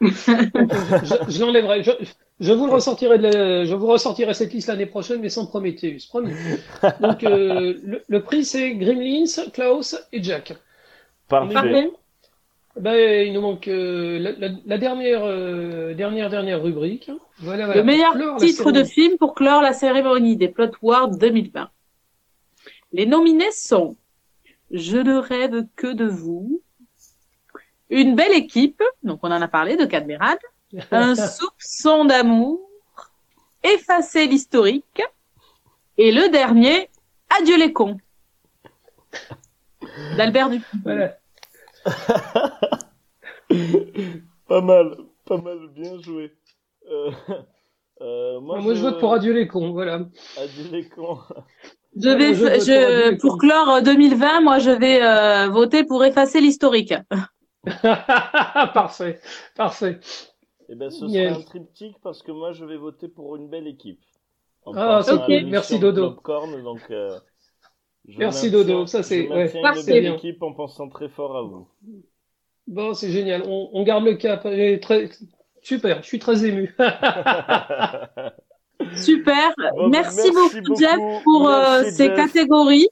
je 0.00 1.16
je 1.28 1.40
l'enlèverai. 1.44 1.82
Je, 1.82 1.90
je 2.40 2.52
vous 2.52 2.66
le 2.66 2.72
ressortirai 2.72 3.18
de 3.18 3.22
la- 3.24 3.64
je 3.64 3.74
vous 3.74 3.86
ressortirai 3.86 4.34
cette 4.34 4.52
liste 4.52 4.68
l'année 4.68 4.86
prochaine, 4.86 5.20
mais 5.20 5.28
sans 5.28 5.46
Prometheus, 5.46 6.06
promis. 6.08 6.38
Donc 7.00 7.24
euh, 7.24 7.74
le, 7.82 8.02
le 8.06 8.22
prix 8.22 8.44
c'est 8.44 8.74
Gremlins, 8.76 9.24
Klaus 9.52 9.96
et 10.12 10.22
Jack. 10.22 10.54
Parfait. 11.28 11.52
Parfait. 11.52 11.90
Ben, 12.76 13.24
il 13.26 13.32
nous 13.32 13.40
manque 13.40 13.68
euh, 13.68 14.18
la, 14.18 14.32
la- 14.32 14.54
la 14.66 14.78
dernière, 14.78 15.22
euh, 15.24 15.94
dernière, 15.94 16.28
dernière 16.28 16.60
rubrique. 16.62 17.10
Voilà, 17.38 17.66
voilà. 17.66 17.80
Le 17.80 17.86
meilleur 17.86 18.12
clore 18.14 18.36
titre 18.38 18.72
de 18.72 18.82
film 18.84 19.16
pour 19.16 19.34
clore 19.34 19.62
la 19.62 19.72
cérémonie 19.72 20.36
des 20.36 20.48
Plot 20.48 20.70
Awards 20.82 21.16
2020. 21.16 21.70
Les 22.92 23.06
nominés 23.06 23.52
sont 23.52 23.96
Je 24.72 24.96
ne 24.96 25.16
rêve 25.18 25.66
que 25.76 25.86
de 25.92 26.04
vous, 26.06 26.60
Une 27.90 28.16
belle 28.16 28.32
équipe, 28.32 28.82
donc 29.04 29.20
on 29.22 29.28
en 29.30 29.40
a 29.42 29.46
parlé 29.48 29.76
de 29.76 29.84
Cadmerade, 29.84 30.38
Un 30.90 31.14
soupçon 31.14 32.04
d'amour, 32.04 32.68
Effacer 33.62 34.26
l'historique, 34.26 35.00
et 35.96 36.10
le 36.10 36.28
dernier, 36.28 36.88
Adieu 37.40 37.56
les 37.56 37.72
cons, 37.72 37.98
d'Albert 40.16 40.50
Dupont. 40.50 40.66
Voilà. 40.82 41.16
Pas 44.48 44.60
mal, 44.60 44.96
pas 45.24 45.38
mal, 45.38 45.68
bien 45.68 46.00
joué. 46.00 46.32
Euh, 46.90 47.10
euh, 48.00 48.40
moi, 48.40 48.60
Moi, 48.60 48.74
je 48.74 48.80
vote 48.80 49.00
pour 49.00 49.12
Adieu 49.14 49.32
les 49.32 49.46
cons, 49.46 49.72
voilà. 49.72 50.06
Adieu 50.36 50.68
les 50.70 50.88
cons. 50.88 51.18
Je 51.96 52.08
vais, 52.10 52.34
Je 52.34 53.16
pour 53.20 53.38
clore 53.38 53.80
2020, 53.82 54.40
moi 54.40 54.58
je 54.58 54.70
vais 54.70 55.00
euh, 55.02 55.48
voter 55.48 55.84
pour 55.84 56.04
effacer 56.04 56.40
l'historique. 56.40 56.92
parfait, 58.74 59.20
parfait. 59.56 60.00
Eh 60.68 60.74
ben, 60.74 60.90
ce 60.90 61.06
Yes. 61.08 61.28
sera 61.28 61.38
un 61.38 61.42
triptyque 61.42 61.96
parce 62.02 62.22
que 62.22 62.32
moi, 62.32 62.52
je 62.52 62.64
vais 62.64 62.76
voter 62.76 63.08
pour 63.08 63.36
une 63.36 63.48
belle 63.48 63.66
équipe. 63.66 64.00
En 64.64 64.74
Ah, 64.76 65.00
ok. 65.00 65.28
Merci, 65.50 65.78
Dodo. 65.78 66.10
Popcorn, 66.10 66.62
donc, 66.62 66.80
euh, 66.90 67.18
je 68.08 68.18
Merci, 68.18 68.46
maintiens- 68.50 68.58
Dodo. 68.64 68.86
Ça, 68.86 69.02
c'est- 69.02 69.28
ouais, 69.28 69.44
maintiens 69.44 69.62
parfait. 69.62 69.80
une 69.80 69.86
belle 69.86 70.02
Bien. 70.02 70.14
équipe 70.16 70.42
en 70.42 70.52
pensant 70.52 70.88
très 70.88 71.08
fort 71.08 71.36
à 71.36 71.42
vous. 71.42 71.66
Bon, 72.66 72.94
c'est 72.94 73.10
génial. 73.10 73.42
On, 73.46 73.70
on 73.72 73.82
garde 73.82 74.04
le 74.04 74.14
cap. 74.14 74.42
Très... 74.42 75.10
Super, 75.62 76.02
je 76.02 76.06
suis 76.06 76.18
très 76.18 76.44
ému. 76.44 76.74
Super. 78.96 79.52
Bon, 79.76 79.88
merci, 79.88 80.30
beaucoup, 80.30 80.76
Jeff, 80.78 80.98
pour 81.24 81.48
euh, 81.48 81.84
ces 81.84 82.06
Jeff. 82.06 82.16
catégories. 82.16 82.88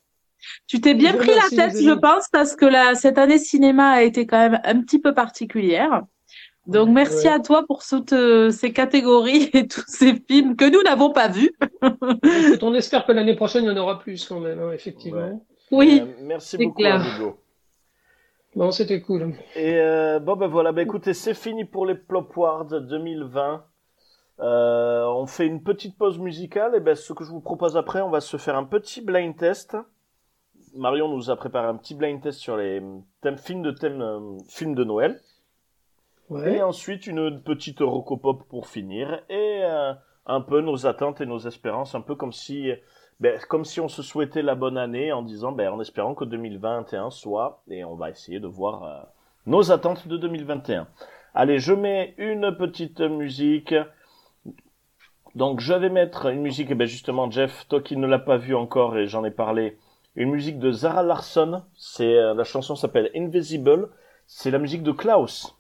Tu 0.67 0.81
t'es 0.81 0.95
bien 0.95 1.13
Je 1.13 1.19
pris 1.19 1.31
la 1.31 1.49
tête, 1.51 1.77
je 1.81 1.93
pense, 1.93 2.29
parce 2.33 2.57
que 2.57 2.65
la, 2.67 2.95
cette 2.95 3.19
année 3.19 3.39
cinéma 3.39 3.91
a 3.91 4.03
été 4.03 4.27
quand 4.27 4.39
même 4.39 4.61
un 4.65 4.81
petit 4.81 4.99
peu 4.99 5.15
particulière. 5.15 6.03
Donc, 6.67 6.89
merci 6.91 7.27
Ouais. 7.27 7.33
à 7.33 7.41
toi 7.41 7.65
pour 7.67 7.83
toutes 7.85 8.13
euh, 8.13 8.51
ces 8.51 8.73
catégories 8.73 9.51
et 9.53 9.67
tous 9.67 9.85
ces 9.89 10.15
films 10.29 10.55
que 10.57 10.65
nous 10.71 10.83
n'avons 10.83 11.11
pas 11.11 11.29
vus. 11.29 11.51
Écoute, 11.83 12.63
on 12.63 12.75
espère 12.75 13.05
que 13.05 13.13
l'année 13.13 13.35
prochaine, 13.35 13.65
il 13.65 13.69
y 13.69 13.71
en 13.71 13.77
aura 13.77 13.99
plus 13.99 14.25
quand 14.27 14.39
même, 14.41 14.61
hein, 14.61 14.73
effectivement. 14.73 15.19
Ouais. 15.21 15.33
Oui, 15.73 16.03
Euh, 16.03 16.13
merci 16.21 16.59
beaucoup, 16.59 16.79
clair. 16.79 17.01
Amigo. 17.01 17.39
Bon, 18.55 18.71
c'était 18.71 19.01
cool. 19.01 19.35
Et 19.57 19.75
euh, 19.81 20.19
bon 20.21 20.37
ben 20.37 20.47
voilà, 20.47 20.73
ben 20.73 20.83
écoutez, 20.83 21.15
c'est 21.15 21.33
fini 21.35 21.65
pour 21.65 21.87
les 21.87 21.95
Plop 21.95 22.31
Awards 22.37 22.67
2020. 22.67 23.65
Euh, 24.41 25.05
on 25.07 25.27
fait 25.27 25.47
une 25.47 25.63
petite 25.63 25.97
pause 25.97 26.19
musicale 26.19 26.75
et 26.77 26.81
ben 26.81 26.95
ce 26.95 27.13
que 27.15 27.25
je 27.25 27.31
vous 27.31 27.41
propose 27.41 27.77
après, 27.79 28.03
on 28.03 28.11
va 28.11 28.21
se 28.21 28.37
faire 28.37 28.57
un 28.57 28.65
petit 28.65 29.01
blind 29.01 29.35
test. 29.37 29.77
Marion 30.77 31.09
nous 31.09 31.31
a 31.31 31.37
préparé 31.37 31.67
un 31.67 31.77
petit 31.77 31.95
blind 31.95 32.21
test 32.21 32.39
sur 32.41 32.57
les 32.59 32.83
thèmes 33.23 33.39
films 33.39 33.63
de 33.63 33.71
thèmes 33.71 34.37
films 34.49 34.75
de 34.75 34.85
Noël 34.85 35.21
Et 36.47 36.63
ensuite 36.63 37.07
une 37.07 37.43
petite 37.43 37.81
rocopop 37.81 38.45
pour 38.49 38.67
finir 38.67 39.23
et 39.29 39.61
euh, 39.65 39.93
un 40.27 40.41
peu 40.41 40.61
nos 40.61 40.87
attentes 40.87 41.21
et 41.21 41.27
nos 41.27 41.39
espérances, 41.39 41.95
un 41.95 42.01
peu 42.01 42.15
comme 42.15 42.33
si 42.33 42.73
ben, 43.21 43.39
comme 43.49 43.65
si 43.65 43.81
on 43.81 43.89
se 43.89 44.03
souhaitait 44.03 44.43
la 44.43 44.55
bonne 44.55 44.79
année 44.79 45.13
en 45.13 45.23
disant 45.23 45.53
ben 45.53 45.69
en 45.69 45.81
espérant 45.81 46.15
que 46.15 46.25
2021 46.25 47.11
soit 47.11 47.63
et 47.69 47.85
on 47.85 47.95
va 47.95 48.11
essayer 48.11 48.41
de 48.41 48.47
voir 48.47 48.85
euh, 48.85 49.01
nos 49.47 49.71
attentes 49.71 50.09
de 50.09 50.17
2021. 50.17 50.89
Allez, 51.35 51.59
je 51.59 51.73
mets 51.73 52.15
une 52.19 52.57
petite 52.57 53.01
musique. 53.01 53.75
Donc 55.35 55.61
je 55.61 55.73
vais 55.73 55.89
mettre 55.89 56.27
une 56.27 56.43
musique, 56.43 56.71
et 56.71 56.75
ben 56.75 56.87
justement 56.87 57.31
Jeff, 57.31 57.67
toi 57.69 57.81
qui 57.81 57.97
ne 57.97 58.07
l'as 58.07 58.19
pas 58.19 58.37
vu 58.37 58.55
encore 58.55 58.99
et 58.99 59.07
j'en 59.07 59.25
ai 59.25 59.31
parlé, 59.31 59.79
une 60.17 60.31
musique 60.31 60.59
de 60.59 60.73
Zara 60.73 61.03
Larsson. 61.03 61.63
C'est 61.75 62.17
euh, 62.17 62.35
la 62.35 62.45
chanson 62.45 62.75
s'appelle 62.75 63.11
Invisible. 63.15 63.91
C'est 64.27 64.51
la 64.51 64.59
musique 64.59 64.83
de 64.83 64.93
Klaus. 64.93 65.57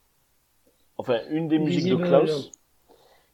Enfin, 1.02 1.18
une 1.30 1.48
des 1.48 1.58
musiques 1.58 1.90
de. 1.90 1.96
Klaus, 1.96 2.52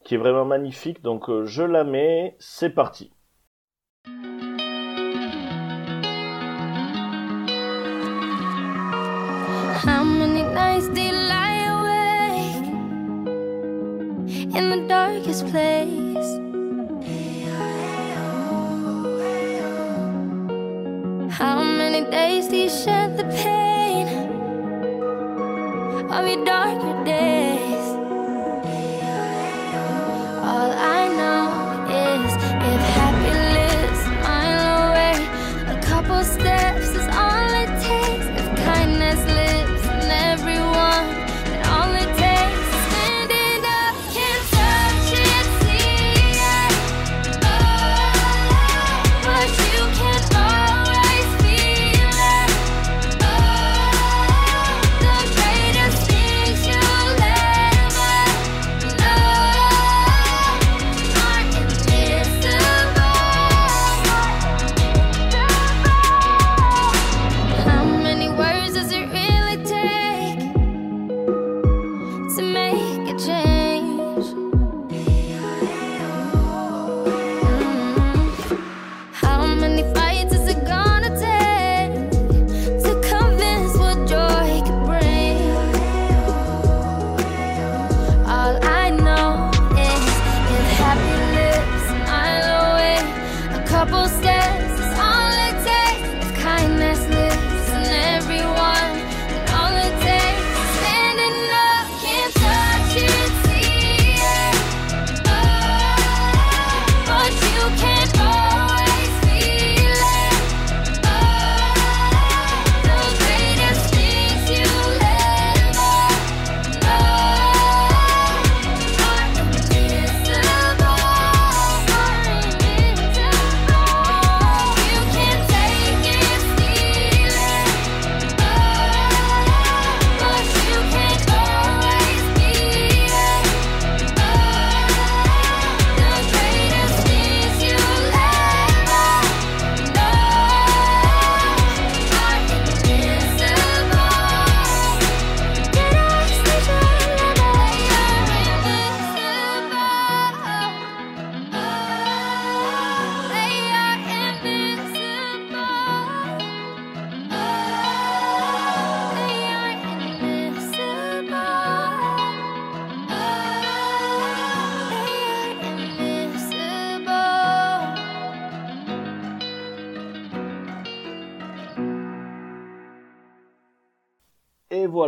qui 0.03 0.15
est 0.15 0.17
vraiment 0.17 0.43
magnifique. 0.43 1.03
Donc 1.03 1.29
euh, 1.29 1.45
je 1.45 1.61
la 1.61 1.83
mets. 1.83 2.35
C'est 2.39 2.71
parti. 2.71 3.11
How 9.85 10.03
many 10.03 10.41
nights 10.41 10.87
you 10.97 11.11
lie 11.11 11.67
awake 11.75 12.65
in 14.55 14.71
the 14.71 14.87
darkest 14.87 15.45
place? 15.51 16.39
How 21.31 21.63
many 21.63 22.01
days 22.09 22.47
do 22.47 22.57
you 22.57 22.69
shed 22.69 23.15
the 23.15 23.25
pain 23.43 24.07
of 26.09 26.27
your 26.27 26.43
darker 26.43 27.05
days? 27.05 27.28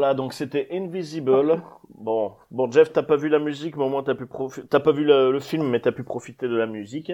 Voilà, 0.02 0.16
donc 0.16 0.34
c'était 0.34 0.68
Invisible. 0.72 1.62
Bon, 1.94 2.32
bon 2.50 2.72
Jeff, 2.72 2.92
t'as 2.92 3.04
pas 3.04 3.18
vu 3.18 3.30
la 3.30 3.38
musique, 3.38 3.78
mais 3.78 3.84
au 3.84 3.90
moins 3.90 4.02
t'as 4.02 4.16
pu 4.16 4.26
t'as 4.68 4.80
pas 4.80 4.92
vu 4.92 5.04
le, 5.04 5.32
le 5.32 5.40
film, 5.40 5.70
mais 5.70 5.80
t'as 5.80 5.92
pu 5.92 6.02
profiter 6.02 6.48
de 6.48 6.56
la 6.56 6.66
musique. 6.66 7.12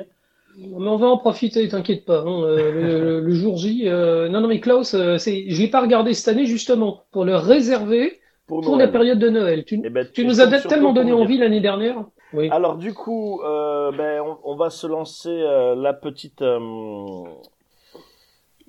Mais 0.58 0.88
on 0.88 0.96
va 0.96 1.08
en 1.08 1.18
profiter, 1.18 1.68
t'inquiète 1.68 2.06
pas. 2.06 2.22
hein, 2.22 2.44
euh, 2.44 3.20
le, 3.26 3.34
jour 3.34 3.58
J. 3.58 3.90
euh, 3.90 4.30
Non, 4.30 4.40
non, 4.40 4.48
mais 4.48 4.62
Klaus, 4.62 4.94
euh, 4.94 5.18
c'est... 5.18 5.50
je 5.50 5.62
l'ai 5.62 5.68
pas 5.68 5.82
regardé 5.82 6.14
cette 6.14 6.30
année 6.30 6.46
justement 6.46 7.04
pour 7.12 7.26
le 7.26 7.36
réserver 7.36 8.22
Pour, 8.48 8.78
la 8.78 8.88
période 8.88 9.20
de 9.20 9.30
Noël. 9.30 9.66
Tu, 9.66 9.82
Eh 9.84 9.90
ben, 9.90 10.08
tu 10.10 10.26
nous 10.26 10.40
as 10.40 10.48
tellement 10.62 10.94
donné 10.94 11.12
envie 11.12 11.38
l'année 11.38 11.60
dernière. 11.60 12.06
Oui. 12.32 12.48
Alors 12.52 12.78
du 12.78 12.94
coup, 12.94 13.42
euh, 13.42 13.92
ben, 13.92 14.22
on, 14.22 14.38
on 14.46 14.56
va 14.56 14.70
se 14.70 14.88
lancer 14.88 15.38
la 15.76 15.92
petite, 15.92 16.42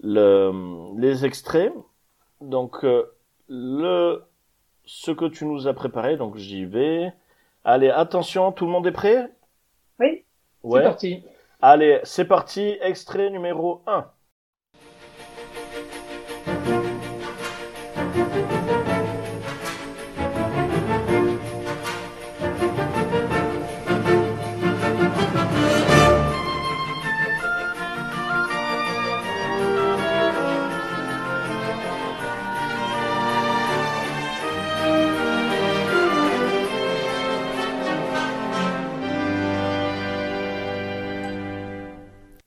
le, 0.03 0.99
les 1.01 1.25
extraits. 1.25 1.73
Donc 2.41 2.85
le, 3.49 4.25
ce 4.85 5.11
que 5.11 5.27
tu 5.27 5.45
nous 5.45 5.67
as 5.67 5.75
préparé, 5.75 6.17
donc 6.17 6.37
j'y 6.37 6.65
vais. 6.65 7.13
Allez, 7.65 7.91
attention, 7.91 8.53
tout 8.53 8.67
le 8.67 8.71
monde 8.73 8.87
est 8.87 8.93
prêt? 8.93 9.31
Oui. 9.99 10.25
C'est 10.63 10.69
Ouais. 10.69 10.83
parti. 10.83 11.23
Allez, 11.61 12.01
c'est 12.05 12.25
parti. 12.25 12.77
Extrait 12.81 13.31
numéro 13.31 13.83
1. 13.87 14.11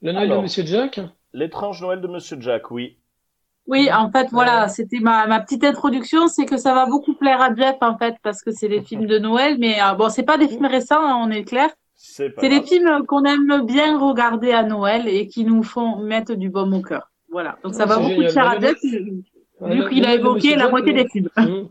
Le 0.02 0.12
Noël 0.12 0.26
Alors. 0.26 0.38
de 0.38 0.44
Monsieur 0.44 0.66
Jack. 0.66 1.00
L'étrange 1.34 1.82
Noël 1.82 2.02
de 2.02 2.08
Monsieur 2.08 2.38
Jack, 2.40 2.72
oui. 2.72 2.98
Oui, 3.68 3.90
en 3.94 4.12
fait, 4.12 4.28
voilà, 4.32 4.68
c'était 4.68 5.00
ma, 5.00 5.28
ma 5.28 5.40
petite 5.40 5.64
introduction, 5.64 6.28
c'est 6.28 6.46
que 6.46 6.58
ça 6.58 6.74
va 6.74 6.88
beaucoup 6.88 7.14
plaire 7.14 7.42
à 7.42 7.54
Jeff, 7.54 7.78
en 7.82 7.98
fait, 7.98 8.16
parce 8.24 8.42
que 8.42 8.52
c'est 8.52 8.68
des 8.68 8.82
films 8.82 9.06
de 9.06 9.20
Noël, 9.20 9.58
mais 9.60 9.82
euh, 9.82 9.94
bon, 9.94 10.10
c'est 10.10 10.24
pas 10.24 10.38
des 10.38 10.48
films 10.48 10.66
récents, 10.66 11.00
hein, 11.00 11.22
on 11.24 11.30
est 11.30 11.44
clair. 11.44 11.70
C'est 11.96 12.34
des 12.42 12.64
films 12.64 13.06
qu'on 13.06 13.24
aime 13.24 13.66
bien 13.66 14.00
regarder 14.00 14.52
à 14.52 14.64
Noël 14.64 15.08
et 15.08 15.28
qui 15.28 15.46
nous 15.46 15.62
font 15.62 15.98
mettre 15.98 16.34
du 16.34 16.50
baume 16.50 16.74
au 16.74 16.82
cœur. 16.82 17.12
Voilà. 17.32 17.60
Donc 17.64 17.76
ça 17.76 17.86
va 17.86 17.98
beaucoup 17.98 18.10
génial. 18.10 18.32
plaire 18.32 18.50
à 18.50 18.60
Jeff, 18.60 18.78
vu 18.82 19.90
qu'il 19.90 20.06
a 20.06 20.16
évoqué 20.16 20.56
la 20.56 20.68
moitié 20.68 20.94
des 20.94 21.08
films. 21.08 21.30
Mmh. 21.38 21.70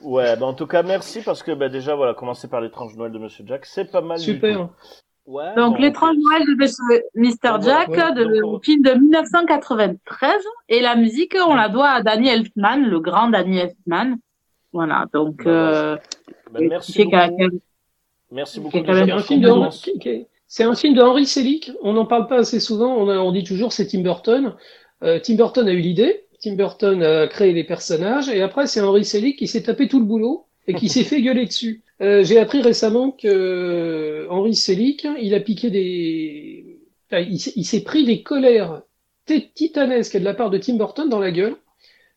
Ouais, 0.00 0.34
ben 0.36 0.46
en 0.46 0.54
tout 0.54 0.66
cas, 0.66 0.82
merci 0.82 1.20
parce 1.20 1.42
que 1.42 1.52
ben, 1.52 1.70
déjà, 1.70 1.94
voilà, 1.94 2.14
commencer 2.14 2.48
par 2.48 2.62
l'étrange 2.62 2.96
Noël 2.96 3.12
de 3.12 3.18
Monsieur 3.18 3.44
Jack, 3.46 3.66
c'est 3.66 3.90
pas 3.90 4.00
mal. 4.00 4.18
du 4.18 4.24
Super. 4.24 4.56
tout. 4.56 4.70
Ouais, 5.26 5.54
Donc, 5.56 5.76
bon, 5.76 5.82
l'étrange. 5.82 6.14
Noël 6.16 6.42
de 6.46 6.54
Mr. 7.16 7.62
Jack, 7.62 7.88
voilà, 7.88 8.12
de, 8.12 8.22
donc, 8.24 8.32
le 8.32 8.44
on- 8.44 8.60
film 8.60 8.82
de 8.82 8.92
1993. 8.92 10.32
Et 10.68 10.80
la 10.80 10.94
musique, 10.96 11.34
on 11.46 11.54
la 11.54 11.68
doit 11.68 11.88
à 11.88 12.02
Danny 12.02 12.28
Elfman, 12.28 12.76
le 12.86 13.00
grand 13.00 13.28
Danny 13.28 13.58
Elfman. 13.58 14.16
Voilà. 14.72 15.06
Donc, 15.12 15.44
Bah, 15.44 15.50
euh, 15.50 15.96
Ben, 16.52 16.68
merci 16.68 17.02
beaucoup. 17.02 17.16
Merci 18.30 18.60
C'est 18.60 19.10
un 19.12 19.18
film 19.18 19.40
de 19.40 19.48
commence. 19.48 19.82
qui- 19.82 19.98
qui- 19.98 20.26
c'est 20.46 20.64
un 20.64 20.74
film 20.74 20.94
de 20.94 21.02
Henry 21.02 21.26
Selick. 21.26 21.72
On 21.82 21.92
n'en 21.92 22.06
parle 22.06 22.26
pas 22.28 22.38
assez 22.38 22.60
souvent. 22.60 22.94
On, 22.96 23.08
a- 23.08 23.18
on 23.18 23.32
dit 23.32 23.44
toujours 23.44 23.72
c'est 23.72 23.86
Tim 23.86 24.00
Burton. 24.02 24.54
Euh, 25.02 25.18
Tim 25.22 25.34
Burton 25.34 25.66
a 25.68 25.72
eu 25.72 25.78
l'idée. 25.80 26.24
Tim 26.40 26.54
Burton 26.54 27.02
a 27.02 27.26
créé 27.28 27.52
les 27.52 27.64
personnages 27.64 28.28
et 28.28 28.42
après 28.42 28.66
c'est 28.66 28.80
Henry 28.80 29.04
Selick 29.04 29.38
qui 29.38 29.46
s'est 29.48 29.62
tapé 29.62 29.88
tout 29.88 29.98
le 29.98 30.04
boulot 30.04 30.46
et 30.66 30.74
qui 30.74 30.88
s'est 30.88 31.04
fait 31.04 31.22
gueuler 31.22 31.46
dessus. 31.46 31.82
Euh, 32.02 32.22
J'ai 32.24 32.38
appris 32.38 32.60
récemment 32.60 33.10
que 33.10 33.26
euh, 33.28 34.26
Henry 34.30 34.54
Selick, 34.54 35.06
il 35.20 35.34
a 35.34 35.40
piqué 35.40 35.70
des, 35.70 36.78
il, 37.12 37.38
s'est- 37.64 37.82
pris 37.84 38.04
des 38.04 38.22
colères 38.22 38.82
ti- 39.24 39.50
titanesques 39.54 40.18
de 40.18 40.24
la 40.24 40.34
part 40.34 40.50
de 40.50 40.58
Tim 40.58 40.74
Burton 40.76 41.08
dans 41.08 41.20
la 41.20 41.30
gueule 41.30 41.56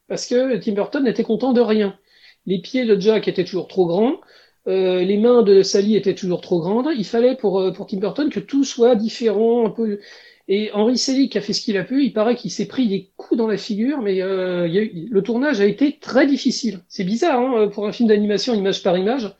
parce 0.07 0.27
que 0.27 0.57
Tim 0.57 0.73
Burton 0.73 1.03
n'était 1.03 1.23
content 1.23 1.53
de 1.53 1.61
rien. 1.61 1.97
Les 2.45 2.59
pieds 2.61 2.85
de 2.85 2.99
Jack 2.99 3.27
étaient 3.27 3.45
toujours 3.45 3.67
trop 3.67 3.87
grands. 3.87 4.21
Euh, 4.67 5.03
les 5.03 5.17
mains 5.17 5.43
de 5.43 5.63
Sally 5.63 5.95
étaient 5.97 6.15
toujours 6.15 6.41
trop 6.41 6.59
grandes. 6.61 6.89
Il 6.97 7.05
fallait 7.05 7.35
pour, 7.35 7.59
euh, 7.61 7.71
pour 7.73 7.87
Tim 7.87 7.97
Burton 7.99 8.29
que 8.29 8.39
tout 8.41 8.63
soit 8.65 8.95
différent, 8.95 9.65
un 9.67 9.71
peu. 9.71 9.99
Et 10.47 10.71
Henry 10.73 10.97
Selick 10.97 11.35
a 11.35 11.41
fait 11.41 11.53
ce 11.53 11.61
qu'il 11.61 11.77
a 11.77 11.83
pu. 11.83 12.03
Il 12.03 12.13
paraît 12.13 12.35
qu'il 12.35 12.51
s'est 12.51 12.67
pris 12.67 12.87
des 12.87 13.11
coups 13.17 13.37
dans 13.37 13.47
la 13.47 13.57
figure, 13.57 14.01
mais 14.01 14.21
euh, 14.21 14.67
le 14.67 15.21
tournage 15.23 15.61
a 15.61 15.65
été 15.65 15.97
très 15.99 16.27
difficile. 16.27 16.81
C'est 16.89 17.03
bizarre 17.05 17.39
hein, 17.41 17.67
pour 17.69 17.87
un 17.87 17.91
film 17.91 18.09
d'animation 18.09 18.53
image 18.55 18.83
par 18.83 18.97
image. 18.97 19.31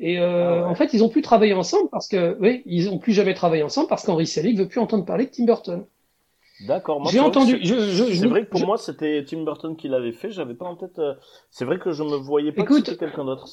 Et 0.00 0.18
euh, 0.20 0.24
Ah 0.26 0.62
ouais. 0.62 0.68
en 0.70 0.74
fait, 0.74 0.92
ils 0.94 1.02
ont 1.02 1.08
plus 1.08 1.22
travaillé 1.22 1.54
ensemble 1.54 1.88
parce 1.90 2.06
que, 2.08 2.36
oui, 2.40 2.62
ils 2.66 2.88
ont 2.88 2.98
plus 2.98 3.12
jamais 3.12 3.34
travaillé 3.34 3.62
ensemble 3.62 3.88
parce 3.88 4.04
qu'Henry 4.04 4.26
Selick 4.26 4.56
veut 4.56 4.68
plus 4.68 4.80
entendre 4.80 5.04
parler 5.04 5.26
de 5.26 5.30
Tim 5.30 5.44
Burton. 5.44 5.84
D'accord. 6.66 7.08
J'ai 7.10 7.20
entendu. 7.20 7.60
c'est- 7.64 8.26
vrai 8.26 8.44
que 8.44 8.50
pour 8.50 8.58
je- 8.60 8.66
moi, 8.66 8.78
c'était 8.78 9.24
Tim 9.24 9.42
Burton 9.44 9.76
qui 9.76 9.88
l'avait 9.88 10.10
fait. 10.12 10.30
J'avais 10.30 10.54
pas 10.54 10.66
en 10.66 10.74
tête. 10.74 10.98
euh, 10.98 11.14
C'est 11.50 11.64
vrai 11.64 11.78
que 11.78 11.92
je 11.92 12.02
me 12.02 12.16
voyais 12.16 12.50
pas 12.52 12.62
Écoute, 12.62 12.80
que 12.84 12.86
c'était 12.90 13.04
quelqu'un 13.06 13.24
d'autre. 13.24 13.46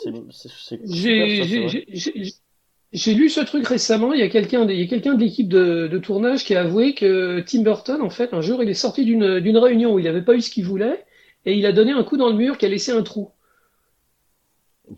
J'ai 2.94 3.14
lu 3.14 3.30
ce 3.30 3.42
truc 3.42 3.68
récemment. 3.68 4.14
Il 4.14 4.20
y 4.20 4.24
a 4.24 4.30
quelqu'un, 4.30 4.68
il 4.70 4.80
y 4.80 4.84
a 4.84 4.88
quelqu'un 4.88 5.16
de 5.16 5.20
l'équipe 5.20 5.50
de, 5.50 5.88
de 5.88 5.98
tournage 5.98 6.46
qui 6.46 6.56
a 6.56 6.62
avoué 6.62 6.94
que 6.94 7.42
Tim 7.42 7.62
Burton, 7.62 8.02
en 8.02 8.10
fait, 8.10 8.34
un 8.34 8.42
jour, 8.42 8.64
il 8.64 8.70
est 8.70 8.74
sorti 8.74 9.04
d'une 9.04 9.40
d'une 9.40 9.58
réunion 9.58 9.94
où 9.94 10.00
il 10.00 10.06
n'avait 10.06 10.22
pas 10.22 10.34
eu 10.36 10.42
ce 10.42 10.50
qu'il 10.50 10.66
voulait 10.66 11.04
et 11.46 11.54
il 11.56 11.66
a 11.66 11.74
donné 11.74 11.92
un 11.92 12.04
coup 12.04 12.18
dans 12.18 12.30
le 12.30 12.36
mur 12.36 12.58
qui 12.58 12.66
a 12.66 12.70
laissé 12.70 12.92
un 12.92 13.04
trou. 13.04 13.30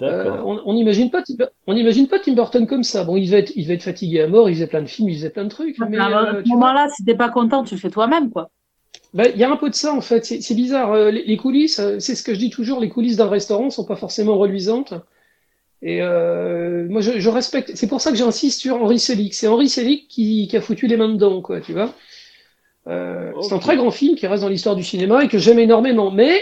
Euh, 0.01 0.23
D'accord. 0.23 0.45
on 0.47 0.61
on 0.65 0.73
n'imagine 0.73 1.09
pas, 1.09 1.23
Tim- 1.23 1.47
on 1.65 1.73
n'imagine 1.73 2.07
pas 2.07 2.19
Tim 2.19 2.33
Burton 2.33 2.67
comme 2.67 2.83
ça. 2.83 3.03
Bon, 3.05 3.15
il 3.15 3.25
devait 3.25 3.39
être, 3.39 3.53
il 3.55 3.63
devait 3.63 3.75
être 3.75 3.83
fatigué 3.83 4.21
à 4.21 4.27
mort. 4.27 4.49
Il 4.49 4.55
faisait 4.55 4.67
plein 4.67 4.81
de 4.81 4.87
films, 4.87 5.09
il 5.09 5.15
faisait 5.15 5.29
plein 5.29 5.45
de 5.45 5.49
trucs. 5.49 5.77
Mais 5.79 5.97
à 5.97 6.09
euh, 6.09 6.43
ce 6.43 6.49
moment-là, 6.49 6.87
si 6.95 7.05
t'es 7.05 7.15
pas 7.15 7.29
content, 7.29 7.63
tu 7.63 7.75
le 7.75 7.79
fais 7.79 7.89
toi-même, 7.89 8.29
quoi. 8.29 8.49
bah, 9.13 9.29
il 9.29 9.37
y 9.37 9.43
a 9.43 9.49
un 9.51 9.55
peu 9.57 9.69
de 9.69 9.75
ça 9.75 9.93
en 9.93 10.01
fait. 10.01 10.25
C'est 10.25 10.55
bizarre. 10.55 10.91
Euh, 10.93 11.11
Les, 11.11 11.23
les 11.25 11.37
coulisses, 11.37 11.79
euh, 11.79 11.99
c'est 11.99 12.15
ce 12.15 12.23
que 12.23 12.33
je 12.33 12.39
dis 12.39 12.49
toujours. 12.49 12.79
Les 12.79 12.89
coulisses 12.89 13.17
d'un 13.17 13.29
restaurant 13.29 13.69
sont 13.69 13.85
pas 13.85 13.95
forcément 13.95 14.37
reluisantes. 14.37 14.93
Et 15.81 16.01
euh, 16.01 16.87
moi, 16.89 17.01
je, 17.01 17.19
je 17.19 17.29
respecte. 17.29 17.71
C'est 17.75 17.87
pour 17.87 18.01
ça 18.01 18.11
que 18.11 18.17
j'insiste 18.17 18.59
sur 18.59 18.81
Henry 18.81 18.99
Selick. 18.99 19.33
C'est 19.35 19.47
Henry 19.47 19.69
Selick 19.69 20.07
qui, 20.09 20.47
qui 20.47 20.57
a 20.57 20.61
foutu 20.61 20.87
les 20.87 20.97
mains 20.97 21.09
dedans, 21.09 21.41
quoi. 21.41 21.61
Tu 21.61 21.73
vois. 21.73 21.93
Euh, 22.87 23.31
C'est 23.41 23.53
un 23.53 23.59
très 23.59 23.77
grand 23.77 23.91
film 23.91 24.15
qui 24.15 24.25
reste 24.27 24.43
dans 24.43 24.49
l'histoire 24.49 24.75
du 24.75 24.83
cinéma 24.83 25.23
et 25.23 25.27
que 25.27 25.37
j'aime 25.37 25.59
énormément. 25.59 26.09
Mais 26.11 26.33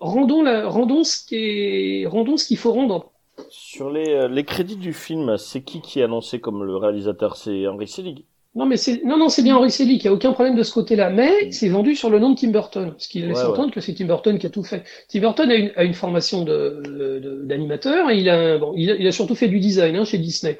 rendons 0.00 0.42
la, 0.42 0.68
rendons 0.68 1.04
ce 1.04 1.24
qui 1.24 1.36
est, 1.36 2.06
rendons 2.06 2.36
ce 2.36 2.46
qu'il 2.46 2.58
faut 2.58 2.72
rendre. 2.72 3.12
Sur 3.50 3.90
les, 3.90 4.08
euh, 4.08 4.28
les 4.28 4.44
crédits 4.44 4.76
du 4.76 4.92
film, 4.92 5.36
c'est 5.36 5.62
qui 5.62 5.80
qui 5.82 6.00
est 6.00 6.04
annoncé 6.04 6.40
comme 6.40 6.64
le 6.64 6.76
réalisateur? 6.76 7.36
C'est 7.36 7.66
Henry 7.66 7.86
Selick. 7.86 8.24
Non, 8.54 8.64
mais 8.64 8.78
c'est, 8.78 9.04
non, 9.04 9.18
non, 9.18 9.28
c'est 9.28 9.42
bien 9.42 9.54
Henry 9.58 9.70
Selick. 9.70 10.02
Il 10.04 10.06
n'y 10.06 10.10
a 10.10 10.14
aucun 10.14 10.32
problème 10.32 10.56
de 10.56 10.62
ce 10.62 10.72
côté-là. 10.72 11.10
Mais 11.10 11.50
c'est 11.52 11.68
vendu 11.68 11.94
sur 11.94 12.08
le 12.08 12.18
nom 12.18 12.30
de 12.30 12.36
Tim 12.38 12.48
Burton. 12.48 12.94
Ce 12.96 13.06
qui 13.08 13.20
laisse 13.20 13.36
Ouais, 13.36 13.44
ouais. 13.44 13.50
entendre 13.50 13.70
que 13.70 13.80
c'est 13.82 13.92
Tim 13.92 14.06
Burton 14.06 14.38
qui 14.38 14.46
a 14.46 14.50
tout 14.50 14.62
fait. 14.62 14.82
Tim 15.10 15.20
Burton 15.20 15.50
a 15.50 15.54
une, 15.54 15.72
a 15.76 15.84
une 15.84 15.92
formation 15.92 16.42
de, 16.42 16.80
de- 16.86 17.42
d'animateur 17.44 18.08
et 18.08 18.16
il 18.16 18.30
a, 18.30 18.56
bon, 18.56 18.72
il 18.74 18.90
a, 18.90 18.94
il 18.94 19.06
a 19.06 19.12
surtout 19.12 19.34
fait 19.34 19.48
du 19.48 19.60
design, 19.60 19.94
hein, 19.96 20.04
chez 20.06 20.16
Disney. 20.16 20.58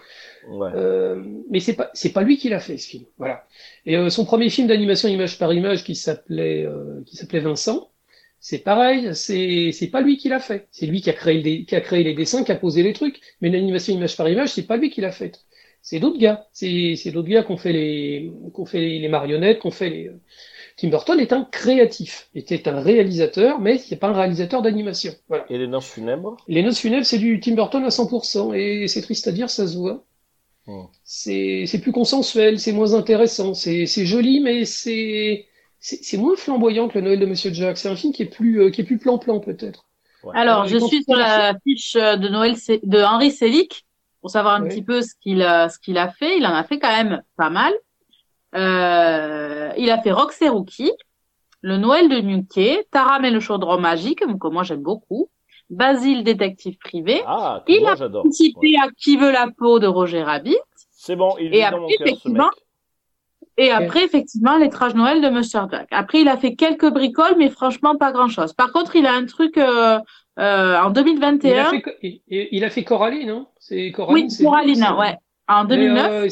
Ouais. 0.51 0.69
Euh, 0.75 1.23
mais 1.51 1.59
c'est 1.61 1.73
pas, 1.75 1.89
c'est 1.95 2.13
pas 2.13 2.21
lui 2.23 2.37
qui 2.37 2.51
l'a 2.51 2.61
fait, 2.61 2.77
ce 2.77 2.87
film. 2.87 3.05
Voilà. 3.17 3.45
Et 3.87 3.97
euh, 3.97 4.11
son 4.11 4.27
premier 4.27 4.51
film 4.51 4.69
d'animation 4.69 5.09
image 5.09 5.39
par 5.39 5.55
image 5.55 5.83
qui 5.83 5.95
s'appelait, 5.95 6.67
euh, 6.67 7.01
qui 7.07 7.17
s'appelait 7.17 7.41
Vincent, 7.41 7.89
c'est 8.39 8.59
pareil, 8.59 9.15
c'est, 9.15 9.73
c'est 9.73 9.89
pas 9.89 10.01
lui 10.01 10.17
qui 10.19 10.29
l'a 10.29 10.41
fait. 10.41 10.69
C'est 10.71 10.87
lui 10.87 11.01
qui 11.01 11.11
a 11.11 11.13
créé 11.13 11.43
les, 11.43 11.65
qui 11.65 11.75
a 11.75 11.81
créé 11.81 12.05
les 12.05 12.15
dessins, 12.15 12.45
qui 12.45 12.53
a 12.53 12.57
posé 12.57 12.83
les 12.83 12.93
trucs. 12.93 13.21
Mais 13.41 13.51
l'animation 13.51 13.95
image 13.95 14.17
par 14.17 14.29
image, 14.29 14.51
c'est 14.51 14.67
pas 14.67 14.77
lui 14.77 14.91
qui 14.91 15.01
l'a 15.01 15.13
faite. 15.13 15.45
C'est 15.83 16.01
d'autres 16.01 16.19
gars. 16.19 16.47
C'est, 16.53 16.95
c'est 16.97 17.11
d'autres 17.11 17.29
gars 17.29 17.43
qui 17.43 17.53
ont 17.53 17.57
fait 17.57 17.73
les, 17.73 18.31
qui 18.55 18.61
ont 18.61 18.67
fait 18.67 18.81
les, 18.81 19.09
marionnettes, 19.09 19.61
qui 19.61 19.67
ont 19.67 19.71
fait 19.71 19.91
les. 19.91 20.11
Tim 20.77 20.89
Burton 20.89 21.19
est 21.19 21.33
un 21.33 21.45
créatif, 21.45 22.29
était 22.35 22.69
un 22.69 22.81
réalisateur, 22.81 23.61
mais 23.61 23.79
c'est 23.79 23.97
pas 23.97 24.09
un 24.09 24.13
réalisateur 24.13 24.61
d'animation. 24.61 25.13
Voilà. 25.29 25.47
Et 25.49 25.57
les 25.57 25.67
noces 25.67 25.87
funèbres? 25.87 26.37
Les 26.49 26.63
noces 26.63 26.81
funèbres, 26.81 27.07
c'est 27.07 27.19
du 27.19 27.41
Tim 27.41 27.55
Burton 27.55 27.83
à 27.85 27.89
100%, 27.89 28.55
et 28.55 28.87
c'est 28.87 29.01
triste 29.01 29.27
à 29.27 29.33
dire, 29.33 29.49
ça 29.49 29.67
se 29.67 29.77
voit. 29.77 30.05
Hmm. 30.67 30.83
C'est 31.05 31.65
c'est 31.67 31.81
plus 31.81 31.93
consensuel, 31.93 32.59
c'est 32.59 32.73
moins 32.73 32.95
intéressant, 32.95 33.55
c'est 33.55 33.87
c'est 33.87 34.05
joli, 34.05 34.41
mais 34.41 34.65
c'est 34.65 35.47
c'est 36.03 36.17
moins 36.17 36.37
flamboyant 36.37 36.89
que 36.89 36.99
le 36.99 37.05
Noël 37.05 37.21
de 37.21 37.27
Monsieur 37.27 37.53
Jack. 37.53 37.79
C'est 37.79 37.89
un 37.89 37.97
film 37.97 38.13
qui 38.13 38.23
est 38.23 38.27
plus 38.27 38.61
euh, 38.61 38.71
qui 38.71 38.81
est 38.81 38.85
plus 38.85 38.99
plan-plan 38.99 39.41
peut-être. 39.41 39.85
Ouais. 40.25 40.33
Alors, 40.37 40.63
Euh, 40.63 40.67
je 40.67 40.79
suis 40.79 41.05
sur 41.05 41.15
la 41.17 41.55
fiche 41.63 41.95
de 41.95 42.29
Noël 42.29 42.55
de 42.83 43.03
Henri 43.03 43.31
Selick 43.31 43.85
pour 44.21 44.31
savoir 44.31 44.55
un 44.55 44.63
petit 44.67 44.83
peu 44.83 45.03
ce 45.03 45.15
qu'il 45.21 45.43
a, 45.43 45.69
ce 45.69 45.79
qu'il 45.79 45.99
a 45.99 46.09
fait. 46.09 46.37
Il 46.39 46.47
en 46.47 46.55
a 46.55 46.65
fait 46.65 46.79
quand 46.81 46.91
même 46.91 47.23
pas 47.37 47.51
mal. 47.51 47.73
Euh, 48.55 49.71
il 49.77 49.91
a 49.91 50.01
fait 50.03 50.11
Rox 50.13 50.41
et 50.43 50.49
Rookie, 50.49 50.93
Le 51.61 51.77
Noël 51.77 52.09
de 52.09 52.21
Mickey, 52.21 52.85
Taram 52.91 53.25
et 53.25 53.31
le 53.31 53.41
chaudron 53.41 53.79
magique, 53.79 54.21
que 54.41 54.49
moi 54.49 54.63
j'aime 54.63 54.83
beaucoup, 54.83 55.29
Basile 55.69 56.23
détective 56.23 56.79
privé, 56.79 57.23
Ah, 57.27 57.63
Il 57.67 57.81
moi 57.81 57.93
a 58.01 58.09
participé 58.09 58.59
Ouais. 58.69 58.75
à 58.83 58.89
Qui 58.97 59.17
veut 59.17 59.33
la 59.33 59.49
peau 59.57 59.79
de 59.81 59.87
Roger 59.89 60.23
Rabbit. 60.23 60.57
C'est 60.93 61.17
bon, 61.17 61.35
il 61.41 61.55
Et 61.55 61.59
est 61.59 61.71
dans 61.71 61.81
mon 61.81 61.89
cœur 61.89 62.17
ce 62.23 62.29
mec. 62.29 62.43
Et 63.59 63.71
après, 63.71 64.05
effectivement, 64.05 64.57
les 64.59 64.69
trages 64.69 64.95
Noël 64.95 65.21
de 65.23 65.29
Monsieur 65.29 65.61
Jack. 65.71 65.89
Après, 65.91 66.21
il 66.21 66.29
a 66.29 66.37
fait 66.37 66.55
quelques 66.55 66.91
bricoles, 66.91 67.37
mais 67.39 67.49
franchement, 67.49 67.97
pas 67.97 68.13
grand-chose. 68.13 68.53
Par 68.53 68.73
contre, 68.73 68.97
il 68.97 69.07
a 69.07 69.13
un 69.15 69.25
truc 69.25 69.57
euh, 69.57 69.99
euh, 70.39 70.77
en 70.79 70.91
Il 70.93 70.99
a 70.99 71.03
2021. 71.03 71.65
fait, 71.71 71.83
il, 72.03 72.21
il 72.29 72.65
a 72.65 72.71
fait 72.71 72.85
Coraline, 72.85 73.29
non? 73.29 73.47
C'est 73.59 73.91
Coraline. 73.93 74.27
Oui, 74.29 74.45
Coraline, 74.45 74.87
ouais. 74.99 75.17
En 75.49 75.63
Mais, 75.65 75.77
2009. 75.77 76.11
euh, 76.11 76.29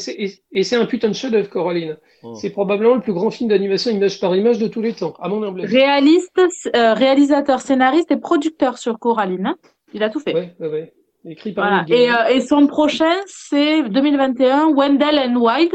et 0.51 0.63
c'est 0.63 0.75
un 0.75 0.85
putain 0.85 1.07
de 1.07 1.13
chef-d'œuvre, 1.13 1.49
Coraline. 1.49 1.97
Mm. 2.21 2.35
C'est 2.35 2.49
probablement 2.49 2.95
le 2.95 3.01
plus 3.01 3.13
grand 3.13 3.31
film 3.31 3.49
d'animation 3.49 3.89
image 3.91 4.19
par 4.19 4.35
image 4.35 4.59
de 4.59 4.67
tous 4.67 4.81
les 4.81 4.93
temps, 4.93 5.13
à 5.21 5.29
mon 5.29 5.41
humble 5.41 5.61
avis. 5.61 5.75
Réaliste, 5.77 6.41
euh, 6.75 6.93
réalisateur, 6.93 7.61
scénariste 7.61 8.11
et 8.11 8.17
producteur 8.17 8.77
sur 8.77 8.99
Coraline. 8.99 9.47
hein. 9.47 9.55
Il 9.93 10.03
a 10.03 10.09
tout 10.09 10.19
fait. 10.19 10.33
Ouais, 10.33 10.53
ouais, 10.59 10.67
ouais. 10.67 10.93
Écrit 11.27 11.53
par 11.53 11.65
Voilà. 11.67 11.85
Et, 11.87 12.11
euh, 12.11 12.35
et 12.35 12.41
son 12.41 12.67
prochain, 12.67 13.15
c'est 13.25 13.83
2021, 13.83 14.67
Wendell 14.73 15.17
and 15.17 15.35
Wild, 15.37 15.71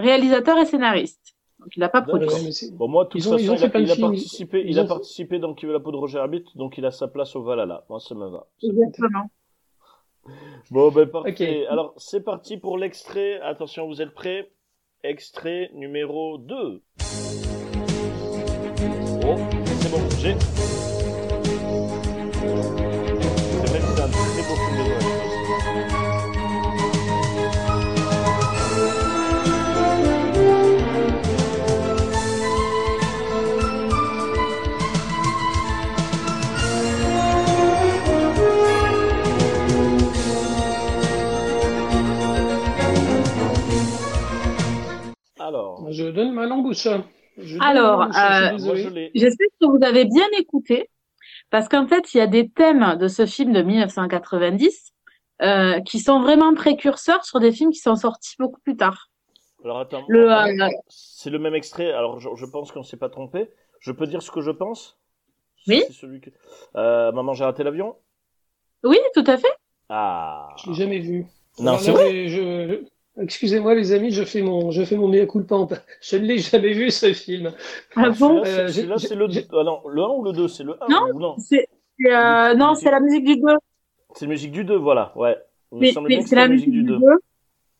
réalisateur 0.00 0.58
et 0.58 0.66
scénariste. 0.66 1.36
Donc, 1.60 1.76
il 1.76 1.80
n'a 1.80 1.88
pas 1.90 2.00
produit. 2.02 2.26
Bon, 2.72 2.88
moi, 2.88 3.04
de 3.04 3.10
toute 3.10 3.20
Ils 3.20 3.28
ont- 3.28 3.32
façon, 3.32 3.44
ils 3.44 3.50
ont 3.50 3.54
il 3.56 3.64
a, 3.64 3.78
il 3.80 3.90
a 3.92 3.96
participé, 3.96 4.64
il 4.66 4.78
a 4.78 4.84
participé 4.84 5.38
dans 5.38 5.52
Qui 5.54 5.66
veut 5.66 5.72
la 5.74 5.80
peau 5.80 5.92
de 5.92 5.96
Roger 5.96 6.18
Rabbit, 6.18 6.44
donc 6.54 6.78
il 6.78 6.86
a 6.86 6.90
sa 6.90 7.06
place 7.06 7.36
au 7.36 7.42
Valhalla. 7.42 7.84
Moi, 7.90 8.00
ça 8.00 8.14
me 8.14 8.28
va. 8.28 8.46
Exactement. 8.62 9.30
Bon, 10.70 10.90
ben 10.90 11.06
parfait. 11.08 11.30
Ok. 11.64 11.70
Alors, 11.70 11.94
c'est 11.96 12.20
parti 12.20 12.56
pour 12.58 12.76
l'extrait. 12.78 13.40
Attention, 13.40 13.86
vous 13.88 14.00
êtes 14.02 14.12
prêts? 14.14 14.50
Extrait 15.02 15.70
numéro 15.74 16.36
2. 16.38 16.82
Oh, 19.24 19.36
c'est 19.80 19.90
bon, 19.90 19.98
j'ai. 20.20 20.89
Je 45.90 46.06
donne 46.10 46.32
ma 46.32 46.46
langue 46.46 46.66
au 46.66 46.72
chat. 46.72 47.04
Je 47.36 47.58
Alors, 47.60 48.02
euh. 48.02 49.08
J'espère 49.14 49.46
que 49.60 49.66
vous 49.66 49.84
avez 49.84 50.04
bien 50.04 50.26
écouté, 50.38 50.88
parce 51.50 51.68
qu'en 51.68 51.86
fait, 51.86 52.14
il 52.14 52.18
y 52.18 52.20
a 52.20 52.26
des 52.26 52.48
thèmes 52.48 52.96
de 52.96 53.08
ce 53.08 53.26
film 53.26 53.52
de 53.52 53.62
1990 53.62 54.92
euh, 55.42 55.80
qui 55.80 55.98
sont 55.98 56.20
vraiment 56.20 56.54
précurseurs 56.54 57.24
sur 57.24 57.40
des 57.40 57.50
films 57.50 57.70
qui 57.70 57.78
sont 57.78 57.96
sortis 57.96 58.36
beaucoup 58.38 58.60
plus 58.60 58.76
tard. 58.76 59.08
Alors 59.64 59.80
attends, 59.80 60.04
Le, 60.08 60.30
euh, 60.32 60.68
c'est 60.88 61.30
le 61.30 61.38
même 61.38 61.54
extrait. 61.54 61.92
Alors 61.92 62.18
je, 62.18 62.28
je 62.34 62.46
pense 62.46 62.72
qu'on 62.72 62.82
s'est 62.82 62.96
pas 62.96 63.10
trompé. 63.10 63.50
Je 63.80 63.92
peux 63.92 64.06
dire 64.06 64.22
ce 64.22 64.30
que 64.30 64.40
je 64.40 64.50
pense? 64.50 64.98
Oui. 65.66 65.82
C'est 65.86 65.92
celui 65.92 66.20
que. 66.20 66.30
Euh, 66.76 67.12
Maman, 67.12 67.34
j'ai 67.34 67.44
raté 67.44 67.62
l'avion? 67.62 67.96
oui, 68.84 68.98
tout 69.14 69.24
à 69.26 69.36
fait. 69.36 69.52
Ah. 69.90 70.48
Je 70.56 70.70
l'ai 70.70 70.76
jamais 70.76 71.00
vu. 71.00 71.26
Non, 71.58 71.76
c'est 71.78 71.90
vrai? 71.90 72.28
je- 72.28 72.84
Excusez-moi 73.18 73.74
les 73.74 73.92
amis, 73.92 74.10
je 74.12 74.22
fais 74.24 74.40
mon, 74.42 74.70
je 74.70 74.82
fais 74.84 74.96
mon 74.96 75.08
mea 75.08 75.26
culpa. 75.26 75.54
en- 75.56 75.68
Je 76.00 76.16
ne 76.16 76.24
l'ai 76.26 76.38
jamais 76.38 76.72
vu 76.72 76.90
ce 76.90 77.12
film. 77.12 77.52
Ah 77.96 78.10
bon? 78.10 78.42
Celui-là, 78.44 78.44
c'est- 78.44 78.60
Euh, 78.60 78.66
j'ai- 78.68 78.72
celui-là, 78.72 78.98
c'est 78.98 79.14
le. 79.14 79.26
Ah 79.52 79.64
non, 79.64 79.80
le 79.88 80.02
1 80.02 80.08
ou 80.08 80.24
le 80.24 80.32
2 80.32 80.48
C'est 80.48 80.64
le 80.64 80.76
1 80.82 80.88
Non. 80.88 81.14
ou 81.14 81.18
non? 81.20 81.34
C'est 81.38 81.68
euh, 82.06 82.54
non, 82.54 82.74
c'est 82.74 82.90
la 82.90 83.00
musique 83.00 83.24
du 83.24 83.36
2. 83.36 83.46
C'est 84.14 84.24
la 84.26 84.30
musique 84.30 84.52
du 84.52 84.64
2, 84.64 84.76
voilà. 84.76 85.12
Ouais. 85.16 85.36
C'est 85.82 86.34
la 86.34 86.48
musique 86.48 86.70
du 86.70 86.82
2. 86.84 86.98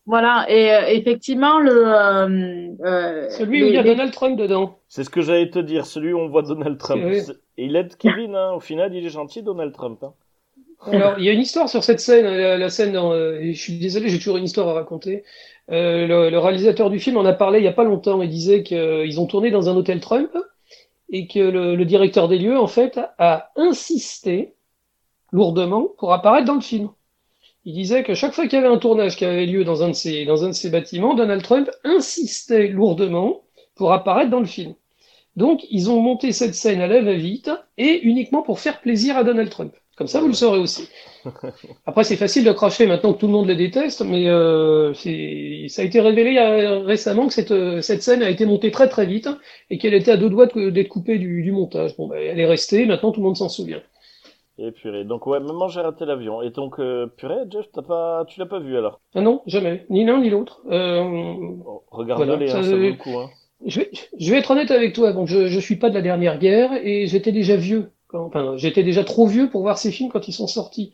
Voilà, 0.06 0.46
et 0.48 0.72
euh, 0.72 0.86
effectivement, 0.88 1.58
le. 1.60 1.70
euh, 1.86 2.68
euh, 2.84 3.28
Celui 3.30 3.62
où 3.62 3.66
il 3.66 3.74
y 3.74 3.76
a 3.76 3.82
les- 3.82 3.90
Donald 3.90 4.12
Trump 4.12 4.36
dedans. 4.38 4.78
C'est 4.88 5.04
ce 5.04 5.10
que 5.10 5.20
j'allais 5.20 5.50
te 5.50 5.58
dire, 5.58 5.86
celui 5.86 6.12
où 6.12 6.18
on 6.18 6.28
voit 6.28 6.42
Donald 6.42 6.78
Trump. 6.78 7.02
Et 7.04 7.64
il 7.66 7.76
aide 7.76 7.94
Kevin, 7.96 8.34
hein. 8.34 8.52
Au 8.52 8.60
final, 8.60 8.94
il 8.94 9.04
est 9.06 9.10
gentil, 9.10 9.42
Donald 9.42 9.72
Trump. 9.72 10.02
Hein. 10.02 10.12
Alors, 10.86 11.18
il 11.18 11.24
y 11.24 11.28
a 11.28 11.32
une 11.32 11.40
histoire 11.40 11.68
sur 11.68 11.84
cette 11.84 12.00
scène, 12.00 12.24
la, 12.24 12.70
scène 12.70 12.92
dans, 12.92 13.12
euh, 13.12 13.38
je 13.52 13.60
suis 13.60 13.78
désolé, 13.78 14.08
j'ai 14.08 14.18
toujours 14.18 14.38
une 14.38 14.44
histoire 14.44 14.68
à 14.68 14.72
raconter. 14.72 15.24
Euh, 15.70 16.06
le, 16.06 16.30
le 16.30 16.38
réalisateur 16.38 16.90
du 16.90 16.98
film 16.98 17.16
en 17.18 17.24
a 17.24 17.34
parlé 17.34 17.58
il 17.58 17.64
y 17.64 17.68
a 17.68 17.72
pas 17.72 17.84
longtemps. 17.84 18.22
Il 18.22 18.30
disait 18.30 18.62
qu'ils 18.62 19.20
ont 19.20 19.26
tourné 19.26 19.50
dans 19.50 19.68
un 19.68 19.76
hôtel 19.76 20.00
Trump 20.00 20.30
et 21.10 21.26
que 21.26 21.38
le, 21.38 21.76
le 21.76 21.84
directeur 21.84 22.28
des 22.28 22.38
lieux, 22.38 22.58
en 22.58 22.66
fait, 22.66 22.98
a 23.18 23.50
insisté 23.56 24.54
lourdement 25.32 25.88
pour 25.98 26.12
apparaître 26.12 26.46
dans 26.46 26.54
le 26.54 26.60
film. 26.60 26.88
Il 27.64 27.74
disait 27.74 28.02
que 28.02 28.14
chaque 28.14 28.32
fois 28.32 28.46
qu'il 28.46 28.58
y 28.58 28.62
avait 28.62 28.74
un 28.74 28.78
tournage 28.78 29.16
qui 29.16 29.24
avait 29.24 29.46
lieu 29.46 29.64
dans 29.64 29.82
un 29.82 29.88
de 29.88 29.94
ces, 29.94 30.24
dans 30.24 30.44
un 30.44 30.48
de 30.48 30.54
ces 30.54 30.70
bâtiments, 30.70 31.14
Donald 31.14 31.42
Trump 31.42 31.70
insistait 31.84 32.68
lourdement 32.68 33.42
pour 33.74 33.92
apparaître 33.92 34.30
dans 34.30 34.40
le 34.40 34.46
film. 34.46 34.74
Donc, 35.36 35.66
ils 35.70 35.90
ont 35.90 36.00
monté 36.00 36.32
cette 36.32 36.54
scène 36.54 36.80
à 36.80 36.86
la 36.86 37.02
va-vite 37.02 37.50
et 37.76 38.00
uniquement 38.02 38.42
pour 38.42 38.60
faire 38.60 38.80
plaisir 38.80 39.16
à 39.16 39.24
Donald 39.24 39.50
Trump. 39.50 39.74
Comme 40.00 40.06
ça, 40.06 40.22
vous 40.22 40.28
le 40.28 40.32
saurez 40.32 40.58
aussi. 40.58 40.88
Après, 41.84 42.04
c'est 42.04 42.16
facile 42.16 42.42
de 42.42 42.52
cracher 42.52 42.86
maintenant 42.86 43.12
que 43.12 43.18
tout 43.18 43.26
le 43.26 43.34
monde 43.34 43.48
les 43.48 43.54
déteste, 43.54 44.00
mais 44.00 44.30
euh, 44.30 44.94
ça 44.94 45.82
a 45.82 45.84
été 45.84 46.00
révélé 46.00 46.38
euh, 46.38 46.78
récemment 46.78 47.26
que 47.26 47.34
cette, 47.34 47.50
euh, 47.50 47.82
cette 47.82 48.02
scène 48.02 48.22
a 48.22 48.30
été 48.30 48.46
montée 48.46 48.70
très 48.70 48.88
très 48.88 49.04
vite 49.04 49.28
et 49.68 49.76
qu'elle 49.76 49.92
était 49.92 50.12
à 50.12 50.16
deux 50.16 50.30
doigts 50.30 50.46
d'être 50.46 50.88
coupée 50.88 51.18
du, 51.18 51.42
du 51.42 51.52
montage. 51.52 51.98
Bon, 51.98 52.08
bah, 52.08 52.18
elle 52.18 52.40
est 52.40 52.46
restée, 52.46 52.86
maintenant 52.86 53.12
tout 53.12 53.20
le 53.20 53.26
monde 53.26 53.36
s'en 53.36 53.50
souvient. 53.50 53.82
Et 54.56 54.72
purée. 54.72 55.04
Donc, 55.04 55.26
ouais, 55.26 55.38
maman, 55.38 55.68
j'ai 55.68 55.82
raté 55.82 56.06
l'avion. 56.06 56.40
Et 56.40 56.48
donc, 56.48 56.80
euh, 56.80 57.06
purée, 57.06 57.44
Jeff, 57.50 57.66
t'as 57.70 57.82
pas... 57.82 58.24
tu 58.26 58.40
l'as 58.40 58.46
pas 58.46 58.58
vu 58.58 58.78
alors? 58.78 59.02
Ah 59.14 59.20
non, 59.20 59.42
jamais, 59.46 59.84
ni 59.90 60.06
l'un 60.06 60.18
ni 60.22 60.30
l'autre. 60.30 60.62
Euh, 60.70 61.02
Oh, 61.66 61.82
Regarde-les, 61.90 62.26
Voilà, 62.26 62.44
hein, 62.44 62.62
ça, 62.62 62.62
ça 62.62 62.70
vaut 62.70 62.78
le 62.78 62.94
coup. 62.94 63.18
Hein. 63.18 63.28
Je 63.66 63.80
vais, 63.80 63.90
je 64.18 64.30
vais 64.30 64.38
être 64.38 64.50
honnête 64.50 64.70
avec 64.70 64.94
toi. 64.94 65.12
Donc, 65.12 65.26
je, 65.28 65.48
je 65.48 65.60
suis 65.60 65.76
pas 65.76 65.90
de 65.90 65.94
la 65.94 66.00
dernière 66.00 66.38
guerre 66.38 66.70
et 66.82 67.06
j'étais 67.06 67.32
déjà 67.32 67.56
vieux. 67.56 67.92
Quand, 68.10 68.24
enfin, 68.26 68.56
j'étais 68.56 68.82
déjà 68.82 69.04
trop 69.04 69.26
vieux 69.26 69.48
pour 69.50 69.62
voir 69.62 69.78
ces 69.78 69.92
films 69.92 70.10
quand 70.10 70.26
ils 70.26 70.32
sont 70.32 70.48
sortis. 70.48 70.92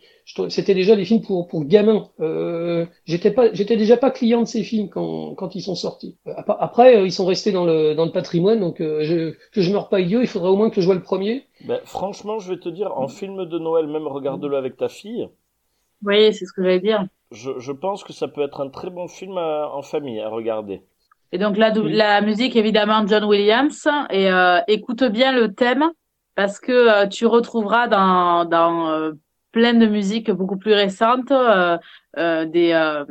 C'était 0.49 0.75
déjà 0.75 0.95
des 0.95 1.03
films 1.05 1.21
pour 1.23 1.47
pour 1.47 1.65
gamins. 1.65 2.09
Euh, 2.19 2.85
j'étais 3.05 3.31
pas, 3.31 3.51
j'étais 3.53 3.75
déjà 3.75 3.97
pas 3.97 4.11
client 4.11 4.41
de 4.41 4.47
ces 4.47 4.63
films 4.63 4.89
quand 4.89 5.33
quand 5.35 5.55
ils 5.55 5.61
sont 5.63 5.75
sortis. 5.75 6.17
Euh, 6.27 6.33
ap- 6.37 6.57
Après, 6.59 6.95
euh, 6.97 7.05
ils 7.07 7.11
sont 7.11 7.25
restés 7.25 7.51
dans 7.51 7.65
le 7.65 7.95
dans 7.95 8.05
le 8.05 8.11
patrimoine. 8.11 8.59
Donc, 8.59 8.81
euh, 8.81 9.03
je, 9.03 9.31
que 9.51 9.61
je 9.61 9.71
meurs 9.71 9.89
pas 9.89 9.99
idiot. 9.99 10.21
Il 10.21 10.27
faudrait 10.27 10.49
au 10.51 10.55
moins 10.57 10.69
que 10.69 10.79
je 10.81 10.85
vois 10.85 10.95
le 10.95 11.01
premier. 11.01 11.45
Ben, 11.59 11.79
franchement, 11.85 12.39
je 12.39 12.51
vais 12.51 12.59
te 12.59 12.67
dire, 12.67 12.97
en 12.97 13.07
film 13.07 13.45
de 13.45 13.59
Noël, 13.59 13.85
même 13.85 14.07
regarde-le 14.07 14.57
avec 14.57 14.75
ta 14.75 14.89
fille, 14.89 15.29
Oui, 16.01 16.33
c'est 16.33 16.45
ce 16.45 16.53
que 16.53 16.63
j'allais 16.63 16.79
dire. 16.79 17.05
je, 17.31 17.57
je 17.57 17.71
pense 17.71 18.03
que 18.03 18.11
ça 18.11 18.27
peut 18.27 18.41
être 18.41 18.59
un 18.59 18.69
très 18.69 18.89
bon 18.89 19.07
film 19.07 19.37
à- 19.37 19.71
en 19.73 19.81
famille 19.81 20.19
à 20.19 20.27
regarder. 20.27 20.83
Et 21.31 21.37
donc 21.37 21.57
la, 21.57 21.71
Oui. 21.79 21.91
la 21.91 22.21
musique, 22.21 22.55
évidemment, 22.55 23.05
John 23.07 23.23
Williams. 23.25 23.87
Et 24.11 24.29
euh, 24.31 24.59
écoute 24.67 25.03
bien 25.03 25.31
le 25.31 25.53
thème 25.53 25.89
parce 26.37 26.59
que 26.59 26.71
euh, 26.71 27.07
tu 27.07 27.25
retrouveras 27.25 27.87
dans, 27.87 28.45
dans 28.45 28.89
euh, 28.91 29.11
plein 29.51 29.73
de 29.73 29.87
musiques 29.87 30.29
beaucoup 30.29 30.57
plus 30.57 30.73
récentes 30.73 31.31
euh, 31.31 31.77
euh, 32.17 32.45
des, 32.45 32.71
euh, 32.73 33.03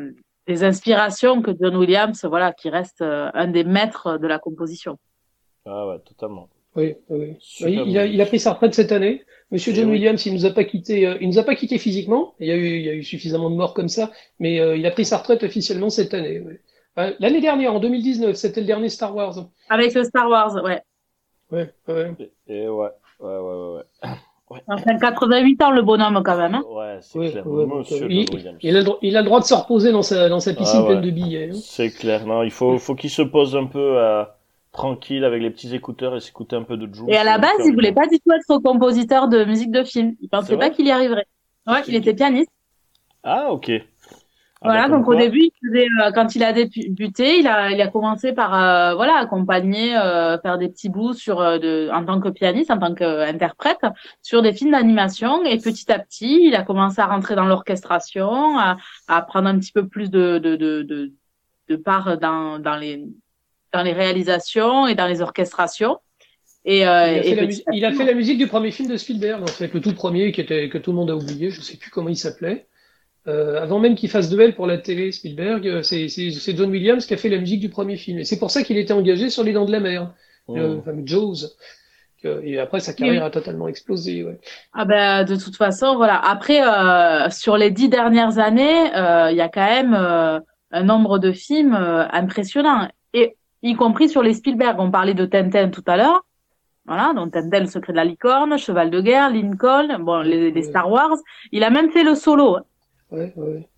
des 0.46 0.62
inspirations 0.62 1.42
que 1.42 1.50
John 1.60 1.76
Williams, 1.76 2.24
voilà, 2.24 2.52
qui 2.52 2.70
reste 2.70 3.02
euh, 3.02 3.28
un 3.34 3.48
des 3.48 3.64
maîtres 3.64 4.16
de 4.18 4.28
la 4.28 4.38
composition. 4.38 4.96
Ah 5.66 5.88
ouais, 5.88 5.98
totalement. 5.98 6.48
Oui, 6.76 6.94
il, 7.10 7.16
a, 7.16 7.84
musique. 7.84 8.14
il 8.14 8.20
a 8.20 8.26
pris 8.26 8.38
sa 8.38 8.52
retraite 8.52 8.74
cette 8.74 8.92
année. 8.92 9.24
Monsieur 9.50 9.72
Eh 9.72 9.76
John 9.76 9.86
oui. 9.86 9.92
Williams, 9.94 10.24
il 10.26 10.34
nous 10.34 10.46
a 10.46 10.50
pas 10.50 10.62
quitté, 10.64 11.06
euh, 11.06 11.16
il 11.20 11.28
nous 11.28 11.38
a 11.40 11.42
pas 11.42 11.56
quitté 11.56 11.78
physiquement. 11.78 12.34
Il 12.38 12.46
y 12.46 12.52
a 12.52 12.56
eu, 12.56 12.66
il 12.78 12.82
y 12.82 12.88
a 12.88 12.92
eu 12.94 13.02
suffisamment 13.02 13.50
de 13.50 13.56
morts 13.56 13.74
comme 13.74 13.88
ça, 13.88 14.12
mais 14.38 14.60
euh, 14.60 14.76
il 14.76 14.86
a 14.86 14.92
pris 14.92 15.04
sa 15.04 15.18
retraite 15.18 15.42
officiellement 15.42 15.90
cette 15.90 16.14
année. 16.14 16.38
ouais. 16.40 16.60
Euh, 16.98 17.12
L'année 17.18 17.40
dernière, 17.40 17.74
en 17.74 17.80
2019, 17.80 18.36
c'était 18.36 18.60
le 18.60 18.66
dernier 18.66 18.88
Star 18.88 19.14
Wars. 19.16 19.34
Avec 19.68 19.94
le 19.94 20.04
Star 20.04 20.28
Wars, 20.28 20.54
ouais. 20.62 20.80
Ouais, 21.50 21.72
ouais. 21.88 22.14
Et, 22.48 22.62
et 22.64 22.68
ouais, 22.68 22.88
ouais, 23.20 23.38
ouais, 23.38 23.38
ouais. 23.38 23.74
ouais. 23.76 23.82
Enfin, 24.68 24.97
88 24.97 25.60
ans 25.62 25.70
le 25.72 25.82
bonhomme 25.82 26.22
quand 26.24 26.36
même. 26.36 26.55
Hein. 26.55 26.62
Ouais, 26.70 26.98
c'est 27.01 27.18
Ouais, 27.18 27.30
clair. 27.32 27.44
ouais, 27.47 27.66
Monsieur 27.66 28.06
il, 28.09 28.30
Williams. 28.32 28.59
il 28.62 28.76
a, 28.76 28.78
le 28.78 28.84
droit- 28.84 28.98
il 29.02 29.16
a 29.16 29.20
le 29.20 29.26
droit 29.26 29.40
de 29.40 29.44
se 29.44 29.55
reposer 29.55 29.90
dans 29.90 30.02
sa, 30.02 30.28
dans 30.28 30.38
sa 30.38 30.55
piscine 30.55 30.78
Ah 30.78 30.82
ouais. 30.82 30.88
pleine 30.90 31.01
de 31.01 31.10
billets. 31.10 31.51
hein. 31.52 31.59
C'est 31.60 31.90
clair. 31.90 32.24
Non, 32.26 32.44
il 32.44 32.52
faut, 32.52 32.78
faut 32.78 32.94
qu'il 32.94 33.10
se 33.10 33.22
pose 33.22 33.56
un 33.56 33.66
peu 33.66 33.98
euh, 33.98 34.22
tranquille 34.70 35.24
avec 35.24 35.43
les 35.43 35.51
petits 35.51 35.74
écouteurs 35.74 36.14
et 36.14 36.20
s'écouter 36.20 36.55
un 36.55 36.62
peu 36.62 36.76
de 36.76 36.86
Jules. 36.94 37.06
Et 37.09 37.16
à 37.16 37.24
la 37.24 37.38
base, 37.38 37.56
il 37.64 37.74
voulait 37.74 37.93
pas 37.93 38.06
du 38.06 38.20
tout 38.20 38.30
être 38.32 38.59
compositeur 38.62 39.26
de 39.28 39.44
musique 39.44 39.72
de 39.72 39.82
film. 39.82 40.14
Il 40.20 40.28
pensait 40.28 40.56
pas 40.56 40.70
qu'il 40.70 40.86
y 40.86 40.93
arriverait. 40.93 41.26
Ouais, 41.66 41.82
il 41.88 41.97
était 41.97 42.14
pianiste. 42.14 42.51
Ah, 43.24 43.48
ok. 43.51 43.72
Ah, 44.62 44.68
Voilà, 44.68 44.88
donc 44.88 45.06
au 45.06 45.14
début, 45.14 45.40
il 45.42 45.68
faisait, 45.68 45.86
euh, 46.02 46.12
quand 46.12 46.34
il 46.34 46.42
a 46.42 46.52
débuté, 46.52 47.38
il 47.38 47.46
a, 47.46 47.70
il 47.70 47.80
a 47.80 47.88
commencé 47.88 48.32
par 48.32 48.54
euh, 48.54 48.94
voilà 48.94 49.16
accompagner, 49.16 49.96
euh, 49.96 50.38
faire 50.38 50.56
des 50.56 50.68
petits 50.70 50.88
bouts 50.88 51.12
sur 51.12 51.40
euh, 51.40 51.58
de, 51.58 51.90
en 51.92 52.04
tant 52.04 52.20
que 52.20 52.30
pianiste, 52.30 52.70
en 52.70 52.78
tant 52.78 52.94
qu'interprète, 52.94 53.84
sur 54.22 54.40
des 54.40 54.54
films 54.54 54.72
d'animation. 54.72 55.44
Et 55.44 55.58
petit 55.58 55.92
à 55.92 55.98
petit, 55.98 56.40
il 56.46 56.54
a 56.54 56.62
commencé 56.62 57.00
à 57.00 57.06
rentrer 57.06 57.34
dans 57.34 57.44
l'orchestration, 57.44 58.58
à, 58.58 58.78
à 59.08 59.22
prendre 59.22 59.48
un 59.48 59.58
petit 59.58 59.72
peu 59.72 59.86
plus 59.86 60.10
de 60.10 60.38
de 60.38 60.56
de 60.56 60.82
de, 60.82 61.12
de 61.68 61.76
part 61.76 62.16
dans 62.18 62.58
dans 62.58 62.76
les 62.76 63.04
dans 63.72 63.82
les 63.82 63.92
réalisations 63.92 64.86
et 64.86 64.94
dans 64.94 65.06
les 65.06 65.20
orchestrations. 65.20 65.98
Et, 66.64 66.86
euh, 66.88 67.20
Il 67.24 67.38
a, 67.38 67.42
et 67.42 67.46
petit 67.46 67.62
il 67.72 67.84
a 67.84 67.92
fait 67.92 68.04
la 68.04 68.14
musique 68.14 68.38
du 68.38 68.48
premier 68.48 68.72
film 68.72 68.88
de 68.88 68.96
Spielberg, 68.96 69.42
en 69.42 69.46
fait, 69.46 69.72
le 69.72 69.80
tout 69.80 69.92
premier 69.94 70.32
qui 70.32 70.40
était, 70.40 70.68
que 70.68 70.78
tout 70.78 70.90
le 70.90 70.96
monde 70.96 71.10
a 71.10 71.16
oublié. 71.16 71.50
Je 71.50 71.60
sais 71.60 71.76
plus 71.76 71.90
comment 71.90 72.08
il 72.08 72.16
s'appelait. 72.16 72.66
Euh, 73.28 73.60
avant 73.60 73.80
même 73.80 73.96
qu'il 73.96 74.08
fasse 74.08 74.30
de 74.30 74.40
elle 74.40 74.54
pour 74.54 74.66
la 74.66 74.78
télé, 74.78 75.10
Spielberg, 75.10 75.66
euh, 75.66 75.82
c'est 75.82 76.56
John 76.56 76.70
Williams 76.70 77.04
qui 77.06 77.14
a 77.14 77.16
fait 77.16 77.28
la 77.28 77.38
musique 77.38 77.60
du 77.60 77.68
premier 77.68 77.96
film. 77.96 78.18
Et 78.18 78.24
c'est 78.24 78.38
pour 78.38 78.50
ça 78.50 78.62
qu'il 78.62 78.78
était 78.78 78.92
engagé 78.92 79.30
sur 79.30 79.42
Les 79.42 79.52
Dents 79.52 79.64
de 79.64 79.72
la 79.72 79.80
Mer, 79.80 80.12
le 80.48 80.76
Mm. 80.76 80.82
fameux 80.82 81.02
Jaws. 81.06 81.56
Et 82.42 82.58
après, 82.58 82.80
sa 82.80 82.92
carrière 82.92 83.24
a 83.24 83.30
totalement 83.30 83.68
explosé. 83.68 84.24
Ouais. 84.24 84.40
Ah 84.72 84.84
ben, 84.84 85.24
de 85.24 85.36
toute 85.36 85.56
façon, 85.56 85.94
voilà. 85.96 86.18
Après, 86.18 86.60
euh, 86.60 87.30
sur 87.30 87.56
les 87.56 87.70
dix 87.70 87.88
dernières 87.88 88.38
années, 88.38 88.94
euh, 88.96 89.30
il 89.30 89.36
y 89.36 89.40
a 89.40 89.48
quand 89.48 89.64
même 89.64 89.94
euh, 89.94 90.40
un 90.72 90.82
nombre 90.82 91.18
de 91.18 91.30
films 91.30 91.74
euh, 91.74 92.04
impressionnants. 92.10 92.88
Et 93.12 93.36
y 93.62 93.74
compris 93.74 94.08
sur 94.08 94.22
les 94.22 94.34
Spielberg. 94.34 94.76
On 94.80 94.90
parlait 94.90 95.14
de 95.14 95.24
Tintin 95.24 95.68
tout 95.68 95.84
à 95.86 95.96
l'heure. 95.96 96.24
Voilà, 96.86 97.12
donc 97.14 97.32
Tintin, 97.32 97.60
le 97.60 97.66
secret 97.66 97.92
de 97.92 97.96
la 97.96 98.04
licorne, 98.04 98.58
Cheval 98.58 98.90
de 98.90 99.00
guerre, 99.00 99.30
Lincoln, 99.30 99.98
bon, 100.00 100.20
les. 100.20 100.62
Star 100.62 100.90
Wars. 100.90 101.18
Il 101.52 101.62
a 101.62 101.70
même 101.70 101.90
fait 101.90 102.02
le 102.02 102.14
solo. 102.16 102.58
Ouais, 103.10 103.32
ouais. 103.36 103.68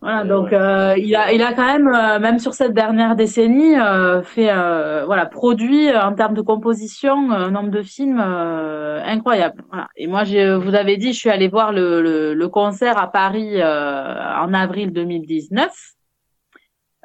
Voilà, 0.00 0.24
donc 0.24 0.52
euh, 0.52 0.94
il 0.98 1.14
a, 1.14 1.32
il 1.32 1.40
a 1.42 1.52
quand 1.52 1.64
même, 1.64 1.86
euh, 1.86 2.18
même 2.18 2.40
sur 2.40 2.54
cette 2.54 2.74
dernière 2.74 3.14
décennie, 3.14 3.78
euh, 3.78 4.20
fait, 4.24 4.50
euh, 4.50 5.04
voilà, 5.06 5.26
produit 5.26 5.88
euh, 5.88 6.02
en 6.02 6.12
termes 6.14 6.34
de 6.34 6.40
composition 6.42 7.30
euh, 7.30 7.46
un 7.46 7.50
nombre 7.52 7.70
de 7.70 7.82
films 7.82 8.18
euh, 8.20 9.00
incroyable. 9.04 9.62
Voilà. 9.68 9.86
Et 9.96 10.08
moi, 10.08 10.24
je 10.24 10.54
vous 10.56 10.74
avais 10.74 10.96
dit, 10.96 11.12
je 11.12 11.18
suis 11.20 11.30
allée 11.30 11.46
voir 11.46 11.72
le, 11.72 12.02
le, 12.02 12.34
le 12.34 12.48
concert 12.48 12.98
à 12.98 13.12
Paris 13.12 13.60
euh, 13.60 14.34
en 14.40 14.52
avril 14.52 14.92
2019. 14.92 15.72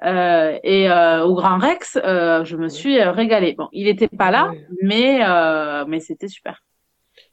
Euh, 0.03 0.57
et 0.63 0.89
euh, 0.89 1.23
au 1.23 1.35
Grand 1.35 1.57
Rex, 1.59 1.99
euh, 2.03 2.43
je 2.45 2.55
me 2.55 2.67
suis 2.67 3.01
régalée. 3.01 3.53
Bon, 3.55 3.67
il 3.73 3.87
était 3.87 4.07
pas 4.07 4.31
là, 4.31 4.49
Ouais. 4.49 4.65
mais 4.83 5.19
euh, 5.23 5.85
mais 5.87 5.99
c'était 5.99 6.27
super. 6.27 6.63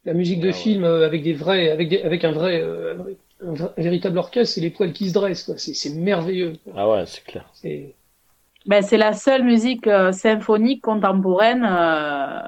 La 0.04 0.14
musique 0.14 0.40
de 0.40 0.44
Ah 0.44 0.46
ouais. 0.48 0.52
film 0.52 0.84
avec 0.84 1.22
des 1.22 1.34
vrais, 1.34 1.70
avec 1.70 1.88
des, 1.88 2.02
avec 2.02 2.24
un 2.24 2.32
vrai, 2.32 2.60
euh, 2.62 2.94
un, 3.46 3.82
véritable 3.82 4.18
orchestre, 4.18 4.54
c'est 4.54 4.60
les 4.60 4.70
poils 4.70 4.92
qui 4.92 5.08
se 5.08 5.14
dressent. 5.14 5.44
quoi. 5.44 5.54
C'est 5.58 5.74
c'est 5.74 5.90
merveilleux. 5.90 6.54
quoi. 6.64 6.72
Ah 6.76 6.88
ouais, 6.88 7.04
c'est 7.06 7.24
clair. 7.24 7.44
C'est 7.52 7.94
Ben, 8.66 8.82
c'est 8.82 8.96
la 8.96 9.12
seule 9.12 9.44
musique 9.44 9.86
euh, 9.86 10.12
symphonique 10.12 10.82
contemporaine 10.82 11.64
euh, 11.68 12.40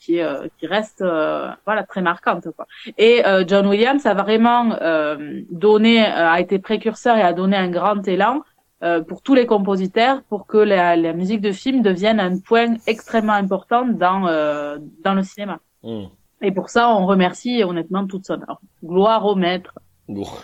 qui, 0.00 0.20
euh, 0.20 0.46
qui 0.58 0.66
reste 0.66 1.00
euh, 1.02 1.48
voilà 1.64 1.82
très 1.84 2.02
marquante 2.02 2.46
quoi. 2.56 2.66
Et 2.98 3.24
euh, 3.26 3.44
John 3.46 3.66
Williams 3.66 4.04
a 4.06 4.14
vraiment 4.14 4.76
euh, 4.82 5.40
donné 5.50 6.04
euh, 6.04 6.28
a 6.36 6.40
été 6.40 6.58
précurseur 6.58 7.16
et 7.16 7.22
a 7.22 7.32
donné 7.32 7.56
un 7.56 7.70
grand 7.70 8.06
élan 8.06 8.42
euh, 8.82 9.00
pour 9.00 9.22
tous 9.22 9.34
les 9.34 9.46
compositeurs 9.46 10.22
pour 10.28 10.46
que 10.46 10.58
la, 10.58 10.94
la 10.96 11.12
musique 11.14 11.40
de 11.40 11.52
film 11.52 11.80
devienne 11.80 12.20
un 12.20 12.38
point 12.38 12.74
extrêmement 12.86 13.32
important 13.44 13.86
dans 13.86 14.26
euh, 14.26 14.76
dans 15.02 15.14
le 15.14 15.22
cinéma. 15.22 15.58
Mm. 15.82 16.04
Et 16.42 16.52
pour 16.52 16.68
ça, 16.68 16.90
on 16.94 17.06
remercie 17.06 17.64
honnêtement 17.64 18.06
toute 18.06 18.26
son 18.26 18.34
œuvre. 18.34 18.60
Gloire 18.84 19.24
au 19.24 19.34
maître. 19.36 19.72
Gloire, 20.08 20.42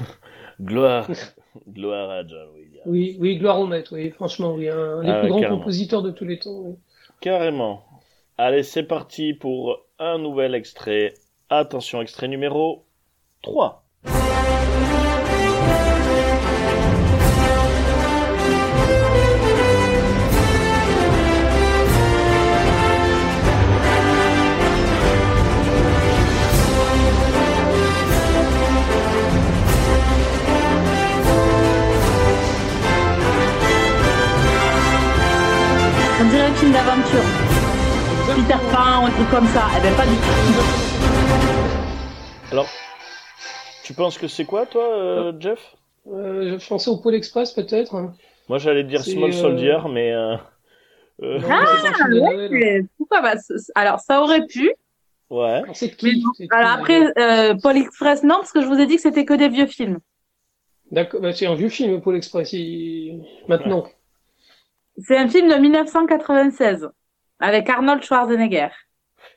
gloire 1.69 2.11
à 2.11 2.27
John 2.27 2.49
Williams. 2.55 2.83
oui, 2.87 3.17
oui, 3.21 3.39
gloire 3.39 3.61
au 3.61 3.67
maître. 3.67 3.95
Oui, 3.95 4.11
franchement, 4.11 4.55
oui, 4.55 4.69
un 4.69 5.03
des 5.05 5.11
Ah, 5.11 5.21
plus 5.21 5.29
grands 5.29 5.41
carrément. 5.41 5.59
compositeurs 5.59 6.03
de 6.03 6.11
tous 6.11 6.25
les 6.25 6.39
temps. 6.39 6.61
oui. 6.61 6.75
Carrément. 7.21 7.85
Allez, 8.39 8.63
c'est 8.63 8.83
parti 8.85 9.35
pour 9.35 9.85
un 9.99 10.19
nouvel 10.19 10.55
extrait. 10.55 11.15
Attention, 11.51 12.01
extrait 12.01 12.29
numéro 12.29 12.85
3. 13.43 13.85
Ou 39.21 39.25
comme 39.31 39.47
ça. 39.49 39.65
Eh 39.77 39.83
ben 39.83 39.95
pas 39.95 40.07
du 40.07 40.15
tout. 40.15 40.23
Alors, 42.53 42.67
tu 43.85 43.93
penses 43.95 44.19
que 44.19 44.29
c'est 44.29 44.45
quoi, 44.45 44.67
toi, 44.67 44.83
euh, 44.93 45.33
Jeff? 45.39 45.77
Euh, 46.11 46.59
je 46.59 46.67
pensais 46.69 46.91
au 46.91 46.97
Pôle 46.97 47.15
Express 47.15 47.53
peut-être. 47.53 47.95
hein. 47.95 48.15
Moi, 48.49 48.59
j'allais 48.59 48.85
dire 48.85 49.03
Small 49.03 49.31
euh, 49.31 49.33
Soldier, 49.33 49.79
mais... 49.91 50.13
Non, 50.13 50.39
Ah, 51.51 52.09
ouais, 52.11 52.49
mais 52.51 52.81
pourquoi 52.97 53.21
pas 53.21 53.35
Alors 53.75 54.01
ça 54.01 54.23
aurait 54.23 54.47
pu. 54.47 54.73
ouais. 55.29 55.47
Alors, 55.63 55.77
C'est 55.77 55.91
qui 55.95 56.23
non. 56.25 56.33
c'est 56.37 56.49
qui, 56.49 56.55
Alors 56.55 56.71
après, 56.79 57.13
euh, 57.19 57.55
Paul 57.63 57.77
Express, 57.77 58.23
non, 58.23 58.37
parce 58.37 58.53
que 58.53 58.63
je 58.63 58.67
vous 58.67 58.81
ai 58.81 58.87
dit 58.87 58.97
que 58.97 59.03
c'était 59.03 59.27
que 59.27 59.35
des 59.35 59.49
vieux 59.51 59.67
films. 59.67 59.99
D'accord, 60.91 61.21
bah, 61.21 61.33
c'est 61.33 61.47
un 61.47 61.55
vieux 61.55 61.69
film, 61.69 62.01
Pôle 62.01 62.17
Express. 62.17 62.53
il- 62.55 63.23
Maintenant. 63.49 63.85
C'est 64.99 65.17
un 65.19 65.29
film 65.29 65.49
de 65.49 65.55
1996 65.57 66.89
avec 67.39 67.69
Arnold 67.69 68.03
Schwarzenegger. 68.03 68.69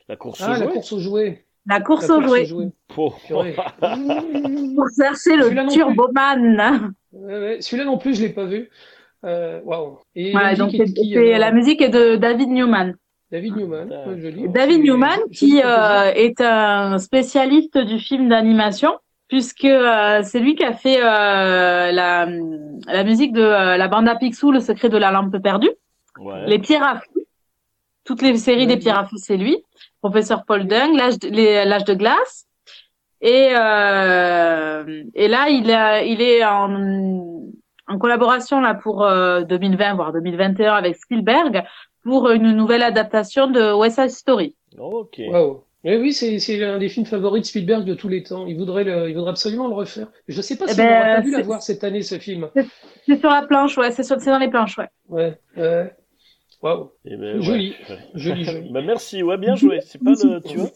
La 0.08 0.16
course 0.16 0.40
Ah, 0.42 0.48
aux 0.48 0.52
la 0.52 0.56
jouets 0.58 0.72
course 0.72 0.92
aux 0.92 0.98
jouets. 1.00 1.44
La 1.66 1.80
course 1.80 2.08
La 2.08 2.14
aux 2.16 2.20
course 2.20 2.30
jouets 2.30 2.42
aux 2.42 2.46
jouets. 2.46 2.72
Pour- 2.88 3.18
chercher 4.96 5.36
le 5.36 5.68
Turboman. 5.72 6.92
Celui-là 7.60 7.84
non 7.84 7.98
plus, 7.98 8.14
je 8.16 8.22
l'ai 8.22 8.28
pas 8.32 8.44
vu. 8.44 8.68
Euh, 9.24 9.60
Waouh. 9.64 9.98
Et 10.14 10.32
Voilà, 10.32 10.50
la 10.50 10.56
donc 10.56 10.72
musique 10.72 10.80
est 10.82 10.92
de 10.92 10.92
qui, 11.00 11.12
c'est- 11.14 11.32
alors 11.34 11.38
la 11.38 11.52
musique 11.52 11.80
est 11.80 11.88
de 11.88 12.16
David 12.16 12.50
Newman. 12.50 12.94
David 13.32 13.56
Newman. 13.56 13.88
Joli. 14.20 14.48
David 14.50 14.82
Newman 14.84 15.18
qui 15.32 15.60
euh, 15.64 16.12
est 16.14 16.40
un 16.40 16.98
spécialiste 16.98 17.78
du 17.78 17.98
film 17.98 18.28
d'animation 18.28 18.98
puisque 19.28 19.64
euh, 19.64 20.20
c'est 20.22 20.38
lui 20.38 20.54
qui 20.54 20.62
a 20.64 20.74
fait 20.74 20.98
euh, 21.02 21.90
la, 21.90 22.28
la 22.86 23.04
musique 23.04 23.32
de 23.32 23.40
euh, 23.40 23.76
la 23.78 23.88
bande 23.88 24.06
à 24.08 24.14
Picsou, 24.16 24.52
Le 24.52 24.60
secret 24.60 24.90
de 24.90 24.98
la 24.98 25.10
lampe 25.10 25.36
perdue, 25.42 25.70
Ouais. 26.20 26.46
Les 26.46 26.58
Pierres 26.60 26.84
à 26.84 26.96
Feu, 27.00 27.24
toutes 28.04 28.20
les 28.22 28.36
séries 28.36 28.60
Ouais. 28.60 28.66
des 28.66 28.76
Pierres 28.76 28.98
à 28.98 29.04
Feu, 29.06 29.16
c'est 29.16 29.36
lui, 29.38 29.56
Professeur 30.04 30.44
Paul 30.44 30.66
Dung, 30.66 30.94
L'âge 30.96 31.18
de, 31.18 31.28
les- 31.28 31.64
l'âge 31.64 31.84
de 31.84 31.94
glace. 31.94 32.44
Et, 33.22 33.48
euh, 33.56 35.02
et 35.14 35.28
là, 35.28 35.48
il, 35.48 35.70
a, 35.70 36.02
il 36.02 36.20
est 36.20 36.44
en, 36.44 36.70
en 37.88 37.98
collaboration 37.98 38.60
là 38.60 38.74
pour 38.74 39.02
euh, 39.04 39.42
2020, 39.44 39.94
voire 39.94 40.12
2021 40.12 40.74
avec 40.74 40.96
Spielberg 40.96 41.64
pour 42.02 42.30
une 42.30 42.52
nouvelle 42.52 42.82
adaptation 42.82 43.46
de 43.46 43.72
West 43.72 43.96
Side 43.98 44.10
Story. 44.10 44.54
Ok. 44.78 45.20
Waouh. 45.26 45.64
Mais 45.84 45.96
oui, 45.98 46.12
c'est 46.14 46.38
c'est 46.38 46.62
un 46.64 46.78
des 46.78 46.88
films 46.88 47.04
favoris 47.06 47.42
de 47.42 47.46
Spielberg 47.46 47.84
de 47.84 47.94
tous 47.94 48.08
les 48.08 48.22
temps. 48.22 48.46
Il 48.46 48.56
voudrait 48.58 48.84
le, 48.84 49.08
il 49.10 49.14
voudrait 49.14 49.30
absolument 49.30 49.68
le 49.68 49.74
refaire. 49.74 50.08
Je 50.28 50.40
sais 50.42 50.56
pas 50.56 50.64
Eh 50.68 50.72
si 50.72 50.80
on 50.80 50.84
ben, 50.84 50.90
aura 51.02 51.14
pas 51.16 51.20
dû 51.22 51.30
la 51.30 51.42
voir 51.42 51.62
cette 51.62 51.82
année 51.84 52.02
ce 52.02 52.18
film. 52.18 52.48
C'est 53.06 53.18
sur 53.20 53.30
la 53.30 53.42
planche, 53.42 53.76
ouais, 53.78 53.90
c'est 53.90 54.02
sur- 54.02 54.18
c'est 54.20 54.30
dans 54.30 54.38
les 54.38 54.48
planches, 54.48 54.78
ouais. 54.78 54.88
Ouais. 55.08 55.38
ouais. 55.56 55.94
Waouh. 56.64 56.90
Eh 57.04 57.16
ben. 57.16 57.42
Joli. 57.42 57.76
Ouais. 57.90 57.98
Joli, 58.14 58.44
joli. 58.44 58.70
bah, 58.70 58.80
merci, 58.80 59.22
ouais, 59.22 59.36
bien 59.36 59.54
joué. 59.54 59.80
C'est 59.82 60.02
pas 60.02 60.12
le, 60.12 60.40
tu 60.40 60.56
vois. 60.56 60.70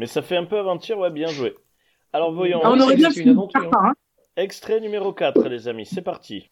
Mais 0.00 0.06
ça 0.06 0.22
fait 0.22 0.36
un 0.36 0.44
peu 0.44 0.58
aventure, 0.58 0.98
ouais, 0.98 1.10
bien 1.10 1.28
joué. 1.28 1.54
Alors 2.12 2.32
voyons. 2.32 2.60
Ah 2.64 2.70
on 2.70 2.74
oui, 2.74 2.82
aurait 2.82 2.96
bien 2.96 3.10
une 3.12 3.28
aventure, 3.28 3.70
hein. 3.76 3.92
Extrait 4.36 4.80
numéro 4.80 5.12
4, 5.12 5.48
les 5.48 5.68
amis, 5.68 5.86
c'est 5.86 6.02
parti. 6.02 6.50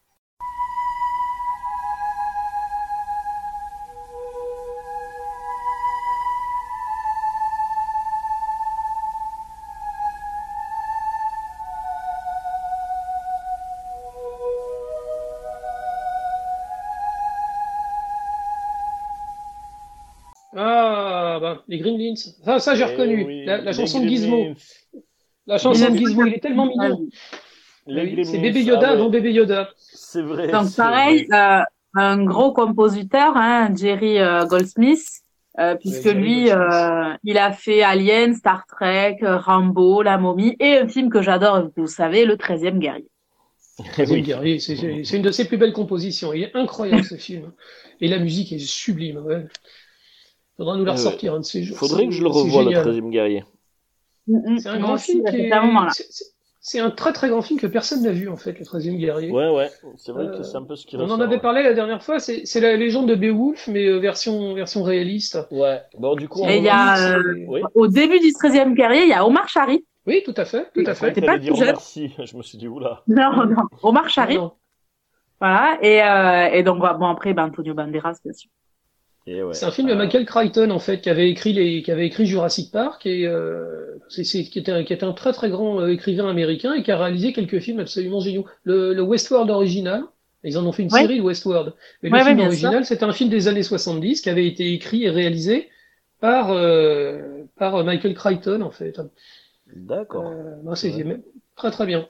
Gremlins. 21.82 22.14
Ça, 22.16 22.58
ça 22.60 22.74
j'ai 22.74 22.84
Eh 22.84 22.86
reconnu. 22.86 23.24
oui, 23.24 23.44
la, 23.44 23.72
chanson 23.72 24.00
de 24.00 24.08
Gizmo. 24.08 24.54
La 25.46 25.58
chanson 25.58 25.90
de 25.90 25.96
Gizmo, 25.96 26.24
il 26.26 26.34
est 26.34 26.40
tellement 26.40 26.66
mignon. 26.66 27.00
Oui, 27.86 28.24
c'est 28.24 28.38
Gremlins, 28.38 28.40
Bébé 28.40 28.62
Yoda 28.62 28.90
ah 28.90 28.94
ouais, 28.94 29.00
avant 29.00 29.10
Bébé 29.10 29.32
Yoda. 29.32 29.70
C'est 29.76 30.22
vrai. 30.22 30.48
Donc 30.48 30.74
pareil, 30.76 31.26
vrai. 31.26 31.38
euh, 31.60 31.62
un 31.94 32.24
gros 32.24 32.52
compositeur, 32.52 33.36
hein, 33.36 33.74
Jerry 33.74 34.18
euh, 34.18 34.46
Goldsmith, 34.46 35.04
euh, 35.58 35.74
puisque 35.76 36.04
Jerry 36.04 36.20
lui, 36.20 36.50
euh, 36.50 37.14
il 37.24 37.38
a 37.38 37.52
fait 37.52 37.82
Alien, 37.82 38.34
Star 38.34 38.64
Trek, 38.66 39.18
Rambo, 39.22 40.02
La 40.02 40.16
Momie, 40.18 40.56
et 40.60 40.78
un 40.78 40.88
film 40.88 41.10
que 41.10 41.22
j'adore, 41.22 41.70
vous 41.76 41.86
savez, 41.86 42.24
Le 42.24 42.36
13e 42.36 42.78
guerrier. 42.78 43.08
Oui. 43.98 44.22
guerrier, 44.22 44.60
c'est 44.60 44.76
une 45.16 45.22
de 45.22 45.30
ses 45.30 45.46
plus 45.46 45.56
belles 45.56 45.72
compositions. 45.72 46.32
Il 46.32 46.42
est 46.44 46.54
incroyable 46.54 47.04
ce 47.04 47.16
film. 47.16 47.52
Et 48.00 48.08
la 48.08 48.18
musique 48.18 48.52
est 48.52 48.58
sublime. 48.58 49.18
Ouais. 49.18 49.46
Faudra 50.56 50.76
nous 50.76 50.84
la 50.84 50.92
Ouais, 50.92 50.98
ressortir 50.98 51.34
un 51.34 51.40
de 51.40 51.44
ces 51.44 51.62
jours. 51.62 51.76
Faudrait 51.78 52.06
que 52.06 52.12
je 52.12 52.22
le 52.22 52.28
revoie, 52.28 52.62
le 52.62 52.68
génial. 52.70 52.84
13e 52.86 53.10
guerrier. 53.10 53.44
C'est 54.58 54.68
un 54.68 54.78
grand 54.78 54.96
film 54.98 55.24
qui 55.24 55.30
c'était 55.32 55.48
est. 55.48 55.52
un 55.52 55.62
moment 55.66 55.84
là. 55.84 55.90
c'est- 56.60 56.78
un 56.78 56.90
très 56.90 57.12
très 57.12 57.28
grand 57.28 57.42
film 57.42 57.58
que 57.58 57.66
personne 57.66 58.02
n'a 58.04 58.12
vu 58.12 58.28
en 58.28 58.36
fait, 58.36 58.56
le 58.56 58.64
13e 58.64 58.96
guerrier. 58.96 59.32
Ouais, 59.32 59.48
ouais, 59.50 59.68
c'est 59.96 60.12
vrai 60.12 60.26
Euh, 60.26 60.36
que 60.38 60.42
c'est 60.44 60.56
un 60.56 60.62
peu 60.62 60.76
ce 60.76 60.86
qui 60.86 60.96
On 60.96 61.00
ressort. 61.00 61.18
en 61.18 61.20
avait 61.20 61.34
ouais. 61.34 61.40
parlé 61.40 61.62
la 61.64 61.72
dernière 61.74 62.04
fois, 62.04 62.20
c'est 62.20 62.46
c'est 62.46 62.60
la 62.60 62.76
légende 62.76 63.08
de 63.08 63.16
Beowulf, 63.16 63.66
mais 63.66 63.84
euh, 63.86 63.98
version, 63.98 64.54
version 64.54 64.84
réaliste. 64.84 65.38
Ouais, 65.50 65.80
bon, 65.98 66.14
du 66.14 66.28
coup, 66.28 66.40
on 66.42 66.48
Et 66.48 66.58
il 66.58 66.62
y 66.64 66.68
a, 66.68 67.16
euh, 67.18 67.34
Oui. 67.48 67.62
Au 67.74 67.88
début 67.88 68.20
du 68.20 68.28
13e 68.32 68.74
guerrier, 68.74 69.02
il 69.02 69.08
y 69.08 69.12
a 69.12 69.26
Omar 69.26 69.48
Sharif 69.48 69.80
Oui, 70.06 70.22
tout 70.24 70.34
à 70.36 70.44
fait, 70.44 70.70
tout 70.72 70.84
à 70.86 70.94
fait. 70.94 71.12
T'es 71.12 71.20
pas 71.22 71.38
dire 71.38 71.54
merci. 71.58 72.12
Je 72.24 72.36
me 72.36 72.42
suis 72.44 72.58
dit, 72.58 72.68
oula. 72.68 73.02
Non, 73.08 73.44
non. 73.46 73.62
Omar 73.82 74.08
Sharif. 74.08 74.38
Voilà. 75.40 75.78
Et, 75.82 76.00
euh, 76.00 76.56
et 76.56 76.62
donc, 76.62 76.78
bon, 76.78 77.06
après, 77.08 77.34
ben, 77.34 77.46
Antonio 77.46 77.74
Banderas, 77.74 78.18
bien 78.24 78.32
sûr. 78.32 78.50
Ouais. 79.26 79.54
C'est 79.54 79.66
un 79.66 79.70
film 79.70 79.86
de 79.88 79.92
Ah, 79.92 79.96
Michael 79.96 80.26
Crichton 80.26 80.70
en 80.70 80.80
fait 80.80 81.00
qui 81.00 81.08
avait 81.08 81.30
écrit 81.30 81.52
les 81.52 81.82
qui 81.82 81.92
avait 81.92 82.06
écrit 82.06 82.26
Jurassic 82.26 82.72
Park 82.72 83.06
et 83.06 83.24
euh, 83.26 83.96
c'est 84.08 84.24
c'est- 84.24 84.44
qui 84.44 84.58
était 84.58 84.84
qui 84.84 84.92
était 84.92 85.04
un 85.04 85.12
très 85.12 85.32
très 85.32 85.48
grand 85.48 85.80
euh, 85.80 85.92
écrivain 85.92 86.28
américain 86.28 86.74
et 86.74 86.82
qui 86.82 86.90
a 86.90 86.98
réalisé 86.98 87.32
quelques 87.32 87.60
films 87.60 87.78
absolument 87.80 88.18
géniaux. 88.20 88.46
Le, 88.64 88.92
le 88.94 89.02
Westworld 89.02 89.48
original, 89.50 90.02
ils 90.42 90.58
en 90.58 90.66
ont 90.66 90.72
fait 90.72 90.82
une 90.82 90.92
Ouais. 90.92 91.02
série 91.02 91.18
le 91.18 91.22
Westworld. 91.24 91.72
Mais 92.02 92.08
le 92.10 92.14
Ouais, 92.16 92.24
film 92.24 92.40
original, 92.40 92.84
c'était 92.84 93.04
un 93.04 93.12
film 93.12 93.30
des 93.30 93.46
années 93.46 93.62
70 93.62 94.22
qui 94.22 94.30
avait 94.30 94.46
été 94.46 94.72
écrit 94.72 95.04
et 95.04 95.10
réalisé 95.10 95.68
par 96.20 96.50
euh, 96.50 97.44
par 97.56 97.84
Michael 97.84 98.14
Crichton 98.14 98.60
en 98.62 98.70
fait. 98.72 98.98
D'accord. 99.74 100.26
Euh, 100.26 100.74
c'est 100.74 100.92
Ouais. 100.94 101.20
très 101.56 101.70
très 101.70 101.86
bien. 101.86 102.08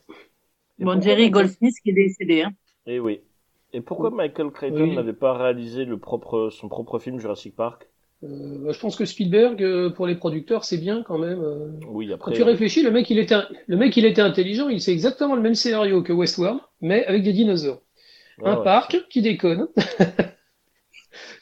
Bon, 0.78 1.00
Jerry 1.00 1.30
Goldsmith 1.30 1.74
qui 1.82 1.90
est 1.90 1.92
décédé. 1.92 2.42
Hein. 2.42 2.52
Et 2.86 2.98
oui. 3.00 3.20
Et 3.74 3.82
pourquoi 3.82 4.10
Michael 4.10 4.50
Crichton 4.50 4.86
Oui. 4.86 4.94
n'avait 4.94 5.12
pas 5.12 5.34
réalisé 5.34 5.84
le 5.84 5.98
propre, 5.98 6.48
son 6.50 6.70
propre 6.70 6.98
film 6.98 7.18
Jurassic 7.18 7.54
Park? 7.54 7.90
Euh, 8.24 8.72
je 8.72 8.78
pense 8.78 8.94
que 8.96 9.04
Spielberg 9.04 9.62
euh, 9.62 9.90
pour 9.90 10.06
les 10.06 10.14
producteurs 10.14 10.64
c'est 10.64 10.78
bien 10.78 11.02
quand 11.02 11.18
même. 11.18 11.40
euh. 11.42 11.72
Oui, 11.80 12.12
Quand 12.20 12.30
après. 12.30 12.36
tu 12.36 12.42
réfléchis, 12.44 12.82
le 12.82 12.90
mec, 12.92 13.10
il 13.10 13.18
était, 13.18 13.34
le 13.66 13.76
mec, 13.76 13.96
il 13.96 14.04
était 14.04 14.22
intelligent. 14.22 14.68
Il 14.68 14.80
sait 14.80 14.92
exactement 14.92 15.34
le 15.34 15.42
même 15.42 15.54
scénario 15.56 16.02
que 16.02 16.12
Westworld, 16.12 16.60
mais 16.80 17.04
avec 17.06 17.24
des 17.24 17.32
dinosaures. 17.32 17.82
Ouais, 18.38 18.50
un 18.50 18.56
ouais. 18.56 18.64
parc 18.64 19.06
qui 19.10 19.22
déconne. 19.22 19.68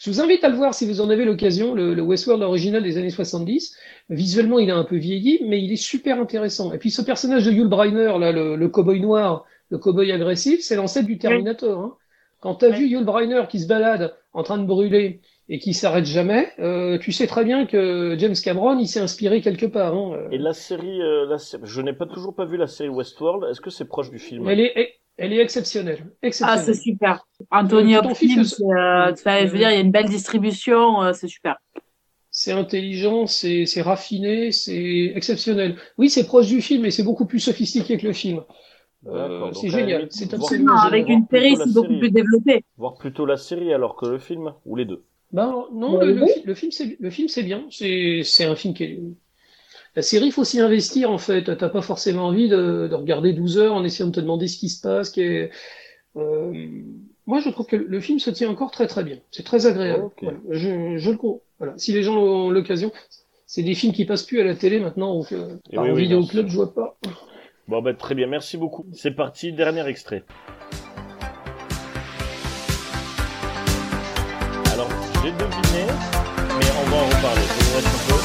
Je 0.01 0.11
vous 0.11 0.21
invite 0.21 0.43
à 0.45 0.49
le 0.49 0.57
voir 0.57 0.75
si 0.75 0.87
vous 0.87 1.01
en 1.01 1.11
avez 1.11 1.25
l'occasion, 1.25 1.75
le, 1.75 1.95
le 1.95 2.03
Westworld 2.03 2.43
original 2.43 2.83
des 2.83 2.97
années 2.99 3.11
70. 3.11 3.77
Visuellement, 4.09 4.59
il 4.59 4.69
est 4.69 4.73
un 4.73 4.85
peu 4.85 4.97
vieilli, 4.97 5.41
mais 5.47 5.63
il 5.63 5.73
est 5.73 5.77
super 5.77 6.21
intéressant. 6.21 6.73
Et 6.73 6.79
puis 6.79 6.91
ce 6.91 7.03
personnage 7.03 7.45
de 7.47 7.53
Yul 7.53 7.69
Brynner, 7.69 8.19
là, 8.19 8.33
le, 8.33 8.57
le 8.57 8.69
cowboy 8.69 9.01
noir, 9.01 9.45
le 9.71 9.79
cowboy 9.79 10.11
agressif, 10.13 10.61
c'est 10.63 10.77
l'ancêtre 10.77 11.07
du 11.07 11.19
Terminator. 11.19 11.79
Hein. 11.81 11.97
Quand 12.41 12.57
tu 12.57 12.65
as 12.65 12.69
Ouais. 12.71 12.79
vu 12.79 12.87
Yul 12.89 13.05
Brynner 13.05 13.43
qui 13.49 13.61
se 13.61 13.67
balade 13.69 14.15
en 14.33 14.43
train 14.43 14.59
de 14.59 14.65
brûler 14.65 15.21
et 15.49 15.59
qui 15.59 15.75
s'arrête 15.75 16.07
jamais, 16.07 16.49
euh, 16.59 16.99
tu 16.99 17.13
sais 17.13 17.27
très 17.27 17.45
bien 17.45 17.67
que 17.67 18.17
James 18.19 18.35
Cameron, 18.43 18.79
il 18.79 18.87
s'est 18.87 19.01
inspiré 19.01 19.41
quelque 19.41 19.67
part. 19.67 19.95
Hein. 19.95 20.29
Et 20.31 20.39
la 20.39 20.53
série, 20.55 21.03
euh, 21.03 21.27
la 21.27 21.39
sé- 21.39 21.59
je 21.63 21.81
n'ai 21.83 21.93
pas 21.93 22.07
toujours 22.07 22.35
pas 22.35 22.45
vu 22.47 22.57
la 22.57 22.67
série 22.67 22.89
Westworld. 22.89 23.51
Est-ce 23.51 23.61
que 23.61 23.71
c'est 23.71 23.85
proche 23.85 24.11
du 24.11 24.19
film? 24.19 24.49
Elle 24.49 24.61
est, 24.61 24.95
elle 25.19 25.33
est 25.33 25.41
exceptionnelle. 25.41 26.07
Ah, 26.43 26.57
c'est 26.57 26.75
super. 26.75 27.27
Anthony 27.51 27.97
Euh, 27.97 28.01
Hopkins, 28.01 28.43
euh, 28.43 29.13
je 29.15 29.47
veux 29.49 29.59
dire, 29.59 29.71
il 29.71 29.75
y 29.75 29.77
a 29.77 29.81
une 29.81 29.91
belle 29.91 30.09
distribution, 30.09 31.03
euh, 31.03 31.13
c'est 31.13 31.29
super. 31.29 31.57
C'est 32.31 32.53
intelligent, 32.53 33.27
c'est 33.27 33.67
c'est 33.67 33.83
raffiné, 33.83 34.53
c'est 34.53 35.13
exceptionnel. 35.17 35.77
Oui, 35.99 36.09
c'est 36.09 36.25
proche 36.25 36.47
du 36.47 36.63
film, 36.63 36.83
mais 36.83 36.93
c'est 36.93 37.03
beaucoup 37.03 37.27
plus 37.27 37.41
sophistiqué 37.41 37.99
que 37.99 38.07
le 38.07 38.13
film. 38.13 38.41
Euh, 39.07 39.51
c'est 39.55 39.69
génial, 39.71 40.09
c'est 40.11 40.35
absolument 40.35 40.77
avec 40.81 41.09
une 41.09 41.27
série, 41.31 41.57
c'est 41.57 41.73
beaucoup 41.73 41.99
plus 41.99 42.11
développé. 42.11 42.65
Voir 42.77 42.95
plutôt 42.97 43.25
la 43.25 43.37
série 43.37 43.73
alors 43.73 43.97
que 43.97 44.07
le 44.07 44.19
film, 44.19 44.53
ou 44.67 44.77
les 44.77 44.85
deux. 44.85 45.03
Ben, 45.33 45.65
non, 45.73 45.97
Ouais, 45.99 46.43
le, 46.45 46.55
film, 46.55 46.73
c'est 46.73 46.97
le 47.01 47.11
film, 47.11 47.29
c'est 47.29 47.43
bien. 47.45 47.65
C'est 47.71 48.23
c'est 48.25 48.45
un 48.45 48.57
film 48.57 48.75
qui 48.75 48.85
est. 48.85 49.01
La 49.97 50.03
série, 50.03 50.27
il 50.27 50.33
faut 50.33 50.45
s'y 50.45 50.61
investir 50.61 51.11
en 51.11 51.19
fait. 51.19 51.45
T'as 51.57 51.69
pas 51.69 51.83
forcément 51.83 52.27
envie 52.27 52.49
de, 52.49 52.89
de 52.91 52.95
regarder 52.95 53.33
12 53.33 53.59
heures 53.59 53.75
en 53.75 53.85
essayant 53.85 54.09
de 54.09 54.15
te 54.15 54.21
demander 54.21 54.49
ce 54.49 54.57
qui 54.59 54.69
se 54.69 54.81
passe. 54.81 55.11
Qui 55.11 55.23
est... 55.23 55.51
euh, 56.17 56.53
Moi, 57.27 57.41
je 57.41 57.51
trouve 57.51 57.67
que 57.67 57.77
le 57.77 58.01
film 58.01 58.19
se 58.19 58.31
tient 58.31 58.51
encore 58.51 58.71
très 58.71 58.87
très 58.87 59.03
bien. 59.05 59.19
C'est 59.31 59.45
très 59.45 59.67
agréable. 59.67 60.11
Voilà. 60.21 60.39
Je, 60.51 60.99
je 60.99 61.11
le 61.11 61.17
con- 61.17 61.41
Voilà. 61.59 61.75
Si 61.77 61.93
les 61.93 62.03
gens 62.03 62.17
ont 62.17 62.51
l'occasion, 62.51 62.93
c'est 63.47 63.63
des 63.63 63.75
films 63.75 63.93
qui 63.93 64.05
passent 64.05 64.25
plus 64.25 64.41
à 64.41 64.45
la 64.45 64.55
télé 64.55 64.79
maintenant. 64.81 65.15
Donc, 65.15 65.33
euh, 65.33 65.57
par 65.75 65.85
oui, 65.85 65.91
oui, 65.91 66.03
vidéo 66.03 66.25
club, 66.25 66.49
je 66.49 66.57
vois 66.57 66.73
pas. 66.75 66.97
Bon, 67.71 67.81
bah, 67.83 67.95
très 67.95 68.17
bien, 68.17 68.27
merci 68.27 68.57
beaucoup. 68.57 68.85
C'est 68.93 69.13
parti, 69.13 69.53
dernier 69.53 69.87
extrait. 69.87 70.25
Alors, 74.73 74.89
j'ai 75.23 75.31
deviné, 75.31 75.87
mais 76.59 76.67
on 76.81 76.91
va 76.91 76.97
en 76.97 77.07
reparler. 77.07 77.43
Je 77.47 77.53
vous 77.63 77.75
laisse 77.77 77.87
un 77.87 78.01
peu. 78.09 78.19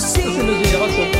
C'est 0.00 0.22
une 0.22 0.52
grosse 0.76 1.14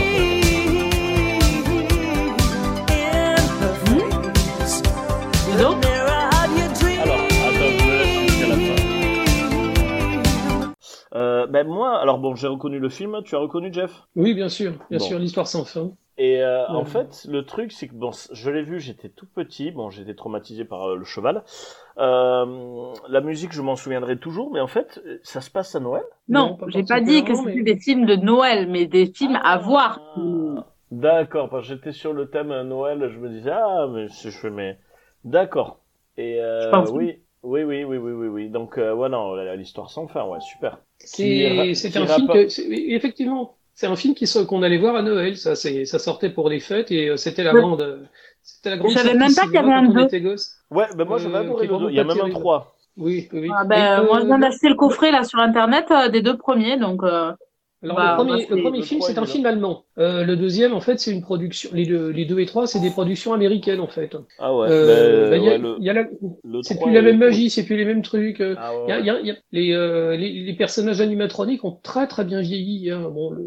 Euh, 11.16 11.47
ben 11.47 11.66
moi, 11.66 11.99
alors 12.01 12.19
bon, 12.19 12.35
j'ai 12.35 12.49
reconnu 12.49 12.78
le 12.78 12.89
film. 12.89 13.23
Tu 13.24 13.36
as 13.36 13.39
reconnu 13.39 13.73
Jeff? 13.73 14.03
Oui, 14.16 14.35
bien 14.35 14.49
sûr, 14.49 14.73
bien 14.91 14.99
Bon. 14.99 15.07
sûr, 15.07 15.19
l'histoire 15.20 15.47
sans 15.47 15.65
fin. 15.65 15.97
Et 16.16 16.43
euh, 16.43 16.69
en 16.73 16.85
fait, 16.85 17.27
le 17.28 17.45
truc, 17.45 17.73
c'est 17.73 17.89
que 17.89 17.95
bon, 17.95 18.12
je 18.32 18.51
l'ai 18.51 18.62
vu, 18.62 18.78
j'étais 18.81 19.09
tout 19.09 19.27
petit, 19.27 19.73
bon, 19.73 19.91
j'étais 19.91 20.15
traumatisé 20.15 20.65
par 20.65 20.91
euh, 20.91 20.97
le 20.97 21.05
cheval. 21.05 21.45
Euh, 21.99 22.95
la 23.09 23.20
musique, 23.20 23.53
je 23.53 23.62
m'en 23.62 23.77
souviendrai 23.77 24.19
toujours, 24.19 24.53
mais 24.53 24.61
en 24.61 24.69
fait, 24.69 25.03
ça 25.24 25.41
se 25.41 25.51
passe 25.51 25.74
à 25.74 25.81
Noël? 25.81 26.05
Non, 26.28 26.55
pas 26.59 26.66
j'ai 26.69 26.82
pas 26.85 27.01
dit 27.01 27.24
que 27.24 27.35
c'était 27.35 27.62
mais- 27.62 27.62
des 27.62 27.78
films 27.78 28.05
de 28.05 28.16
Noël, 28.16 28.69
mais 28.70 28.85
des 28.86 29.07
films 29.07 29.39
à 29.43 29.57
voir. 29.57 30.03
Ah, 30.07 30.66
D'accord, 30.91 31.49
parce 31.51 31.66
que 31.69 31.74
j'étais 31.74 31.93
sur 31.93 32.12
le 32.12 32.31
thème 32.31 32.51
euh, 32.53 32.65
Noël, 32.65 33.09
je 33.11 33.19
me 33.19 33.28
disais 33.28 33.51
ah 33.51 33.86
mais 33.91 34.09
c'est 34.09 34.31
je 34.31 34.39
fais 34.39 34.51
mais 34.51 34.78
d'accord. 35.24 35.81
Et 36.16 36.41
euh, 36.41 36.77
Je 36.85 36.93
pense 36.93 36.93
oui, 36.93 37.23
oui, 37.45 37.62
oui, 37.62 37.85
oui, 37.85 37.99
oui, 37.99 38.12
oui, 38.12 38.27
oui. 38.29 38.49
Donc 38.49 38.79
euh, 38.79 38.95
ouais 38.95 39.09
non, 39.09 39.35
l'histoire 39.55 39.91
sans 39.91 40.07
fin, 40.09 40.25
ouais, 40.25 40.41
super. 40.41 40.79
C'est 40.99 41.75
c'est 41.75 41.97
un 41.97 42.07
film 42.07 42.29
que, 42.29 42.49
effectivement, 42.95 43.57
c'est 43.75 43.87
un 43.87 43.97
film 43.97 44.15
qui 44.15 44.27
qu'on 44.47 44.62
allait 44.62 44.79
voir 44.79 44.97
à 44.97 45.03
Noël. 45.03 45.37
Ça, 45.37 45.55
c'est, 45.55 45.85
ça 45.85 45.99
sortait 45.99 46.31
pour 46.31 46.49
les 46.49 46.61
fêtes 46.61 46.91
et 46.91 47.11
euh, 47.11 47.16
c'était 47.16 47.43
la 47.43 47.53
Ouais. 47.53 47.61
grande, 47.61 47.83
euh, 47.83 47.99
c'était 48.43 48.71
la 48.71 48.77
grande. 48.79 48.91
Je 48.93 48.99
savais 48.99 49.15
même 49.15 49.35
pas 49.35 49.43
qu'il 49.43 49.55
y 49.55 49.59
avait 49.59 49.73
un 49.73 49.83
deux. 49.83 50.37
Ouais, 50.71 50.87
ben 50.97 51.05
moi 51.05 51.19
j'avais 51.19 51.37
Euh, 51.37 51.41
adoré 51.41 51.66
le 51.66 51.79
deux. 51.79 51.91
Il 51.91 51.97
y 51.97 52.01
a 52.01 52.05
même 52.05 52.21
un. 52.21 52.31
3. 52.31 52.77
Oui, 52.97 53.29
oui. 53.33 53.41
oui. 53.41 53.49
Ah 53.53 53.65
ben, 53.65 54.03
Et, 54.03 54.07
moi, 54.07 54.19
euh, 54.19 54.21
je 54.21 54.27
viens 54.27 54.39
d'acheter 54.39 54.69
le 54.69 54.77
coffret 54.77 55.11
là 55.11 55.25
sur 55.25 55.39
internet 55.41 55.87
euh, 55.91 56.09
des 56.09 56.23
deux 56.23 56.37
premiers, 56.37 56.77
donc 56.79 57.03
euh, 57.03 57.33
Alors, 57.85 57.97
Bah, 57.97 58.16
le 58.19 58.24
premier, 58.24 58.47
le 58.48 58.62
premier 58.62 58.78
le 58.78 58.85
film, 58.85 59.01
c'est 59.02 59.19
un 59.19 59.27
film 59.27 59.47
allemand. 59.47 59.85
Euh, 59.98 60.24
le 60.24 60.36
deuxième, 60.36 60.73
en 60.73 60.81
fait, 60.81 60.98
c'est 60.98 61.12
une 61.12 61.20
production. 61.23 61.70
Les 61.73 61.85
deux, 61.86 62.09
les 62.09 62.24
deux 62.24 62.40
et 62.40 62.47
trois, 62.47 62.66
c'est 62.66 62.81
des 62.81 62.90
productions 62.90 63.32
américaines, 63.35 63.81
en 63.81 63.86
fait. 63.89 64.16
Ah 64.39 64.56
ouais, 64.56 64.69
Euh, 64.70 65.31
ben, 65.31 65.31
bah, 65.31 65.36
il 65.36 65.44
y 65.44 65.48
a- 65.90 65.93
ouais, 65.93 66.02
la- 66.02 66.09
le 66.44 66.62
c'est 66.62 66.74
3 66.77 66.86
plus 66.89 66.94
la 66.94 67.02
même 67.02 67.19
magie, 67.19 67.51
c'est 67.51 67.65
plus 67.65 67.77
les 67.77 67.85
mêmes 67.85 68.02
trucs. 68.02 68.40
euh, 68.40 68.55
Ah 68.59 68.73
ouais, 68.74 68.85
Il 68.89 68.90
y 68.90 68.93
a- 68.93 68.97
ouais. 69.01 69.05
y 69.05 69.11
a- 69.11 69.20
il 69.20 69.27
y 69.27 69.31
a- 69.31 69.36
les, 69.52 69.73
euh, 69.74 70.16
les, 70.16 70.32
les 70.44 70.52
personnages 70.55 71.01
animatroniques 71.01 71.65
ont 71.65 71.78
très 71.82 72.06
très 72.06 72.24
bien 72.24 72.40
vieilli. 72.40 72.90
Hein. 72.90 73.09
Bon, 73.12 73.31
le, 73.31 73.43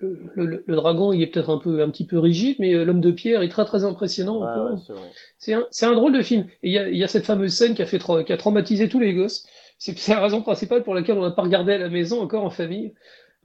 le, 0.00 0.18
le, 0.34 0.46
le- 0.46 0.64
le 0.66 0.76
dragon, 0.76 1.12
il 1.12 1.22
est 1.22 1.26
peut-être 1.26 1.50
un 1.50 1.58
peu 1.58 1.82
un 1.82 1.90
petit 1.90 2.06
peu 2.06 2.18
rigide, 2.18 2.56
mais 2.58 2.74
euh, 2.74 2.84
l'homme 2.84 3.00
de 3.00 3.10
pierre 3.10 3.42
est 3.42 3.48
très 3.48 3.64
très 3.64 3.84
impressionnant. 3.84 4.40
Ouais, 4.40 4.76
c'est 4.86 4.92
vrai. 4.92 5.02
C'est 5.38 5.52
un, 5.52 5.66
c'est 5.70 5.86
un 5.86 5.94
drôle 5.94 6.12
de 6.12 6.22
film. 6.22 6.46
Et 6.62 6.68
il 6.68 6.72
y 6.72 6.78
a, 6.78 6.88
il 6.88 6.96
y 6.96 7.04
a 7.04 7.08
cette 7.08 7.26
fameuse 7.26 7.52
scène 7.52 7.74
qui 7.74 7.82
a 7.82 7.86
fait 7.86 7.98
tra- 7.98 8.24
qui 8.24 8.32
a 8.32 8.36
traumatisé 8.36 8.88
tous 8.88 9.00
les 9.00 9.12
gosses. 9.14 9.46
C'est 9.78 9.98
c'est 9.98 10.14
la 10.14 10.20
raison 10.20 10.40
principale 10.40 10.82
pour 10.84 10.94
laquelle 10.94 11.18
on 11.18 11.22
n'a 11.22 11.30
pas 11.32 11.42
regardé 11.42 11.72
à 11.74 11.78
la 11.78 11.88
maison 11.90 12.20
encore 12.22 12.44
en 12.44 12.50
famille. 12.50 12.94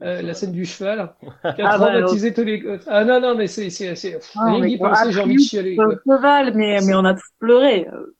Euh, 0.02 0.22
la 0.22 0.32
scène 0.34 0.52
du 0.52 0.64
cheval 0.64 1.12
qui 1.54 1.62
a 1.62 1.72
Ah 1.72 1.78
bah, 1.78 1.90
traumatisé 1.92 2.32
tous 2.32 2.44
les 2.44 2.58
gosses. 2.60 2.84
Ah 2.86 3.04
non 3.04 3.20
non 3.20 3.34
mais 3.34 3.46
c'est 3.46 3.68
c'est 3.70 3.94
c'est 3.96 4.18
Ah, 4.36 4.54
rien 4.54 4.78
penser, 4.78 5.12
j'ai 5.12 5.20
envie 5.20 5.36
de 5.36 5.40
chialer. 5.42 5.76
le 5.76 5.84
quoi. 5.84 6.16
cheval, 6.16 6.52
mais, 6.54 6.78
mais 6.86 6.94
on 6.94 7.04
a 7.04 7.12
tous 7.14 7.28
pleuré. 7.38 7.86
Euh, 7.92 8.14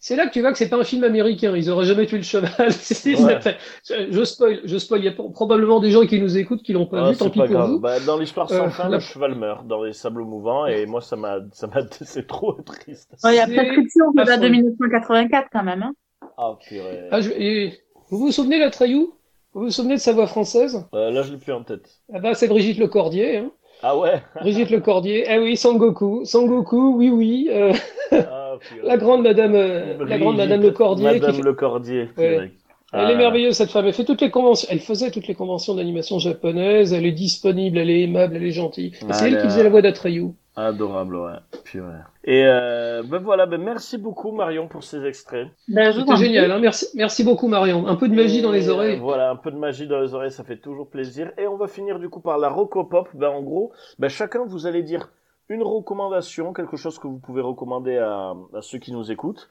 C'est 0.00 0.16
là 0.16 0.26
que 0.28 0.32
tu 0.32 0.40
vois 0.40 0.52
que 0.52 0.58
c'est 0.58 0.68
pas 0.70 0.78
un 0.78 0.84
film 0.84 1.04
américain. 1.04 1.52
Ils 1.56 1.68
auraient 1.70 1.84
jamais 1.84 2.06
tué 2.06 2.18
le 2.18 2.22
cheval. 2.22 2.50
Ouais. 2.58 3.56
je, 3.88 3.94
je 4.12 4.24
spoil, 4.24 4.60
je 4.64 4.78
spoil. 4.78 5.00
Il 5.00 5.04
y 5.04 5.08
a 5.08 5.12
pro- 5.12 5.28
probablement 5.30 5.80
des 5.80 5.90
gens 5.90 6.06
qui 6.06 6.18
nous 6.20 6.38
écoutent 6.38 6.62
qui 6.62 6.72
l'ont 6.72 6.86
pas 6.86 7.08
Ah, 7.08 7.10
vu. 7.10 7.16
Tant 7.18 7.28
pis 7.30 7.40
pour 7.40 7.66
vous. 7.66 7.80
Bah, 7.80 7.98
dans 8.06 8.16
l'histoire 8.18 8.48
sans 8.48 8.66
Euh, 8.66 8.70
fin, 8.70 8.88
la- 8.88 8.96
le 8.96 9.00
cheval 9.00 9.34
meurt 9.34 9.66
dans 9.66 9.82
les 9.82 9.92
sables 9.92 10.22
mouvants 10.22 10.64
et 10.66 10.86
moi 10.86 11.00
ça 11.02 11.16
m'a 11.16 11.40
ça 11.52 11.66
m'a 11.66 11.80
c'est 11.90 12.26
trop 12.26 12.52
triste. 12.62 13.10
Il 13.24 13.34
y 13.34 13.38
a 13.40 13.46
prescription 13.46 14.12
qui 14.12 14.16
date 14.16 14.26
de 14.28 14.32
affreux. 14.32 14.48
1984 14.50 15.48
quand 15.52 15.64
même. 15.64 15.82
Hein. 15.82 15.92
Ah 16.38 16.54
purée. 16.66 17.08
Ah, 17.10 17.20
je- 17.20 17.32
et 17.32 17.78
vous 18.10 18.18
vous 18.18 18.32
souvenez 18.32 18.58
la 18.58 18.70
Trayou 18.70 19.12
Vous 19.58 19.64
vous 19.64 19.70
souvenez 19.72 19.96
de 19.96 20.00
sa 20.00 20.12
voix 20.12 20.28
française? 20.28 20.86
Euh, 20.94 21.10
là 21.10 21.22
je 21.22 21.32
l'ai 21.32 21.36
plus 21.38 21.52
en 21.52 21.64
tête. 21.64 21.88
Ah 22.14 22.20
bah 22.20 22.34
c'est 22.34 22.46
Brigitte 22.46 22.78
Lecordier. 22.78 23.38
Hein. 23.38 23.50
Ah 23.82 23.98
ouais? 23.98 24.22
Brigitte 24.40 24.70
Lecordier. 24.70 25.24
Eh 25.28 25.38
oui, 25.40 25.56
Sangoku. 25.56 26.24
Sangoku, 26.24 26.94
oui 26.96 27.10
oui. 27.10 27.48
euh, 27.50 27.72
Ah, 28.12 28.54
la 28.84 28.96
grande 28.96 29.22
Madame, 29.22 29.56
euh, 29.56 29.96
la 30.06 30.18
grande 30.18 30.36
Madame 30.36 30.62
Lecordier. 30.62 31.04
Madame 31.12 31.42
Lecordier. 31.42 32.08
Ouais. 32.16 32.52
Elle 32.92 33.10
est 33.10 33.14
Ah. 33.14 33.16
merveilleuse 33.16 33.54
cette 33.56 33.70
femme. 33.70 33.84
Elle 33.86 33.92
fait 33.92 34.04
toutes 34.04 34.20
les 34.20 34.30
conventions. 34.30 34.68
Elle 34.70 34.78
faisait 34.80 35.10
toutes 35.10 35.26
les 35.26 35.34
conventions 35.34 35.74
d'animation 35.74 36.20
japonaise. 36.20 36.92
Elle 36.92 37.04
est 37.06 37.12
disponible. 37.12 37.78
Elle 37.78 37.90
est 37.90 38.02
aimable. 38.02 38.36
Elle 38.36 38.44
est 38.44 38.52
gentille. 38.52 38.92
Ah, 39.08 39.12
c'est 39.12 39.26
elle 39.26 39.34
elle 39.34 39.40
qui 39.42 39.46
faisait 39.48 39.64
la 39.64 39.70
voix 39.70 39.82
d'Atreyu. 39.82 40.34
Adorable, 40.66 41.16
ouais. 41.16 41.36
Purée. 41.64 42.00
Et 42.24 42.44
euh, 42.44 43.02
ben 43.04 43.18
voilà, 43.18 43.46
ben 43.46 43.62
merci 43.62 43.96
beaucoup 43.96 44.32
Marion 44.32 44.66
pour 44.66 44.82
ces 44.82 45.04
extraits. 45.04 45.48
Ben, 45.68 45.92
C'était 45.92 46.16
génial. 46.16 46.50
Hein. 46.50 46.58
Merci, 46.58 46.86
merci 46.94 47.22
beaucoup 47.22 47.46
Marion. 47.46 47.86
Un 47.86 47.96
peu 47.96 48.08
de 48.08 48.14
magie 48.14 48.38
Et, 48.38 48.42
dans 48.42 48.50
les 48.50 48.68
euh, 48.68 48.72
oreilles. 48.72 48.98
voilà, 48.98 49.30
un 49.30 49.36
peu 49.36 49.50
de 49.50 49.56
magie 49.56 49.86
dans 49.86 50.00
les 50.00 50.14
oreilles, 50.14 50.32
ça 50.32 50.44
fait 50.44 50.56
toujours 50.58 50.90
plaisir. 50.90 51.30
Et 51.38 51.46
on 51.46 51.56
va 51.56 51.68
finir 51.68 51.98
du 51.98 52.08
coup 52.08 52.20
par 52.20 52.38
la 52.38 52.48
Rocopop. 52.48 53.08
Ben 53.14 53.28
en 53.28 53.42
gros, 53.42 53.72
ben 53.98 54.08
chacun 54.08 54.44
vous 54.44 54.66
allez 54.66 54.82
dire 54.82 55.10
une 55.48 55.62
recommandation, 55.62 56.52
quelque 56.52 56.76
chose 56.76 56.98
que 56.98 57.06
vous 57.06 57.18
pouvez 57.18 57.40
recommander 57.40 57.96
à, 57.96 58.34
à 58.52 58.60
ceux 58.60 58.78
qui 58.78 58.92
nous 58.92 59.12
écoutent. 59.12 59.48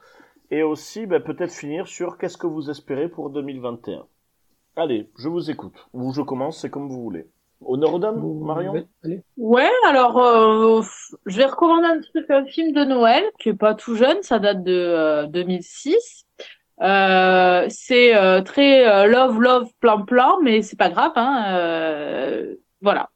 Et 0.50 0.62
aussi, 0.62 1.06
ben, 1.06 1.20
peut-être 1.20 1.52
finir 1.52 1.86
sur 1.86 2.16
qu'est-ce 2.18 2.38
que 2.38 2.46
vous 2.46 2.70
espérez 2.70 3.08
pour 3.08 3.30
2021. 3.30 4.04
Allez, 4.76 5.10
je 5.18 5.28
vous 5.28 5.50
écoute. 5.50 5.74
Ou 5.92 6.12
je 6.12 6.22
commence, 6.22 6.60
c'est 6.60 6.70
comme 6.70 6.88
vous 6.88 7.02
voulez. 7.02 7.26
Honneur 7.64 7.94
aux 7.94 7.98
dames, 7.98 8.22
Marion 8.40 8.72
Ouais, 8.72 8.86
allez. 9.04 9.22
Ouais, 9.36 9.70
alors 9.86 10.18
euh, 10.18 10.82
je 11.26 11.36
vais 11.36 11.46
recommander 11.46 11.86
un 11.86 12.00
truc, 12.00 12.30
un 12.30 12.46
film 12.46 12.72
de 12.72 12.84
Noël 12.84 13.24
qui 13.38 13.50
est 13.50 13.54
pas 13.54 13.74
tout 13.74 13.96
jeune, 13.96 14.22
ça 14.22 14.38
date 14.38 14.62
de 14.62 14.72
euh, 14.72 15.26
2006. 15.26 16.24
Euh, 16.80 17.66
c'est 17.68 18.16
euh, 18.16 18.40
très 18.42 18.86
euh, 18.88 19.06
love 19.06 19.40
love 19.40 19.68
plan 19.80 20.04
plan, 20.04 20.38
mais 20.42 20.62
c'est 20.62 20.78
pas 20.78 20.88
grave. 20.88 21.12
Hein, 21.16 21.56
euh, 21.56 22.54
voilà, 22.80 23.10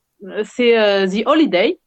c'est 0.45 0.79
euh, 0.79 1.07
The 1.07 1.27
Holiday. 1.27 1.79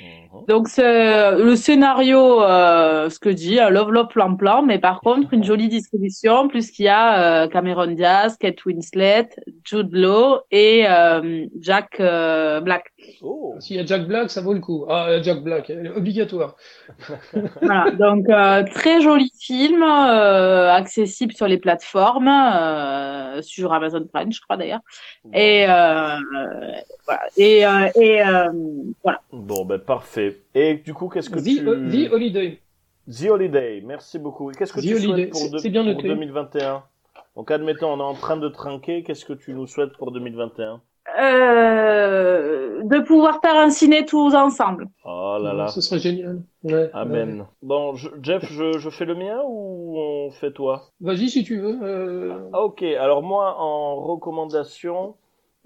Mhm. 0.00 0.46
Donc 0.46 0.68
c'est 0.68 1.32
le 1.36 1.56
scénario, 1.56 2.42
euh, 2.42 3.10
ce 3.10 3.18
que 3.18 3.28
dit, 3.28 3.58
un 3.58 3.70
love 3.70 3.90
love 3.90 4.08
plan 4.08 4.36
plan, 4.36 4.62
mais 4.62 4.78
par 4.78 5.00
contre 5.00 5.34
une 5.34 5.42
jolie 5.44 5.68
distribution, 5.68 6.48
plus 6.48 6.70
qu'il 6.70 6.84
y 6.84 6.88
a 6.88 7.44
euh, 7.44 7.48
Cameron 7.48 7.88
Diaz, 7.88 8.36
Kate 8.38 8.64
Winslet, 8.64 9.28
Jude 9.64 9.92
Law 9.92 10.40
et 10.50 10.86
euh, 10.88 11.46
Jack 11.60 11.98
euh, 12.00 12.60
Black. 12.60 12.92
Oh, 13.22 13.54
S'il 13.58 13.76
y 13.76 13.80
a 13.80 13.84
Jack 13.84 14.06
Black, 14.06 14.30
ça 14.30 14.40
vaut 14.40 14.52
le 14.54 14.60
coup. 14.60 14.84
Ah, 14.88 15.20
Jack 15.22 15.42
Black, 15.42 15.72
obligatoire. 15.96 16.56
Voilà, 17.60 17.90
donc 17.90 18.28
euh, 18.28 18.62
très 18.72 19.00
joli 19.00 19.32
film, 19.38 19.82
euh, 19.82 20.70
accessible 20.72 21.32
sur 21.32 21.48
les 21.48 21.58
plateformes, 21.58 22.28
euh, 22.28 23.42
sur 23.42 23.72
Amazon 23.72 24.06
Prime, 24.12 24.32
je 24.32 24.40
crois 24.40 24.56
d'ailleurs. 24.56 24.80
Et 25.32 25.64
euh, 25.68 26.16
voilà. 27.04 27.20
Et, 27.36 27.66
euh, 27.66 27.88
et 28.00 28.22
euh, 28.22 28.48
voilà. 29.02 29.20
Bon, 29.32 29.64
ben 29.64 29.78
parfait. 29.78 30.42
Et 30.54 30.74
du 30.74 30.94
coup, 30.94 31.08
qu'est-ce 31.08 31.30
que 31.30 31.38
The, 31.40 31.44
tu... 31.44 31.64
The 31.64 32.12
Holiday. 32.12 32.60
The 33.10 33.30
Holiday, 33.30 33.82
merci 33.84 34.18
beaucoup. 34.18 34.50
Qu'est-ce 34.52 34.72
que 34.72 34.80
The 34.80 34.84
tu 34.84 34.94
Holiday, 34.94 35.30
souhaites 35.30 35.30
pour, 35.30 35.50
de- 35.60 35.68
bien 35.68 35.82
pour 35.84 35.94
noté. 35.94 36.08
2021 36.08 36.82
Donc, 37.36 37.50
admettons, 37.50 37.92
on 37.92 37.98
est 37.98 38.02
en 38.02 38.14
train 38.14 38.36
de 38.36 38.48
trinquer. 38.48 39.02
Qu'est-ce 39.02 39.24
que 39.24 39.32
tu 39.32 39.54
nous 39.54 39.66
souhaites 39.66 39.96
pour 39.96 40.12
2021 40.12 40.80
Euh, 41.18 42.82
de 42.84 42.98
pouvoir 43.00 43.40
faire 43.40 43.56
un 43.56 43.70
ciné 43.70 44.04
tous 44.04 44.34
ensemble. 44.34 44.88
Oh 45.04 45.38
là 45.40 45.52
là. 45.52 45.66
Ce 45.68 45.80
serait 45.80 45.98
génial. 46.00 46.42
Ouais, 46.62 46.90
Amen. 46.92 47.46
Bon, 47.62 47.94
je- 47.94 48.08
Jeff, 48.22 48.44
je, 48.50 48.78
je 48.78 48.90
fais 48.90 49.04
le 49.04 49.14
mien 49.14 49.40
ou 49.46 49.98
on 49.98 50.30
fait 50.30 50.52
toi? 50.52 50.88
Vas-y 51.00 51.28
si 51.28 51.44
tu 51.44 51.58
veux. 51.58 51.78
euh, 51.82 52.34
Ah, 52.52 52.62
Ok, 52.62 52.82
alors 52.82 53.22
moi, 53.22 53.56
en 53.58 53.96
recommandation, 53.96 55.16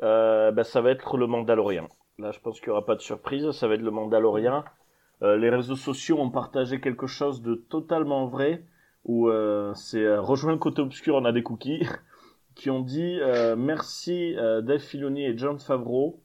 euh, 0.02 0.50
ben, 0.52 0.62
ça 0.64 0.80
va 0.80 0.90
être 0.90 1.16
le 1.16 1.26
Mandalorian. 1.26 1.88
Là, 2.18 2.30
je 2.32 2.40
pense 2.40 2.60
qu'il 2.60 2.68
n'y 2.68 2.72
aura 2.72 2.84
pas 2.86 2.94
de 2.94 3.00
surprise, 3.00 3.50
ça 3.52 3.68
va 3.68 3.74
être 3.74 3.82
le 3.82 3.90
Mandalorian. 3.90 4.64
Euh, 5.22 5.36
les 5.36 5.50
réseaux 5.50 5.76
sociaux 5.76 6.18
ont 6.18 6.30
partagé 6.30 6.80
quelque 6.80 7.06
chose 7.06 7.42
de 7.42 7.54
totalement 7.54 8.26
vrai, 8.26 8.64
où 9.04 9.28
euh, 9.28 9.72
c'est 9.74 10.02
euh, 10.04 10.20
rejoint 10.20 10.52
le 10.52 10.58
côté 10.58 10.82
obscur, 10.82 11.14
on 11.16 11.24
a 11.24 11.32
des 11.32 11.42
cookies, 11.42 11.86
qui 12.54 12.70
ont 12.70 12.80
dit 12.80 13.18
euh, 13.20 13.56
merci 13.56 14.34
euh, 14.36 14.60
Dave 14.60 14.78
Filoni 14.80 15.24
et 15.24 15.36
John 15.36 15.58
Favreau 15.58 16.20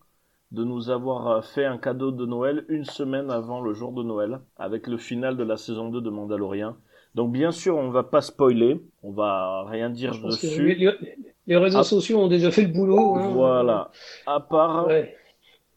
de 0.51 0.63
nous 0.63 0.89
avoir 0.89 1.27
euh, 1.27 1.41
fait 1.41 1.65
un 1.65 1.77
cadeau 1.77 2.11
de 2.11 2.25
Noël 2.25 2.65
une 2.69 2.85
semaine 2.85 3.29
avant 3.31 3.61
le 3.61 3.73
jour 3.73 3.91
de 3.91 4.03
Noël, 4.03 4.39
avec 4.57 4.87
le 4.87 4.97
final 4.97 5.35
de 5.37 5.43
la 5.43 5.57
saison 5.57 5.89
2 5.89 6.01
de 6.01 6.09
Mandalorian. 6.09 6.75
Donc 7.15 7.31
bien 7.31 7.51
sûr, 7.51 7.75
on 7.77 7.89
va 7.89 8.03
pas 8.03 8.21
spoiler, 8.21 8.81
on 9.03 9.11
va 9.11 9.65
rien 9.65 9.89
dire 9.89 10.13
je 10.13 10.25
dessus. 10.27 10.75
les, 11.47 11.57
réseaux 11.57 11.79
Ah. 11.79 11.83
sociaux 11.83 12.19
ont 12.19 12.27
déjà 12.27 12.51
fait 12.51 12.61
le 12.63 12.73
boulot. 12.73 13.15
hein. 13.15 13.29
Voilà. 13.33 13.91
À 14.25 14.39
part, 14.39 14.87
Ouais. 14.87 15.15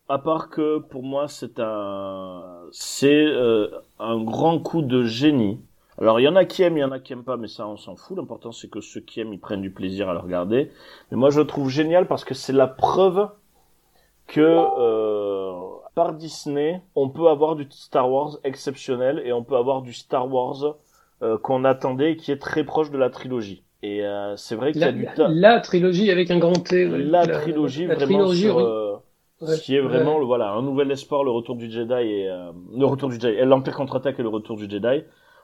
à 0.09 0.18
part 0.18 0.51
que 0.51 0.78
pour 0.78 1.02
moi 1.02 1.27
c'est 1.28 1.59
un, 1.59 2.43
c'est 2.72 3.24
euh, 3.27 3.68
un 3.98 4.22
grand 4.22 4.59
coup 4.60 4.82
de 4.82 5.02
génie. 5.05 5.60
Alors 6.01 6.18
il 6.18 6.22
y 6.22 6.28
en 6.28 6.36
a 6.36 6.44
qui 6.47 6.62
aiment, 6.62 6.77
il 6.78 6.81
y 6.81 6.85
en 6.85 6.93
a 6.93 6.98
qui 6.98 7.12
aiment 7.12 7.24
pas, 7.24 7.36
mais 7.36 7.48
ça 7.48 7.66
on 7.66 7.77
s'en 7.77 7.94
fout. 7.97 8.16
L'important 8.16 8.52
c'est 8.52 8.68
que 8.70 8.81
ceux 8.81 9.01
qui 9.01 9.20
aiment 9.20 9.32
ils 9.35 9.40
prennent 9.40 9.60
du 9.62 9.70
plaisir 9.70 10.09
à 10.09 10.12
le 10.14 10.18
regarder. 10.20 10.70
Mais 11.10 11.16
moi 11.16 11.31
je 11.31 11.40
le 11.40 11.47
trouve 11.47 11.68
génial 11.68 12.06
parce 12.06 12.24
que 12.24 12.35
c'est 12.35 12.52
la 12.55 12.66
preuve 12.66 13.28
que 14.27 14.40
euh, 14.40 15.52
par 15.94 16.14
Disney 16.14 16.81
on 16.94 17.09
peut 17.10 17.28
avoir 17.28 17.56
du 17.56 17.66
Star 17.70 18.10
Wars 18.10 18.39
exceptionnel 18.44 19.20
et 19.24 19.32
on 19.32 19.43
peut 19.44 19.56
avoir 19.56 19.82
du 19.82 19.93
Star 19.93 20.32
Wars 20.32 20.77
euh, 21.22 21.36
qu'on 21.36 21.64
attendait 21.64 22.12
et 22.12 22.16
qui 22.16 22.32
est 22.32 22.39
très 22.40 22.64
proche 22.64 22.90
de 22.90 22.97
la 22.98 23.10
trilogie. 23.10 23.62
Et 23.82 24.05
euh, 24.06 24.36
c'est 24.36 24.56
vrai 24.56 24.72
qu'il 24.72 24.81
y 24.82 24.85
a 24.85 24.93
du 24.93 25.06
la- 25.16 25.28
la 25.28 25.60
trilogie 25.60 26.10
avec 26.10 26.31
un 26.31 26.39
grand 26.39 26.52
T. 26.52 26.86
ouais. 26.86 26.98
la 26.98 27.27
trilogie 27.27 27.86
la 27.86 27.94
vraiment 27.94 28.18
trilogie, 28.18 28.43
sur, 28.43 28.59
euh, 28.59 28.97
Ouais. 29.43 29.56
ce 29.56 29.62
qui 29.62 29.74
est 29.74 29.81
vraiment 29.81 30.14
Ouais. 30.16 30.20
le, 30.20 30.27
voilà 30.27 30.51
un 30.52 30.60
nouvel 30.60 30.90
espoir 30.90 31.24
le 31.24 31.31
retour 31.31 31.56
du 31.56 31.70
Jedi 31.70 31.94
et 31.94 32.28
euh, 32.28 32.52
le 32.77 32.85
retour 32.85 33.09
du 33.09 33.18
Jedi 33.18 33.39
l'Empire 33.47 33.74
contre-attaque 33.74 34.18
et 34.18 34.22
le 34.22 34.28
retour 34.28 34.56
du 34.59 34.68
Jedi 34.68 35.02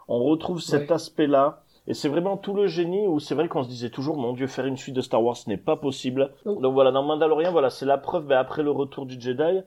on 0.08 0.22
retrouve 0.24 0.60
cet 0.60 0.90
Ouais. 0.90 0.92
aspect 0.92 1.26
là 1.26 1.62
et 1.88 1.94
c'est 1.94 2.08
vraiment 2.08 2.36
tout 2.36 2.54
le 2.54 2.66
génie 2.66 3.06
où 3.06 3.20
c'est 3.20 3.34
vrai 3.34 3.48
qu'on 3.48 3.62
se 3.62 3.68
disait 3.68 3.90
toujours 3.90 4.16
mon 4.16 4.32
dieu 4.32 4.46
faire 4.48 4.66
une 4.66 4.76
suite 4.76 4.94
de 4.96 5.00
Star 5.00 5.22
Wars 5.22 5.36
ce 5.36 5.48
n'est 5.48 5.56
pas 5.56 5.76
possible. 5.76 6.32
Donc 6.44 6.72
voilà 6.74 6.90
dans 6.92 7.02
Mandalorian 7.02 7.52
voilà 7.52 7.70
c'est 7.70 7.86
la 7.86 7.98
preuve 7.98 8.26
ben, 8.26 8.38
après 8.38 8.62
le 8.62 8.70
retour 8.70 9.06
du 9.06 9.20
Jedi 9.20 9.60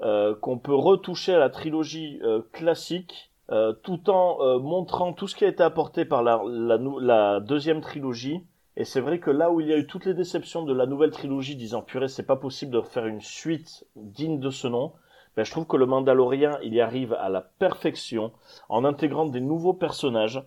euh, 0.00 0.34
qu'on 0.40 0.58
peut 0.58 0.74
retoucher 0.74 1.34
à 1.34 1.38
la 1.38 1.50
trilogie 1.50 2.18
euh, 2.24 2.42
classique 2.52 3.30
euh, 3.50 3.72
tout 3.82 4.08
en 4.10 4.38
euh, 4.40 4.58
montrant 4.58 5.12
tout 5.12 5.28
ce 5.28 5.36
qui 5.36 5.44
a 5.44 5.48
été 5.48 5.62
apporté 5.62 6.04
par 6.04 6.22
la, 6.22 6.40
la, 6.46 6.78
la 7.00 7.40
deuxième 7.40 7.80
trilogie. 7.80 8.40
Et 8.76 8.84
c'est 8.84 9.00
vrai 9.00 9.20
que 9.20 9.30
là 9.30 9.50
où 9.50 9.60
il 9.60 9.68
y 9.68 9.72
a 9.72 9.76
eu 9.76 9.86
toutes 9.86 10.06
les 10.06 10.14
déceptions 10.14 10.62
de 10.62 10.72
la 10.72 10.86
nouvelle 10.86 11.10
trilogie, 11.10 11.56
disant 11.56 11.82
purée, 11.82 12.08
c'est 12.08 12.22
pas 12.26 12.36
possible 12.36 12.72
de 12.72 12.80
faire 12.80 13.04
une 13.06 13.20
suite 13.20 13.84
digne 13.96 14.40
de 14.40 14.48
ce 14.48 14.66
nom, 14.66 14.92
ben, 15.36 15.44
je 15.44 15.50
trouve 15.50 15.66
que 15.66 15.76
le 15.76 15.86
Mandalorien, 15.86 16.58
il 16.62 16.74
y 16.74 16.80
arrive 16.80 17.14
à 17.14 17.28
la 17.28 17.40
perfection 17.40 18.32
en 18.68 18.84
intégrant 18.84 19.26
des 19.26 19.40
nouveaux 19.40 19.74
personnages, 19.74 20.42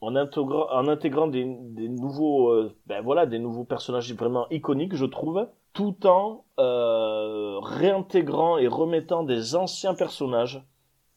en 0.00 0.14
intégrant, 0.14 1.26
des 1.26 1.44
nouveaux, 1.44 2.50
euh, 2.50 2.74
ben 2.86 3.02
voilà, 3.02 3.26
des 3.26 3.38
nouveaux 3.38 3.64
personnages 3.64 4.12
vraiment 4.14 4.46
iconiques, 4.50 4.94
je 4.94 5.06
trouve, 5.06 5.48
tout 5.72 6.06
en 6.06 6.44
euh, 6.58 7.58
réintégrant 7.60 8.58
et 8.58 8.68
remettant 8.68 9.22
des 9.22 9.56
anciens 9.56 9.94
personnages 9.94 10.62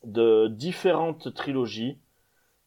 de 0.04 0.48
différentes 0.48 1.34
trilogies 1.34 2.00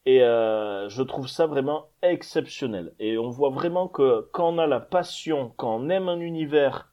et 0.05 0.21
euh, 0.21 0.89
je 0.89 1.01
trouve 1.01 1.27
ça 1.27 1.47
vraiment 1.47 1.89
exceptionnel. 2.01 2.93
Et 2.99 3.17
on 3.17 3.29
voit 3.29 3.49
vraiment 3.49 3.87
que 3.87 4.27
quand 4.33 4.53
on 4.53 4.57
a 4.57 4.67
la 4.67 4.79
passion, 4.79 5.53
quand 5.57 5.75
on 5.75 5.89
aime 5.89 6.09
un 6.09 6.19
univers 6.19 6.92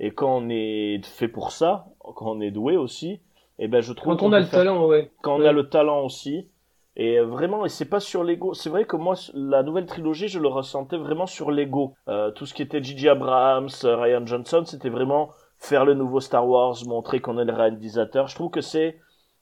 et 0.00 0.10
quand 0.12 0.36
on 0.36 0.48
est 0.48 1.04
fait 1.04 1.28
pour 1.28 1.52
ça, 1.52 1.86
quand 2.00 2.30
on 2.30 2.40
est 2.40 2.50
doué 2.50 2.76
aussi, 2.76 3.20
et 3.58 3.68
ben 3.68 3.80
je 3.80 3.92
trouve 3.92 4.16
Quand 4.16 4.26
on 4.26 4.32
a 4.32 4.38
le 4.40 4.46
faire- 4.46 4.60
talent, 4.60 4.86
ouais. 4.86 5.10
quand 5.22 5.36
on 5.36 5.40
Ouais. 5.40 5.48
a 5.48 5.52
le 5.52 5.68
talent 5.68 6.04
aussi. 6.04 6.48
Et 7.00 7.20
vraiment, 7.20 7.64
et 7.64 7.68
c'est 7.68 7.84
pas 7.84 8.00
sur 8.00 8.24
l'ego. 8.24 8.54
C'est 8.54 8.70
vrai 8.70 8.84
que 8.84 8.96
moi, 8.96 9.14
la 9.32 9.62
nouvelle 9.62 9.86
trilogie, 9.86 10.26
je 10.26 10.40
le 10.40 10.48
ressentais 10.48 10.96
vraiment 10.96 11.26
sur 11.26 11.52
l'ego. 11.52 11.94
Euh, 12.08 12.32
tout 12.32 12.44
ce 12.44 12.52
qui 12.54 12.62
était 12.62 12.82
J.J. 12.82 13.08
Abrams, 13.10 13.68
Ryan 13.84 14.26
Johnson, 14.26 14.64
c'était 14.66 14.88
vraiment 14.88 15.30
faire 15.58 15.84
le 15.84 15.94
nouveau 15.94 16.18
Star 16.18 16.48
Wars, 16.48 16.76
montrer 16.88 17.20
qu'on 17.20 17.38
est 17.38 17.44
le 17.44 17.52
réalisateur. 17.52 18.26
Je 18.26 18.34
trouve 18.34 18.50
que 18.50 18.60
c'est 18.60 18.98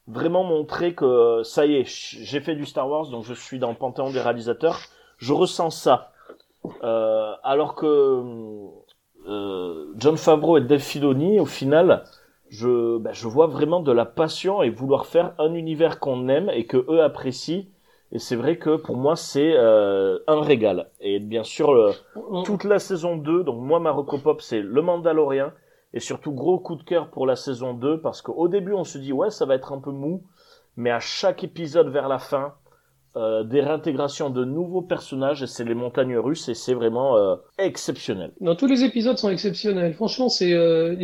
vraiment 0.07 0.45
montrer 0.45 0.95
que 0.95 1.41
ça 1.45 1.65
y 1.65 1.77
est, 1.77 1.85
j'ai 1.87 2.41
fait 2.41 2.55
du 2.57 2.67
Star 2.67 2.89
Wars, 2.91 3.09
donc 3.09 3.25
je 3.25 3.33
suis 3.33 3.59
dans 3.59 3.71
le 3.71 3.77
panthéon 3.77 4.11
des 4.11 4.21
réalisateurs. 4.21 4.79
Je 5.17 5.33
ressens 5.33 5.71
ça. 5.71 6.11
Euh, 6.85 7.33
alors 7.43 7.75
que 7.75 8.23
euh, 9.29 9.87
John 9.97 10.17
Favreau 10.17 10.59
et 10.59 10.61
Dave 10.61 10.81
Filoni, 10.81 11.41
au 11.41 11.47
final, 11.47 12.05
je, 12.49 12.99
bah, 12.99 13.11
je 13.13 13.27
vois 13.29 13.47
vraiment 13.47 13.81
de 13.81 13.93
la 13.93 14.05
passion 14.05 14.63
et 14.63 14.71
vouloir 14.71 15.07
faire 15.07 15.35
un 15.39 15.55
univers 15.55 15.99
qu'on 16.01 16.29
aime 16.29 16.51
et 16.51 16.67
que 16.67 16.79
eux 16.91 17.03
apprécient. 17.03 17.65
Et 18.13 18.19
c'est 18.21 18.37
vrai 18.37 18.57
que 18.59 18.77
pour 18.77 18.97
moi, 18.97 19.17
c'est 19.17 19.55
euh, 19.57 20.19
un 20.29 20.41
régal. 20.41 20.91
Et 21.01 21.19
bien 21.19 21.43
sûr, 21.43 21.75
le- 21.75 21.91
On- 22.15 22.43
toute 22.45 22.65
la 22.65 22.79
saison 22.79 23.17
2, 23.17 23.43
donc 23.43 23.61
moi, 23.61 23.81
ma 23.81 23.91
recopop, 23.91 24.41
c'est 24.41 24.61
Le 24.61 24.81
Mandalorien. 24.83 25.53
Et 25.93 26.01
surtout, 26.01 26.33
gros 26.33 26.59
coup 26.59 26.77
de 26.77 26.83
cœur 26.83 27.09
pour 27.11 27.27
la 27.27 27.37
saison 27.37 27.73
2, 27.75 28.01
parce 28.01 28.23
qu'au 28.23 28.49
début, 28.49 28.75
on 28.75 28.85
se 28.85 28.99
dit, 28.99 29.13
ouais, 29.13 29.31
ça 29.31 29.45
va 29.47 29.55
être 29.55 29.73
un 29.73 29.81
peu 29.81 29.91
mou. 29.91 30.23
Mais 30.77 30.91
à 30.91 31.01
chaque 31.01 31.43
épisode 31.43 31.89
vers 31.89 32.09
la 32.09 32.19
fin, 32.19 32.55
euh, 33.17 33.43
des 33.45 33.61
réintégrations 33.61 34.31
de 34.31 34.45
nouveaux 34.45 34.83
personnages, 34.83 35.43
et 35.43 35.47
c'est 35.47 35.65
les 35.65 35.75
montagnes 35.75 36.17
russes, 36.19 36.49
et 36.49 36.55
c'est 36.55 36.75
vraiment 36.75 37.17
euh, 37.17 37.37
exceptionnel. 37.59 38.33
Non, 38.41 38.55
tous 38.55 38.67
les 38.67 38.85
épisodes 38.85 39.17
sont 39.19 39.31
exceptionnels. 39.31 39.95
Franchement, 39.95 40.29
c'est 40.29 40.53
euh, 40.53 40.95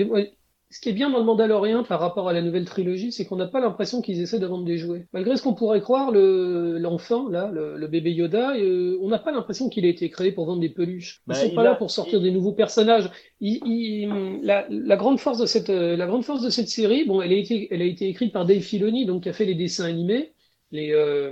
ce 0.70 0.80
qui 0.80 0.88
est 0.88 0.92
bien 0.94 1.10
dans 1.10 1.18
le 1.18 1.24
Mandalorian 1.24 1.84
par 1.84 2.00
rapport 2.00 2.28
à 2.30 2.32
la 2.32 2.40
nouvelle 2.40 2.64
trilogie, 2.64 3.12
c'est 3.12 3.26
qu'on 3.26 3.36
n'a 3.36 3.46
pas 3.46 3.60
l'impression 3.60 4.00
qu'ils 4.00 4.20
essaient 4.22 4.38
de 4.38 4.46
vendre 4.46 4.64
des 4.64 4.78
jouets. 4.78 5.06
Malgré 5.12 5.36
ce 5.36 5.42
qu'on 5.42 5.52
pourrait 5.52 5.82
croire, 5.82 6.10
le 6.10 6.78
l'enfant 6.78 7.28
là, 7.28 7.50
le, 7.52 7.76
le 7.76 7.86
bébé 7.88 8.12
Yoda, 8.12 8.56
euh, 8.56 8.96
on 9.02 9.08
n'a 9.08 9.18
pas 9.18 9.32
l'impression 9.32 9.68
qu'il 9.68 9.84
a 9.84 9.88
été 9.88 10.08
créé 10.08 10.32
pour 10.32 10.46
vendre 10.46 10.60
des 10.62 10.70
peluches. 10.70 11.20
Ils 11.26 11.30
Ben, 11.30 11.34
sont 11.34 11.54
pas 11.54 11.60
a- 11.60 11.64
là 11.64 11.74
pour 11.74 11.90
sortir 11.90 12.20
il- 12.20 12.22
des 12.22 12.30
nouveaux 12.30 12.52
personnages. 12.54 13.10
Il- 13.40 13.60
il- 13.66 14.40
la, 14.42 14.66
la 14.70 14.96
grande 14.96 15.20
force 15.20 15.38
de 15.38 15.44
cette 15.46 15.68
la 15.68 16.06
grande 16.06 16.24
force 16.24 16.42
de 16.42 16.48
cette 16.50 16.68
série, 16.68 17.04
bon, 17.04 17.20
elle 17.20 17.32
a 17.32 17.36
été 17.36 17.68
elle 17.70 17.82
a 17.82 17.84
été 17.86 18.08
écrite 18.08 18.32
par 18.32 18.46
Dave 18.46 18.60
Filoni, 18.60 19.04
donc 19.04 19.24
qui 19.24 19.28
a 19.28 19.34
fait 19.34 19.44
les 19.44 19.54
dessins 19.54 19.84
animés, 19.84 20.32
les 20.72 20.92
euh, 20.92 21.30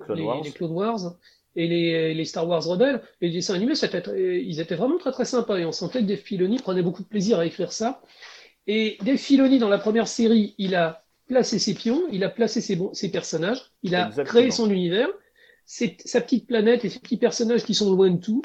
Clone 0.00 0.18
les, 0.18 0.24
Wars. 0.24 0.42
les 0.42 0.50
Clone 0.52 0.72
Wars 0.72 1.16
et 1.56 1.66
les, 1.68 2.14
les 2.14 2.24
Star 2.24 2.48
Wars 2.48 2.64
Rebels, 2.64 3.00
les 3.20 3.30
dessins 3.30 3.54
animés, 3.54 3.74
ils 4.16 4.60
étaient 4.60 4.76
vraiment 4.76 4.98
très 4.98 5.12
très 5.12 5.24
sympas 5.24 5.58
et 5.58 5.64
on 5.64 5.72
sentait 5.72 6.00
que 6.00 6.04
Dave 6.06 6.18
Filoni 6.18 6.58
prenait 6.58 6.82
beaucoup 6.82 7.02
de 7.02 7.08
plaisir 7.08 7.38
à 7.38 7.46
écrire 7.46 7.72
ça. 7.72 8.02
Et 8.66 8.98
Dave 9.02 9.16
Filoni, 9.16 9.58
dans 9.58 9.68
la 9.68 9.78
première 9.78 10.08
série, 10.08 10.54
il 10.58 10.74
a 10.74 11.04
placé 11.26 11.58
ses 11.58 11.74
pions, 11.74 12.02
il 12.12 12.24
a 12.24 12.28
placé 12.30 12.60
ses, 12.60 12.76
bons- 12.76 12.94
ses 12.94 13.10
personnages, 13.10 13.62
il 13.82 13.94
a 13.94 14.06
Exactement. 14.08 14.24
créé 14.40 14.50
son 14.50 14.70
univers, 14.70 15.08
ses- 15.66 15.96
sa 16.04 16.20
petite 16.20 16.46
planète 16.46 16.84
et 16.84 16.88
ses 16.90 17.00
petits 17.00 17.16
personnages 17.16 17.64
qui 17.64 17.74
sont 17.74 17.90
loin 17.94 18.10
de 18.10 18.20
tout. 18.20 18.42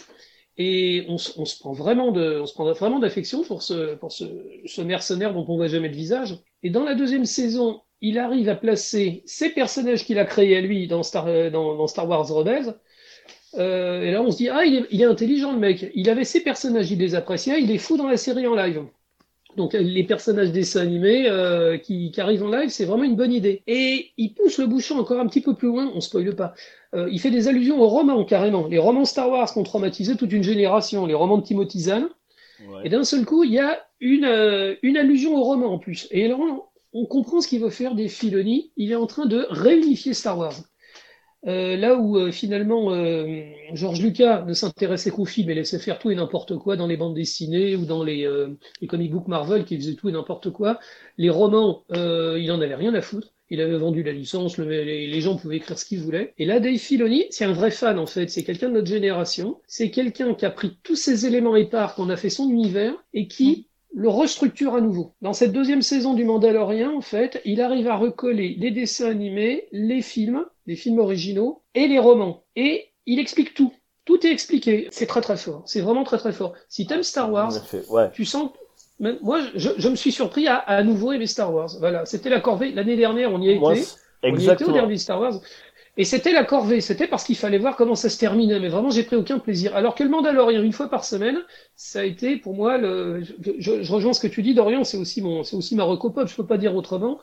Et 0.58 1.06
on, 1.10 1.18
se- 1.18 1.32
on 1.40 1.46
se 1.46 1.60
prend 1.60 1.74
vraiment 1.74 2.12
de, 2.12 2.40
on 2.42 2.46
se 2.46 2.54
prend 2.54 2.72
vraiment 2.74 3.00
d'affection 3.00 3.44
pour 3.44 3.64
ce, 3.64 3.96
pour 3.96 4.12
ce, 4.12 4.26
ce 4.66 4.82
mercenaire 4.82 5.34
dont 5.34 5.46
on 5.48 5.56
voit 5.56 5.68
jamais 5.68 5.90
le 5.90 5.96
visage. 5.96 6.38
Et 6.62 6.70
dans 6.70 6.84
la 6.84 6.96
deuxième 6.96 7.26
saison, 7.26 7.82
il 8.04 8.20
arrive 8.20 8.50
à 8.50 8.56
placer 8.56 9.24
ces 9.26 9.50
personnages 9.50 10.06
qu'il 10.06 10.20
a 10.20 10.26
créés 10.26 10.58
à 10.58 10.62
lui 10.62 10.88
dans 10.88 11.02
Star, 11.04 11.26
euh, 11.28 11.50
dans, 11.50 11.76
dans 11.76 11.88
Star 11.88 12.08
Wars 12.08 12.28
Rebels. 12.28 12.76
Euh, 13.56 14.02
et 14.02 14.12
là, 14.12 14.22
on 14.22 14.30
se 14.30 14.38
dit, 14.38 14.50
ah, 14.50 14.66
il 14.66 14.76
est, 14.76 14.86
il 14.92 15.02
est 15.02 15.06
intelligent, 15.06 15.54
le 15.54 15.60
mec. 15.60 15.90
Il 15.96 16.10
avait 16.10 16.26
ces 16.26 16.42
personnages, 16.42 16.92
il 16.92 17.00
les 17.00 17.16
appréciait, 17.16 17.62
il 17.62 17.72
est 17.72 17.78
fou 17.78 17.96
dans 17.96 18.08
la 18.08 18.18
série 18.18 18.46
en 18.46 18.56
live. 18.56 18.84
Donc, 19.56 19.74
les 19.74 20.04
personnages 20.04 20.52
dessins 20.52 20.82
animés 20.82 21.30
euh, 21.30 21.78
qui, 21.78 22.12
qui 22.12 22.20
arrivent 22.20 22.44
en 22.44 22.50
live, 22.50 22.70
c'est 22.70 22.86
vraiment 22.86 23.04
une 23.06 23.16
bonne 23.16 23.32
idée. 23.32 23.62
Et 23.68 24.10
il 24.18 24.34
pousse 24.34 24.58
le 24.58 24.66
bouchon 24.66 24.98
encore 24.98 25.20
un 25.20 25.28
petit 25.28 25.42
peu 25.42 25.56
plus 25.56 25.68
loin, 25.70 25.90
on 25.96 26.02
spoile 26.02 26.36
pas. 26.36 26.54
Euh, 26.96 27.08
il 27.10 27.20
fait 27.20 27.32
des 27.32 27.48
allusions 27.48 27.80
aux 27.80 27.88
romans, 27.88 28.26
carrément. 28.26 28.68
Les 28.68 28.80
romans 28.80 29.06
Star 29.06 29.30
Wars 29.30 29.54
qui 29.54 29.60
ont 29.60 29.64
traumatisé 29.64 30.18
toute 30.18 30.34
une 30.34 30.44
génération, 30.44 31.06
les 31.06 31.14
romans 31.14 31.38
de 31.38 31.44
Timothy 31.44 31.82
Zahn. 31.82 32.10
Ouais. 32.68 32.82
Et 32.86 32.90
d'un 32.90 33.04
seul 33.04 33.24
coup, 33.26 33.44
il 33.44 33.54
y 33.54 33.60
a 33.60 33.80
une, 34.02 34.76
une 34.82 34.98
allusion 34.98 35.38
au 35.38 35.44
roman 35.44 35.74
en 35.74 35.78
plus. 35.78 36.08
Et 36.12 36.28
là, 36.28 36.36
on, 36.94 37.06
comprend 37.06 37.42
ce 37.42 37.48
qu'il 37.48 37.62
veut 37.62 37.70
faire 37.70 37.96
des 37.96 38.08
Filoni. 38.10 38.72
Il 38.78 38.92
est 38.92 38.96
en 38.96 39.08
train 39.08 39.26
de 39.26 39.46
réunifier 39.50 40.14
Star 40.14 40.38
Wars. 40.38 40.56
Euh, 41.46 41.76
là 41.76 41.96
où 41.98 42.18
euh, 42.18 42.32
finalement 42.32 42.94
euh, 42.94 43.44
George 43.74 44.02
Lucas 44.02 44.46
ne 44.46 44.54
s'intéressait 44.54 45.12
qu'aux 45.12 45.26
films 45.26 45.50
et 45.50 45.56
laissait 45.56 45.78
faire 45.78 46.00
tout 46.00 46.10
et 46.10 46.16
n'importe 46.16 46.58
quoi 46.58 46.78
dans 46.78 46.88
les 46.88 46.96
bandes 46.96 47.16
dessinées 47.16 47.76
ou 47.76 47.86
dans 47.86 48.02
les, 48.02 48.26
euh, 48.26 48.58
les 48.80 48.88
comic 48.88 49.12
books 49.12 49.28
Marvel 49.28 49.66
qui 49.66 49.76
faisaient 49.76 49.96
tout 49.96 50.08
et 50.08 50.14
n'importe 50.14 50.52
quoi, 50.52 50.80
les 51.18 51.30
romans, 51.30 51.84
euh, 51.92 52.40
il 52.40 52.50
en 52.52 52.62
avait 52.62 52.76
rien 52.76 52.94
à 52.94 53.02
foutre. 53.02 53.34
Il 53.50 53.60
avait 53.62 53.78
vendu 53.78 54.04
la 54.04 54.14
licence, 54.14 54.58
le- 54.58 54.66
les, 54.68 55.06
les 55.06 55.22
gens 55.22 55.36
pouvaient 55.36 55.58
écrire 55.58 55.78
ce 55.78 55.86
qu'ils 55.86 56.00
voulaient. 56.00 56.34
Et 56.38 56.46
là, 56.46 56.60
Dave 56.62 56.78
Filoni, 56.78 57.26
c'est 57.30 57.46
un 57.46 57.52
vrai 57.54 57.72
fan 57.72 58.00
en 58.00 58.06
fait. 58.08 58.30
C'est 58.30 58.44
quelqu'un 58.44 58.70
de 58.70 58.76
notre 58.76 58.88
génération. 58.88 59.60
C'est 59.68 59.92
quelqu'un 59.92 60.34
qui 60.34 60.46
a 60.46 60.50
pris 60.50 60.78
tous 60.82 60.96
ces 60.96 61.26
éléments 61.26 61.56
épars, 61.58 61.94
qu'on 61.96 62.10
a 62.10 62.16
fait 62.16 62.30
son 62.30 62.50
univers 62.50 62.94
et 63.14 63.28
qui 63.28 63.68
le 63.94 64.10
restructure 64.10 64.74
à 64.76 64.82
nouveau. 64.82 65.14
Dans 65.22 65.34
cette 65.34 65.52
deuxième 65.52 65.82
saison 65.82 66.14
du 66.14 66.26
Mandalorian, 66.26 66.96
en 66.98 67.02
fait, 67.02 67.42
il 67.46 67.62
arrive 67.62 67.88
à 67.88 67.96
recoller 67.96 68.56
les 68.58 68.72
dessins 68.72 69.10
animés, 69.10 69.68
les 69.72 70.02
films, 70.02 70.46
les 70.66 70.76
films 70.76 71.00
originaux 71.00 71.62
et 71.76 71.88
les 71.88 72.00
romans. 72.00 72.44
Et 72.56 72.90
il 73.06 73.20
explique 73.20 73.54
tout. 73.54 73.72
Tout 74.06 74.26
est 74.26 74.32
expliqué. 74.32 74.88
C'est 74.92 75.06
très 75.06 75.22
très 75.22 75.38
fort. 75.38 75.64
C'est 75.66 75.82
vraiment 75.82 76.04
très 76.04 76.18
très 76.18 76.34
fort. 76.34 76.54
Si 76.70 76.86
t'aimes 76.88 77.04
Star 77.04 77.32
Wars, 77.32 77.54
ouais. 77.90 78.10
tu 78.12 78.26
sens. 78.26 78.50
Moi, 79.00 79.42
je, 79.56 79.70
je 79.78 79.90
me 79.90 79.96
suis 79.96 80.12
surpris 80.12 80.48
à, 80.48 80.58
à 80.58 80.84
nouveau 80.84 81.12
aimer 81.12 81.28
Star 81.28 81.54
Wars. 81.54 81.70
Voilà, 81.80 82.06
c'était 82.06 82.30
la 82.30 82.40
corvée. 82.40 82.72
L'année 82.72 82.96
dernière, 82.96 83.32
on 83.32 83.42
y 83.42 83.54
a 83.54 83.60
Moi, 83.60 83.78
été. 83.78 83.88
On 84.24 84.36
y 84.36 84.50
était 84.50 84.64
au 84.64 84.72
dernier 84.72 84.98
Star 84.98 85.20
Wars. 85.20 85.40
Et 85.96 86.06
c'était 86.06 86.32
la 86.34 86.44
corvée, 86.44 86.82
c'était 86.82 87.08
parce 87.08 87.24
qu'il 87.24 87.36
fallait 87.38 87.60
voir 87.60 87.76
comment 87.76 87.94
ça 87.96 88.10
se 88.10 88.18
terminait. 88.18 88.60
Mais 88.60 88.70
vraiment, 88.70 88.90
j'ai 88.90 89.04
pris 89.04 89.16
aucun 89.16 89.38
plaisir. 89.38 89.76
Alors 89.76 89.94
que 89.94 90.04
le 90.04 90.10
Mandalorian, 90.10 90.64
une 90.64 90.74
fois 90.74 90.90
par 90.90 91.06
semaine, 91.06 91.38
ça 91.76 92.00
a 92.00 92.04
été 92.04 92.38
pour 92.38 92.56
moi 92.56 92.78
le. 92.80 93.22
Je, 93.24 93.82
je- 93.84 93.92
rejoins 93.94 94.14
ce 94.14 94.20
que 94.20 94.28
tu 94.28 94.42
dis, 94.42 94.56
Dorian. 94.56 94.84
C'est 94.84 94.98
aussi 94.98 95.22
mon, 95.22 95.44
c'est 95.44 95.56
aussi 95.56 95.76
ma 95.76 95.84
recopop. 95.84 96.28
Je 96.28 96.36
peux 96.36 96.48
pas 96.48 96.58
dire 96.58 96.76
autrement. 96.76 97.20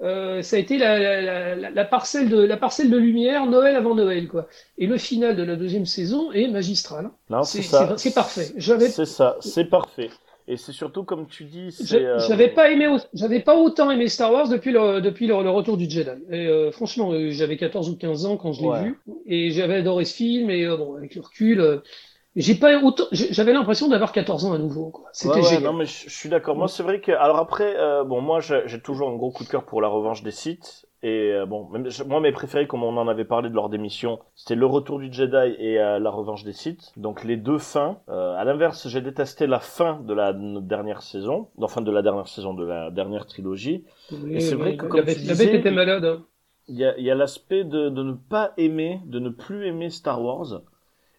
Euh, 0.00 0.42
ça 0.42 0.56
a 0.56 0.58
été 0.60 0.78
la, 0.78 0.98
la, 0.98 1.56
la, 1.56 1.70
la 1.70 1.84
parcelle 1.84 2.28
de 2.28 2.38
la 2.40 2.56
parcelle 2.56 2.88
de 2.90 2.96
lumière, 2.96 3.46
Noël 3.46 3.74
avant 3.76 3.94
Noël, 3.96 4.28
quoi. 4.28 4.46
Et 4.78 4.86
le 4.86 4.96
final 4.96 5.36
de 5.36 5.42
la 5.42 5.56
deuxième 5.56 5.86
saison 5.86 6.30
est 6.32 6.48
magistral. 6.48 7.10
Non, 7.30 7.42
C'est 7.42 7.62
c'est 7.62 7.68
ça. 7.68 7.88
c'est- 7.96 8.08
c'est 8.10 8.14
parfait. 8.14 8.52
J'avais 8.56 8.88
C'est 8.88 9.04
ça, 9.06 9.36
c'est 9.40 9.64
parfait. 9.64 10.10
Et 10.48 10.56
c'est 10.56 10.72
surtout 10.72 11.04
comme 11.04 11.28
tu 11.28 11.44
dis, 11.44 11.70
c'est. 11.70 12.04
euh, 12.04 12.18
J'avais 12.18 12.48
pas 12.48 12.70
aimé, 12.70 12.88
j'avais 13.12 13.40
pas 13.40 13.56
autant 13.56 13.90
aimé 13.90 14.08
Star 14.08 14.32
Wars 14.32 14.48
depuis 14.48 14.72
le, 14.72 15.00
depuis 15.00 15.26
le, 15.26 15.42
le 15.42 15.50
retour 15.50 15.76
du 15.76 15.88
Jedi. 15.88 16.10
Et 16.30 16.46
euh, 16.46 16.72
franchement, 16.72 17.12
euh, 17.12 17.30
j'avais 17.30 17.56
14 17.56 17.88
ou 17.90 17.96
15 17.96 18.24
ans 18.26 18.36
quand 18.36 18.52
je 18.52 18.62
l'ai 18.62 18.70
Ouais. 18.70 18.72
vu, 18.72 19.00
et 19.26 19.50
j'avais 19.50 19.76
adoré 19.76 20.04
ce 20.04 20.14
film. 20.16 20.50
Et 20.50 20.64
euh, 20.64 20.76
bon, 20.76 20.96
avec 20.96 21.14
le 21.14 21.20
recul, 21.20 21.82
j'ai 22.36 22.54
pas 22.56 22.82
autant, 22.82 23.04
j'avais 23.12 23.52
l'impression 23.52 23.88
d'avoir 23.88 24.12
14 24.12 24.44
ans 24.46 24.52
à 24.54 24.58
nouveau. 24.58 24.90
quoi. 24.90 25.08
C'était 25.12 25.42
Ouais, 25.42 25.42
ouais, 25.42 25.60
génial. 25.60 25.60
non, 25.60 25.74
mais 25.74 25.84
je, 25.86 26.08
je 26.08 26.14
suis 26.16 26.28
d'accord. 26.28 26.56
Moi, 26.56 26.68
c'est 26.68 26.82
vrai 26.82 27.00
que. 27.00 27.12
Alors 27.12 27.38
après, 27.38 27.76
euh, 27.76 28.04
bon, 28.04 28.20
moi, 28.20 28.40
j'ai 28.40 28.62
j'ai 28.66 28.80
toujours 28.80 29.10
un 29.10 29.16
gros 29.16 29.30
coup 29.32 29.44
de 29.44 29.48
cœur 29.48 29.64
pour 29.66 29.80
la 29.82 29.88
revanche 29.88 30.22
des 30.22 30.30
sites. 30.30 30.86
Et 31.02 31.32
euh, 31.32 31.46
bon, 31.46 31.68
même, 31.68 31.88
moi, 32.06 32.20
mes 32.20 32.32
préférés, 32.32 32.66
comme 32.66 32.82
on 32.82 32.96
en 32.96 33.06
avait 33.06 33.24
parlé 33.24 33.48
de 33.50 33.54
leur 33.54 33.68
d'émission, 33.68 34.18
c'était 34.34 34.56
Le 34.56 34.66
Retour 34.66 34.98
du 34.98 35.12
Jedi 35.12 35.54
et 35.58 35.78
euh, 35.78 35.98
La 36.00 36.10
Revanche 36.10 36.42
des 36.42 36.52
Sith. 36.52 36.92
Donc 36.96 37.22
les 37.22 37.36
deux 37.36 37.58
fins. 37.58 38.00
Euh, 38.08 38.34
à 38.36 38.44
l'inverse, 38.44 38.88
j'ai 38.88 39.00
détesté 39.00 39.46
la 39.46 39.60
fin 39.60 40.00
de 40.00 40.12
la 40.12 40.32
dernière 40.32 41.02
saison, 41.02 41.48
enfin 41.62 41.82
de 41.82 41.90
la 41.92 42.02
dernière 42.02 42.26
saison, 42.26 42.52
de 42.52 42.64
la 42.64 42.90
dernière 42.90 43.26
trilogie. 43.26 43.84
Oui, 44.10 44.40
c'est 44.40 44.54
oui, 44.56 44.60
vrai 44.60 44.76
que, 44.76 44.86
comme 44.86 45.04
bête, 45.04 45.16
tu 45.16 45.22
disais, 45.22 45.56
était 45.56 45.70
malade. 45.70 46.04
hein. 46.04 46.24
Il 46.66 46.76
y 46.76 46.84
a, 46.84 46.98
y 46.98 47.10
a 47.10 47.14
l'aspect 47.14 47.64
de, 47.64 47.88
de 47.90 48.02
ne 48.02 48.12
pas 48.12 48.52
aimer, 48.56 49.00
de 49.06 49.20
ne 49.20 49.28
plus 49.30 49.66
aimer 49.66 49.90
Star 49.90 50.20
Wars. 50.22 50.62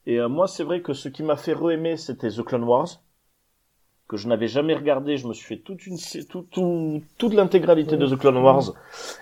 Et 0.06 0.20
euh, 0.20 0.28
moi, 0.28 0.48
c'est 0.48 0.64
vrai 0.64 0.82
que 0.82 0.94
ce 0.94 1.08
qui 1.10 1.24
m'a 1.24 1.38
fait 1.38 1.54
re-aimer, 1.54 1.96
c'était 1.98 2.30
The 2.30 2.44
Clone 2.44 2.64
Wars, 2.66 2.88
que 4.10 4.18
je 4.18 4.28
n'avais 4.28 4.48
jamais 4.50 4.74
regardé. 4.76 5.16
Je 5.18 5.28
me 5.28 5.34
suis 5.34 5.46
fait 5.46 5.58
toute 5.62 5.86
une, 5.88 5.98
tout, 6.30 6.46
tout, 6.52 7.02
toute 7.18 7.34
l'intégralité 7.34 7.96
de 7.96 8.08
The 8.08 8.18
Clone 8.18 8.38
Wars. 8.38 8.74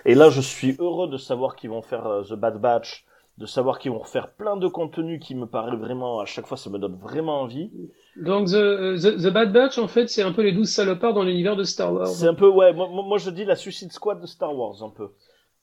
Et 0.04 0.14
là, 0.16 0.30
je 0.30 0.40
suis 0.40 0.74
heureux 0.80 1.08
de 1.08 1.16
savoir 1.18 1.54
qu'ils 1.56 1.70
vont 1.70 1.82
faire 1.82 2.06
euh, 2.06 2.22
The 2.24 2.32
Bad 2.34 2.60
Batch, 2.60 3.04
de 3.36 3.46
savoir 3.46 3.78
qu'ils 3.78 3.92
vont 3.92 4.00
refaire 4.00 4.32
plein 4.32 4.56
de 4.56 4.66
contenus 4.66 5.20
qui 5.24 5.34
me 5.36 5.46
paraît 5.46 5.76
vraiment, 5.76 6.18
à 6.18 6.24
chaque 6.24 6.46
fois, 6.46 6.56
ça 6.56 6.70
me 6.70 6.78
donne 6.78 6.96
vraiment 6.96 7.42
envie. 7.42 7.70
Donc 8.16 8.48
the, 8.48 8.98
the, 9.00 9.16
The 9.22 9.30
Bad 9.32 9.52
Batch, 9.52 9.78
en 9.78 9.86
fait, 9.86 10.08
c'est 10.08 10.22
un 10.22 10.32
peu 10.32 10.42
les 10.42 10.50
12 10.52 10.68
salopards 10.68 11.14
dans 11.14 11.22
l'univers 11.22 11.54
de 11.54 11.62
Star 11.64 11.92
Wars. 11.92 12.08
C'est 12.08 12.26
un 12.26 12.34
peu, 12.34 12.48
ouais, 12.48 12.72
moi, 12.72 12.88
moi, 12.90 13.18
je 13.18 13.30
dis 13.30 13.44
la 13.44 13.54
Suicide 13.54 13.92
Squad 13.92 14.20
de 14.20 14.26
Star 14.26 14.56
Wars, 14.56 14.82
un 14.82 14.90
peu. 14.90 15.08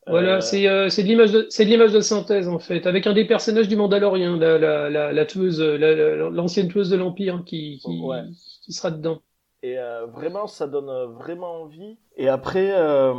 Voilà, 0.08 0.36
Euh, 0.36 0.40
c'est 0.40 0.68
euh, 0.68 0.88
c'est 0.88 1.02
de 1.02 1.08
l'image 1.08 1.32
de 1.32 1.48
c'est 1.50 1.66
de 1.66 1.70
l'image 1.72 1.92
de 1.92 2.00
synthèse 2.00 2.48
en 2.48 2.60
fait, 2.60 2.86
avec 2.86 3.08
un 3.08 3.14
des 3.14 3.26
personnages 3.26 3.68
du 3.68 3.76
Mandalorian, 3.76 4.36
la 4.36 4.60
la 4.60 4.88
la, 4.88 5.12
la 5.12 5.26
tueuse, 5.26 5.60
la- 5.60 5.96
la- 5.96 6.30
l'ancienne 6.30 6.68
tueuse 6.68 6.92
de 6.92 6.96
l'Empire 6.96 7.42
qui 7.44 7.80
qui, 7.84 8.02
Ouais. 8.04 8.22
Qui 8.66 8.74
sera 8.74 8.92
dedans. 8.92 9.22
Et 9.64 9.80
euh, 9.80 10.06
vraiment, 10.08 10.48
ça 10.48 10.68
donne 10.68 10.90
euh, 10.90 11.08
vraiment 11.08 11.62
envie. 11.62 11.98
Et 12.18 12.30
après, 12.30 12.72
euh, 12.74 13.14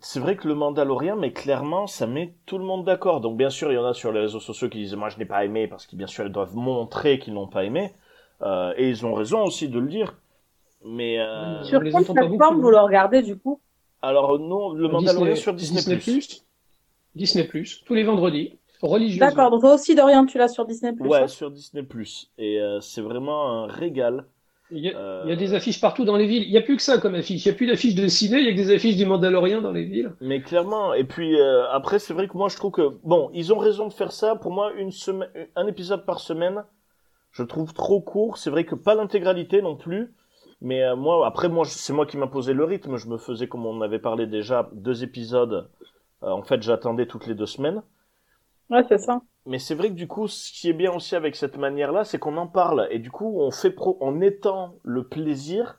c'est 0.00 0.20
vrai 0.20 0.36
que 0.36 0.46
le 0.46 0.54
Mandalorian, 0.54 1.16
mais 1.16 1.32
clairement, 1.32 1.86
ça 1.86 2.06
met 2.06 2.34
tout 2.46 2.58
le 2.58 2.64
monde 2.64 2.84
d'accord. 2.84 3.20
Donc 3.20 3.36
bien 3.36 3.50
sûr, 3.50 3.70
il 3.72 3.74
y 3.74 3.78
en 3.78 3.84
a 3.84 3.94
sur 3.94 4.12
les 4.12 4.20
réseaux 4.20 4.40
sociaux 4.40 4.68
qui 4.68 4.78
disent 4.78 4.94
moi 4.94 5.08
je 5.08 5.18
n'ai 5.18 5.24
pas 5.26 5.44
aimé 5.44 5.68
parce 5.68 5.86
qu'ils 5.86 5.98
bien 5.98 6.06
sûr 6.06 6.24
ils 6.24 6.32
doivent 6.32 6.54
montrer 6.54 7.18
qu'ils 7.18 7.34
n'ont 7.34 7.48
pas 7.48 7.64
aimé. 7.64 7.92
Euh, 8.42 8.72
et 8.76 8.88
ils 8.88 9.04
ont 9.04 9.12
raison 9.12 9.42
aussi 9.44 9.68
de 9.68 9.78
le 9.78 9.88
dire. 9.88 10.16
Mais 10.84 11.18
euh, 11.18 11.62
Sur- 11.64 11.82
quelle 11.82 12.04
plateforme 12.04 12.60
vous 12.60 12.70
le 12.70 12.78
regardez 12.78 13.22
du 13.22 13.36
coup? 13.36 13.60
Alors 14.00 14.38
non, 14.38 14.72
le 14.72 14.88
Mandalorian 14.88 15.36
sur 15.36 15.52
Disney+. 15.52 15.98
Disney 17.14 17.48
tous 17.84 17.94
les 17.94 18.04
vendredis, 18.04 18.58
religieusement. 18.80 19.26
D'accord, 19.26 19.50
donc 19.50 19.60
toi 19.60 19.74
aussi 19.74 19.94
Dorian, 19.94 20.24
tu 20.24 20.38
l'as 20.38 20.48
sur 20.48 20.64
Disney+. 20.64 20.94
Ouais, 20.98 21.18
hein? 21.18 21.28
sur 21.28 21.50
Disney+. 21.50 21.86
Et 22.38 22.60
euh, 22.60 22.80
c'est 22.80 23.02
vraiment 23.02 23.64
un 23.64 23.66
régal. 23.66 24.26
Il 24.72 24.78
y, 24.78 24.90
a, 24.90 24.96
Euh, 24.96 25.22
il 25.24 25.30
y 25.30 25.32
a 25.32 25.36
des 25.36 25.54
affiches 25.54 25.80
partout 25.80 26.04
dans 26.04 26.16
les 26.16 26.26
villes. 26.26 26.44
Il 26.44 26.50
n'y 26.50 26.58
a 26.58 26.62
plus 26.62 26.76
que 26.76 26.82
ça 26.82 26.98
comme 26.98 27.14
affiche. 27.14 27.44
Il 27.44 27.48
n'y 27.48 27.54
a 27.54 27.56
plus 27.56 27.66
d'affiches 27.66 27.94
de 27.94 28.06
ciné, 28.08 28.38
il 28.38 28.46
y 28.46 28.48
a 28.48 28.52
que 28.52 28.56
des 28.56 28.74
affiches 28.74 28.96
du 28.96 29.06
Mandalorian 29.06 29.60
dans 29.60 29.72
les 29.72 29.84
villes. 29.84 30.12
Mais 30.20 30.40
clairement, 30.42 30.94
et 30.94 31.04
puis 31.04 31.38
euh, 31.40 31.68
après, 31.70 31.98
c'est 31.98 32.14
vrai 32.14 32.28
que 32.28 32.36
moi 32.36 32.48
je 32.48 32.56
trouve 32.56 32.72
que 32.72 32.96
bon, 33.02 33.30
ils 33.34 33.52
ont 33.52 33.58
raison 33.58 33.88
de 33.88 33.92
faire 33.92 34.12
ça. 34.12 34.36
Pour 34.36 34.52
moi, 34.52 34.72
une 34.76 34.92
semaine, 34.92 35.28
un 35.56 35.66
épisode 35.66 36.04
par 36.04 36.20
semaine, 36.20 36.64
je 37.32 37.42
trouve 37.42 37.72
trop 37.74 38.00
court. 38.00 38.38
C'est 38.38 38.50
vrai 38.50 38.64
que 38.64 38.74
pas 38.74 38.94
l'intégralité 38.94 39.62
non 39.62 39.76
plus. 39.76 40.12
Mais 40.60 40.82
euh, 40.84 40.94
moi, 40.96 41.26
après, 41.26 41.48
moi, 41.48 41.64
c'est 41.64 41.92
moi 41.92 42.06
qui 42.06 42.16
m'imposais 42.16 42.52
le 42.52 42.64
rythme. 42.64 42.96
Je 42.96 43.08
me 43.08 43.16
faisais, 43.18 43.48
comme 43.48 43.66
on 43.66 43.80
avait 43.80 43.98
parlé 43.98 44.26
déjà, 44.26 44.68
deux 44.72 45.02
épisodes. 45.02 45.68
Euh, 46.22 46.28
en 46.28 46.42
fait, 46.42 46.62
j'attendais 46.62 47.06
toutes 47.06 47.26
les 47.26 47.34
deux 47.34 47.46
semaines. 47.46 47.82
Ouais, 48.70 48.84
c'est 48.88 48.98
ça. 48.98 49.20
Mais 49.46 49.58
c'est 49.58 49.74
vrai 49.74 49.88
que 49.88 49.94
du 49.94 50.06
coup, 50.06 50.28
ce 50.28 50.52
qui 50.52 50.68
est 50.68 50.72
bien 50.74 50.92
aussi 50.94 51.16
avec 51.16 51.34
cette 51.34 51.56
manière-là, 51.56 52.04
c'est 52.04 52.18
qu'on 52.18 52.36
en 52.36 52.46
parle 52.46 52.86
et 52.90 52.98
du 52.98 53.10
coup, 53.10 53.40
on 53.40 53.50
fait 53.50 53.70
pro, 53.70 53.96
on 54.00 54.20
étend 54.20 54.74
le 54.82 55.04
plaisir 55.08 55.78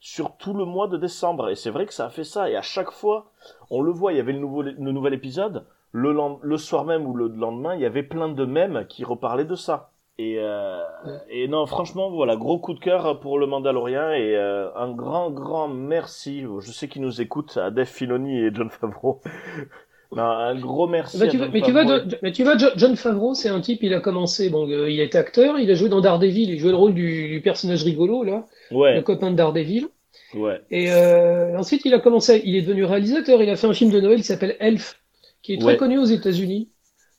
sur 0.00 0.36
tout 0.36 0.54
le 0.54 0.64
mois 0.66 0.88
de 0.88 0.96
décembre. 0.98 1.50
Et 1.50 1.56
c'est 1.56 1.70
vrai 1.70 1.86
que 1.86 1.94
ça 1.94 2.06
a 2.06 2.10
fait 2.10 2.24
ça. 2.24 2.50
Et 2.50 2.56
à 2.56 2.62
chaque 2.62 2.90
fois, 2.92 3.32
on 3.70 3.82
le 3.82 3.92
voit. 3.92 4.12
Il 4.12 4.18
y 4.18 4.20
avait 4.20 4.32
le 4.34 4.40
nouveau, 4.40 4.62
le 4.62 4.72
nouvel 4.92 5.14
épisode. 5.14 5.66
Le, 5.92 6.12
lend- 6.12 6.40
le 6.42 6.58
soir 6.58 6.84
même 6.86 7.06
ou 7.06 7.14
le 7.16 7.28
lendemain, 7.28 7.74
il 7.74 7.80
y 7.82 7.86
avait 7.86 8.02
plein 8.04 8.28
de 8.28 8.44
mèmes 8.46 8.86
qui 8.88 9.04
reparlaient 9.04 9.44
de 9.46 9.56
ça. 9.56 9.90
Et, 10.18 10.36
euh, 10.40 10.82
et 11.30 11.48
non, 11.48 11.66
franchement, 11.66 12.10
voilà, 12.10 12.36
gros 12.36 12.58
coup 12.58 12.74
de 12.74 12.80
cœur 12.80 13.20
pour 13.20 13.38
le 13.38 13.46
Mandalorian 13.46 14.12
et 14.12 14.36
euh, 14.36 14.70
un 14.76 14.92
grand, 14.92 15.30
grand 15.30 15.68
merci. 15.68 16.44
Je 16.60 16.72
sais 16.72 16.88
qu'ils 16.88 17.02
nous 17.02 17.20
écoutent 17.22 17.56
à 17.58 17.70
Dave 17.70 17.86
Filoni 17.88 18.38
et 18.40 18.54
John 18.54 18.70
Favreau. 18.70 19.22
Un 20.22 20.54
gros 20.58 20.86
merci. 20.88 21.18
Bah, 21.18 21.28
tu 21.28 21.38
vois, 21.38 21.48
mais, 21.52 21.62
tu 21.62 21.70
vois, 21.72 21.84
mais 22.22 22.32
tu 22.32 22.42
vois, 22.42 22.58
Jo- 22.58 22.70
John 22.76 22.96
Favreau, 22.96 23.34
c'est 23.34 23.48
un 23.48 23.60
type, 23.60 23.82
il 23.82 23.94
a 23.94 24.00
commencé, 24.00 24.50
bon, 24.50 24.68
euh, 24.68 24.90
il 24.90 24.98
est 25.00 25.14
acteur, 25.14 25.58
il 25.60 25.70
a 25.70 25.74
joué 25.74 25.88
dans 25.88 26.00
Daredevil, 26.00 26.50
il 26.50 26.58
jouait 26.58 26.70
le 26.72 26.76
rôle 26.76 26.94
du, 26.94 27.28
du 27.28 27.40
personnage 27.40 27.84
rigolo, 27.84 28.24
là, 28.24 28.46
le 28.90 29.00
Ouais, 29.00 29.02
copain 29.02 29.30
de 29.30 29.36
Daredevil. 29.36 29.88
ouais. 30.34 30.60
Et 30.70 30.92
euh, 30.92 31.58
ensuite, 31.58 31.84
il 31.84 31.94
a 31.94 32.00
commencé, 32.00 32.42
il 32.44 32.56
est 32.56 32.62
devenu 32.62 32.84
réalisateur. 32.84 33.42
Il 33.42 33.50
a 33.50 33.56
fait 33.56 33.66
un 33.66 33.74
film 33.74 33.90
de 33.90 34.00
Noël 34.00 34.18
qui 34.18 34.24
s'appelle 34.24 34.56
Elf, 34.60 35.00
qui 35.42 35.54
est 35.54 35.58
très 35.60 35.76
Ouais. 35.76 35.78
connu 35.78 35.98
aux 35.98 36.04
États-Unis. 36.04 36.70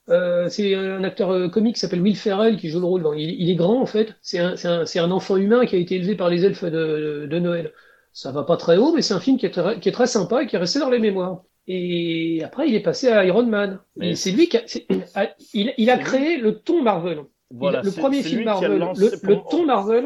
Euh, 0.09 0.49
c'est 0.49 0.75
un 0.75 1.03
acteur 1.03 1.31
euh, 1.31 1.49
comique 1.49 1.75
qui 1.75 1.81
s'appelle 1.81 2.01
Will 2.01 2.15
Ferrell 2.17 2.57
qui 2.57 2.69
joue 2.69 2.79
le 2.79 2.85
rôle. 2.87 3.03
Bon, 3.03 3.13
il, 3.13 3.29
il 3.41 3.49
est 3.51 3.55
grand 3.55 3.81
en 3.81 3.85
fait. 3.87 4.15
C'est 4.21 4.39
un, 4.39 4.55
un, 4.65 4.85
un 4.85 5.11
enfant 5.11 5.37
humain 5.37 5.65
qui 5.65 5.75
a 5.75 5.79
été 5.79 5.95
élevé 5.95 6.15
par 6.15 6.29
les 6.29 6.45
elfes 6.45 6.65
de, 6.65 7.27
de 7.29 7.39
Noël. 7.39 7.73
Ça 8.13 8.31
va 8.31 8.43
pas 8.43 8.57
très 8.57 8.77
haut, 8.77 8.93
mais 8.95 9.01
c'est 9.03 9.13
un 9.15 9.19
film 9.21 9.37
qui 9.39 9.45
est 9.47 9.51
très, 9.51 9.79
qui 9.79 9.89
est 9.89 9.91
très 9.93 10.07
sympa 10.07 10.43
et 10.43 10.47
qui 10.47 10.55
est 10.55 10.59
resté 10.59 10.79
dans 10.79 10.89
les 10.91 10.99
mémoires. 10.99 11.43
Et 11.67 12.41
après, 12.43 12.67
il 12.69 12.75
est 12.75 12.81
passé 12.81 13.07
à 13.09 13.25
Iron 13.25 13.45
Man. 13.45 13.79
Mais 13.97 14.11
Et 14.11 14.15
c'est 14.15 14.31
lui 14.31 14.47
qui 14.47 14.57
a, 14.57 14.61
c'est- 14.67 14.85
a- 15.15 15.29
il, 15.53 15.73
il 15.77 15.89
a 15.89 15.97
créé 15.97 16.37
le 16.37 16.59
ton 16.59 16.81
Marvel. 16.81 17.19
Voilà, 17.51 17.81
le 17.81 17.91
premier 17.91 18.21
film 18.23 18.43
Marvel, 18.43 18.79
lancé 18.79 19.17
le, 19.23 19.35
ton 19.49 19.65
Marvel, 19.65 20.05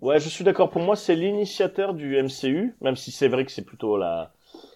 Ouais, 0.00 0.20
je 0.20 0.28
suis 0.28 0.44
d'accord. 0.44 0.70
Pour 0.70 0.82
moi, 0.82 0.96
c'est 0.96 1.16
l'initiateur 1.16 1.94
du 1.94 2.16
MCU, 2.16 2.74
même 2.80 2.96
si 2.96 3.10
c'est 3.10 3.28
vrai 3.28 3.44
que 3.44 3.50
c'est 3.50 3.64
plutôt 3.64 3.96
la, 3.96 4.32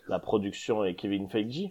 la 0.08 0.18
production 0.18 0.84
et 0.84 0.94
Kevin 0.94 1.28
Feige. 1.28 1.70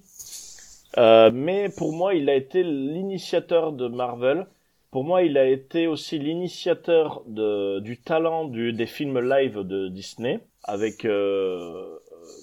Euh, 0.98 1.32
mais 1.34 1.70
pour 1.70 1.94
moi, 1.94 2.14
il 2.16 2.30
a 2.30 2.36
été 2.36 2.64
l'initiateur 2.64 3.72
de 3.74 3.88
Marvel. 3.88 4.48
Pour 4.92 5.04
moi, 5.04 5.22
il 5.24 5.38
a 5.38 5.46
été 5.46 5.86
aussi 5.88 6.18
l'initiateur 6.18 7.24
de, 7.28 7.80
du 7.80 7.98
talent 7.98 8.46
du, 8.46 8.74
des 8.74 8.86
films 8.88 9.20
live 9.20 9.60
de 9.60 9.90
Disney, 9.90 10.40
avec 10.64 11.06
euh, 11.06 11.98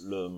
le, 0.04 0.28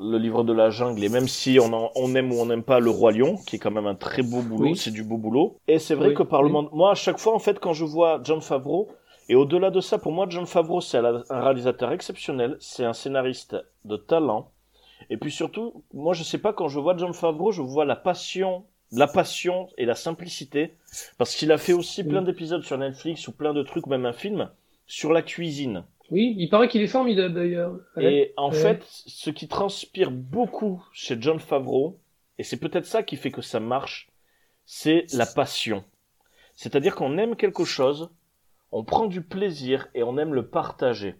le 0.00 0.18
livre 0.18 0.44
de 0.44 0.52
la 0.52 0.70
jungle. 0.70 1.02
Et 1.04 1.08
même 1.08 1.28
si 1.28 1.58
on, 1.60 1.72
en- 1.72 1.90
on 1.94 2.14
aime 2.14 2.32
ou 2.32 2.36
on 2.40 2.46
n'aime 2.46 2.62
pas 2.62 2.80
le 2.80 2.90
roi 2.90 3.12
lion, 3.12 3.36
qui 3.46 3.56
est 3.56 3.58
quand 3.58 3.70
même 3.70 3.86
un 3.86 3.94
très 3.94 4.22
beau 4.22 4.40
boulot, 4.42 4.70
Oui. 4.70 4.76
c'est 4.76 4.90
du 4.90 5.02
beau 5.04 5.16
boulot. 5.18 5.56
Et 5.68 5.78
c'est 5.78 5.94
vrai 5.94 6.08
Oui, 6.08 6.14
que 6.14 6.22
par 6.22 6.42
le 6.42 6.48
oui. 6.48 6.52
monde, 6.52 6.68
moi, 6.72 6.92
à 6.92 6.94
chaque 6.94 7.18
fois, 7.18 7.34
en 7.34 7.38
fait, 7.38 7.58
quand 7.60 7.72
je 7.72 7.84
vois 7.84 8.20
John 8.24 8.40
Favreau, 8.40 8.88
et 9.28 9.34
au-delà 9.34 9.70
de 9.70 9.80
ça, 9.80 9.98
pour 9.98 10.12
moi, 10.12 10.26
John 10.28 10.46
Favreau, 10.46 10.80
c'est 10.80 10.98
un 10.98 11.40
réalisateur 11.40 11.92
exceptionnel, 11.92 12.56
c'est 12.60 12.84
un 12.84 12.92
scénariste 12.92 13.56
de 13.84 13.96
talent. 13.96 14.50
Et 15.10 15.16
puis 15.16 15.30
surtout, 15.30 15.84
moi, 15.94 16.14
je 16.14 16.22
sais 16.22 16.38
pas, 16.38 16.52
quand 16.52 16.68
je 16.68 16.78
vois 16.80 16.96
John 16.96 17.14
Favreau, 17.14 17.52
je 17.52 17.62
vois 17.62 17.84
la 17.84 17.96
passion, 17.96 18.64
la 18.92 19.06
passion 19.06 19.68
et 19.78 19.84
la 19.86 19.94
simplicité, 19.94 20.74
parce 21.18 21.34
qu'il 21.34 21.52
a 21.52 21.58
fait 21.58 21.72
aussi 21.72 22.04
plein 22.04 22.22
d'épisodes 22.22 22.62
sur 22.62 22.78
Netflix 22.78 23.26
ou 23.28 23.32
plein 23.32 23.52
de 23.54 23.62
trucs, 23.62 23.86
même 23.86 24.06
un 24.06 24.12
film, 24.12 24.50
sur 24.86 25.12
la 25.12 25.22
cuisine. 25.22 25.84
Oui, 26.12 26.36
il 26.38 26.48
paraît 26.48 26.68
qu'il 26.68 26.82
est 26.82 26.86
formidable 26.86 27.34
d'ailleurs. 27.34 27.72
Ouais. 27.96 28.04
Et 28.14 28.34
en 28.36 28.50
Ouais. 28.50 28.56
fait, 28.56 28.84
ce 28.86 29.30
qui 29.30 29.48
transpire 29.48 30.10
beaucoup 30.12 30.84
chez 30.92 31.16
John 31.20 31.40
Favreau, 31.40 31.98
et 32.38 32.44
c'est 32.44 32.58
peut-être 32.58 32.86
ça 32.86 33.02
qui 33.02 33.16
fait 33.16 33.30
que 33.32 33.42
ça 33.42 33.60
marche, 33.60 34.08
c'est 34.64 35.06
la 35.14 35.26
passion. 35.26 35.84
C'est-à-dire 36.54 36.94
qu'on 36.94 37.18
aime 37.18 37.34
quelque 37.34 37.64
chose, 37.64 38.10
on 38.70 38.84
prend 38.84 39.06
du 39.06 39.22
plaisir 39.22 39.88
et 39.94 40.02
on 40.02 40.18
aime 40.18 40.34
le 40.34 40.46
partager. 40.46 41.16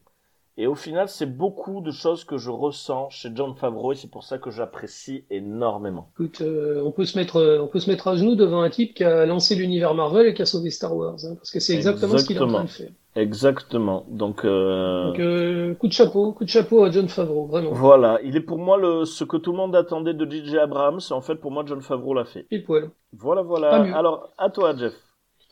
Et 0.59 0.67
au 0.67 0.75
final, 0.75 1.09
c'est 1.09 1.25
beaucoup 1.27 1.81
de 1.81 1.91
choses 1.91 2.25
que 2.25 2.37
je 2.37 2.51
ressens 2.51 3.09
chez 3.09 3.31
John 3.35 3.55
Favreau 3.57 3.93
et 3.93 3.97
c'est 3.97 4.11
pour 4.11 4.23
ça 4.23 4.37
que 4.37 4.51
j'apprécie 4.51 5.25
énormément. 5.31 6.11
Écoute, 6.15 6.43
euh, 6.43 6.83
on 6.85 6.93
peut 6.93 7.07
se 7.07 7.17
mettre, 7.19 7.37
euh, 7.37 7.63
on 7.63 7.69
peut 7.69 7.81
se 7.81 7.89
mettre 7.89 8.09
à 8.09 8.17
genoux 8.17 8.35
devant 8.35 8.61
un 8.61 8.69
type 8.69 8.93
qui 8.95 9.05
a 9.05 9.25
lancé 9.25 9.55
l'univers 9.55 9.95
Marvel 9.95 10.27
et 10.27 10.35
qui 10.35 10.43
a 10.43 10.47
sauvé 10.47 10.69
Star 10.69 10.95
Wars, 10.95 11.17
hein, 11.25 11.35
parce 11.37 11.51
que 11.51 11.61
c'est 11.61 11.75
exactement 11.75 12.19
ce 12.19 12.27
qu'il 12.27 12.37
est 12.37 12.41
en 12.41 12.49
train 12.49 12.65
de 12.65 12.69
faire. 12.69 12.91
Exactement. 13.15 14.07
Donc, 14.09 14.45
euh, 14.45 15.09
Donc, 15.09 15.21
euh, 15.21 15.75
coup 15.75 15.87
de 15.87 15.93
chapeau, 15.93 16.33
coup 16.33 16.45
de 16.45 16.49
chapeau 16.49 16.85
à 16.85 16.91
John 16.91 17.09
Favreau, 17.09 17.47
vraiment. 17.47 17.73
voilà, 17.73 18.19
il 18.25 18.37
est 18.37 18.41
pour 18.41 18.59
moi 18.59 18.79
le 18.79 19.05
ce 19.05 19.25
que 19.25 19.37
tout 19.37 19.53
le 19.53 19.59
monde 19.59 19.77
attendait 19.77 20.15
de 20.15 20.25
DJ 20.25 20.57
Abrams. 20.57 21.01
En 21.11 21.21
fait, 21.21 21.35
pour 21.35 21.51
moi, 21.51 21.65
John 21.67 21.83
Favreau 21.83 22.15
l'a 22.15 22.25
fait. 22.25 22.45
Pile 22.45 22.65
poil. 22.65 22.91
Voilà, 23.13 23.43
voilà. 23.43 23.97
Alors, 23.97 24.31
à 24.39 24.49
toi, 24.49 24.75
Jeff. 24.77 24.95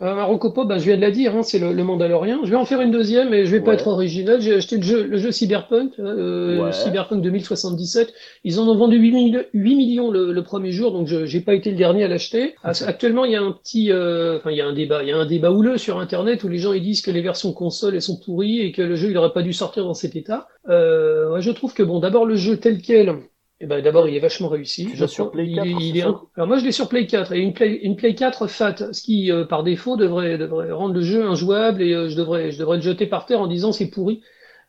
Euh, 0.02 0.14
Marocco 0.14 0.50
Pop, 0.50 0.66
bah, 0.66 0.78
je 0.78 0.84
viens 0.84 0.96
de 0.96 1.02
la 1.02 1.10
dire, 1.10 1.36
hein, 1.36 1.42
c'est 1.42 1.58
le, 1.58 1.74
le 1.74 1.84
Mandalorien. 1.84 2.40
Je 2.44 2.48
vais 2.50 2.56
en 2.56 2.64
faire 2.64 2.80
une 2.80 2.90
deuxième, 2.90 3.34
et 3.34 3.44
je 3.44 3.50
vais 3.50 3.60
pas 3.60 3.68
Ouais. 3.72 3.74
être 3.74 3.86
original. 3.86 4.40
J'ai 4.40 4.54
acheté 4.54 4.76
le 4.78 4.82
jeu, 4.82 5.02
le 5.04 5.18
jeu 5.18 5.30
Cyberpunk, 5.30 5.92
euh, 5.98 6.64
Ouais. 6.64 6.72
Cyberpunk 6.72 7.20
2077. 7.22 8.12
Ils 8.44 8.58
en 8.60 8.66
ont 8.66 8.76
vendu 8.76 8.96
8, 8.96 9.12
mille- 9.12 9.46
8 9.52 9.76
millions 9.76 10.10
le, 10.10 10.32
le 10.32 10.42
premier 10.42 10.72
jour, 10.72 10.92
donc 10.92 11.06
je 11.06 11.26
j'ai 11.26 11.40
pas 11.40 11.52
été 11.52 11.70
le 11.70 11.76
dernier 11.76 12.04
à 12.04 12.08
l'acheter. 12.08 12.54
Ah, 12.64 12.72
Actuellement, 12.86 13.26
il 13.26 13.32
y 13.32 13.36
a 13.36 13.42
un 13.42 13.52
petit, 13.52 13.92
euh, 13.92 14.38
enfin, 14.38 14.50
il 14.50 14.56
y 14.56 14.62
a 14.62 14.66
un 14.66 14.72
débat, 14.72 15.02
il 15.02 15.08
y 15.10 15.12
a 15.12 15.18
un 15.18 15.26
débat 15.26 15.52
houleux 15.52 15.76
sur 15.76 15.98
Internet 15.98 16.44
où 16.44 16.48
les 16.48 16.58
gens 16.58 16.72
ils 16.72 16.82
disent 16.82 17.02
que 17.02 17.10
les 17.10 17.20
versions 17.20 17.52
console 17.52 17.94
elles 17.94 18.00
sont 18.00 18.16
pourries 18.18 18.60
et 18.60 18.72
que 18.72 18.80
le 18.80 18.96
jeu 18.96 19.10
il 19.10 19.18
aurait 19.18 19.34
pas 19.34 19.42
dû 19.42 19.52
sortir 19.52 19.84
dans 19.84 19.92
cet 19.94 20.16
état. 20.16 20.48
Euh, 20.70 21.28
moi, 21.28 21.40
je 21.40 21.50
trouve 21.50 21.74
que 21.74 21.82
bon, 21.82 21.98
d'abord 22.00 22.24
le 22.24 22.36
jeu 22.36 22.56
tel 22.56 22.80
quel. 22.80 23.16
Eh 23.62 23.66
ben, 23.66 23.82
d'abord, 23.82 24.08
il 24.08 24.16
est 24.16 24.20
vachement 24.20 24.48
réussi. 24.48 24.90
Je 24.94 25.04
sur 25.04 25.30
Play 25.30 25.46
il 25.46 25.56
4, 25.56 25.66
est- 25.66 25.70
il 25.70 26.00
Alors 26.02 26.48
moi, 26.48 26.58
je 26.58 26.64
l'ai 26.64 26.72
sur 26.72 26.88
Play 26.88 27.06
4 27.06 27.32
et 27.32 27.40
une 27.40 27.52
Play, 27.52 27.74
une 27.82 27.94
Play 27.94 28.14
4 28.14 28.46
fat, 28.46 28.74
ce 28.92 29.02
qui, 29.02 29.30
euh, 29.30 29.44
par 29.44 29.62
défaut, 29.64 29.96
devrait, 29.96 30.38
devrait 30.38 30.70
rendre 30.72 30.94
le 30.94 31.02
jeu 31.02 31.24
injouable 31.26 31.82
et 31.82 31.92
euh, 31.92 32.08
je 32.08 32.16
devrais, 32.16 32.52
je 32.52 32.58
devrais 32.58 32.76
le 32.78 32.82
jeter 32.82 33.06
par 33.06 33.26
terre 33.26 33.40
en 33.42 33.46
disant 33.46 33.72
c'est 33.72 33.90
pourri. 33.90 34.22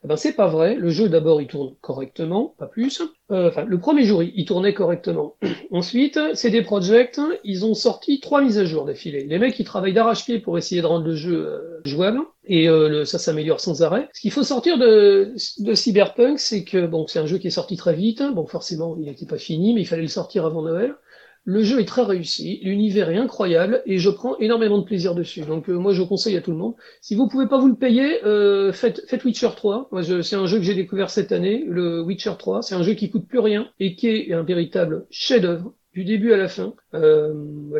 Eh 0.04 0.08
ben, 0.08 0.16
c'est 0.16 0.34
pas 0.34 0.48
vrai. 0.48 0.76
Le 0.76 0.90
jeu, 0.90 1.10
d'abord, 1.10 1.42
il 1.42 1.48
tourne 1.48 1.76
correctement, 1.82 2.56
pas 2.58 2.66
plus. 2.66 3.02
Euh, 3.32 3.50
Enfin, 3.50 3.66
le 3.66 3.80
premier 3.80 4.04
jour, 4.04 4.24
il, 4.24 4.46
tournait 4.46 4.74
correctement. 4.74 5.36
Ensuite, 5.72 6.20
CD 6.34 6.64
Projekt, 6.64 7.22
ils 7.44 7.66
ont 7.66 7.76
sorti 7.76 8.20
trois 8.20 8.42
mises 8.42 8.58
à 8.58 8.66
jour 8.66 8.86
d'affilée. 8.86 9.26
Les 9.26 9.38
mecs, 9.38 9.60
ils 9.60 9.64
travaillent 9.64 9.94
d'arrache-pied 9.94 10.40
pour 10.40 10.58
essayer 10.58 10.82
de 10.82 10.88
rendre 10.88 11.06
le 11.06 11.16
jeu 11.16 11.48
euh, 11.48 11.82
jouable 11.86 12.20
et 12.46 12.68
euh, 12.68 13.06
ça 13.06 13.20
s'améliore 13.20 13.60
sans 13.60 13.84
arrêt. 13.84 14.10
Ce 14.14 14.22
qu'il 14.22 14.32
faut 14.32 14.44
sortir 14.44 14.78
de, 14.78 15.34
de 15.60 15.74
Cyberpunk, 15.74 16.40
c'est 16.40 16.64
que 16.64 16.88
bon, 16.88 17.06
c'est 17.08 17.20
un 17.20 17.28
jeu 17.28 17.38
qui 17.38 17.48
est 17.48 17.52
sorti 17.52 17.78
très 17.78 17.94
vite. 17.94 18.24
Bon, 18.34 18.48
forcément, 18.48 18.98
il 19.00 19.06
n'était 19.06 19.28
pas 19.28 19.38
fini, 19.38 19.74
mais 19.74 19.82
il 19.82 19.88
fallait 19.88 20.02
le 20.02 20.08
sortir 20.08 20.46
avant 20.46 20.64
Noël. 20.64 20.96
Le 21.44 21.64
jeu 21.64 21.80
est 21.80 21.86
très 21.86 22.04
réussi, 22.04 22.60
l'univers 22.62 23.10
est 23.10 23.18
incroyable 23.18 23.82
et 23.88 23.98
je 23.98 24.12
prends 24.12 24.38
énormément 24.38 24.78
de 24.78 24.84
plaisir 24.84 25.16
dessus. 25.16 25.42
Donc 25.42 25.70
euh, 25.70 25.74
moi 25.74 25.92
je 25.92 26.04
conseille 26.04 26.38
à 26.38 26.42
tout 26.42 26.52
le 26.52 26.58
monde. 26.58 26.76
Si 27.02 27.16
vous 27.16 27.28
pouvez 27.28 27.48
pas 27.48 27.58
vous 27.58 27.68
le 27.68 27.76
payer, 27.76 28.24
euh, 28.26 28.72
faites, 28.72 29.02
faites 29.08 29.24
Witcher 29.24 29.50
3. 29.56 29.90
Moi 29.92 30.04
c'est 30.22 30.36
un 30.36 30.46
jeu 30.46 30.58
que 30.58 30.64
j'ai 30.64 30.76
découvert 30.76 31.10
cette 31.10 31.32
année, 31.32 31.66
le 31.68 32.02
Witcher 32.04 32.34
3. 32.38 32.62
C'est 32.62 32.76
un 32.76 32.84
jeu 32.84 32.94
qui 32.94 33.10
coûte 33.10 33.28
plus 33.28 33.40
rien 33.40 33.68
et 33.80 33.96
qui 33.96 34.08
est 34.08 34.34
un 34.34 34.44
véritable 34.44 35.08
chef-d'œuvre 35.10 35.74
du 35.94 36.06
début 36.06 36.32
à 36.32 36.38
la 36.38 36.48
fin. 36.48 36.76
Euh. 36.94 37.34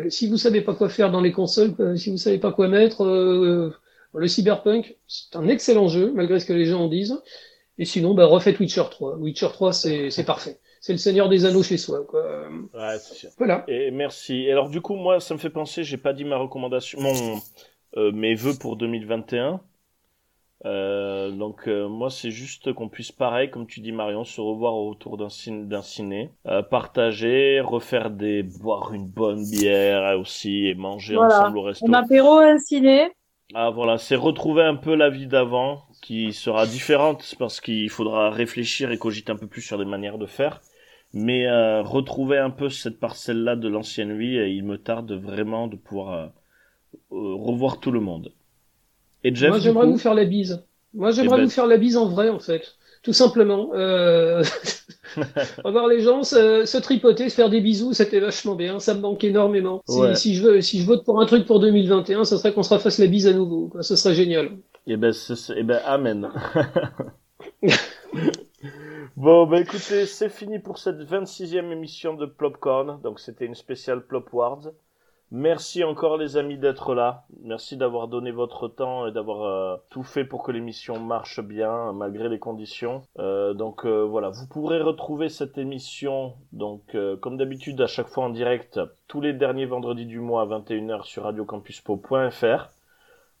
Si 0.08 0.26
vous 0.26 0.38
savez 0.38 0.62
pas 0.62 0.74
quoi 0.74 0.88
faire 0.88 1.12
dans 1.12 1.20
les 1.20 1.32
consoles, 1.32 1.74
si 1.96 2.10
vous 2.10 2.16
savez 2.16 2.38
pas 2.38 2.50
quoi 2.50 2.66
mettre, 2.66 3.04
le 3.04 4.26
Cyberpunk 4.26 4.96
c'est 5.06 5.36
un 5.36 5.46
excellent 5.46 5.86
jeu 5.86 6.10
malgré 6.12 6.40
ce 6.40 6.46
que 6.46 6.52
les 6.52 6.64
gens 6.64 6.82
en 6.82 6.88
disent. 6.88 7.22
Et 7.78 7.84
sinon, 7.84 8.12
bah, 8.14 8.26
refaites 8.26 8.58
Witcher 8.58 8.84
3. 8.90 9.18
Witcher 9.18 9.48
3 9.52 9.72
c'est 9.72 10.10
c'est 10.10 10.24
parfait. 10.24 10.58
C'est 10.82 10.92
le 10.92 10.98
Seigneur 10.98 11.28
des 11.28 11.44
Anneaux 11.44 11.62
chez 11.62 11.76
soi. 11.76 12.04
Quoi. 12.08 12.24
Ouais, 12.74 12.98
c'est 12.98 13.14
sûr. 13.14 13.30
Voilà. 13.38 13.62
Et 13.68 13.92
merci. 13.92 14.42
Et 14.42 14.50
alors, 14.50 14.68
du 14.68 14.80
coup, 14.80 14.96
moi, 14.96 15.20
ça 15.20 15.32
me 15.32 15.38
fait 15.38 15.48
penser, 15.48 15.84
j'ai 15.84 15.96
pas 15.96 16.12
dit 16.12 16.24
ma 16.24 16.36
recommandation, 16.36 17.00
mon, 17.00 17.40
euh, 17.96 18.10
mes 18.10 18.34
vœux 18.34 18.58
pour 18.58 18.74
2021. 18.76 19.60
Euh, 20.64 21.30
donc, 21.30 21.68
euh, 21.68 21.86
moi, 21.88 22.10
c'est 22.10 22.32
juste 22.32 22.72
qu'on 22.72 22.88
puisse, 22.88 23.12
pareil, 23.12 23.48
comme 23.48 23.68
tu 23.68 23.78
dis, 23.78 23.92
Marion, 23.92 24.24
se 24.24 24.40
revoir 24.40 24.74
autour 24.74 25.18
d'un 25.18 25.28
ciné, 25.28 25.66
d'un 25.66 25.82
ciné, 25.82 26.30
euh, 26.48 26.62
partager, 26.62 27.60
refaire 27.60 28.10
des, 28.10 28.42
boire 28.42 28.92
une 28.92 29.06
bonne 29.06 29.48
bière 29.48 30.18
aussi 30.18 30.66
et 30.66 30.74
manger 30.74 31.14
Voilà. 31.14 31.42
ensemble 31.42 31.58
au 31.58 31.62
resto. 31.62 31.86
Un 31.86 31.92
apéro, 31.92 32.38
un 32.38 32.58
ciné. 32.58 33.12
Ah 33.54 33.70
voilà, 33.70 33.98
c'est 33.98 34.16
retrouver 34.16 34.64
un 34.64 34.76
peu 34.76 34.96
la 34.96 35.10
vie 35.10 35.28
d'avant, 35.28 35.82
qui 36.00 36.32
sera 36.32 36.66
différente 36.66 37.34
parce 37.38 37.60
qu'il 37.60 37.88
faudra 37.88 38.30
réfléchir 38.30 38.90
et 38.90 38.98
cogiter 38.98 39.30
un 39.30 39.36
peu 39.36 39.46
plus 39.46 39.62
sur 39.62 39.78
des 39.78 39.84
manières 39.84 40.18
de 40.18 40.26
faire. 40.26 40.60
Mais 41.14 41.46
euh, 41.46 41.82
retrouver 41.82 42.38
un 42.38 42.50
peu 42.50 42.70
cette 42.70 42.98
parcelle-là 42.98 43.56
de 43.56 43.68
l'ancienne 43.68 44.16
vie, 44.16 44.36
et 44.38 44.48
il 44.50 44.64
me 44.64 44.78
tarde 44.78 45.12
vraiment 45.12 45.66
de 45.66 45.76
pouvoir 45.76 46.12
euh, 46.12 46.26
euh, 47.12 47.34
revoir 47.34 47.80
tout 47.80 47.90
le 47.90 48.00
monde. 48.00 48.32
Et 49.24 49.34
Jeff, 49.34 49.50
Moi, 49.50 49.58
j'aimerais 49.58 49.86
coup 49.86 49.92
vous 49.92 49.98
faire 49.98 50.14
la 50.14 50.24
bise. 50.24 50.64
Moi, 50.94 51.10
j'aimerais 51.10 51.36
Eh 51.36 51.40
ben- 51.40 51.44
vous 51.44 51.50
faire 51.50 51.66
la 51.66 51.76
bise 51.76 51.96
en 51.96 52.08
vrai, 52.08 52.28
en 52.28 52.38
fait. 52.38 52.76
Tout 53.02 53.12
simplement. 53.12 53.70
Euh... 53.74 54.42
Revoir 55.64 55.88
les 55.88 56.00
gens 56.00 56.22
se, 56.22 56.64
se 56.64 56.78
tripoter, 56.78 57.28
se 57.28 57.34
faire 57.34 57.50
des 57.50 57.60
bisous, 57.60 57.92
c'était 57.92 58.20
vachement 58.20 58.54
bien. 58.54 58.78
Ça 58.78 58.94
me 58.94 59.00
manque 59.00 59.22
énormément. 59.24 59.82
Si, 59.88 59.98
Ouais. 59.98 60.14
si 60.14 60.34
je 60.34 60.42
veux, 60.42 60.60
si 60.60 60.80
je 60.80 60.86
vote 60.86 61.04
pour 61.04 61.20
un 61.20 61.26
truc 61.26 61.44
pour 61.44 61.60
2021, 61.60 62.24
ce 62.24 62.36
serait 62.38 62.52
qu'on 62.54 62.62
se 62.62 62.72
refasse 62.72 62.98
la 62.98 63.06
bise 63.08 63.26
à 63.26 63.32
nouveau. 63.32 63.68
Quoi. 63.68 63.82
Ce 63.82 63.96
serait 63.96 64.14
génial. 64.14 64.50
Eh 64.86 64.96
ben, 64.96 65.12
c'est- 65.12 65.52
eh 65.56 65.62
ben, 65.64 65.80
amen. 65.84 66.30
bon, 69.16 69.46
bah 69.46 69.60
écoutez, 69.60 70.06
c'est 70.06 70.28
fini 70.28 70.58
pour 70.58 70.78
cette 70.78 71.00
26e 71.00 71.70
émission 71.70 72.14
de 72.14 72.26
Plopcorn. 72.26 73.00
Donc, 73.02 73.20
c'était 73.20 73.46
une 73.46 73.54
spéciale 73.54 74.06
Plop 74.06 74.32
Wars. 74.32 74.62
Merci 75.34 75.82
encore, 75.82 76.18
les 76.18 76.36
amis, 76.36 76.58
d'être 76.58 76.94
là. 76.94 77.24
Merci 77.40 77.78
d'avoir 77.78 78.06
donné 78.06 78.32
votre 78.32 78.68
temps 78.68 79.06
et 79.06 79.12
d'avoir 79.12 79.44
euh, 79.44 79.76
tout 79.88 80.02
fait 80.02 80.26
pour 80.26 80.42
que 80.42 80.52
l'émission 80.52 81.00
marche 81.00 81.40
bien, 81.40 81.94
malgré 81.94 82.28
les 82.28 82.38
conditions. 82.38 83.00
Euh, 83.18 83.54
donc, 83.54 83.86
euh, 83.86 84.02
voilà, 84.02 84.28
vous 84.28 84.46
pourrez 84.46 84.82
retrouver 84.82 85.30
cette 85.30 85.56
émission, 85.56 86.34
donc, 86.52 86.94
comme 87.22 87.38
d'habitude, 87.38 87.80
à 87.80 87.86
chaque 87.86 88.08
fois 88.08 88.24
en 88.24 88.28
direct, 88.28 88.78
tous 89.08 89.22
les 89.22 89.32
derniers 89.32 89.64
vendredis 89.64 90.04
du 90.04 90.20
mois 90.20 90.42
à 90.42 90.46
21h 90.46 91.04
sur 91.04 91.22
radiocampuspo.fr. 91.22 92.68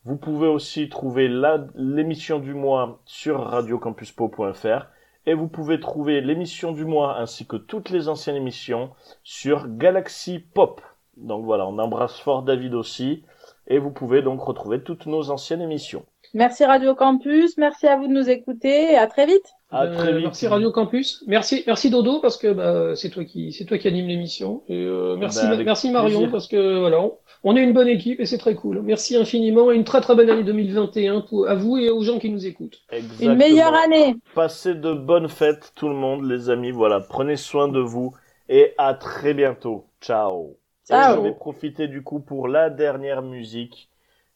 Vous 0.04 0.16
pouvez 0.16 0.48
aussi 0.48 0.88
trouver 0.88 1.28
l'émission 1.74 2.38
du 2.38 2.54
mois 2.54 3.00
sur 3.04 3.38
radiocampuspo.fr 3.38 4.86
et 5.26 5.34
vous 5.34 5.48
pouvez 5.48 5.78
trouver 5.80 6.20
l'émission 6.20 6.72
du 6.72 6.84
mois 6.84 7.18
ainsi 7.18 7.46
que 7.46 7.56
toutes 7.56 7.90
les 7.90 8.08
anciennes 8.08 8.36
émissions 8.36 8.90
sur 9.22 9.68
Galaxy 9.68 10.38
Pop. 10.40 10.80
Donc 11.16 11.44
voilà, 11.44 11.66
on 11.66 11.78
embrasse 11.78 12.18
fort 12.18 12.42
David 12.42 12.74
aussi 12.74 13.24
et 13.66 13.78
vous 13.78 13.90
pouvez 13.90 14.22
donc 14.22 14.40
retrouver 14.40 14.82
toutes 14.82 15.06
nos 15.06 15.30
anciennes 15.30 15.62
émissions. 15.62 16.04
Merci 16.34 16.64
Radio 16.64 16.94
Campus. 16.94 17.56
Merci 17.58 17.86
à 17.86 17.96
vous 17.96 18.06
de 18.08 18.12
nous 18.12 18.28
écouter 18.30 18.92
et 18.92 18.96
à 18.96 19.06
très 19.06 19.26
vite. 19.26 19.44
À 19.70 19.84
Euh, 19.84 19.94
très 19.94 20.12
vite. 20.14 20.24
Merci 20.24 20.46
Radio 20.46 20.70
Campus. 20.70 21.22
Merci, 21.26 21.62
merci 21.66 21.90
Dodo 21.90 22.20
parce 22.20 22.36
que 22.38 22.52
bah, 22.52 22.94
c'est 22.96 23.10
toi 23.10 23.24
qui, 23.24 23.52
c'est 23.52 23.64
toi 23.64 23.78
qui 23.78 23.88
anime 23.88 24.06
l'émission. 24.08 24.62
Et 24.68 24.76
euh, 24.84 25.16
merci, 25.16 25.46
Bah, 25.46 25.56
merci 25.64 25.90
Marion 25.90 26.10
plaisir. 26.20 26.30
parce 26.30 26.48
que 26.48 26.78
voilà, 26.78 27.00
on, 27.00 27.14
on 27.44 27.56
est 27.56 27.62
une 27.62 27.72
bonne 27.72 27.88
équipe 27.88 28.18
et 28.20 28.26
c'est 28.26 28.38
très 28.38 28.54
cool. 28.54 28.80
Merci 28.82 29.16
infiniment 29.16 29.70
et 29.70 29.74
une 29.76 29.84
très 29.84 30.00
très 30.00 30.14
bonne 30.14 30.30
année 30.30 30.42
2021 30.44 31.20
pour, 31.22 31.48
à 31.48 31.54
vous 31.54 31.76
et 31.76 31.90
aux 31.90 32.02
gens 32.02 32.18
qui 32.18 32.30
nous 32.30 32.46
écoutent. 32.46 32.80
Exactement. 32.90 33.32
Une 33.32 33.38
meilleure 33.38 33.74
année. 33.74 34.16
Passez 34.34 34.74
de 34.74 34.92
bonnes 34.94 35.28
fêtes 35.28 35.72
tout 35.74 35.88
le 35.88 35.94
monde 35.94 36.24
les 36.24 36.48
amis. 36.50 36.70
Voilà, 36.70 37.00
prenez 37.00 37.36
soin 37.36 37.68
de 37.68 37.80
vous 37.80 38.14
et 38.48 38.72
à 38.78 38.94
très 38.94 39.34
bientôt. 39.34 39.84
Ciao. 40.00 40.56
Et 40.84 40.92
Ciao. 40.92 41.16
je 41.16 41.20
vais 41.28 41.32
profiter 41.34 41.88
du 41.88 42.02
coup 42.02 42.20
pour 42.20 42.48
la 42.48 42.68
dernière 42.70 43.22
musique 43.22 43.88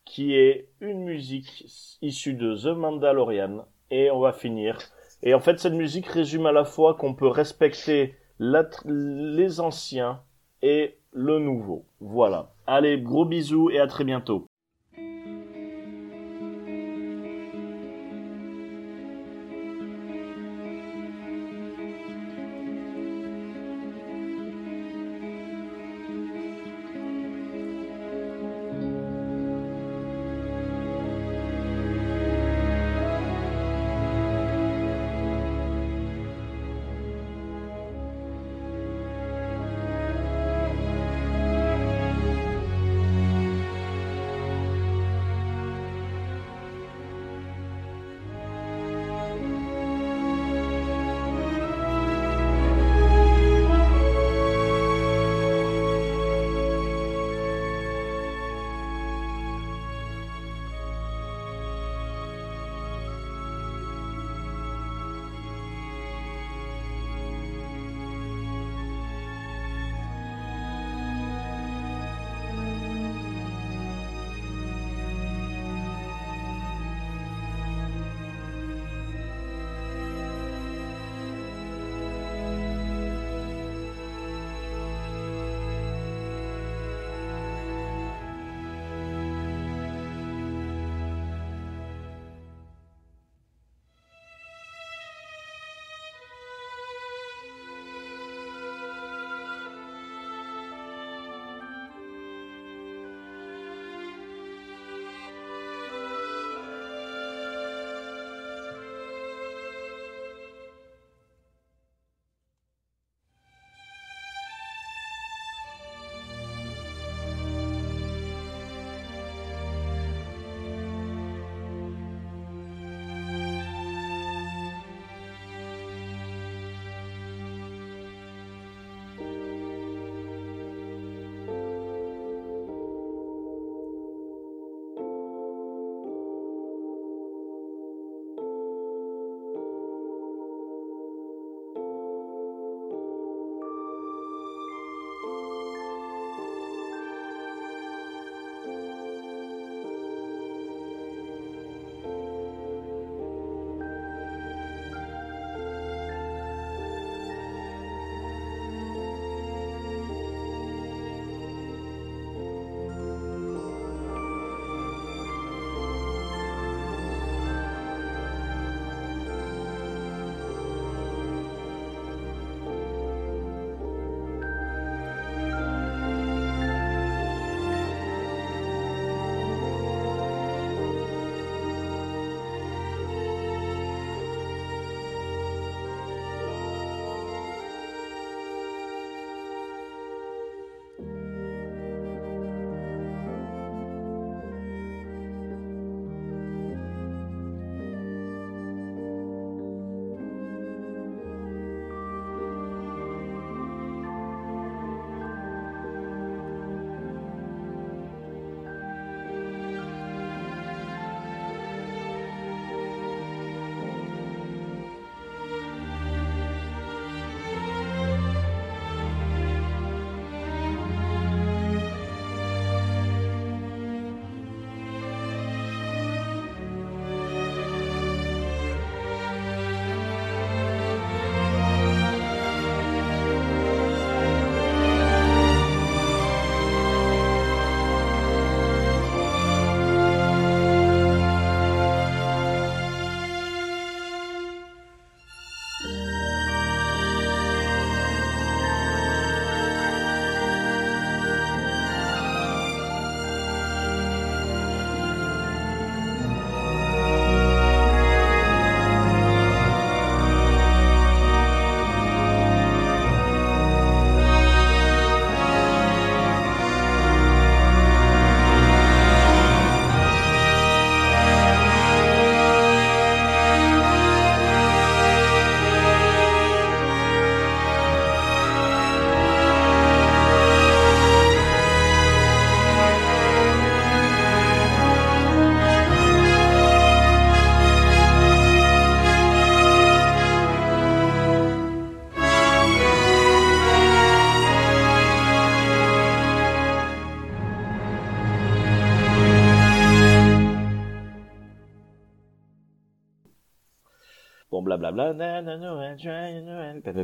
qui 0.06 0.34
est 0.34 0.70
une 0.80 1.04
musique 1.04 1.66
issue 2.00 2.32
de 2.32 2.56
The 2.56 2.74
Mandalorian. 2.74 3.66
Et 3.90 4.10
on 4.10 4.20
va 4.20 4.32
finir. 4.32 4.78
Et 5.22 5.34
en 5.34 5.40
fait, 5.40 5.58
cette 5.60 5.74
musique 5.74 6.06
résume 6.06 6.46
à 6.46 6.52
la 6.52 6.64
fois 6.64 6.94
qu'on 6.94 7.14
peut 7.14 7.28
respecter 7.28 8.14
les 8.38 9.60
anciens 9.60 10.22
et 10.62 10.96
le 11.12 11.38
nouveau. 11.38 11.84
Voilà. 12.00 12.54
Allez, 12.66 12.98
gros 12.98 13.24
bisous 13.24 13.70
et 13.70 13.78
à 13.78 13.86
très 13.86 14.04
bientôt. 14.04 14.46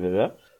Blablabla, 0.01 0.11
na, 0.11 0.29
na, 0.29 0.32